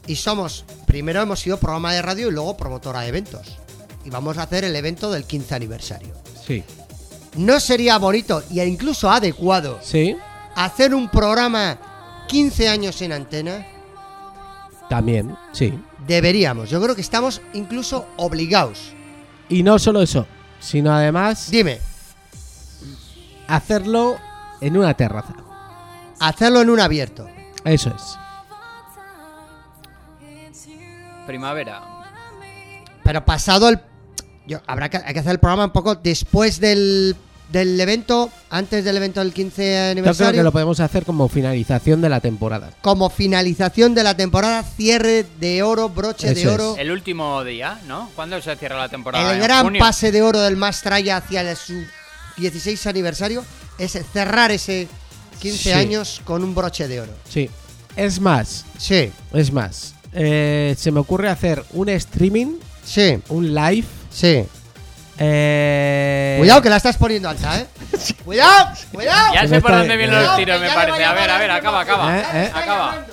y 0.06 0.14
somos, 0.16 0.64
primero 0.86 1.20
hemos 1.20 1.40
sido 1.40 1.58
programa 1.58 1.92
de 1.92 2.00
radio 2.00 2.28
y 2.28 2.30
luego 2.30 2.56
promotora 2.56 3.00
de 3.00 3.08
eventos. 3.08 3.58
Y 4.04 4.10
vamos 4.10 4.38
a 4.38 4.44
hacer 4.44 4.64
el 4.64 4.74
evento 4.76 5.10
del 5.10 5.24
15 5.24 5.54
aniversario. 5.54 6.14
sí. 6.46 6.62
¿no 7.36 7.60
sería 7.60 7.98
bonito 7.98 8.42
e 8.50 8.66
incluso 8.66 9.08
adecuado 9.10 9.78
Sí, 9.82 10.16
hacer 10.64 10.94
un 10.94 11.08
programa 11.08 11.78
15 12.28 12.68
años 12.68 13.00
en 13.02 13.12
antena? 13.12 13.66
también, 14.88 15.36
sí. 15.52 15.78
Deberíamos, 16.06 16.70
yo 16.70 16.80
creo 16.80 16.94
que 16.94 17.02
estamos 17.02 17.42
incluso 17.52 18.06
obligados. 18.16 18.94
Y 19.48 19.62
no 19.62 19.78
solo 19.78 20.02
eso, 20.02 20.26
sino 20.60 20.92
además 20.92 21.50
Dime, 21.50 21.78
hacerlo 23.46 24.16
en 24.60 24.76
una 24.76 24.94
terraza. 24.94 25.34
hacerlo 26.18 26.62
en 26.62 26.70
un 26.70 26.80
abierto. 26.80 27.28
Eso 27.64 27.94
es. 27.94 28.18
Primavera. 31.26 31.82
Pero 33.04 33.24
pasado 33.24 33.68
el... 33.68 33.80
Yo, 34.46 34.60
habrá 34.66 34.88
que, 34.88 34.96
hay 34.96 35.12
que 35.12 35.20
hacer 35.20 35.32
el 35.32 35.38
programa 35.38 35.66
un 35.66 35.72
poco 35.72 35.94
después 35.94 36.58
del, 36.58 37.14
del 37.50 37.80
evento, 37.80 38.30
antes 38.50 38.84
del 38.84 38.96
evento 38.98 39.20
del 39.20 39.32
15 39.32 39.62
Yo 39.62 39.68
creo 39.68 39.90
aniversario. 39.92 40.40
que 40.40 40.44
lo 40.44 40.52
podemos 40.52 40.80
hacer 40.80 41.04
como 41.04 41.28
finalización 41.28 42.00
de 42.02 42.08
la 42.10 42.20
temporada. 42.20 42.70
Como 42.82 43.08
finalización 43.10 43.94
de 43.94 44.02
la 44.04 44.14
temporada, 44.16 44.62
cierre 44.62 45.24
de 45.40 45.62
oro, 45.62 45.88
broche 45.88 46.34
de 46.34 46.40
es. 46.42 46.46
oro. 46.46 46.76
El 46.78 46.90
último 46.90 47.42
día, 47.44 47.80
¿no? 47.86 48.10
¿Cuándo 48.14 48.40
se 48.42 48.54
cierra 48.56 48.76
la 48.76 48.88
temporada? 48.88 49.30
El 49.30 49.36
¿En 49.36 49.42
gran 49.42 49.64
junio? 49.64 49.80
pase 49.80 50.12
de 50.12 50.20
oro 50.22 50.40
del 50.40 50.56
Mastraya 50.56 51.16
hacia 51.16 51.40
el, 51.40 51.56
su 51.56 51.72
16 52.36 52.86
aniversario 52.86 53.42
es 53.78 53.98
cerrar 54.12 54.50
ese 54.50 54.86
15 55.40 55.62
Sí. 55.62 55.72
años 55.72 56.20
con 56.24 56.44
un 56.44 56.54
broche 56.54 56.86
de 56.86 57.00
oro. 57.00 57.12
Sí. 57.28 57.48
Es 57.96 58.20
más, 58.20 58.64
Sí, 58.76 59.10
es 59.32 59.52
más. 59.52 59.94
eh, 60.12 60.74
se 60.78 60.90
me 60.92 61.00
ocurre 61.00 61.28
hacer 61.30 61.64
un 61.72 61.88
streaming, 61.88 62.56
sí, 62.84 63.18
un 63.28 63.54
live. 63.54 63.86
sí. 64.10 64.44
Eh, 65.18 66.36
Cuidado 66.38 66.62
que 66.62 66.70
la 66.70 66.76
estás 66.76 66.96
poniendo 66.96 67.28
alta, 67.28 67.60
¿eh? 67.60 67.66
Cuidado, 68.24 68.74
cuidado. 68.92 69.34
Ya 69.34 69.42
Se 69.42 69.48
sé 69.48 69.60
por 69.60 69.72
dónde 69.72 69.96
vienen 69.96 70.22
los 70.22 70.36
tiros, 70.36 70.60
me 70.60 70.70
parece. 70.70 71.04
A 71.04 71.12
ver, 71.12 71.30
a 71.30 71.38
ver, 71.38 71.50
acaba, 71.50 71.80
acaba. 71.80 72.18
Eh, 72.18 72.24
eh. 72.34 72.50
Acaba. 72.54 73.06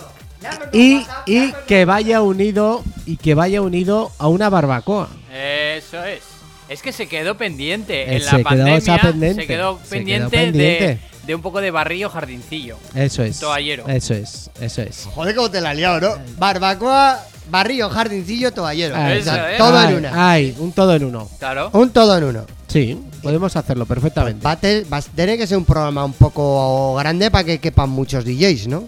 Y, 0.72 1.06
y 1.26 1.54
que 1.68 1.86
vaya 1.86 2.22
unido 2.22 2.84
y 3.06 3.18
que 3.18 3.34
vaya 3.34 3.62
unido 3.62 4.12
a 4.20 4.28
una 4.28 4.50
barbacoa. 4.50 5.10
Eso 5.34 6.04
es. 6.04 6.22
Es 6.68 6.82
que 6.82 6.92
se 6.92 7.08
quedó 7.08 7.38
pendiente. 7.38 8.04
Eh, 8.04 8.16
en 8.16 8.20
se 8.22 8.26
la 8.26 8.32
quedó 8.32 8.44
pandemia 8.44 8.78
esa 8.78 8.98
pendiente, 8.98 9.42
se 9.42 9.48
quedó 9.48 9.80
se 9.84 9.86
quedó 9.86 9.90
pendiente, 9.90 10.38
pendiente. 10.38 10.86
De, 10.86 11.00
de 11.26 11.36
un 11.36 11.42
poco 11.42 11.62
de 11.62 11.72
barrillo 11.72 12.10
jardincillo. 12.10 12.78
Eso 12.94 13.24
es. 13.24 13.40
Toallero. 13.40 13.88
Eso 13.88 14.14
es, 14.14 14.50
eso 14.60 14.82
es. 14.82 15.08
Joder, 15.14 15.36
cómo 15.36 15.50
te 15.52 15.62
la 15.62 15.72
has 15.72 15.76
liado, 15.76 16.00
¿no? 16.02 16.18
Barbacoa, 16.38 17.24
barrillo, 17.50 17.90
jardincillo, 17.90 18.52
toallero. 18.54 18.96
Ay, 18.96 19.20
O 19.20 19.24
sea, 19.24 19.52
es. 19.52 19.58
todo 19.58 19.78
ay, 19.78 19.88
en 19.90 19.96
una. 19.96 20.32
Ay, 20.32 20.56
un 20.60 20.72
todo 20.72 20.96
en 20.96 21.04
uno. 21.06 21.30
Claro. 21.40 21.70
Un 21.74 21.90
todo 21.90 22.18
en 22.18 22.24
uno. 22.26 22.46
Sí, 22.68 23.00
podemos 23.24 23.56
hacerlo 23.56 23.86
perfectamente. 23.86 24.44
Va 24.44 24.52
a, 24.52 24.60
te- 24.60 24.84
va 24.84 24.98
a 24.98 25.02
tener 25.02 25.38
que 25.38 25.48
ser 25.48 25.58
un 25.58 25.66
programa 25.66 26.04
un 26.04 26.14
poco 26.14 26.96
grande 26.96 27.32
para 27.32 27.44
que 27.44 27.60
quepan 27.60 27.90
muchos 27.90 28.26
DJs, 28.26 28.68
¿no? 28.68 28.88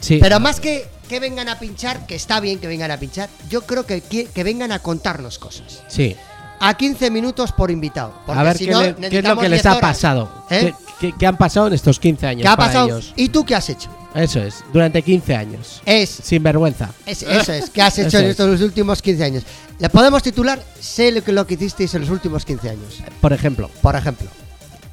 Sí. 0.00 0.18
Pero 0.20 0.40
más 0.40 0.60
que 0.60 0.86
que 1.08 1.20
vengan 1.20 1.48
a 1.50 1.58
pinchar, 1.58 2.06
que 2.06 2.14
está 2.14 2.40
bien 2.40 2.58
que 2.58 2.66
vengan 2.66 2.90
a 2.90 2.96
pinchar, 2.98 3.28
yo 3.50 3.62
creo 3.66 3.84
que, 3.84 4.00
que, 4.00 4.24
que 4.26 4.44
vengan 4.44 4.72
a 4.72 4.78
contarnos 4.78 5.38
cosas. 5.38 5.82
Sí. 5.88 6.16
A 6.64 6.74
15 6.74 7.10
minutos 7.10 7.50
por 7.52 7.70
invitado. 7.70 8.12
Porque 8.24 8.40
A 8.40 8.44
ver 8.44 8.56
si 8.56 8.66
qué, 8.66 8.70
no, 8.70 8.82
le- 8.82 8.94
qué 8.94 9.18
es 9.18 9.24
lo 9.24 9.36
que 9.36 9.48
les 9.48 9.62
10 9.62 9.66
ha 9.66 9.70
horas. 9.76 9.80
pasado. 9.80 10.44
¿Eh? 10.48 10.72
¿Qué, 11.00 11.08
qué- 11.10 11.14
qué 11.18 11.26
han 11.26 11.36
pasado 11.36 11.66
en 11.66 11.72
estos 11.72 11.98
15 11.98 12.26
años 12.26 12.42
¿Qué 12.42 12.48
ha 12.48 12.56
para 12.56 12.68
pasado? 12.68 12.86
ellos? 12.86 13.12
¿Y 13.16 13.28
tú 13.30 13.44
qué 13.44 13.54
has 13.56 13.68
hecho? 13.68 13.90
Eso 14.14 14.40
es, 14.40 14.62
durante 14.72 15.02
15 15.02 15.34
años. 15.34 15.80
Es, 15.86 16.10
Sin 16.10 16.42
vergüenza. 16.42 16.90
es- 17.06 17.22
eso 17.22 17.52
es, 17.52 17.68
¿qué 17.70 17.82
has 17.82 17.98
hecho 17.98 18.18
en 18.18 18.24
es. 18.26 18.30
estos 18.32 18.60
últimos 18.60 19.02
15 19.02 19.24
años? 19.24 19.42
Le 19.78 19.88
podemos 19.88 20.22
titular 20.22 20.62
Sé 20.78 21.10
lo 21.10 21.24
que, 21.24 21.32
lo 21.32 21.46
que 21.46 21.54
hicisteis 21.54 21.92
en 21.94 22.02
los 22.02 22.10
últimos 22.10 22.44
15 22.44 22.70
años, 22.70 23.02
Por 23.20 23.32
ejemplo. 23.32 23.68
por 23.80 23.96
ejemplo. 23.96 24.28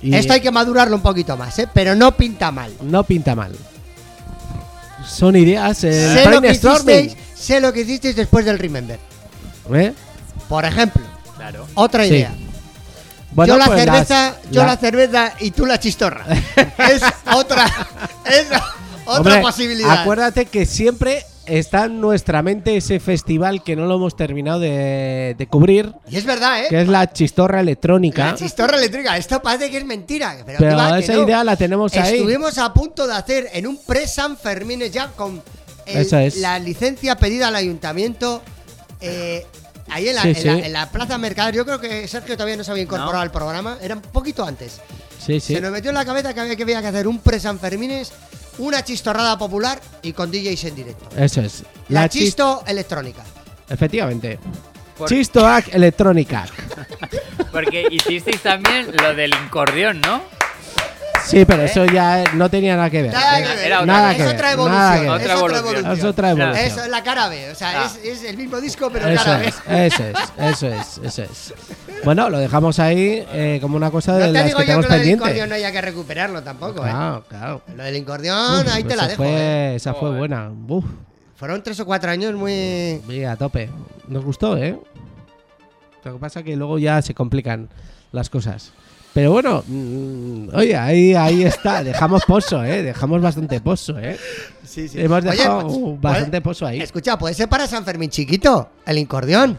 Y 0.01 0.15
Esto 0.15 0.33
hay 0.33 0.41
que 0.41 0.49
madurarlo 0.51 0.95
un 0.95 1.01
poquito 1.03 1.35
más, 1.37 1.59
¿eh? 1.59 1.67
Pero 1.73 1.93
no 1.93 2.15
pinta 2.15 2.51
mal. 2.51 2.71
No 2.81 3.03
pinta 3.03 3.35
mal. 3.35 3.51
Son 5.07 5.35
ideas. 5.35 5.83
Eh, 5.83 5.91
sé, 6.23 6.29
lo 6.29 6.41
que 6.41 6.51
hicisteis, 6.51 7.15
sé 7.35 7.59
lo 7.61 7.71
que 7.73 7.81
hicisteis 7.81 8.15
después 8.15 8.45
del 8.45 8.57
Remember. 8.59 8.99
¿Eh? 9.73 9.93
Por 10.47 10.65
ejemplo, 10.65 11.03
Claro. 11.39 11.67
otra 11.75 12.03
Sí. 12.03 12.09
idea. 12.09 12.31
Bueno, 13.31 13.53
yo 13.53 13.57
la 13.59 13.65
pues 13.65 13.79
cerveza, 13.83 14.23
las- 14.41 14.51
yo 14.51 14.61
la- 14.61 14.67
la 14.67 14.77
cerveza 14.77 15.33
y 15.39 15.51
tú 15.51 15.65
la 15.65 15.79
chistorra. 15.79 16.25
es 16.77 17.01
otra, 17.33 17.65
es 18.25 18.45
otra 18.47 18.63
Hombre, 19.05 19.41
posibilidad. 19.41 20.01
Acuérdate 20.01 20.45
que 20.47 20.65
siempre 20.65 21.23
está 21.45 21.85
en 21.85 21.99
nuestra 22.01 22.41
mente 22.43 22.75
ese 22.77 22.99
festival 22.99 23.63
que 23.63 23.75
no 23.75 23.85
lo 23.85 23.95
hemos 23.95 24.15
terminado 24.15 24.59
de, 24.59 25.35
de 25.37 25.47
cubrir, 25.47 25.93
Y 26.09 26.17
es 26.17 26.25
verdad, 26.25 26.63
¿eh? 26.63 26.67
que 26.69 26.81
es 26.81 26.87
la 26.87 27.11
chistorra 27.11 27.59
electrónica. 27.59 28.27
La 28.31 28.35
chistorra 28.35 28.77
eléctrica. 28.77 29.17
Esto 29.17 29.41
parece 29.41 29.71
que 29.71 29.77
es 29.77 29.85
mentira. 29.85 30.35
Pero, 30.45 30.75
va, 30.77 30.99
esa 30.99 31.13
no. 31.13 31.23
idea 31.23 31.43
la 31.43 31.55
tenemos 31.55 31.95
ahí. 31.95 32.17
Estuvimos 32.17 32.57
a 32.59 32.71
punto 32.73 33.07
de 33.07 33.13
hacer 33.15 33.47
en 33.53 33.65
un 33.67 33.77
pre-San 33.77 34.37
Fermín 34.37 34.81
ya 34.91 35.07
con 35.07 35.41
el- 35.85 36.13
es. 36.13 36.37
la 36.37 36.59
licencia 36.59 37.15
pedida 37.15 37.47
al 37.47 37.55
ayuntamiento. 37.55 38.41
eh, 39.01 39.45
ahí 39.91 40.09
en 40.09 40.15
la, 40.15 40.21
Sí, 40.23 40.27
en, 40.29 40.33
la, 40.33 40.41
sí. 40.55 40.61
en 40.65 40.73
la 40.73 40.89
Plaza 40.91 41.17
Mercader. 41.17 41.55
Yo 41.55 41.65
creo 41.65 41.79
que 41.79 42.07
Sergio 42.07 42.35
todavía 42.35 42.57
no 42.57 42.63
se 42.63 42.71
había 42.71 42.83
incorporado 42.83 43.13
No. 43.13 43.19
al 43.21 43.31
programa. 43.31 43.77
Era 43.81 43.95
un 43.95 44.01
poquito 44.01 44.45
antes. 44.45 44.79
Sí, 45.23 45.39
sí. 45.39 45.55
Se 45.55 45.61
nos 45.61 45.71
metió 45.71 45.89
en 45.91 45.95
la 45.95 46.05
cabeza 46.05 46.33
que 46.33 46.39
había 46.39 46.55
que, 46.55 46.63
había 46.63 46.81
que 46.81 46.87
hacer 46.87 47.07
un 47.07 47.19
pre-San 47.19 47.59
Fermines, 47.59 48.11
una 48.57 48.83
chistorrada 48.83 49.37
popular 49.37 49.79
y 50.01 50.13
con 50.13 50.31
DJs 50.31 50.63
en 50.65 50.75
directo. 50.75 51.09
Eso 51.17 51.41
es. 51.41 51.63
La, 51.89 52.05
chis- 52.07 52.19
chisto 52.23 52.63
electrónica. 52.67 53.23
Efectivamente. 53.69 54.39
Por- 54.97 55.07
Chistoac 55.09 55.73
electrónica. 55.73 56.45
Porque 57.51 57.85
hicisteis 57.89 58.41
también 58.41 58.87
lo 59.01 59.13
del 59.15 59.33
incordión, 59.45 60.01
¿no? 60.01 60.21
Sí, 61.25 61.45
pero 61.45 61.63
eso 61.63 61.85
ya 61.85 62.21
eh, 62.21 62.25
no 62.33 62.49
tenía 62.49 62.75
nada 62.75 62.89
que 62.89 63.01
ver. 63.03 63.13
Nada 63.13 63.39
Eh, 63.39 63.43
que 63.43 63.49
ver. 63.55 63.65
era 63.67 63.81
otra 63.81 63.93
nada 63.93 64.11
es 64.11 64.17
que 64.17 64.23
ver, 64.23 64.35
otra 64.35 64.55
nada 64.55 64.97
evolución. 64.97 65.03
que 65.03 65.09
ver. 65.09 65.19
es 65.19 65.21
Otra 65.21 65.33
evolución. 65.59 65.91
Es 65.97 66.03
otra 66.03 66.29
evolución. 66.31 66.65
Eso 66.65 66.83
es 66.83 66.89
la 66.89 67.03
cara 67.03 67.27
B. 67.29 67.51
O 67.51 67.55
sea, 67.55 67.81
Ah. 67.83 67.85
es, 67.85 68.05
es 68.05 68.23
el 68.23 68.37
mismo 68.37 68.59
disco, 68.61 68.89
pero 68.91 69.07
Eso 69.07 69.23
cara 69.23 69.37
B. 69.37 69.47
es, 69.47 69.55
eso 69.67 70.03
es, 70.03 70.17
eso 70.37 70.67
es, 70.67 70.97
eso 71.03 71.23
es. 71.23 71.53
Bueno, 72.03 72.29
lo 72.29 72.39
dejamos 72.39 72.79
ahí 72.79 73.25
eh, 73.31 73.59
como 73.61 73.75
una 73.77 73.91
cosa 73.91 74.13
de 74.17 74.27
No 74.27 74.27
te 74.27 74.33
las 74.33 74.45
digo 74.45 74.57
que 74.59 74.63
yo 74.63 74.65
tenemos 74.67 74.85
que 74.85 74.89
lo 74.89 74.93
del 74.93 75.01
pendiente. 75.01 75.23
incordión 75.25 75.49
no 75.49 75.55
haya 75.55 75.71
que 75.71 75.81
recuperarlo 75.81 76.43
tampoco, 76.43 76.79
¿eh? 76.85 76.89
Claro, 76.89 77.23
claro. 77.27 77.61
Lo 77.75 77.83
del 77.83 77.95
incordión, 77.97 78.65
Uf, 78.65 78.73
ahí 78.73 78.83
te 78.83 78.95
la 78.95 79.07
dejo, 79.07 79.23
fue- 79.23 79.29
¿eh? 79.31 79.75
Esa 79.75 79.93
fue 79.93 80.15
buena. 80.17 80.49
Uf, 80.67 80.85
Fueron 81.35 81.63
tres 81.63 81.79
o 81.79 81.85
cuatro 81.85 82.11
años 82.11 82.33
muy... 82.33 83.01
sí, 83.07 83.23
a 83.23 83.35
tope. 83.37 83.69
Nos 84.09 84.25
gustó, 84.25 84.57
¿eh? 84.57 84.77
Lo 86.03 86.13
que 86.13 86.19
pasa 86.19 86.43
que 86.43 86.55
luego 86.55 86.79
ya 86.79 87.01
se 87.01 87.13
complican 87.13 87.69
las 88.11 88.29
cosas. 88.29 88.71
Pero 89.13 89.31
bueno, 89.31 89.63
mm, 89.67 90.49
oye, 90.53 90.75
ahí, 90.77 91.13
ahí 91.15 91.43
está. 91.43 91.83
Dejamos 91.83 92.23
pozo, 92.25 92.63
¿eh? 92.63 92.83
Dejamos 92.83 93.21
bastante 93.21 93.59
pozo, 93.59 93.97
¿eh? 93.99 94.17
Sí, 94.63 94.87
sí. 94.87 95.01
Hemos 95.01 95.23
Oye, 95.23 95.31
dejado 95.31 95.61
pues, 95.63 95.73
uh, 95.77 95.97
bastante 95.99 96.29
puede- 96.29 96.41
pozo 96.41 96.65
ahí. 96.67 96.81
Escucha, 96.81 97.17
puede 97.17 97.33
ser 97.33 97.49
para 97.49 97.65
San 97.67 97.83
Fermín 97.85 98.09
chiquito, 98.11 98.69
el 98.85 98.97
incordión. 98.99 99.57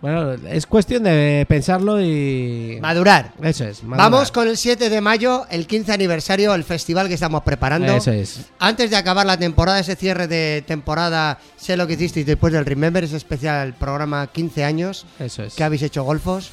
Bueno, 0.00 0.32
es 0.48 0.66
cuestión 0.66 1.04
de 1.04 1.46
pensarlo 1.48 2.00
y... 2.02 2.76
Madurar. 2.80 3.34
Eso 3.40 3.64
es. 3.64 3.84
madurar. 3.84 4.10
Vamos 4.10 4.32
con 4.32 4.48
el 4.48 4.56
7 4.56 4.90
de 4.90 5.00
mayo, 5.00 5.46
el 5.48 5.68
15 5.68 5.92
aniversario, 5.92 6.54
el 6.54 6.64
festival 6.64 7.06
que 7.06 7.14
estamos 7.14 7.42
preparando. 7.44 7.92
Eso 7.94 8.10
es. 8.10 8.40
Antes 8.58 8.90
de 8.90 8.96
acabar 8.96 9.24
la 9.26 9.36
temporada, 9.36 9.78
ese 9.78 9.94
cierre 9.94 10.26
de 10.26 10.64
temporada, 10.66 11.38
sé 11.56 11.76
lo 11.76 11.86
que 11.86 11.92
hicisteis 11.92 12.26
después 12.26 12.52
del 12.52 12.66
Remember, 12.66 13.04
ese 13.04 13.16
especial 13.16 13.74
programa 13.74 14.26
15 14.26 14.64
años, 14.64 15.06
Eso 15.20 15.44
es. 15.44 15.54
que 15.54 15.62
habéis 15.62 15.82
hecho 15.82 16.02
golfos 16.02 16.50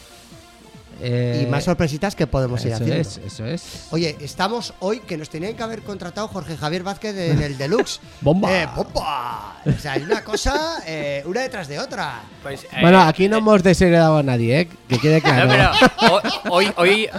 Eh, 1.02 1.44
y 1.44 1.46
más 1.50 1.64
sorpresitas 1.64 2.16
que 2.16 2.28
podemos 2.28 2.62
ir 2.66 2.74
Eso 2.74 2.84
haciendo. 2.84 3.02
es, 3.02 3.18
eso 3.18 3.46
es. 3.46 3.88
Oye, 3.92 4.18
estamos 4.20 4.74
hoy 4.80 5.00
que 5.00 5.18
nos 5.18 5.30
tenían 5.30 5.56
que 5.56 5.64
haber 5.64 5.82
contratado 5.82 6.28
Jorge 6.28 6.58
Javier 6.58 6.84
Vázquez 6.84 7.16
en 7.18 7.42
el 7.42 7.58
Deluxe. 7.58 8.02
¡Bomba! 8.22 8.52
Eh, 8.52 8.68
¡Bomba! 8.76 9.56
O 9.66 9.72
sea, 9.80 9.96
es 9.96 10.04
una 10.04 10.24
cosa, 10.24 10.80
eh, 10.86 11.24
una 11.26 11.42
detrás 11.42 11.68
de 11.68 11.80
otra. 11.80 12.22
Pues, 12.44 12.64
eh, 12.66 12.68
Bueno, 12.82 13.02
aquí 13.02 13.28
no 13.30 13.38
hemos 13.38 13.64
desheredado 13.64 14.18
a 14.18 14.24
nadie, 14.24 14.62
¿eh? 14.62 14.70
Que 14.88 15.00
quede 15.00 15.22
No, 15.22 15.24
claro. 15.24 15.72
pero 16.00 16.16
ho- 16.16 16.22
hoy, 16.56 16.72
hoy 16.78 17.10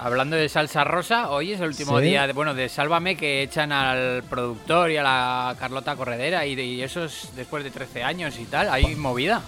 hablando 0.00 0.36
de 0.36 0.48
salsa 0.48 0.84
rosa, 0.84 1.30
hoy 1.30 1.52
es 1.52 1.60
el 1.60 1.66
último 1.68 1.98
Sí. 1.98 2.06
día 2.06 2.26
de, 2.26 2.32
bueno, 2.32 2.54
de 2.54 2.68
Sálvame 2.68 3.16
que 3.16 3.42
echan 3.42 3.72
al 3.72 4.22
productor 4.24 4.90
y 4.90 4.96
a 4.96 5.02
la 5.02 5.56
Carlota 5.58 5.96
Corredera 5.96 6.46
y, 6.46 6.54
de- 6.54 6.64
y 6.64 6.82
eso 6.82 7.04
es 7.04 7.28
después 7.36 7.64
de 7.64 7.70
13 7.70 8.02
años 8.02 8.38
y 8.38 8.44
tal, 8.44 8.68
hay 8.70 8.94
movida. 8.96 9.42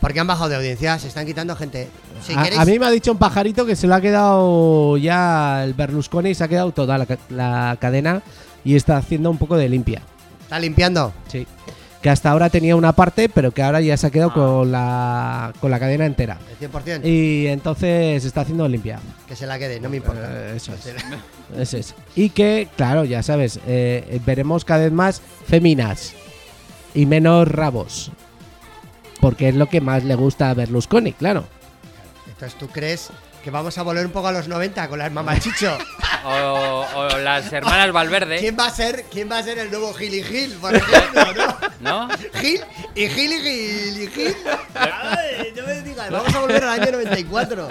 Porque 0.00 0.18
han 0.20 0.26
bajado 0.26 0.48
de 0.48 0.56
audiencia, 0.56 0.98
se 0.98 1.08
están 1.08 1.26
quitando 1.26 1.54
gente. 1.56 1.88
Si 2.22 2.32
a, 2.34 2.42
queréis, 2.42 2.60
a 2.60 2.64
mí 2.64 2.78
me 2.78 2.86
ha 2.86 2.90
dicho 2.90 3.12
un 3.12 3.18
pajarito 3.18 3.66
que 3.66 3.76
se 3.76 3.86
lo 3.86 3.94
ha 3.94 4.00
quedado 4.00 4.96
ya 4.96 5.62
el 5.64 5.74
Berlusconi, 5.74 6.34
se 6.34 6.44
ha 6.44 6.48
quedado 6.48 6.72
toda 6.72 6.96
la, 6.98 7.06
la 7.28 7.76
cadena 7.80 8.22
y 8.64 8.76
está 8.76 8.96
haciendo 8.96 9.30
un 9.30 9.36
poco 9.38 9.56
de 9.56 9.68
limpia. 9.68 10.02
está 10.42 10.58
limpiando. 10.58 11.12
Sí. 11.28 11.46
Que 12.00 12.08
hasta 12.08 12.30
ahora 12.30 12.48
tenía 12.48 12.76
una 12.76 12.92
parte, 12.92 13.28
pero 13.28 13.50
que 13.50 13.62
ahora 13.62 13.82
ya 13.82 13.94
se 13.98 14.06
ha 14.06 14.10
quedado 14.10 14.30
Ah. 14.30 14.34
con, 14.34 14.72
la, 14.72 15.52
con 15.60 15.70
la 15.70 15.78
cadena 15.78 16.06
entera. 16.06 16.38
El 16.58 16.70
100%. 16.70 17.04
Y 17.04 17.46
entonces 17.48 18.24
está 18.24 18.40
haciendo 18.40 18.66
limpia. 18.68 19.00
Que 19.28 19.36
se 19.36 19.46
la 19.46 19.58
quede, 19.58 19.80
no 19.80 19.90
me 19.90 19.98
importa. 19.98 20.22
Eh, 20.24 20.54
eso 20.56 20.72
es. 20.72 20.94
Eso 21.58 21.76
es. 21.76 21.94
Y 22.16 22.30
que, 22.30 22.68
claro, 22.76 23.04
ya 23.04 23.22
sabes, 23.22 23.60
eh, 23.66 24.18
veremos 24.24 24.64
cada 24.64 24.84
vez 24.84 24.92
más 24.92 25.20
féminas 25.46 26.14
y 26.94 27.04
menos 27.04 27.46
rabos. 27.48 28.12
Porque 29.20 29.48
es 29.48 29.54
lo 29.54 29.66
que 29.68 29.80
más 29.80 30.04
le 30.04 30.14
gusta 30.14 30.50
a 30.50 30.54
Berlusconi, 30.54 31.12
claro. 31.12 31.44
Entonces, 32.26 32.58
¿tú 32.58 32.68
crees 32.68 33.10
Que 33.44 33.50
vamos 33.50 33.76
a 33.76 33.82
volver 33.82 34.06
un 34.06 34.12
poco 34.12 34.28
a 34.28 34.32
los 34.32 34.48
90 34.48 34.88
con 34.88 34.98
las 34.98 35.12
mamachicho. 35.12 35.76
O, 36.22 36.84
o 36.96 37.18
las 37.18 37.50
hermanas 37.50 37.92
Valverde. 37.92 38.40
¿Quién 38.40 38.54
va 38.58 38.66
a 38.66 38.70
ser, 38.70 39.06
quién 39.10 39.30
va 39.30 39.38
a 39.38 39.42
ser 39.42 39.58
el 39.58 39.70
nuevo 39.70 39.94
Gil 39.94 40.12
y 40.12 40.22
Gil, 40.22 40.52
por 40.60 40.76
ejemplo, 40.76 41.32
¿no? 41.34 41.56
¿No? 42.08 42.08
Gil 42.34 42.60
y 42.94 43.08
Gil 43.08 43.32
y 43.32 43.40
Gil 43.40 44.02
y 44.02 44.06
Gil. 44.08 44.36
Ay, 44.74 45.54
no 45.56 45.66
me 45.66 45.80
digas, 45.80 46.10
vamos 46.10 46.34
a 46.34 46.40
volver 46.40 46.62
al 46.62 46.78
año 46.78 46.92
94. 46.92 47.68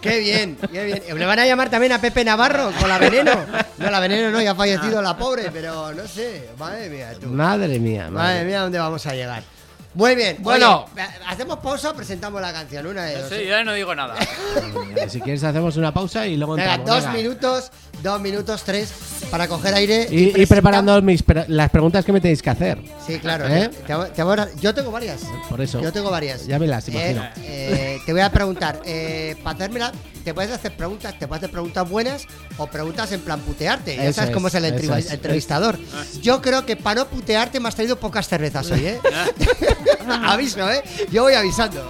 Qué 0.00 0.18
bien, 0.18 0.58
qué 0.72 0.84
bien. 0.84 1.16
Le 1.16 1.26
van 1.26 1.38
a 1.38 1.46
llamar 1.46 1.70
también 1.70 1.92
a 1.92 2.00
Pepe 2.00 2.24
Navarro 2.24 2.72
con 2.80 2.88
la 2.88 2.98
veneno. 2.98 3.32
No, 3.78 3.88
la 3.88 4.00
veneno 4.00 4.32
no, 4.32 4.42
ya 4.42 4.50
ha 4.50 4.56
fallecido 4.56 5.00
la 5.00 5.16
pobre, 5.16 5.52
pero 5.52 5.92
no 5.92 6.04
sé. 6.08 6.48
Madre 6.58 6.88
mía, 6.88 7.12
tú. 7.20 7.28
Madre 7.28 7.78
mía, 7.78 8.10
Madre 8.10 8.34
madre 8.34 8.44
mía, 8.46 8.60
¿dónde 8.62 8.80
vamos 8.80 9.06
a 9.06 9.14
llegar? 9.14 9.44
Muy 9.94 10.14
bien. 10.14 10.36
Bueno. 10.40 10.86
oye, 10.94 11.02
hacemos 11.28 11.58
pausa 11.58 11.90
o 11.90 11.94
presentamos 11.94 12.40
la 12.40 12.52
canción. 12.52 12.86
Una 12.86 13.04
de 13.04 13.20
dos. 13.20 13.28
Sí, 13.28 13.36
yo 13.36 13.50
ya 13.50 13.64
no 13.64 13.74
digo 13.74 13.94
nada. 13.94 14.14
Si 15.08 15.20
quieres 15.20 15.44
hacemos 15.44 15.76
una 15.76 15.92
pausa 15.92 16.26
y 16.26 16.36
luego 16.36 16.54
Venga, 16.54 16.76
entramos. 16.76 17.02
dos 17.04 17.12
venga. 17.12 17.28
minutos, 17.28 17.70
dos 18.02 18.20
minutos, 18.20 18.62
tres 18.64 18.92
para 19.30 19.48
coger 19.48 19.74
aire. 19.74 20.06
Y, 20.10 20.40
y 20.40 20.46
preparando 20.46 21.00
mis 21.02 21.22
pre- 21.22 21.44
las 21.48 21.70
preguntas 21.70 22.04
que 22.04 22.12
me 22.12 22.20
tenéis 22.20 22.40
que 22.42 22.50
hacer. 22.50 22.78
Sí, 23.06 23.18
claro. 23.18 23.46
¿Eh? 23.48 23.68
te- 23.68 23.94
te- 23.94 24.10
te 24.14 24.22
voy 24.22 24.38
a- 24.38 24.48
yo 24.60 24.74
tengo 24.74 24.90
varias. 24.90 25.20
Por 25.48 25.60
eso. 25.60 25.80
Yo 25.82 25.92
tengo 25.92 26.10
varias. 26.10 26.46
Ya 26.46 26.58
me 26.58 26.66
las 26.66 26.88
Eh, 26.88 26.92
imagino. 26.92 27.24
eh, 27.44 27.98
te 28.06 28.12
voy 28.12 28.22
a 28.22 28.32
preguntar, 28.32 28.80
eh, 28.86 29.36
para 29.42 29.56
hacérmela, 29.56 29.92
te 30.24 30.32
puedes 30.32 30.52
hacer 30.52 30.74
preguntas, 30.76 31.18
te 31.18 31.26
puedes 31.26 31.40
hacer 31.42 31.50
preguntas 31.50 31.88
buenas 31.88 32.26
o 32.56 32.66
preguntas 32.68 33.10
en 33.12 33.20
plan 33.20 33.40
putearte. 33.40 33.96
Ya 33.96 34.12
sabes 34.12 34.30
cómo 34.30 34.48
es 34.48 34.54
el 34.54 34.64
es, 34.66 34.82
es. 35.06 35.10
entrevistador. 35.12 35.78
Yo 36.22 36.40
creo 36.40 36.64
que 36.64 36.76
para 36.76 37.00
no 37.02 37.08
putearte 37.08 37.58
me 37.60 37.68
has 37.68 37.74
traído 37.74 37.96
pocas 37.98 38.28
cervezas 38.28 38.70
hoy, 38.70 38.86
¿eh? 38.86 39.00
Aviso, 40.08 40.68
¿eh? 40.70 40.82
Yo 41.10 41.22
voy 41.22 41.34
avisando. 41.34 41.82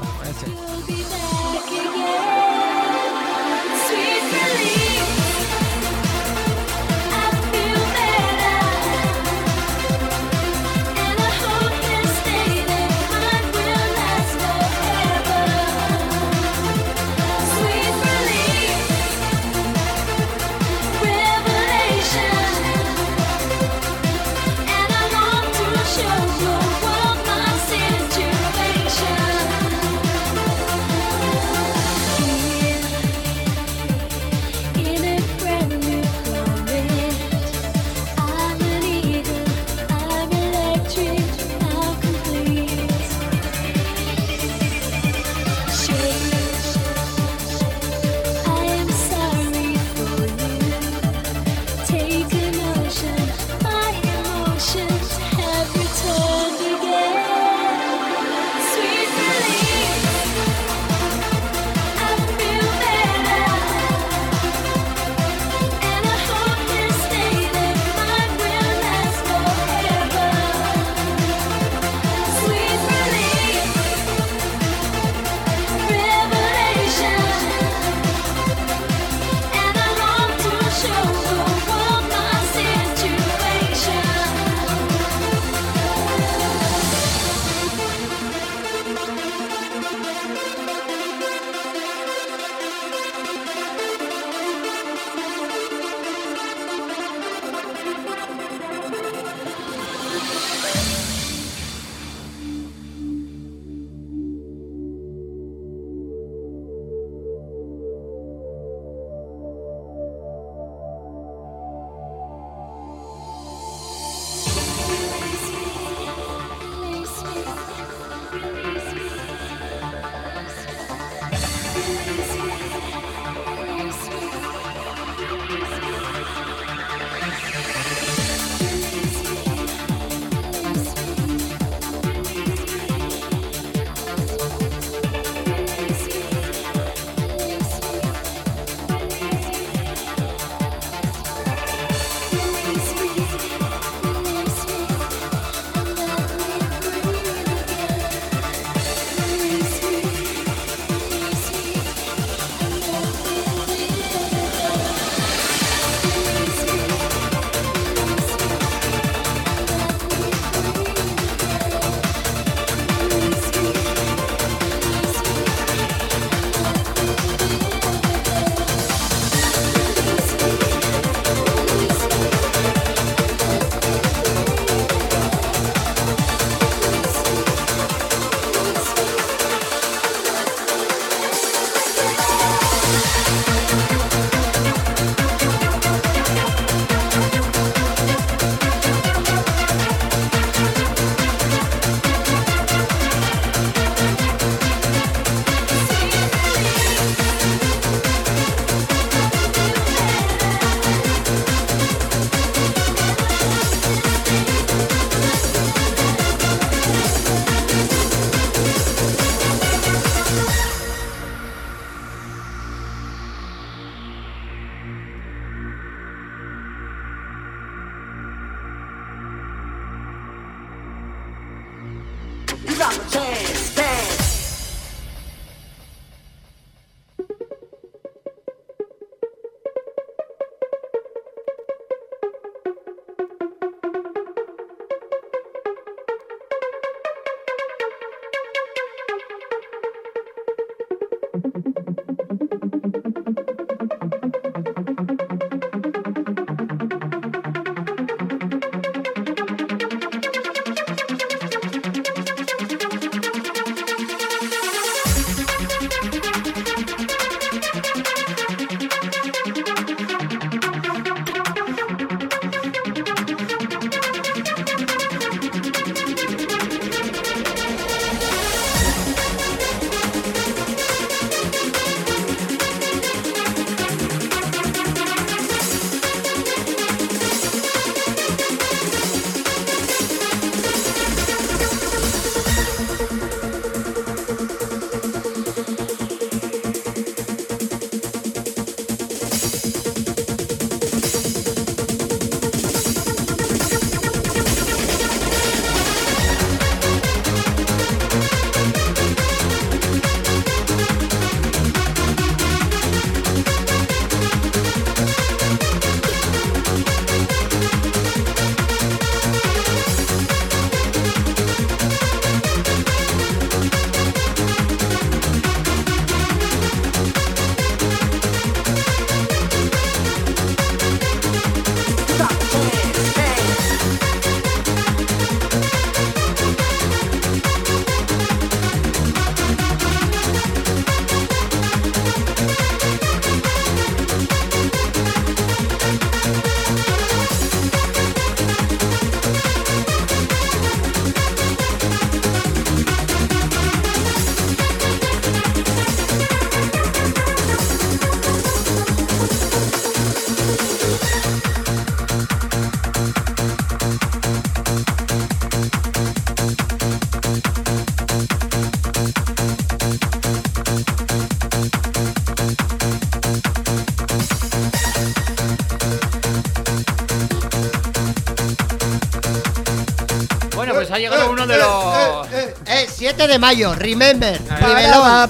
7, 372.87 372.93
7 372.97 373.29
de 373.29 373.39
mayo, 373.39 373.75
remember. 373.75 374.41
Para, 374.43 375.29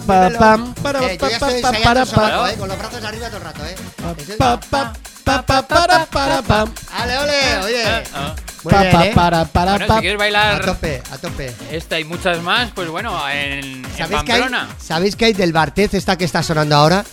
con 2.57 2.69
los 2.69 2.79
brazos 2.79 3.05
arriba 3.05 3.27
todo 3.29 3.39
el 3.39 3.45
rato, 3.45 3.67
eh. 3.67 3.75
Para, 4.39 4.61
para. 4.61 4.93
Ale, 6.97 7.19
ole, 7.19 7.59
oye. 7.65 7.85
Muy 8.65 8.75
bien, 8.75 9.15
para, 9.15 9.45
para, 9.45 9.79
si 9.79 10.01
quieres 10.01 10.19
bailar 10.19 10.63
A 10.63 10.65
tope, 10.65 11.03
a 11.11 11.19
tope. 11.19 11.53
esta 11.73 11.99
y 11.99 12.05
muchas 12.05 12.41
más, 12.43 12.71
pues 12.73 12.89
bueno, 12.89 13.19
en, 13.29 13.85
en 13.85 13.99
¿Sabéis 13.99 14.23
que, 14.23 14.33
hay, 14.33 14.43
¿Sabéis 14.81 15.17
que 15.17 15.25
hay 15.25 15.33
del 15.33 15.53
Bartez 15.53 15.95
esta 15.95 16.17
que 16.17 16.25
está 16.25 16.45
sonando 16.45 16.77
ahora? 16.77 17.05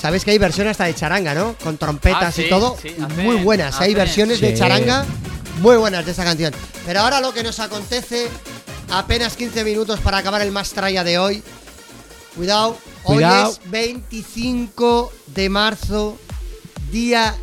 Sabéis 0.00 0.24
que 0.24 0.30
hay 0.30 0.38
versiones 0.38 0.70
hasta 0.72 0.84
de 0.84 0.94
charanga, 0.94 1.34
¿no? 1.34 1.56
Con 1.62 1.76
trompetas 1.76 2.38
ah, 2.38 2.40
y 2.40 2.48
todo. 2.48 2.76
muy 3.16 3.36
buenas. 3.36 3.80
Hay 3.80 3.94
versiones 3.94 4.40
de 4.40 4.54
charanga 4.54 5.04
muy 5.60 5.76
buenas 5.76 6.04
de 6.04 6.12
esa 6.12 6.24
canción. 6.24 6.52
Pero 6.86 7.00
ahora 7.00 7.20
lo 7.20 7.32
que 7.32 7.42
nos 7.42 7.60
acontece 7.60 8.28
apenas 8.92 9.36
15 9.36 9.64
minutos 9.64 10.00
para 10.00 10.18
acabar 10.18 10.42
el 10.42 10.52
más 10.52 10.70
traya 10.70 11.02
de 11.04 11.18
hoy. 11.18 11.42
Cuidado, 12.36 12.76
Cuidado. 13.02 13.48
hoy 13.48 13.52
es 13.64 13.70
25 13.70 15.12
de 15.34 15.48
marzo, 15.48 16.18
día 16.90 17.34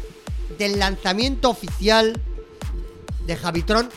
del 0.58 0.80
lanzamiento 0.80 1.50
oficial 1.50 2.20
de 3.26 3.36
Javitron 3.36 3.90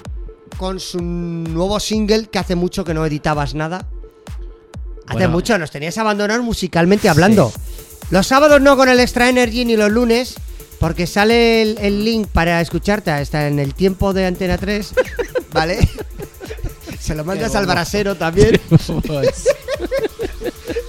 con 0.58 0.80
su 0.80 1.00
nuevo 1.00 1.80
single 1.80 2.26
que 2.26 2.38
hace 2.38 2.54
mucho 2.56 2.84
que 2.84 2.94
no 2.94 3.04
editabas 3.06 3.54
nada. 3.54 3.86
Hace 5.06 5.14
Bueno. 5.14 5.30
mucho, 5.30 5.58
nos 5.58 5.70
tenías 5.70 5.96
abandonados 5.98 6.44
musicalmente 6.44 7.08
hablando. 7.08 7.52
Los 8.10 8.26
sábados 8.26 8.60
no 8.60 8.76
con 8.76 8.88
el 8.88 9.00
Extra 9.00 9.28
Energy 9.28 9.64
ni 9.64 9.76
los 9.76 9.90
lunes, 9.90 10.34
porque 10.78 11.06
sale 11.06 11.62
el, 11.62 11.78
el 11.78 12.04
link 12.04 12.28
para 12.28 12.60
escucharte 12.60 13.10
hasta 13.10 13.46
en 13.48 13.58
el 13.58 13.74
tiempo 13.74 14.12
de 14.12 14.26
Antena 14.26 14.58
3, 14.58 14.92
¿vale? 15.52 15.88
Se 17.12 17.16
lo 17.18 17.24
mandas 17.26 17.54
al 17.54 17.66
brasero 17.66 18.14
también, 18.14 18.58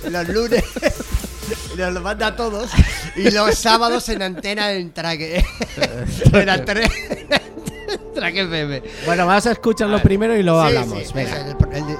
los 0.09 0.27
lunes. 0.29 0.63
Nos 1.77 1.91
lo 1.93 1.99
manda 1.99 2.27
a 2.27 2.35
todos. 2.37 2.69
Y 3.17 3.29
los 3.31 3.57
sábados 3.57 4.07
en 4.07 4.21
antena 4.21 4.71
en 4.71 4.93
traque. 4.93 5.43
en 6.31 6.49
Antena 6.49 6.87
Track 8.15 8.35
FM. 8.37 8.83
Bueno, 9.05 9.25
vamos 9.25 9.45
a 9.47 9.51
escucharlo 9.51 9.95
ver. 9.95 10.03
primero 10.03 10.37
y 10.37 10.43
luego 10.43 10.61
Sí, 10.61 10.67
hablamos. 10.67 10.99
sí, 10.99 11.11
Venga. 11.13 11.37
el, 11.41 11.47
el- 11.49 11.83
el 11.89 11.97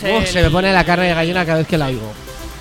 tenemos... 0.00 0.22
Uf, 0.22 0.26
el- 0.28 0.32
se 0.32 0.42
me 0.42 0.50
pone 0.50 0.72
la 0.72 0.84
carne 0.84 1.06
de 1.08 1.14
gallina 1.14 1.44
cada 1.44 1.58
vez 1.58 1.66
que 1.66 1.78
la 1.78 1.86
oigo. 1.86 2.12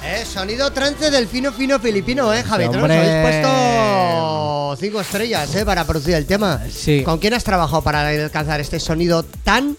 Eh, 0.05 0.23
sonido 0.25 0.71
trance 0.71 1.11
del 1.11 1.27
fino 1.27 1.51
fino 1.51 1.79
filipino, 1.79 2.33
eh, 2.33 2.41
Javier. 2.43 2.71
Nos 2.71 2.83
habéis 2.83 3.21
puesto 3.23 4.77
cinco 4.79 5.01
estrellas, 5.01 5.53
eh, 5.55 5.65
para 5.65 5.85
producir 5.85 6.13
el 6.15 6.25
tema. 6.25 6.61
Sí. 6.71 7.01
¿Con 7.03 7.17
quién 7.19 7.33
has 7.33 7.43
trabajado 7.43 7.81
para 7.81 8.07
alcanzar 8.07 8.59
este 8.61 8.79
sonido 8.79 9.23
tan 9.43 9.75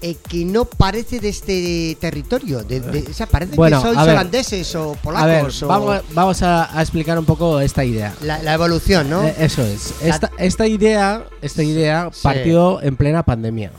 eh, 0.00 0.16
que 0.28 0.44
no 0.44 0.64
parece 0.66 1.18
de 1.18 1.28
este 1.30 1.96
territorio? 2.00 2.62
De, 2.62 2.78
de- 2.80 3.10
o 3.10 3.14
sea, 3.14 3.26
parece 3.26 3.56
Bueno, 3.56 3.82
que 3.82 3.88
sois 3.88 3.98
holandeses 3.98 4.74
o 4.76 4.92
polacos. 5.02 5.24
A 5.24 5.26
ver, 5.26 5.44
o- 5.64 5.66
vamos, 5.66 6.02
vamos 6.12 6.42
a, 6.42 6.78
a 6.78 6.82
explicar 6.82 7.18
un 7.18 7.24
poco 7.24 7.58
esta 7.60 7.84
idea. 7.84 8.14
La, 8.22 8.40
la 8.42 8.54
evolución, 8.54 9.10
¿no? 9.10 9.24
Eh, 9.26 9.34
eso 9.40 9.62
es. 9.62 9.92
Esta, 10.02 10.30
esta 10.38 10.66
idea, 10.68 11.24
esta 11.42 11.62
idea 11.64 12.10
Sí. 12.12 12.20
partió 12.22 12.80
en 12.82 12.96
plena 12.96 13.24
pandemia. 13.24 13.72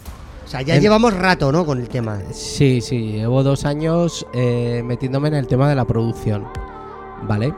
O 0.50 0.52
sea, 0.52 0.64
ya 0.64 0.76
en- 0.78 0.82
llevamos 0.82 1.14
rato, 1.14 1.52
¿no? 1.52 1.64
Con 1.64 1.80
el 1.80 1.88
tema. 1.90 2.20
Sí, 2.32 2.82
sí, 2.82 3.12
llevo 3.12 3.44
dos 3.44 3.66
años 3.66 4.26
eh, 4.34 4.82
metiéndome 4.84 5.28
en 5.28 5.36
el 5.36 5.46
tema 5.46 5.70
de 5.70 5.76
la 5.76 5.86
producción, 5.86 6.48
¿vale? 7.28 7.54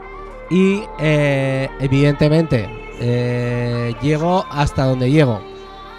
Y 0.50 0.82
eh, 1.00 1.70
evidentemente 1.80 2.68
eh, 3.00 3.94
llego 4.02 4.44
hasta 4.50 4.84
donde 4.84 5.10
llego. 5.10 5.40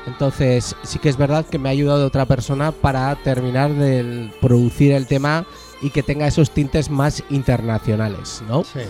Entonces 0.05 0.75
sí 0.83 0.99
que 0.99 1.09
es 1.09 1.17
verdad 1.17 1.45
que 1.47 1.57
me 1.57 1.69
ha 1.69 1.71
ayudado 1.71 2.05
otra 2.05 2.25
persona 2.27 2.71
para 2.71 3.15
terminar 3.23 3.71
de 3.73 4.29
producir 4.39 4.91
el 4.91 5.07
tema 5.07 5.47
y 5.81 5.89
que 5.89 6.03
tenga 6.03 6.27
esos 6.27 6.51
tintes 6.51 6.91
más 6.91 7.23
internacionales, 7.31 8.43
¿no? 8.47 8.63
Sí. 8.65 8.81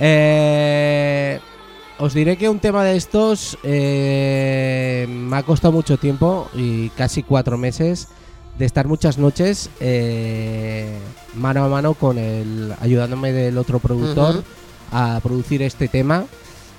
Eh, 0.00 1.38
os 1.98 2.14
diré 2.14 2.36
que 2.36 2.48
un 2.48 2.58
tema 2.58 2.84
de 2.84 2.96
estos 2.96 3.58
eh, 3.62 5.06
me 5.08 5.36
ha 5.36 5.42
costado 5.42 5.72
mucho 5.72 5.98
tiempo 5.98 6.48
y 6.54 6.88
casi 6.90 7.22
cuatro 7.22 7.58
meses 7.58 8.08
de 8.58 8.66
estar 8.66 8.86
muchas 8.86 9.18
noches 9.18 9.70
eh, 9.80 10.98
mano 11.34 11.64
a 11.64 11.68
mano 11.68 11.94
con 11.94 12.18
el 12.18 12.74
ayudándome 12.80 13.32
del 13.32 13.56
otro 13.58 13.78
productor 13.78 14.44
a 14.90 15.20
producir 15.22 15.62
este 15.62 15.88
tema. 15.88 16.26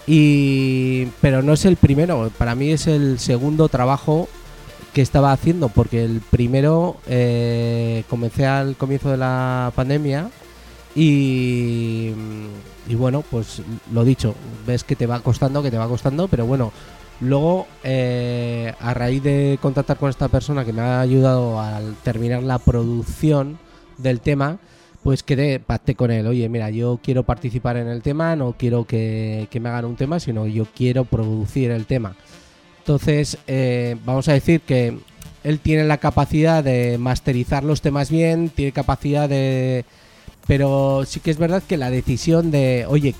Y 0.06 1.06
pero 1.22 1.41
no 1.41 1.53
es 1.53 1.64
el 1.65 1.77
primero 1.77 2.30
para 2.38 2.56
mí 2.56 2.72
es 2.72 2.88
el 2.88 3.19
segundo 3.19 3.69
trabajo 3.69 4.27
que 4.94 5.02
estaba 5.02 5.31
haciendo 5.31 5.69
porque 5.69 6.03
el 6.03 6.22
primero 6.22 6.98
eh, 7.07 8.03
comencé 8.10 8.45
al 8.45 8.76
comienzo 8.76 9.10
de 9.10 9.18
la 9.18 9.72
pandemia 9.76 10.30
y, 10.95 12.11
y 12.88 12.95
bueno, 12.95 13.23
pues 13.30 13.61
lo 13.91 14.03
dicho, 14.03 14.35
ves 14.65 14.84
que 14.84 14.95
te 14.95 15.07
va 15.07 15.19
costando, 15.22 15.64
que 15.64 15.72
te 15.72 15.77
va 15.77 15.88
costando, 15.88 16.27
pero 16.27 16.45
bueno, 16.45 16.72
luego 17.22 17.68
eh, 17.84 18.73
a 18.80 18.93
raíz 18.93 19.23
de 19.23 19.57
contactar 19.61 19.97
con 19.97 20.10
esta 20.10 20.27
persona 20.27 20.65
que 20.65 20.73
me 20.73 20.81
ha 20.81 20.99
ayudado 20.99 21.60
al 21.60 21.95
terminar 22.03 22.43
la 22.43 22.60
producción 22.60 23.57
del 23.97 24.19
tema, 24.19 24.60
pues 25.03 25.23
quedé, 25.23 25.60
pacté 25.60 25.95
con 25.95 26.11
él, 26.11 26.27
oye, 26.27 26.47
mira, 26.49 26.69
yo 26.69 26.99
quiero 27.03 27.23
participar 27.23 27.77
en 27.77 27.88
el 27.88 28.01
tema, 28.01 28.35
no 28.35 28.55
quiero 28.57 28.85
que, 28.85 29.47
que 29.51 29.60
me 29.60 29.69
hagan 29.69 29.85
un 29.85 29.95
tema, 29.95 30.19
sino 30.19 30.47
yo 30.47 30.65
quiero 30.73 31.05
producir 31.05 31.72
el 31.72 31.85
tema. 31.85 32.15
Entonces, 32.80 33.38
eh, 33.47 33.95
vamos 34.05 34.27
a 34.27 34.34
decir 34.34 34.61
que 34.61 34.97
él 35.43 35.60
tiene 35.60 35.84
la 35.85 35.97
capacidad 35.97 36.64
de 36.64 36.97
masterizar 36.97 37.64
los 37.64 37.81
temas 37.81 38.10
bien, 38.10 38.49
tiene 38.49 38.72
capacidad 38.72 39.30
de... 39.30 39.85
Pero 40.48 41.03
sí 41.06 41.20
que 41.20 41.32
es 41.32 41.38
verdad 41.38 41.64
que 41.68 41.78
la 41.78 41.90
decisión 41.90 42.52
de, 42.52 42.86
oye, 42.90 43.15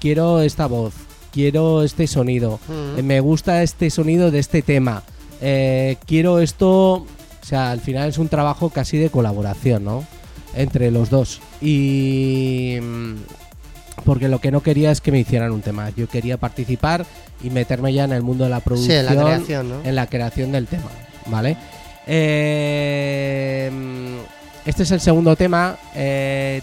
quiero 0.00 0.40
esta 0.40 0.66
voz, 0.66 0.94
quiero 1.32 1.82
este 1.82 2.06
sonido, 2.06 2.58
me 3.02 3.20
gusta 3.20 3.62
este 3.62 3.90
sonido 3.90 4.30
de 4.30 4.38
este 4.38 4.62
tema, 4.62 5.02
eh, 5.40 5.96
quiero 6.06 6.40
esto... 6.40 7.06
O 7.42 7.46
sea, 7.46 7.70
al 7.72 7.80
final 7.80 8.08
es 8.08 8.16
un 8.16 8.28
trabajo 8.30 8.70
casi 8.70 8.96
de 8.96 9.10
colaboración, 9.10 9.84
¿no? 9.84 10.06
Entre 10.54 10.90
los 10.90 11.10
dos. 11.10 11.42
Y... 11.60 12.78
mm, 12.80 13.14
Porque 14.06 14.28
lo 14.28 14.40
que 14.40 14.50
no 14.50 14.62
quería 14.62 14.90
es 14.90 15.02
que 15.02 15.12
me 15.12 15.18
hicieran 15.18 15.52
un 15.52 15.60
tema. 15.60 15.90
Yo 15.94 16.08
quería 16.08 16.38
participar 16.38 17.04
y 17.42 17.50
meterme 17.50 17.92
ya 17.92 18.04
en 18.04 18.12
el 18.12 18.22
mundo 18.22 18.44
de 18.44 18.50
la 18.50 18.60
Sí, 18.60 18.64
producción. 18.64 18.98
en 18.98 19.04
la 19.16 19.24
creación, 19.24 19.68
¿no? 19.68 19.74
en 19.84 19.94
la 19.94 20.06
creación 20.06 20.52
del 20.52 20.66
tema, 20.66 20.88
¿vale? 21.26 21.58
Eh, 22.06 23.70
este 24.64 24.82
es 24.84 24.90
el 24.90 25.00
segundo 25.00 25.36
tema. 25.36 25.76
eh, 25.94 26.62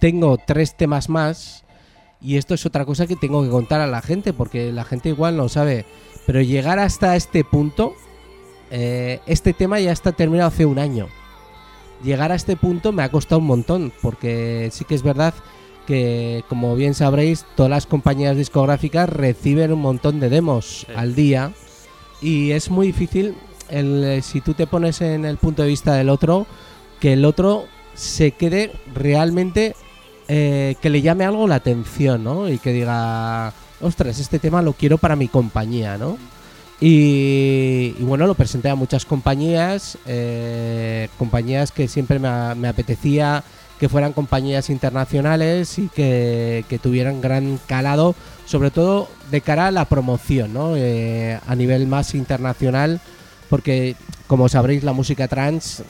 tengo 0.00 0.38
tres 0.38 0.76
temas 0.76 1.08
más. 1.08 1.64
Y 2.20 2.36
esto 2.36 2.54
es 2.54 2.66
otra 2.66 2.84
cosa 2.84 3.06
que 3.06 3.14
tengo 3.16 3.42
que 3.44 3.48
contar 3.48 3.80
a 3.80 3.86
la 3.86 4.02
gente, 4.02 4.32
porque 4.32 4.72
la 4.72 4.84
gente 4.84 5.08
igual 5.08 5.36
no 5.36 5.48
sabe. 5.48 5.84
Pero 6.26 6.40
llegar 6.40 6.78
hasta 6.80 7.14
este 7.16 7.44
punto, 7.44 7.94
eh, 8.70 9.20
este 9.26 9.52
tema 9.52 9.78
ya 9.80 9.92
está 9.92 10.12
terminado 10.12 10.48
hace 10.48 10.66
un 10.66 10.78
año. 10.78 11.06
Llegar 12.02 12.32
a 12.32 12.34
este 12.36 12.56
punto 12.56 12.92
me 12.92 13.02
ha 13.02 13.10
costado 13.10 13.40
un 13.40 13.46
montón, 13.46 13.92
porque 14.02 14.68
sí 14.72 14.84
que 14.84 14.94
es 14.96 15.02
verdad 15.02 15.32
que, 15.86 16.44
como 16.48 16.74
bien 16.76 16.94
sabréis, 16.94 17.44
todas 17.56 17.70
las 17.70 17.86
compañías 17.86 18.36
discográficas 18.36 19.08
reciben 19.08 19.72
un 19.72 19.80
montón 19.80 20.20
de 20.20 20.28
demos 20.28 20.86
Sí. 20.86 20.92
al 20.94 21.14
día 21.14 21.52
y 22.20 22.50
es 22.50 22.70
muy 22.70 22.88
difícil, 22.88 23.34
el, 23.68 24.22
si 24.22 24.40
tú 24.40 24.54
te 24.54 24.66
pones 24.66 25.00
en 25.00 25.24
el 25.24 25.38
punto 25.38 25.62
de 25.62 25.68
vista 25.68 25.94
del 25.94 26.08
otro, 26.10 26.46
que 27.00 27.12
el 27.14 27.24
otro 27.24 27.66
se 27.94 28.32
quede 28.32 28.72
realmente, 28.94 29.74
eh, 30.28 30.76
que 30.80 30.90
le 30.90 31.02
llame 31.02 31.24
algo 31.24 31.48
la 31.48 31.56
atención, 31.56 32.24
¿no? 32.24 32.48
Y 32.48 32.58
que 32.58 32.72
diga, 32.72 33.52
ostras, 33.80 34.18
este 34.18 34.38
tema 34.38 34.62
lo 34.62 34.72
quiero 34.72 34.98
para 34.98 35.16
mi 35.16 35.28
compañía, 35.28 35.98
¿no? 35.98 36.18
Y, 36.80 37.90
bueno, 38.00 38.26
lo 38.26 38.34
presenté 38.34 38.68
a 38.68 38.76
muchas 38.76 39.04
compañías, 39.04 39.98
eh, 40.06 41.08
compañías 41.18 41.72
que 41.72 41.88
siempre 41.88 42.20
me, 42.20 42.54
me 42.54 42.68
apetecía 42.68 43.42
que 43.78 43.88
fueran 43.88 44.12
compañías 44.12 44.70
internacionales 44.70 45.78
y 45.78 45.88
que, 45.88 46.64
que 46.68 46.78
tuvieran 46.78 47.20
gran 47.20 47.58
calado, 47.66 48.14
sobre 48.44 48.70
todo 48.70 49.08
de 49.30 49.40
cara 49.40 49.68
a 49.68 49.70
la 49.70 49.84
promoción, 49.84 50.52
¿no? 50.52 50.76
Eh, 50.76 51.38
a 51.46 51.54
nivel 51.54 51.86
más 51.86 52.14
internacional, 52.14 53.00
porque 53.48 53.94
como 54.26 54.48
sabréis 54.48 54.82
la 54.84 54.92
música 54.92 55.28
trans, 55.28 55.82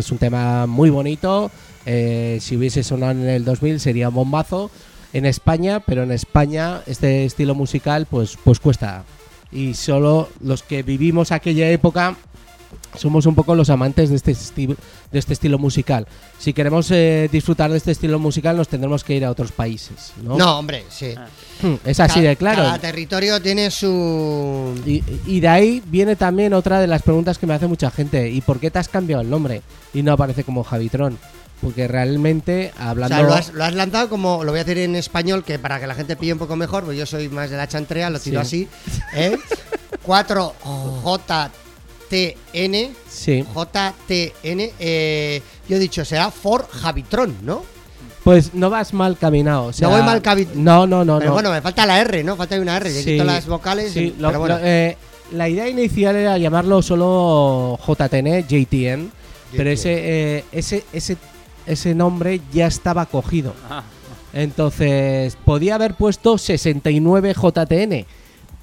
es 0.00 0.10
un 0.10 0.18
tema 0.18 0.66
muy 0.66 0.90
bonito, 0.90 1.50
eh, 1.84 2.38
si 2.40 2.56
hubiese 2.56 2.82
sonado 2.82 3.12
en 3.12 3.28
el 3.28 3.44
2000 3.44 3.80
sería 3.80 4.08
un 4.08 4.14
bombazo 4.14 4.70
en 5.12 5.24
España, 5.26 5.80
pero 5.80 6.02
en 6.02 6.12
España 6.12 6.82
este 6.86 7.24
estilo 7.24 7.54
musical 7.54 8.06
pues, 8.06 8.36
pues 8.42 8.60
cuesta. 8.60 9.04
Y 9.52 9.74
solo 9.74 10.28
los 10.40 10.62
que 10.62 10.82
vivimos 10.82 11.32
aquella 11.32 11.70
época 11.70 12.16
somos 12.96 13.26
un 13.26 13.34
poco 13.34 13.54
los 13.54 13.70
amantes 13.70 14.10
de 14.10 14.16
este, 14.16 14.32
esti- 14.32 14.76
de 15.12 15.18
este 15.18 15.32
estilo 15.32 15.58
musical. 15.58 16.06
Si 16.38 16.52
queremos 16.52 16.90
eh, 16.90 17.28
disfrutar 17.30 17.70
de 17.70 17.76
este 17.78 17.92
estilo 17.92 18.18
musical 18.18 18.56
nos 18.56 18.68
tendremos 18.68 19.04
que 19.04 19.14
ir 19.16 19.24
a 19.24 19.30
otros 19.30 19.52
países. 19.52 20.12
No, 20.22 20.36
No, 20.36 20.58
hombre, 20.58 20.84
sí. 20.88 21.14
es 21.84 22.00
así 22.00 22.20
de 22.20 22.36
claro. 22.36 22.62
Cada 22.62 22.78
territorio 22.78 23.40
tiene 23.40 23.70
su. 23.70 24.74
Y, 24.86 25.02
y 25.26 25.40
de 25.40 25.48
ahí 25.48 25.82
viene 25.86 26.16
también 26.16 26.52
otra 26.54 26.80
de 26.80 26.86
las 26.86 27.02
preguntas 27.02 27.38
que 27.38 27.46
me 27.46 27.54
hace 27.54 27.66
mucha 27.66 27.90
gente. 27.90 28.30
¿Y 28.30 28.40
por 28.40 28.60
qué 28.60 28.70
te 28.70 28.78
has 28.78 28.88
cambiado 28.88 29.22
el 29.22 29.30
nombre? 29.30 29.62
Y 29.94 30.02
no 30.02 30.12
aparece 30.12 30.44
como 30.44 30.64
Javitron. 30.64 31.18
Porque 31.62 31.88
realmente, 31.88 32.70
O 32.78 32.82
hablando... 32.82 33.16
sea, 33.16 33.24
lo 33.26 33.32
has, 33.32 33.52
lo 33.54 33.64
has 33.64 33.72
lanzado 33.74 34.10
como, 34.10 34.44
lo 34.44 34.52
voy 34.52 34.60
a 34.60 34.64
decir 34.64 34.76
en 34.82 34.94
español, 34.94 35.42
que 35.42 35.58
para 35.58 35.80
que 35.80 35.86
la 35.86 35.94
gente 35.94 36.14
pille 36.14 36.34
un 36.34 36.38
poco 36.38 36.54
mejor, 36.54 36.84
pues 36.84 36.98
yo 36.98 37.06
soy 37.06 37.30
más 37.30 37.48
de 37.48 37.56
la 37.56 37.66
chantrea, 37.66 38.10
lo 38.10 38.20
tiro 38.20 38.44
Sí. 38.44 38.68
así. 39.14 39.18
¿eh? 39.18 39.38
4JTN. 42.10 42.90
Sí. 43.08 43.42
JTN. 43.54 44.70
eh, 44.78 45.42
yo 45.68 45.76
he 45.76 45.78
dicho, 45.78 46.04
será 46.04 46.30
For 46.30 46.68
Javitron, 46.68 47.36
¿no? 47.42 47.62
Pues 48.24 48.54
no 48.54 48.70
vas 48.70 48.92
mal 48.92 49.16
caminado. 49.16 49.66
o 49.66 49.72
sea, 49.72 49.88
voy 49.88 50.02
mal 50.02 50.20
cabi- 50.20 50.48
No, 50.54 50.86
no, 50.86 51.04
no. 51.04 51.18
pero 51.18 51.28
no. 51.30 51.34
bueno, 51.34 51.50
me 51.52 51.60
falta 51.62 51.86
la 51.86 52.00
R, 52.00 52.24
¿no? 52.24 52.34
Falta 52.36 52.58
una 52.60 52.76
R. 52.76 52.92
Yo 52.92 53.00
Sí, 53.00 53.12
quito 53.12 53.24
las 53.24 53.46
vocales. 53.46 53.92
sí, 53.92 54.00
y- 54.16 54.20
lo- 54.20 54.28
pero 54.28 54.40
bueno. 54.40 54.58
lo- 54.58 54.64
eh, 54.64 54.96
la 55.32 55.48
idea 55.48 55.68
inicial 55.68 56.16
era 56.16 56.36
llamarlo 56.38 56.82
solo 56.82 57.78
JTN, 57.86 58.42
JTN, 58.48 59.10
pero 59.56 59.70
ese, 59.70 59.92
eh, 60.38 60.44
ese, 60.50 60.84
ese, 60.92 61.16
ese 61.66 61.94
nombre 61.94 62.40
ya 62.52 62.66
estaba 62.66 63.06
cogido. 63.06 63.54
Ah, 63.70 63.84
Entonces, 64.32 65.36
podía 65.44 65.76
haber 65.76 65.94
puesto 65.94 66.36
69 66.36 67.32
JTN, 67.34 68.04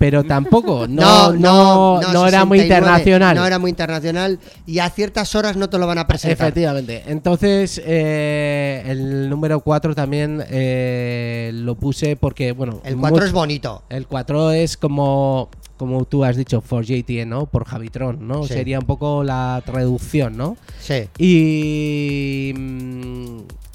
pero 0.04 0.22
tampoco, 0.26 0.86
no, 0.90 1.32
no, 1.32 2.02
no, 2.02 2.28
era 2.28 2.44
muy 2.44 2.60
69, 2.60 2.64
internacional. 2.64 3.38
No 3.38 3.48
era 3.48 3.58
muy 3.58 3.70
internacional 3.70 4.38
y 4.66 4.80
a 4.80 4.90
ciertas 4.90 5.34
horas 5.34 5.56
no 5.56 5.70
te 5.70 5.78
lo 5.78 5.88
van 5.88 5.98
a 5.98 6.08
presentar. 6.08 6.46
Efectivamente. 6.46 7.04
Entonces, 7.08 7.82
eh, 7.86 8.84
el 8.86 9.30
número 9.30 9.62
4 9.62 9.96
también 9.96 10.44
eh, 10.50 11.52
lo 11.54 11.76
puse 11.76 12.18
porque, 12.18 12.52
bueno. 12.52 12.82
El 12.84 12.98
4 12.98 13.16
mucho- 13.16 13.26
es 13.26 13.32
bonito. 13.32 13.84
El 13.88 14.06
4 14.06 14.52
es 14.52 14.76
como, 14.76 15.48
como 15.78 16.04
tú 16.04 16.26
has 16.26 16.36
dicho, 16.36 16.60
for 16.60 16.84
JTN, 16.84 17.30
¿no? 17.30 17.46
Por 17.46 17.64
Javitron, 17.64 18.28
¿no? 18.28 18.44
Sí. 18.44 18.56
Sería 18.56 18.80
un 18.80 18.86
poco 18.86 19.24
la 19.24 19.64
traducción, 19.66 20.36
¿no? 20.36 20.58
Sí. 20.82 21.08
Y, 21.18 22.54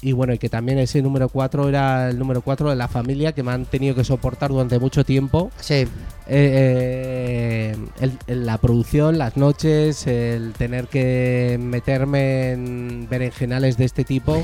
y 0.01 0.11
bueno, 0.13 0.33
y 0.33 0.37
que 0.37 0.47
también 0.49 0.79
ese 0.79 1.01
número 1.01 1.27
4 1.29 1.67
era 1.69 2.09
el 2.09 2.17
número 2.17 2.41
4 2.41 2.69
de 2.69 2.75
la 2.75 2.87
familia 2.87 3.33
que 3.33 3.43
me 3.43 3.51
han 3.51 3.65
tenido 3.65 3.95
que 3.95 4.03
soportar 4.03 4.49
durante 4.49 4.79
mucho 4.79 5.03
tiempo. 5.03 5.51
Sí. 5.59 5.85
eh, 6.31 7.75
el- 7.99 8.17
el- 8.27 8.45
la 8.45 8.57
producción, 8.59 9.17
las 9.17 9.35
noches, 9.35 10.05
el 10.07 10.53
tener 10.53 10.87
que 10.87 11.57
meterme 11.59 12.51
en 12.51 13.07
berenjenales 13.09 13.77
de 13.77 13.85
este 13.85 14.03
tipo, 14.03 14.43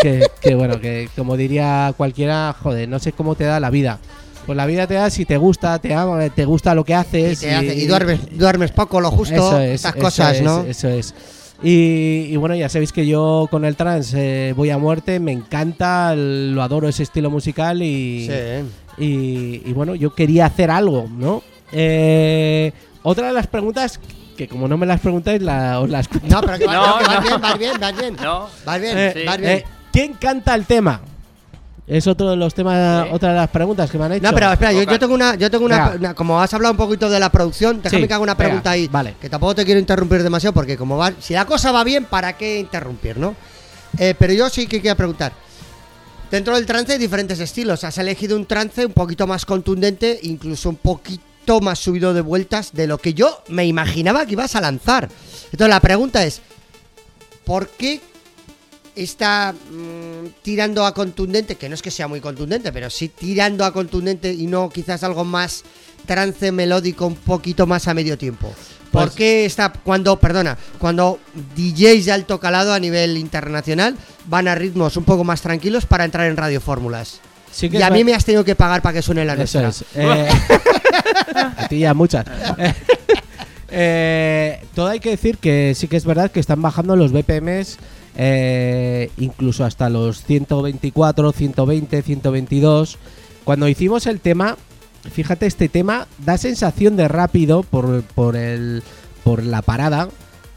que, 0.00 0.24
que, 0.40 0.54
bueno, 0.54 0.80
que 0.80 1.08
como 1.16 1.36
diría 1.36 1.92
cualquiera, 1.96 2.54
joder, 2.62 2.88
no 2.88 2.98
sé 3.00 3.12
cómo 3.12 3.34
te 3.34 3.44
da 3.44 3.58
la 3.60 3.70
vida. 3.70 3.98
Pues 4.46 4.56
la 4.56 4.64
vida 4.66 4.86
te 4.86 4.94
da 4.94 5.10
si 5.10 5.24
te 5.26 5.36
gusta, 5.36 5.78
te 5.78 5.92
ama, 5.94 6.28
te 6.30 6.44
gusta 6.44 6.74
lo 6.74 6.84
que 6.84 6.92
Y, 6.92 6.94
haces. 6.94 7.44
hace- 7.44 7.74
y 7.74 7.86
duermes, 7.86 8.20
duermes 8.38 8.70
poco, 8.70 9.00
lo 9.00 9.10
justo, 9.10 9.60
es, 9.60 9.74
estas 9.74 9.94
eso 9.96 10.02
cosas, 10.04 10.36
es, 10.36 10.42
¿no? 10.42 10.60
Eso 10.62 10.88
es. 10.88 11.14
Y, 11.62 12.26
y 12.30 12.36
bueno, 12.36 12.54
ya 12.54 12.68
sabéis 12.68 12.92
que 12.92 13.06
yo 13.06 13.48
con 13.50 13.64
el 13.64 13.74
trans 13.74 14.14
eh, 14.14 14.52
voy 14.56 14.70
a 14.70 14.78
muerte, 14.78 15.18
me 15.18 15.32
encanta, 15.32 16.14
lo 16.14 16.62
adoro 16.62 16.88
ese 16.88 17.02
estilo 17.02 17.30
musical 17.30 17.82
y, 17.82 18.26
Sí. 18.28 19.04
y, 19.04 19.62
y 19.68 19.72
bueno, 19.72 19.94
yo 19.96 20.14
quería 20.14 20.46
hacer 20.46 20.70
algo, 20.70 21.08
¿no? 21.10 21.42
Eh, 21.72 22.72
otra 23.02 23.26
de 23.28 23.32
las 23.32 23.46
preguntas 23.48 23.98
que 24.36 24.46
como 24.46 24.68
no 24.68 24.78
me 24.78 24.86
las 24.86 25.00
preguntáis, 25.00 25.42
la- 25.42 25.80
os 25.80 25.90
las 25.90 26.06
cuento. 26.06 26.28
No, 26.28 26.40
pero 26.42 26.58
que 26.58 26.66
va- 26.66 26.74
No, 26.76 26.86
no, 26.86 26.98
que 26.98 27.04
vas 27.06 27.16
no. 27.16 27.22
bien, 27.28 27.40
vas 27.40 27.58
bien, 27.58 27.72
vas 27.80 27.98
bien. 27.98 28.16
No. 28.22 28.48
Vas 28.64 28.80
bien, 28.80 28.96
Eh, 28.96 29.24
vas 29.26 29.38
bien. 29.38 29.50
eh, 29.50 29.64
¿Quién 29.92 30.12
canta 30.14 30.54
el 30.54 30.64
tema? 30.64 31.00
Es 31.88 32.06
otro 32.06 32.28
de 32.30 32.36
los 32.36 32.52
temas, 32.52 33.06
otra 33.10 33.30
de 33.30 33.36
las 33.36 33.48
preguntas 33.48 33.90
que 33.90 33.96
me 33.96 34.04
han 34.04 34.12
hecho. 34.12 34.22
No, 34.22 34.34
pero 34.34 34.52
espera, 34.52 34.72
yo, 34.74 34.98
tengo 34.98 35.14
una, 35.14 35.36
yo 35.36 35.50
tengo 35.50 35.64
una, 35.64 35.92
una- 35.96 36.14
como 36.14 36.38
has 36.40 36.52
hablado 36.52 36.72
un 36.72 36.76
poquito 36.76 37.08
de 37.08 37.18
la 37.18 37.30
producción, 37.32 37.80
déjame 37.82 38.02
Sí, 38.02 38.08
que 38.08 38.12
haga 38.14 38.22
una 38.22 38.34
venga, 38.34 38.44
pregunta 38.44 38.70
ahí, 38.72 38.88
vale. 38.88 39.14
que 39.18 39.30
tampoco 39.30 39.54
te 39.54 39.64
quiero 39.64 39.80
interrumpir 39.80 40.22
demasiado 40.22 40.52
porque 40.52 40.76
como 40.76 40.98
va, 40.98 41.12
si 41.18 41.32
la 41.32 41.46
cosa 41.46 41.72
va 41.72 41.84
bien, 41.84 42.04
¿para 42.04 42.36
qué 42.36 42.58
interrumpir, 42.58 43.16
no? 43.16 43.34
Eh, 43.98 44.14
pero 44.18 44.34
yo 44.34 44.50
sí 44.50 44.66
que 44.66 44.82
quiero 44.82 44.96
preguntar. 44.98 45.32
Dentro 46.30 46.54
del 46.56 46.66
trance 46.66 46.92
hay 46.92 46.98
diferentes 46.98 47.40
estilos. 47.40 47.82
Has 47.84 47.96
elegido 47.96 48.36
un 48.36 48.44
trance 48.44 48.84
un 48.84 48.92
poquito 48.92 49.26
más 49.26 49.46
contundente, 49.46 50.18
incluso 50.24 50.68
un 50.68 50.76
poquito 50.76 51.60
más 51.62 51.78
subido 51.78 52.12
de 52.12 52.20
vueltas 52.20 52.74
de 52.74 52.86
lo 52.86 52.98
que 52.98 53.14
yo 53.14 53.42
me 53.48 53.64
imaginaba 53.64 54.26
que 54.26 54.32
ibas 54.32 54.54
a 54.56 54.60
lanzar. 54.60 55.08
Entonces 55.50 55.68
la 55.70 55.80
pregunta 55.80 56.22
es, 56.22 56.42
¿por 57.46 57.68
qué 57.70 58.02
está 59.02 59.52
mm, 59.70 60.26
tirando 60.42 60.84
a 60.84 60.92
contundente? 60.94 61.56
Que 61.56 61.68
no 61.68 61.74
es 61.74 61.82
que 61.82 61.90
sea 61.90 62.08
muy 62.08 62.20
contundente, 62.20 62.72
pero 62.72 62.90
sí 62.90 63.08
tirando 63.08 63.64
a 63.64 63.72
contundente 63.72 64.32
y 64.32 64.46
no 64.46 64.68
quizás 64.70 65.02
algo 65.04 65.24
más 65.24 65.64
trance 66.06 66.52
melódico 66.52 67.06
un 67.06 67.16
poquito 67.16 67.66
más 67.66 67.88
a 67.88 67.94
medio 67.94 68.16
tiempo. 68.18 68.52
¿Por 68.90 69.04
Pues- 69.04 69.14
qué 69.16 69.44
está 69.44 69.70
cuando, 69.72 70.18
perdona, 70.18 70.56
cuando 70.78 71.18
DJs 71.56 72.06
de 72.06 72.12
alto 72.12 72.40
calado 72.40 72.72
a 72.72 72.80
nivel 72.80 73.18
internacional 73.18 73.96
van 74.26 74.48
a 74.48 74.54
ritmos 74.54 74.96
un 74.96 75.04
poco 75.04 75.24
más 75.24 75.42
tranquilos 75.42 75.84
para 75.84 76.04
entrar 76.04 76.26
en 76.26 76.36
radiofórmulas? 76.36 77.20
Sí 77.52 77.68
que 77.68 77.78
Y 77.78 77.82
a 77.82 77.90
mí 77.90 78.04
me 78.04 78.14
has 78.14 78.24
tenido 78.24 78.44
que 78.44 78.54
pagar 78.54 78.80
para 78.82 78.94
que 78.94 79.02
suene 79.02 79.24
la 79.24 79.34
Eso 79.34 79.60
nuestra. 79.60 79.68
es. 79.68 79.84
Eh, 79.94 80.28
a 81.56 81.68
ti 81.68 81.80
ya 81.80 81.94
muchas. 81.94 82.24
Eh, 83.70 84.60
todo 84.74 84.86
hay 84.86 84.98
que 85.00 85.10
decir 85.10 85.36
que 85.36 85.74
sí 85.76 85.88
que 85.88 85.98
es 85.98 86.06
verdad 86.06 86.30
que 86.30 86.40
están 86.40 86.62
bajando 86.62 86.96
los 86.96 87.12
BPMs 87.12 87.76
eh, 88.18 89.10
incluso 89.16 89.64
hasta 89.64 89.88
los 89.88 90.22
124, 90.24 91.32
120, 91.32 92.02
122. 92.02 92.98
Cuando 93.44 93.68
hicimos 93.68 94.06
el 94.06 94.20
tema, 94.20 94.56
fíjate, 95.10 95.46
este 95.46 95.68
tema 95.70 96.06
da 96.18 96.36
sensación 96.36 96.96
de 96.96 97.08
rápido 97.08 97.62
por, 97.62 98.02
por, 98.02 98.36
el, 98.36 98.82
por 99.24 99.42
la 99.44 99.62
parada, 99.62 100.08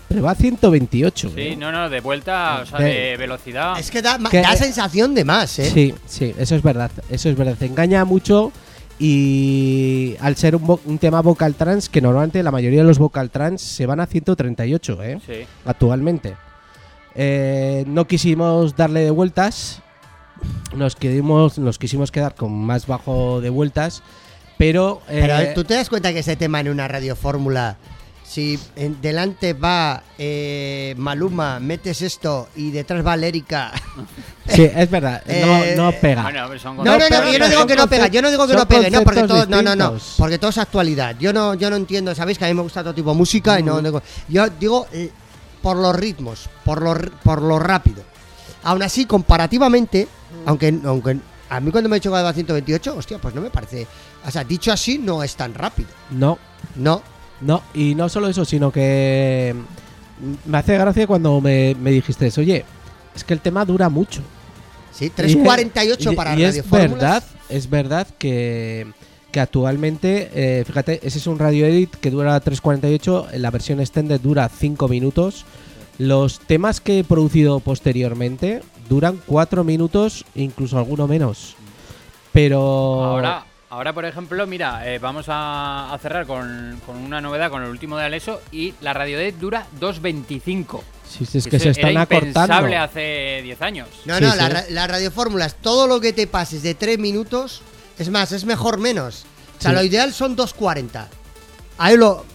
pero 0.10 0.24
va 0.24 0.32
a 0.32 0.36
128. 0.36 1.30
Sí, 1.30 1.34
¿eh? 1.42 1.56
no, 1.56 1.72
no, 1.72 1.90
de 1.90 2.02
vuelta, 2.02 2.62
o 2.64 2.66
sea, 2.66 2.80
De- 2.80 2.94
de 3.12 3.18
velocidad. 3.18 3.80
Es 3.80 3.92
que 3.92 4.02
da, 4.02 4.18
Que- 4.30 4.42
da 4.42 4.56
sensación 4.58 5.14
de 5.14 5.24
más, 5.24 5.58
¿eh? 5.60 5.70
Sí, 5.72 5.94
sí, 6.08 6.34
eso 6.38 6.56
es 6.56 6.64
verdad, 6.64 6.92
eso 7.10 7.30
es 7.30 7.38
verdad. 7.38 7.56
Te 7.58 7.68
engaña 7.68 8.04
mucho 8.04 8.52
y 9.00 10.16
al 10.20 10.36
ser 10.36 10.56
un, 10.56 10.80
un 10.86 10.98
tema 10.98 11.22
vocal 11.22 11.56
trans, 11.56 11.90
que 11.90 12.02
normalmente 12.02 12.42
la 12.44 12.52
mayoría 12.52 12.82
de 12.82 12.88
los 12.88 13.00
vocal 13.00 13.30
trans 13.30 13.62
se 13.62 13.86
van 13.86 14.00
a 14.00 14.06
138, 14.06 15.04
¿eh? 15.04 15.20
Sí. 15.26 15.34
Actualmente. 15.66 16.36
Eh, 17.16 17.84
no 17.88 18.06
quisimos 18.08 18.76
darle 18.76 19.02
de 19.02 19.12
vueltas, 19.12 19.82
nos, 20.76 20.96
quedimos, 20.96 21.58
nos 21.58 21.78
quisimos 21.78 22.12
quedar 22.12 22.36
con 22.36 22.54
más 22.54 22.88
bajo 22.88 23.42
de 23.42 23.50
vueltas, 23.50 24.02
pero... 24.58 25.02
Pero 25.08 25.38
eh, 25.40 25.52
tú 25.54 25.64
te 25.64 25.74
das 25.74 25.90
cuenta 25.90 26.14
que 26.14 26.20
ese 26.20 26.36
tema 26.36 26.60
en 26.62 26.70
una 26.70 26.88
radiofórmula, 26.88 27.76
si 28.24 28.58
en 28.78 29.02
delante 29.02 29.52
va 29.52 30.04
eh, 30.18 30.96
Maluma, 30.98 31.60
metes 31.60 32.02
esto 32.02 32.48
y 32.56 32.72
detrás 32.72 33.06
va 33.06 33.18
Lérica. 33.18 33.74
sí, 34.48 34.64
es 34.74 34.90
verdad, 34.90 35.22
Eh, 35.28 35.76
no, 35.76 35.84
no 35.92 35.92
pega. 36.00 36.24
Bueno, 36.24 36.48
No, 36.78 36.98
no, 36.98 37.10
no, 37.10 37.32
yo 37.32 37.40
no 37.40 37.50
digo 37.50 37.68
que 37.68 37.76
no 37.76 37.88
pega, 37.88 38.08
yo 38.08 38.22
no 38.22 38.32
digo 38.32 38.48
que 38.48 38.54
no 38.54 38.66
pegue, 38.66 38.90
no, 38.90 39.04
porque 39.04 39.24
todo, 39.24 39.46
no, 39.48 39.62
no, 39.62 39.76
no, 39.76 39.98
porque 40.18 40.38
todo 40.40 40.52
es 40.52 40.58
actualidad. 40.60 41.18
Yo 41.20 41.34
no, 41.34 41.56
yo 41.56 41.70
no 41.70 41.76
entiendo, 41.76 42.16
sabéis 42.16 42.38
que 42.38 42.46
a 42.46 42.48
mí 42.48 42.54
me 42.54 42.62
gusta 42.62 42.82
todo 42.84 42.94
tipo 42.96 43.10
de 43.12 43.18
música 43.18 43.60
y 43.60 43.64
no, 43.64 43.82
no- 43.82 44.02
yo 44.30 44.50
digo 44.50 44.88
eh, 44.94 45.12
por 45.62 45.78
los 45.78 45.96
ritmos, 45.96 46.50
por 46.66 46.82
lo, 46.82 46.94
por 47.24 47.42
lo 47.42 47.60
rápido. 47.60 48.04
Aún 48.64 48.84
así, 48.84 49.06
comparativamente, 49.06 50.08
aunque, 50.46 50.78
aunque 50.86 51.18
a 51.50 51.60
mí 51.60 51.72
cuando 51.72 51.90
me 51.90 51.96
he 51.96 52.00
hecho 52.00 52.16
a 52.16 52.34
128, 52.34 52.96
hostia, 52.96 53.18
pues 53.20 53.34
no 53.36 53.42
me 53.42 53.50
parece, 53.50 53.88
o 54.26 54.32
sea, 54.32 54.44
dicho 54.44 54.72
así, 54.72 54.98
no 54.98 55.24
es 55.24 55.36
tan 55.36 55.54
rápido. 55.54 55.90
No, 56.12 56.38
No, 56.76 57.02
No, 57.42 57.64
y 57.74 57.96
no 57.96 58.08
solo 58.08 58.28
eso, 58.28 58.46
sino 58.46 58.72
que 58.72 59.56
mm, 60.20 60.50
me 60.50 60.58
hace 60.60 60.78
gracia 60.78 61.08
cuando 61.08 61.42
me, 61.42 61.76
me 61.80 61.90
dijiste, 61.92 62.32
oye, 62.38 62.64
es 63.16 63.24
que 63.24 63.34
el 63.34 63.42
tema 63.42 63.66
dura 63.66 63.90
mucho. 63.90 64.22
sí, 64.94 65.10
3.48 65.16 66.12
Y- 66.12 66.16
para 66.16 66.36
y 66.36 66.44
es 66.44 66.48
radiofórmulas. 66.50 66.92
verdad, 66.92 67.24
es 67.50 67.70
verdad 67.70 68.08
que, 68.20 68.92
que 69.32 69.40
actualmente, 69.40 70.30
eh, 70.34 70.64
fíjate, 70.66 71.00
ese 71.08 71.18
es 71.18 71.28
un 71.28 71.40
radio 71.40 71.66
edit 71.66 71.96
que 71.96 72.12
dura 72.12 72.40
3.48, 72.42 73.32
la 73.38 73.50
versión 73.52 73.80
extended 73.80 74.20
dura 74.22 74.50
5 74.50 74.88
minutos. 74.88 75.46
Los 75.98 76.40
temas 76.40 76.82
que 76.82 77.00
he 77.00 77.04
producido 77.04 77.60
posteriormente 77.60 78.62
duran 78.90 79.20
4 79.26 79.64
minutos, 79.64 80.26
incluso 80.36 80.78
alguno 80.78 81.08
menos. 81.08 81.56
Pero 82.32 82.60
Ahora, 83.04 83.46
ahora, 83.70 83.94
por 83.94 84.06
ejemplo, 84.06 84.48
mira, 84.48 84.88
eh, 84.88 85.00
vamos 85.00 85.26
a, 85.28 85.94
a 85.94 85.98
cerrar 86.00 86.26
con, 86.26 86.80
con 86.86 86.98
una 86.98 87.20
novedad, 87.22 87.50
con 87.52 87.62
el 87.64 87.70
último 87.70 87.98
de 87.98 88.06
Aleso, 88.06 88.42
y 88.52 88.74
la 88.82 88.94
radio 88.94 89.18
de 89.18 89.32
dura 89.34 89.68
2.25. 89.80 90.82
si 91.08 91.24
es 91.38 91.48
que 91.48 91.60
se 91.60 91.70
están 91.70 91.92
era 91.92 92.02
acortando. 92.04 92.54
hace 92.80 93.42
10 93.44 93.62
años. 93.62 93.88
No, 94.06 94.18
Sí, 94.18 94.24
no, 94.24 94.32
sí. 94.32 94.38
la 94.38 94.50
ra- 94.50 94.64
las 94.70 94.90
radiofórmulas, 94.90 95.56
todo 95.56 95.88
lo 95.88 96.00
que 96.00 96.14
te 96.14 96.26
pases 96.28 96.64
de 96.64 96.74
3 96.74 96.98
minutos, 97.00 97.62
es 98.02 98.10
más, 98.10 98.32
es 98.32 98.46
mejor 98.46 98.78
menos. 98.80 99.24
O 99.60 99.62
sea, 99.62 99.72
Sí. 99.72 99.76
lo 99.78 99.84
ideal 99.84 100.14
son 100.14 100.36
2.40. 100.36 101.08
Ahí 101.78 101.98
lo... 101.98 102.26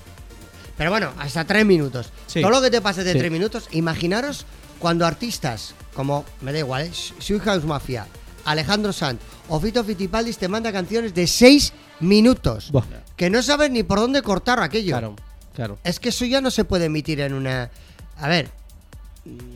Pero 0.76 0.90
bueno, 0.90 1.12
hasta 1.18 1.44
3 1.44 1.64
minutos. 1.66 2.10
Sí. 2.26 2.40
Todo 2.40 2.50
lo 2.50 2.60
que 2.62 2.70
te 2.70 2.80
pases 2.80 3.04
de 3.04 3.12
Sí. 3.12 3.18
3 3.18 3.30
minutos, 3.32 3.68
imaginaros 3.72 4.46
cuando 4.78 5.06
artistas, 5.06 5.74
como, 5.94 6.24
me 6.40 6.52
da 6.52 6.58
igual, 6.60 6.82
¿eh? 6.82 6.90
Sweet 6.92 7.42
House 7.42 7.64
Mafia, 7.64 8.06
Alejandro 8.44 8.92
Sanz 8.92 9.20
o 9.48 9.58
Fito 9.58 9.82
Fitipaldis 9.82 10.38
te 10.38 10.48
manda 10.48 10.70
canciones 10.72 11.14
de 11.14 11.26
6 11.26 11.72
minutos. 12.00 12.70
Buah, 12.70 12.84
Que 13.16 13.30
no 13.30 13.42
sabes 13.42 13.70
ni 13.70 13.82
por 13.82 13.98
dónde 13.98 14.20
cortar 14.22 14.60
aquello. 14.60 14.92
claro, 14.92 15.16
claro. 15.54 15.78
Es 15.82 15.98
que 15.98 16.10
eso 16.10 16.24
ya 16.26 16.40
no 16.40 16.50
se 16.50 16.64
puede 16.64 16.84
emitir 16.86 17.20
en 17.20 17.32
una... 17.32 17.70
A 18.18 18.28
ver... 18.28 18.50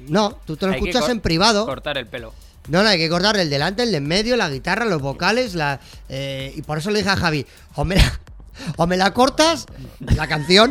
No, 0.09 0.37
tú 0.47 0.57
te 0.57 0.67
lo 0.67 0.73
Hay 0.73 0.79
escuchas 0.81 1.09
en 1.11 1.21
privado. 1.21 1.65
Cortar 1.65 1.97
el 1.99 2.07
pelo. 2.07 2.33
No, 2.71 2.83
no, 2.83 2.89
hay 2.89 2.99
que 2.99 3.09
cortar 3.09 3.37
el 3.37 3.51
delante, 3.51 3.83
el 3.83 3.91
de 3.91 3.97
en 3.97 4.07
medio, 4.07 4.37
la 4.37 4.49
guitarra, 4.49 4.85
los 4.85 5.03
vocales, 5.03 5.55
la 5.55 5.81
eh, 6.09 6.53
y 6.57 6.63
por 6.63 6.79
eso 6.79 6.91
le 6.91 7.01
dije 7.01 7.11
a 7.11 7.17
Javi, 7.17 7.45
o 7.75 7.85
me 7.85 7.97
la, 7.97 8.21
o 8.77 8.87
me 8.87 8.97
la 8.97 9.13
cortas 9.13 9.67
la 9.99 10.29
canción, 10.29 10.71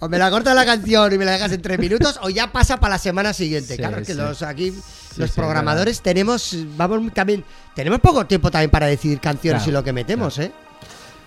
o 0.00 0.08
me 0.08 0.18
la 0.18 0.30
cortas 0.30 0.54
la 0.54 0.64
canción 0.64 1.12
y 1.12 1.18
me 1.18 1.24
la 1.24 1.32
dejas 1.32 1.50
en 1.52 1.62
tres 1.62 1.78
minutos, 1.80 2.18
o 2.22 2.30
ya 2.30 2.52
pasa 2.52 2.78
para 2.78 2.94
la 2.94 2.98
semana 2.98 3.32
siguiente. 3.32 3.74
Sí, 3.74 3.78
claro, 3.78 3.98
es 3.98 4.06
que 4.06 4.14
sí. 4.14 4.18
los 4.18 4.42
aquí, 4.42 4.70
Sí, 4.70 5.20
los 5.20 5.32
programadores 5.32 6.00
tenemos, 6.00 6.56
vamos 6.76 7.12
también, 7.12 7.44
tenemos 7.74 7.98
poco 7.98 8.24
tiempo 8.26 8.48
también 8.50 8.70
para 8.70 8.86
decidir 8.86 9.18
canciones 9.18 9.64
Claro, 9.64 9.70
y 9.70 9.74
lo 9.74 9.84
que 9.84 9.92
metemos, 9.92 10.38
¿eh? 10.38 10.52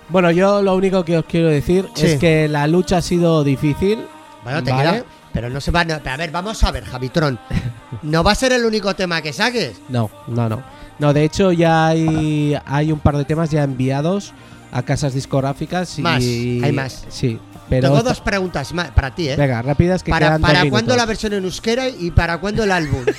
Bueno, 0.07 0.31
yo 0.31 0.61
lo 0.61 0.75
único 0.75 1.03
que 1.03 1.17
os 1.17 1.25
quiero 1.25 1.49
decir 1.49 1.89
es 1.97 2.19
que 2.19 2.47
la 2.47 2.67
lucha 2.67 2.97
ha 2.97 3.01
sido 3.01 3.43
difícil. 3.43 4.05
Bueno, 4.43 4.63
te 4.63 4.71
¿vale? 4.71 4.91
queda, 4.91 5.05
pero 5.33 5.49
no 5.49 5.59
se 5.59 5.71
va, 5.71 5.83
no, 5.83 5.95
a 5.95 6.17
ver, 6.17 6.31
vamos 6.31 6.63
a 6.63 6.71
ver, 6.71 6.85
Javitron, 6.85 7.39
no 8.03 8.23
va 8.23 8.31
a 8.31 8.35
ser 8.35 8.53
el 8.53 8.65
único 8.65 8.95
tema 8.95 9.21
que 9.21 9.33
saques. 9.33 9.81
No, 9.89 10.09
no, 10.27 10.47
no. 10.47 10.63
No, 10.99 11.11
de 11.11 11.23
hecho 11.23 11.51
ya 11.51 11.87
hay, 11.87 12.57
hay 12.65 12.91
un 12.91 12.99
par 12.99 13.17
de 13.17 13.25
temas 13.25 13.49
ya 13.49 13.63
enviados 13.63 14.31
a 14.71 14.83
casas 14.83 15.13
discográficas 15.13 15.97
y... 15.97 16.01
Más, 16.03 16.23
hay 16.23 16.71
más. 16.71 17.05
Sí, 17.09 17.39
pero... 17.67 17.89
Tengo 17.89 18.03
dos 18.03 18.21
preguntas 18.21 18.73
más 18.73 18.91
para 18.91 19.13
ti, 19.13 19.29
¿eh? 19.29 19.35
Venga, 19.35 19.61
rápidas 19.61 20.03
que 20.03 20.11
para 20.11 20.27
quedan 20.27 20.41
para 20.41 20.69
cuándo 20.69 20.95
la 20.95 21.05
versión 21.05 21.33
en 21.33 21.43
euskera 21.43 21.89
y 21.89 22.11
para 22.11 22.37
cuándo 22.37 22.63
el 22.63 22.71
álbum. 22.71 23.03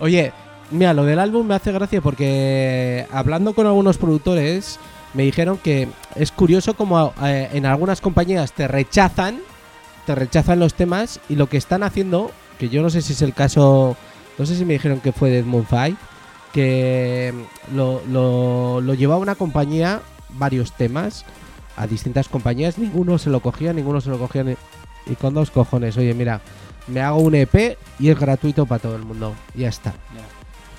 Oye, 0.00 0.32
mira, 0.70 0.94
lo 0.94 1.04
del 1.04 1.18
álbum 1.18 1.46
me 1.46 1.54
hace 1.54 1.72
gracia 1.72 2.00
porque 2.00 3.06
hablando 3.12 3.54
con 3.54 3.66
algunos 3.66 3.98
productores 3.98 4.78
me 5.14 5.24
dijeron 5.24 5.58
que 5.58 5.88
es 6.14 6.32
curioso 6.32 6.74
como 6.74 7.12
eh, 7.22 7.48
en 7.52 7.66
algunas 7.66 8.00
compañías 8.00 8.52
te 8.52 8.68
rechazan, 8.68 9.40
te 10.08 10.14
rechazan 10.14 10.58
los 10.58 10.72
temas 10.72 11.20
y 11.28 11.34
lo 11.36 11.48
que 11.50 11.58
están 11.58 11.82
haciendo, 11.82 12.30
que 12.58 12.70
yo 12.70 12.80
no 12.80 12.88
sé 12.88 13.02
si 13.02 13.12
es 13.12 13.20
el 13.20 13.34
caso, 13.34 13.94
no 14.38 14.46
sé 14.46 14.56
si 14.56 14.64
me 14.64 14.72
dijeron 14.72 15.00
que 15.00 15.12
fue 15.12 15.28
de 15.28 15.42
Moonfy, 15.42 15.98
que 16.54 17.34
mm, 17.70 17.76
lo, 17.76 18.00
lo, 18.10 18.80
lo 18.80 18.94
llevaba 18.94 19.20
una 19.20 19.34
compañía 19.34 20.00
varios 20.30 20.72
temas 20.72 21.26
a 21.76 21.86
distintas 21.86 22.26
compañías, 22.28 22.78
ninguno 22.78 23.18
se 23.18 23.28
lo 23.28 23.40
cogía, 23.40 23.74
ninguno 23.74 24.00
se 24.00 24.08
lo 24.08 24.18
cogía 24.18 24.44
ni- 24.44 24.56
y 25.06 25.14
con 25.14 25.34
dos 25.34 25.50
cojones, 25.50 25.96
oye, 25.98 26.14
mira, 26.14 26.40
me 26.86 27.02
hago 27.02 27.18
un 27.18 27.34
EP 27.34 27.76
y 27.98 28.08
es 28.08 28.18
gratuito 28.18 28.64
para 28.64 28.78
todo 28.80 28.96
el 28.96 29.02
mundo. 29.02 29.34
Ya 29.54 29.68
está. 29.68 29.92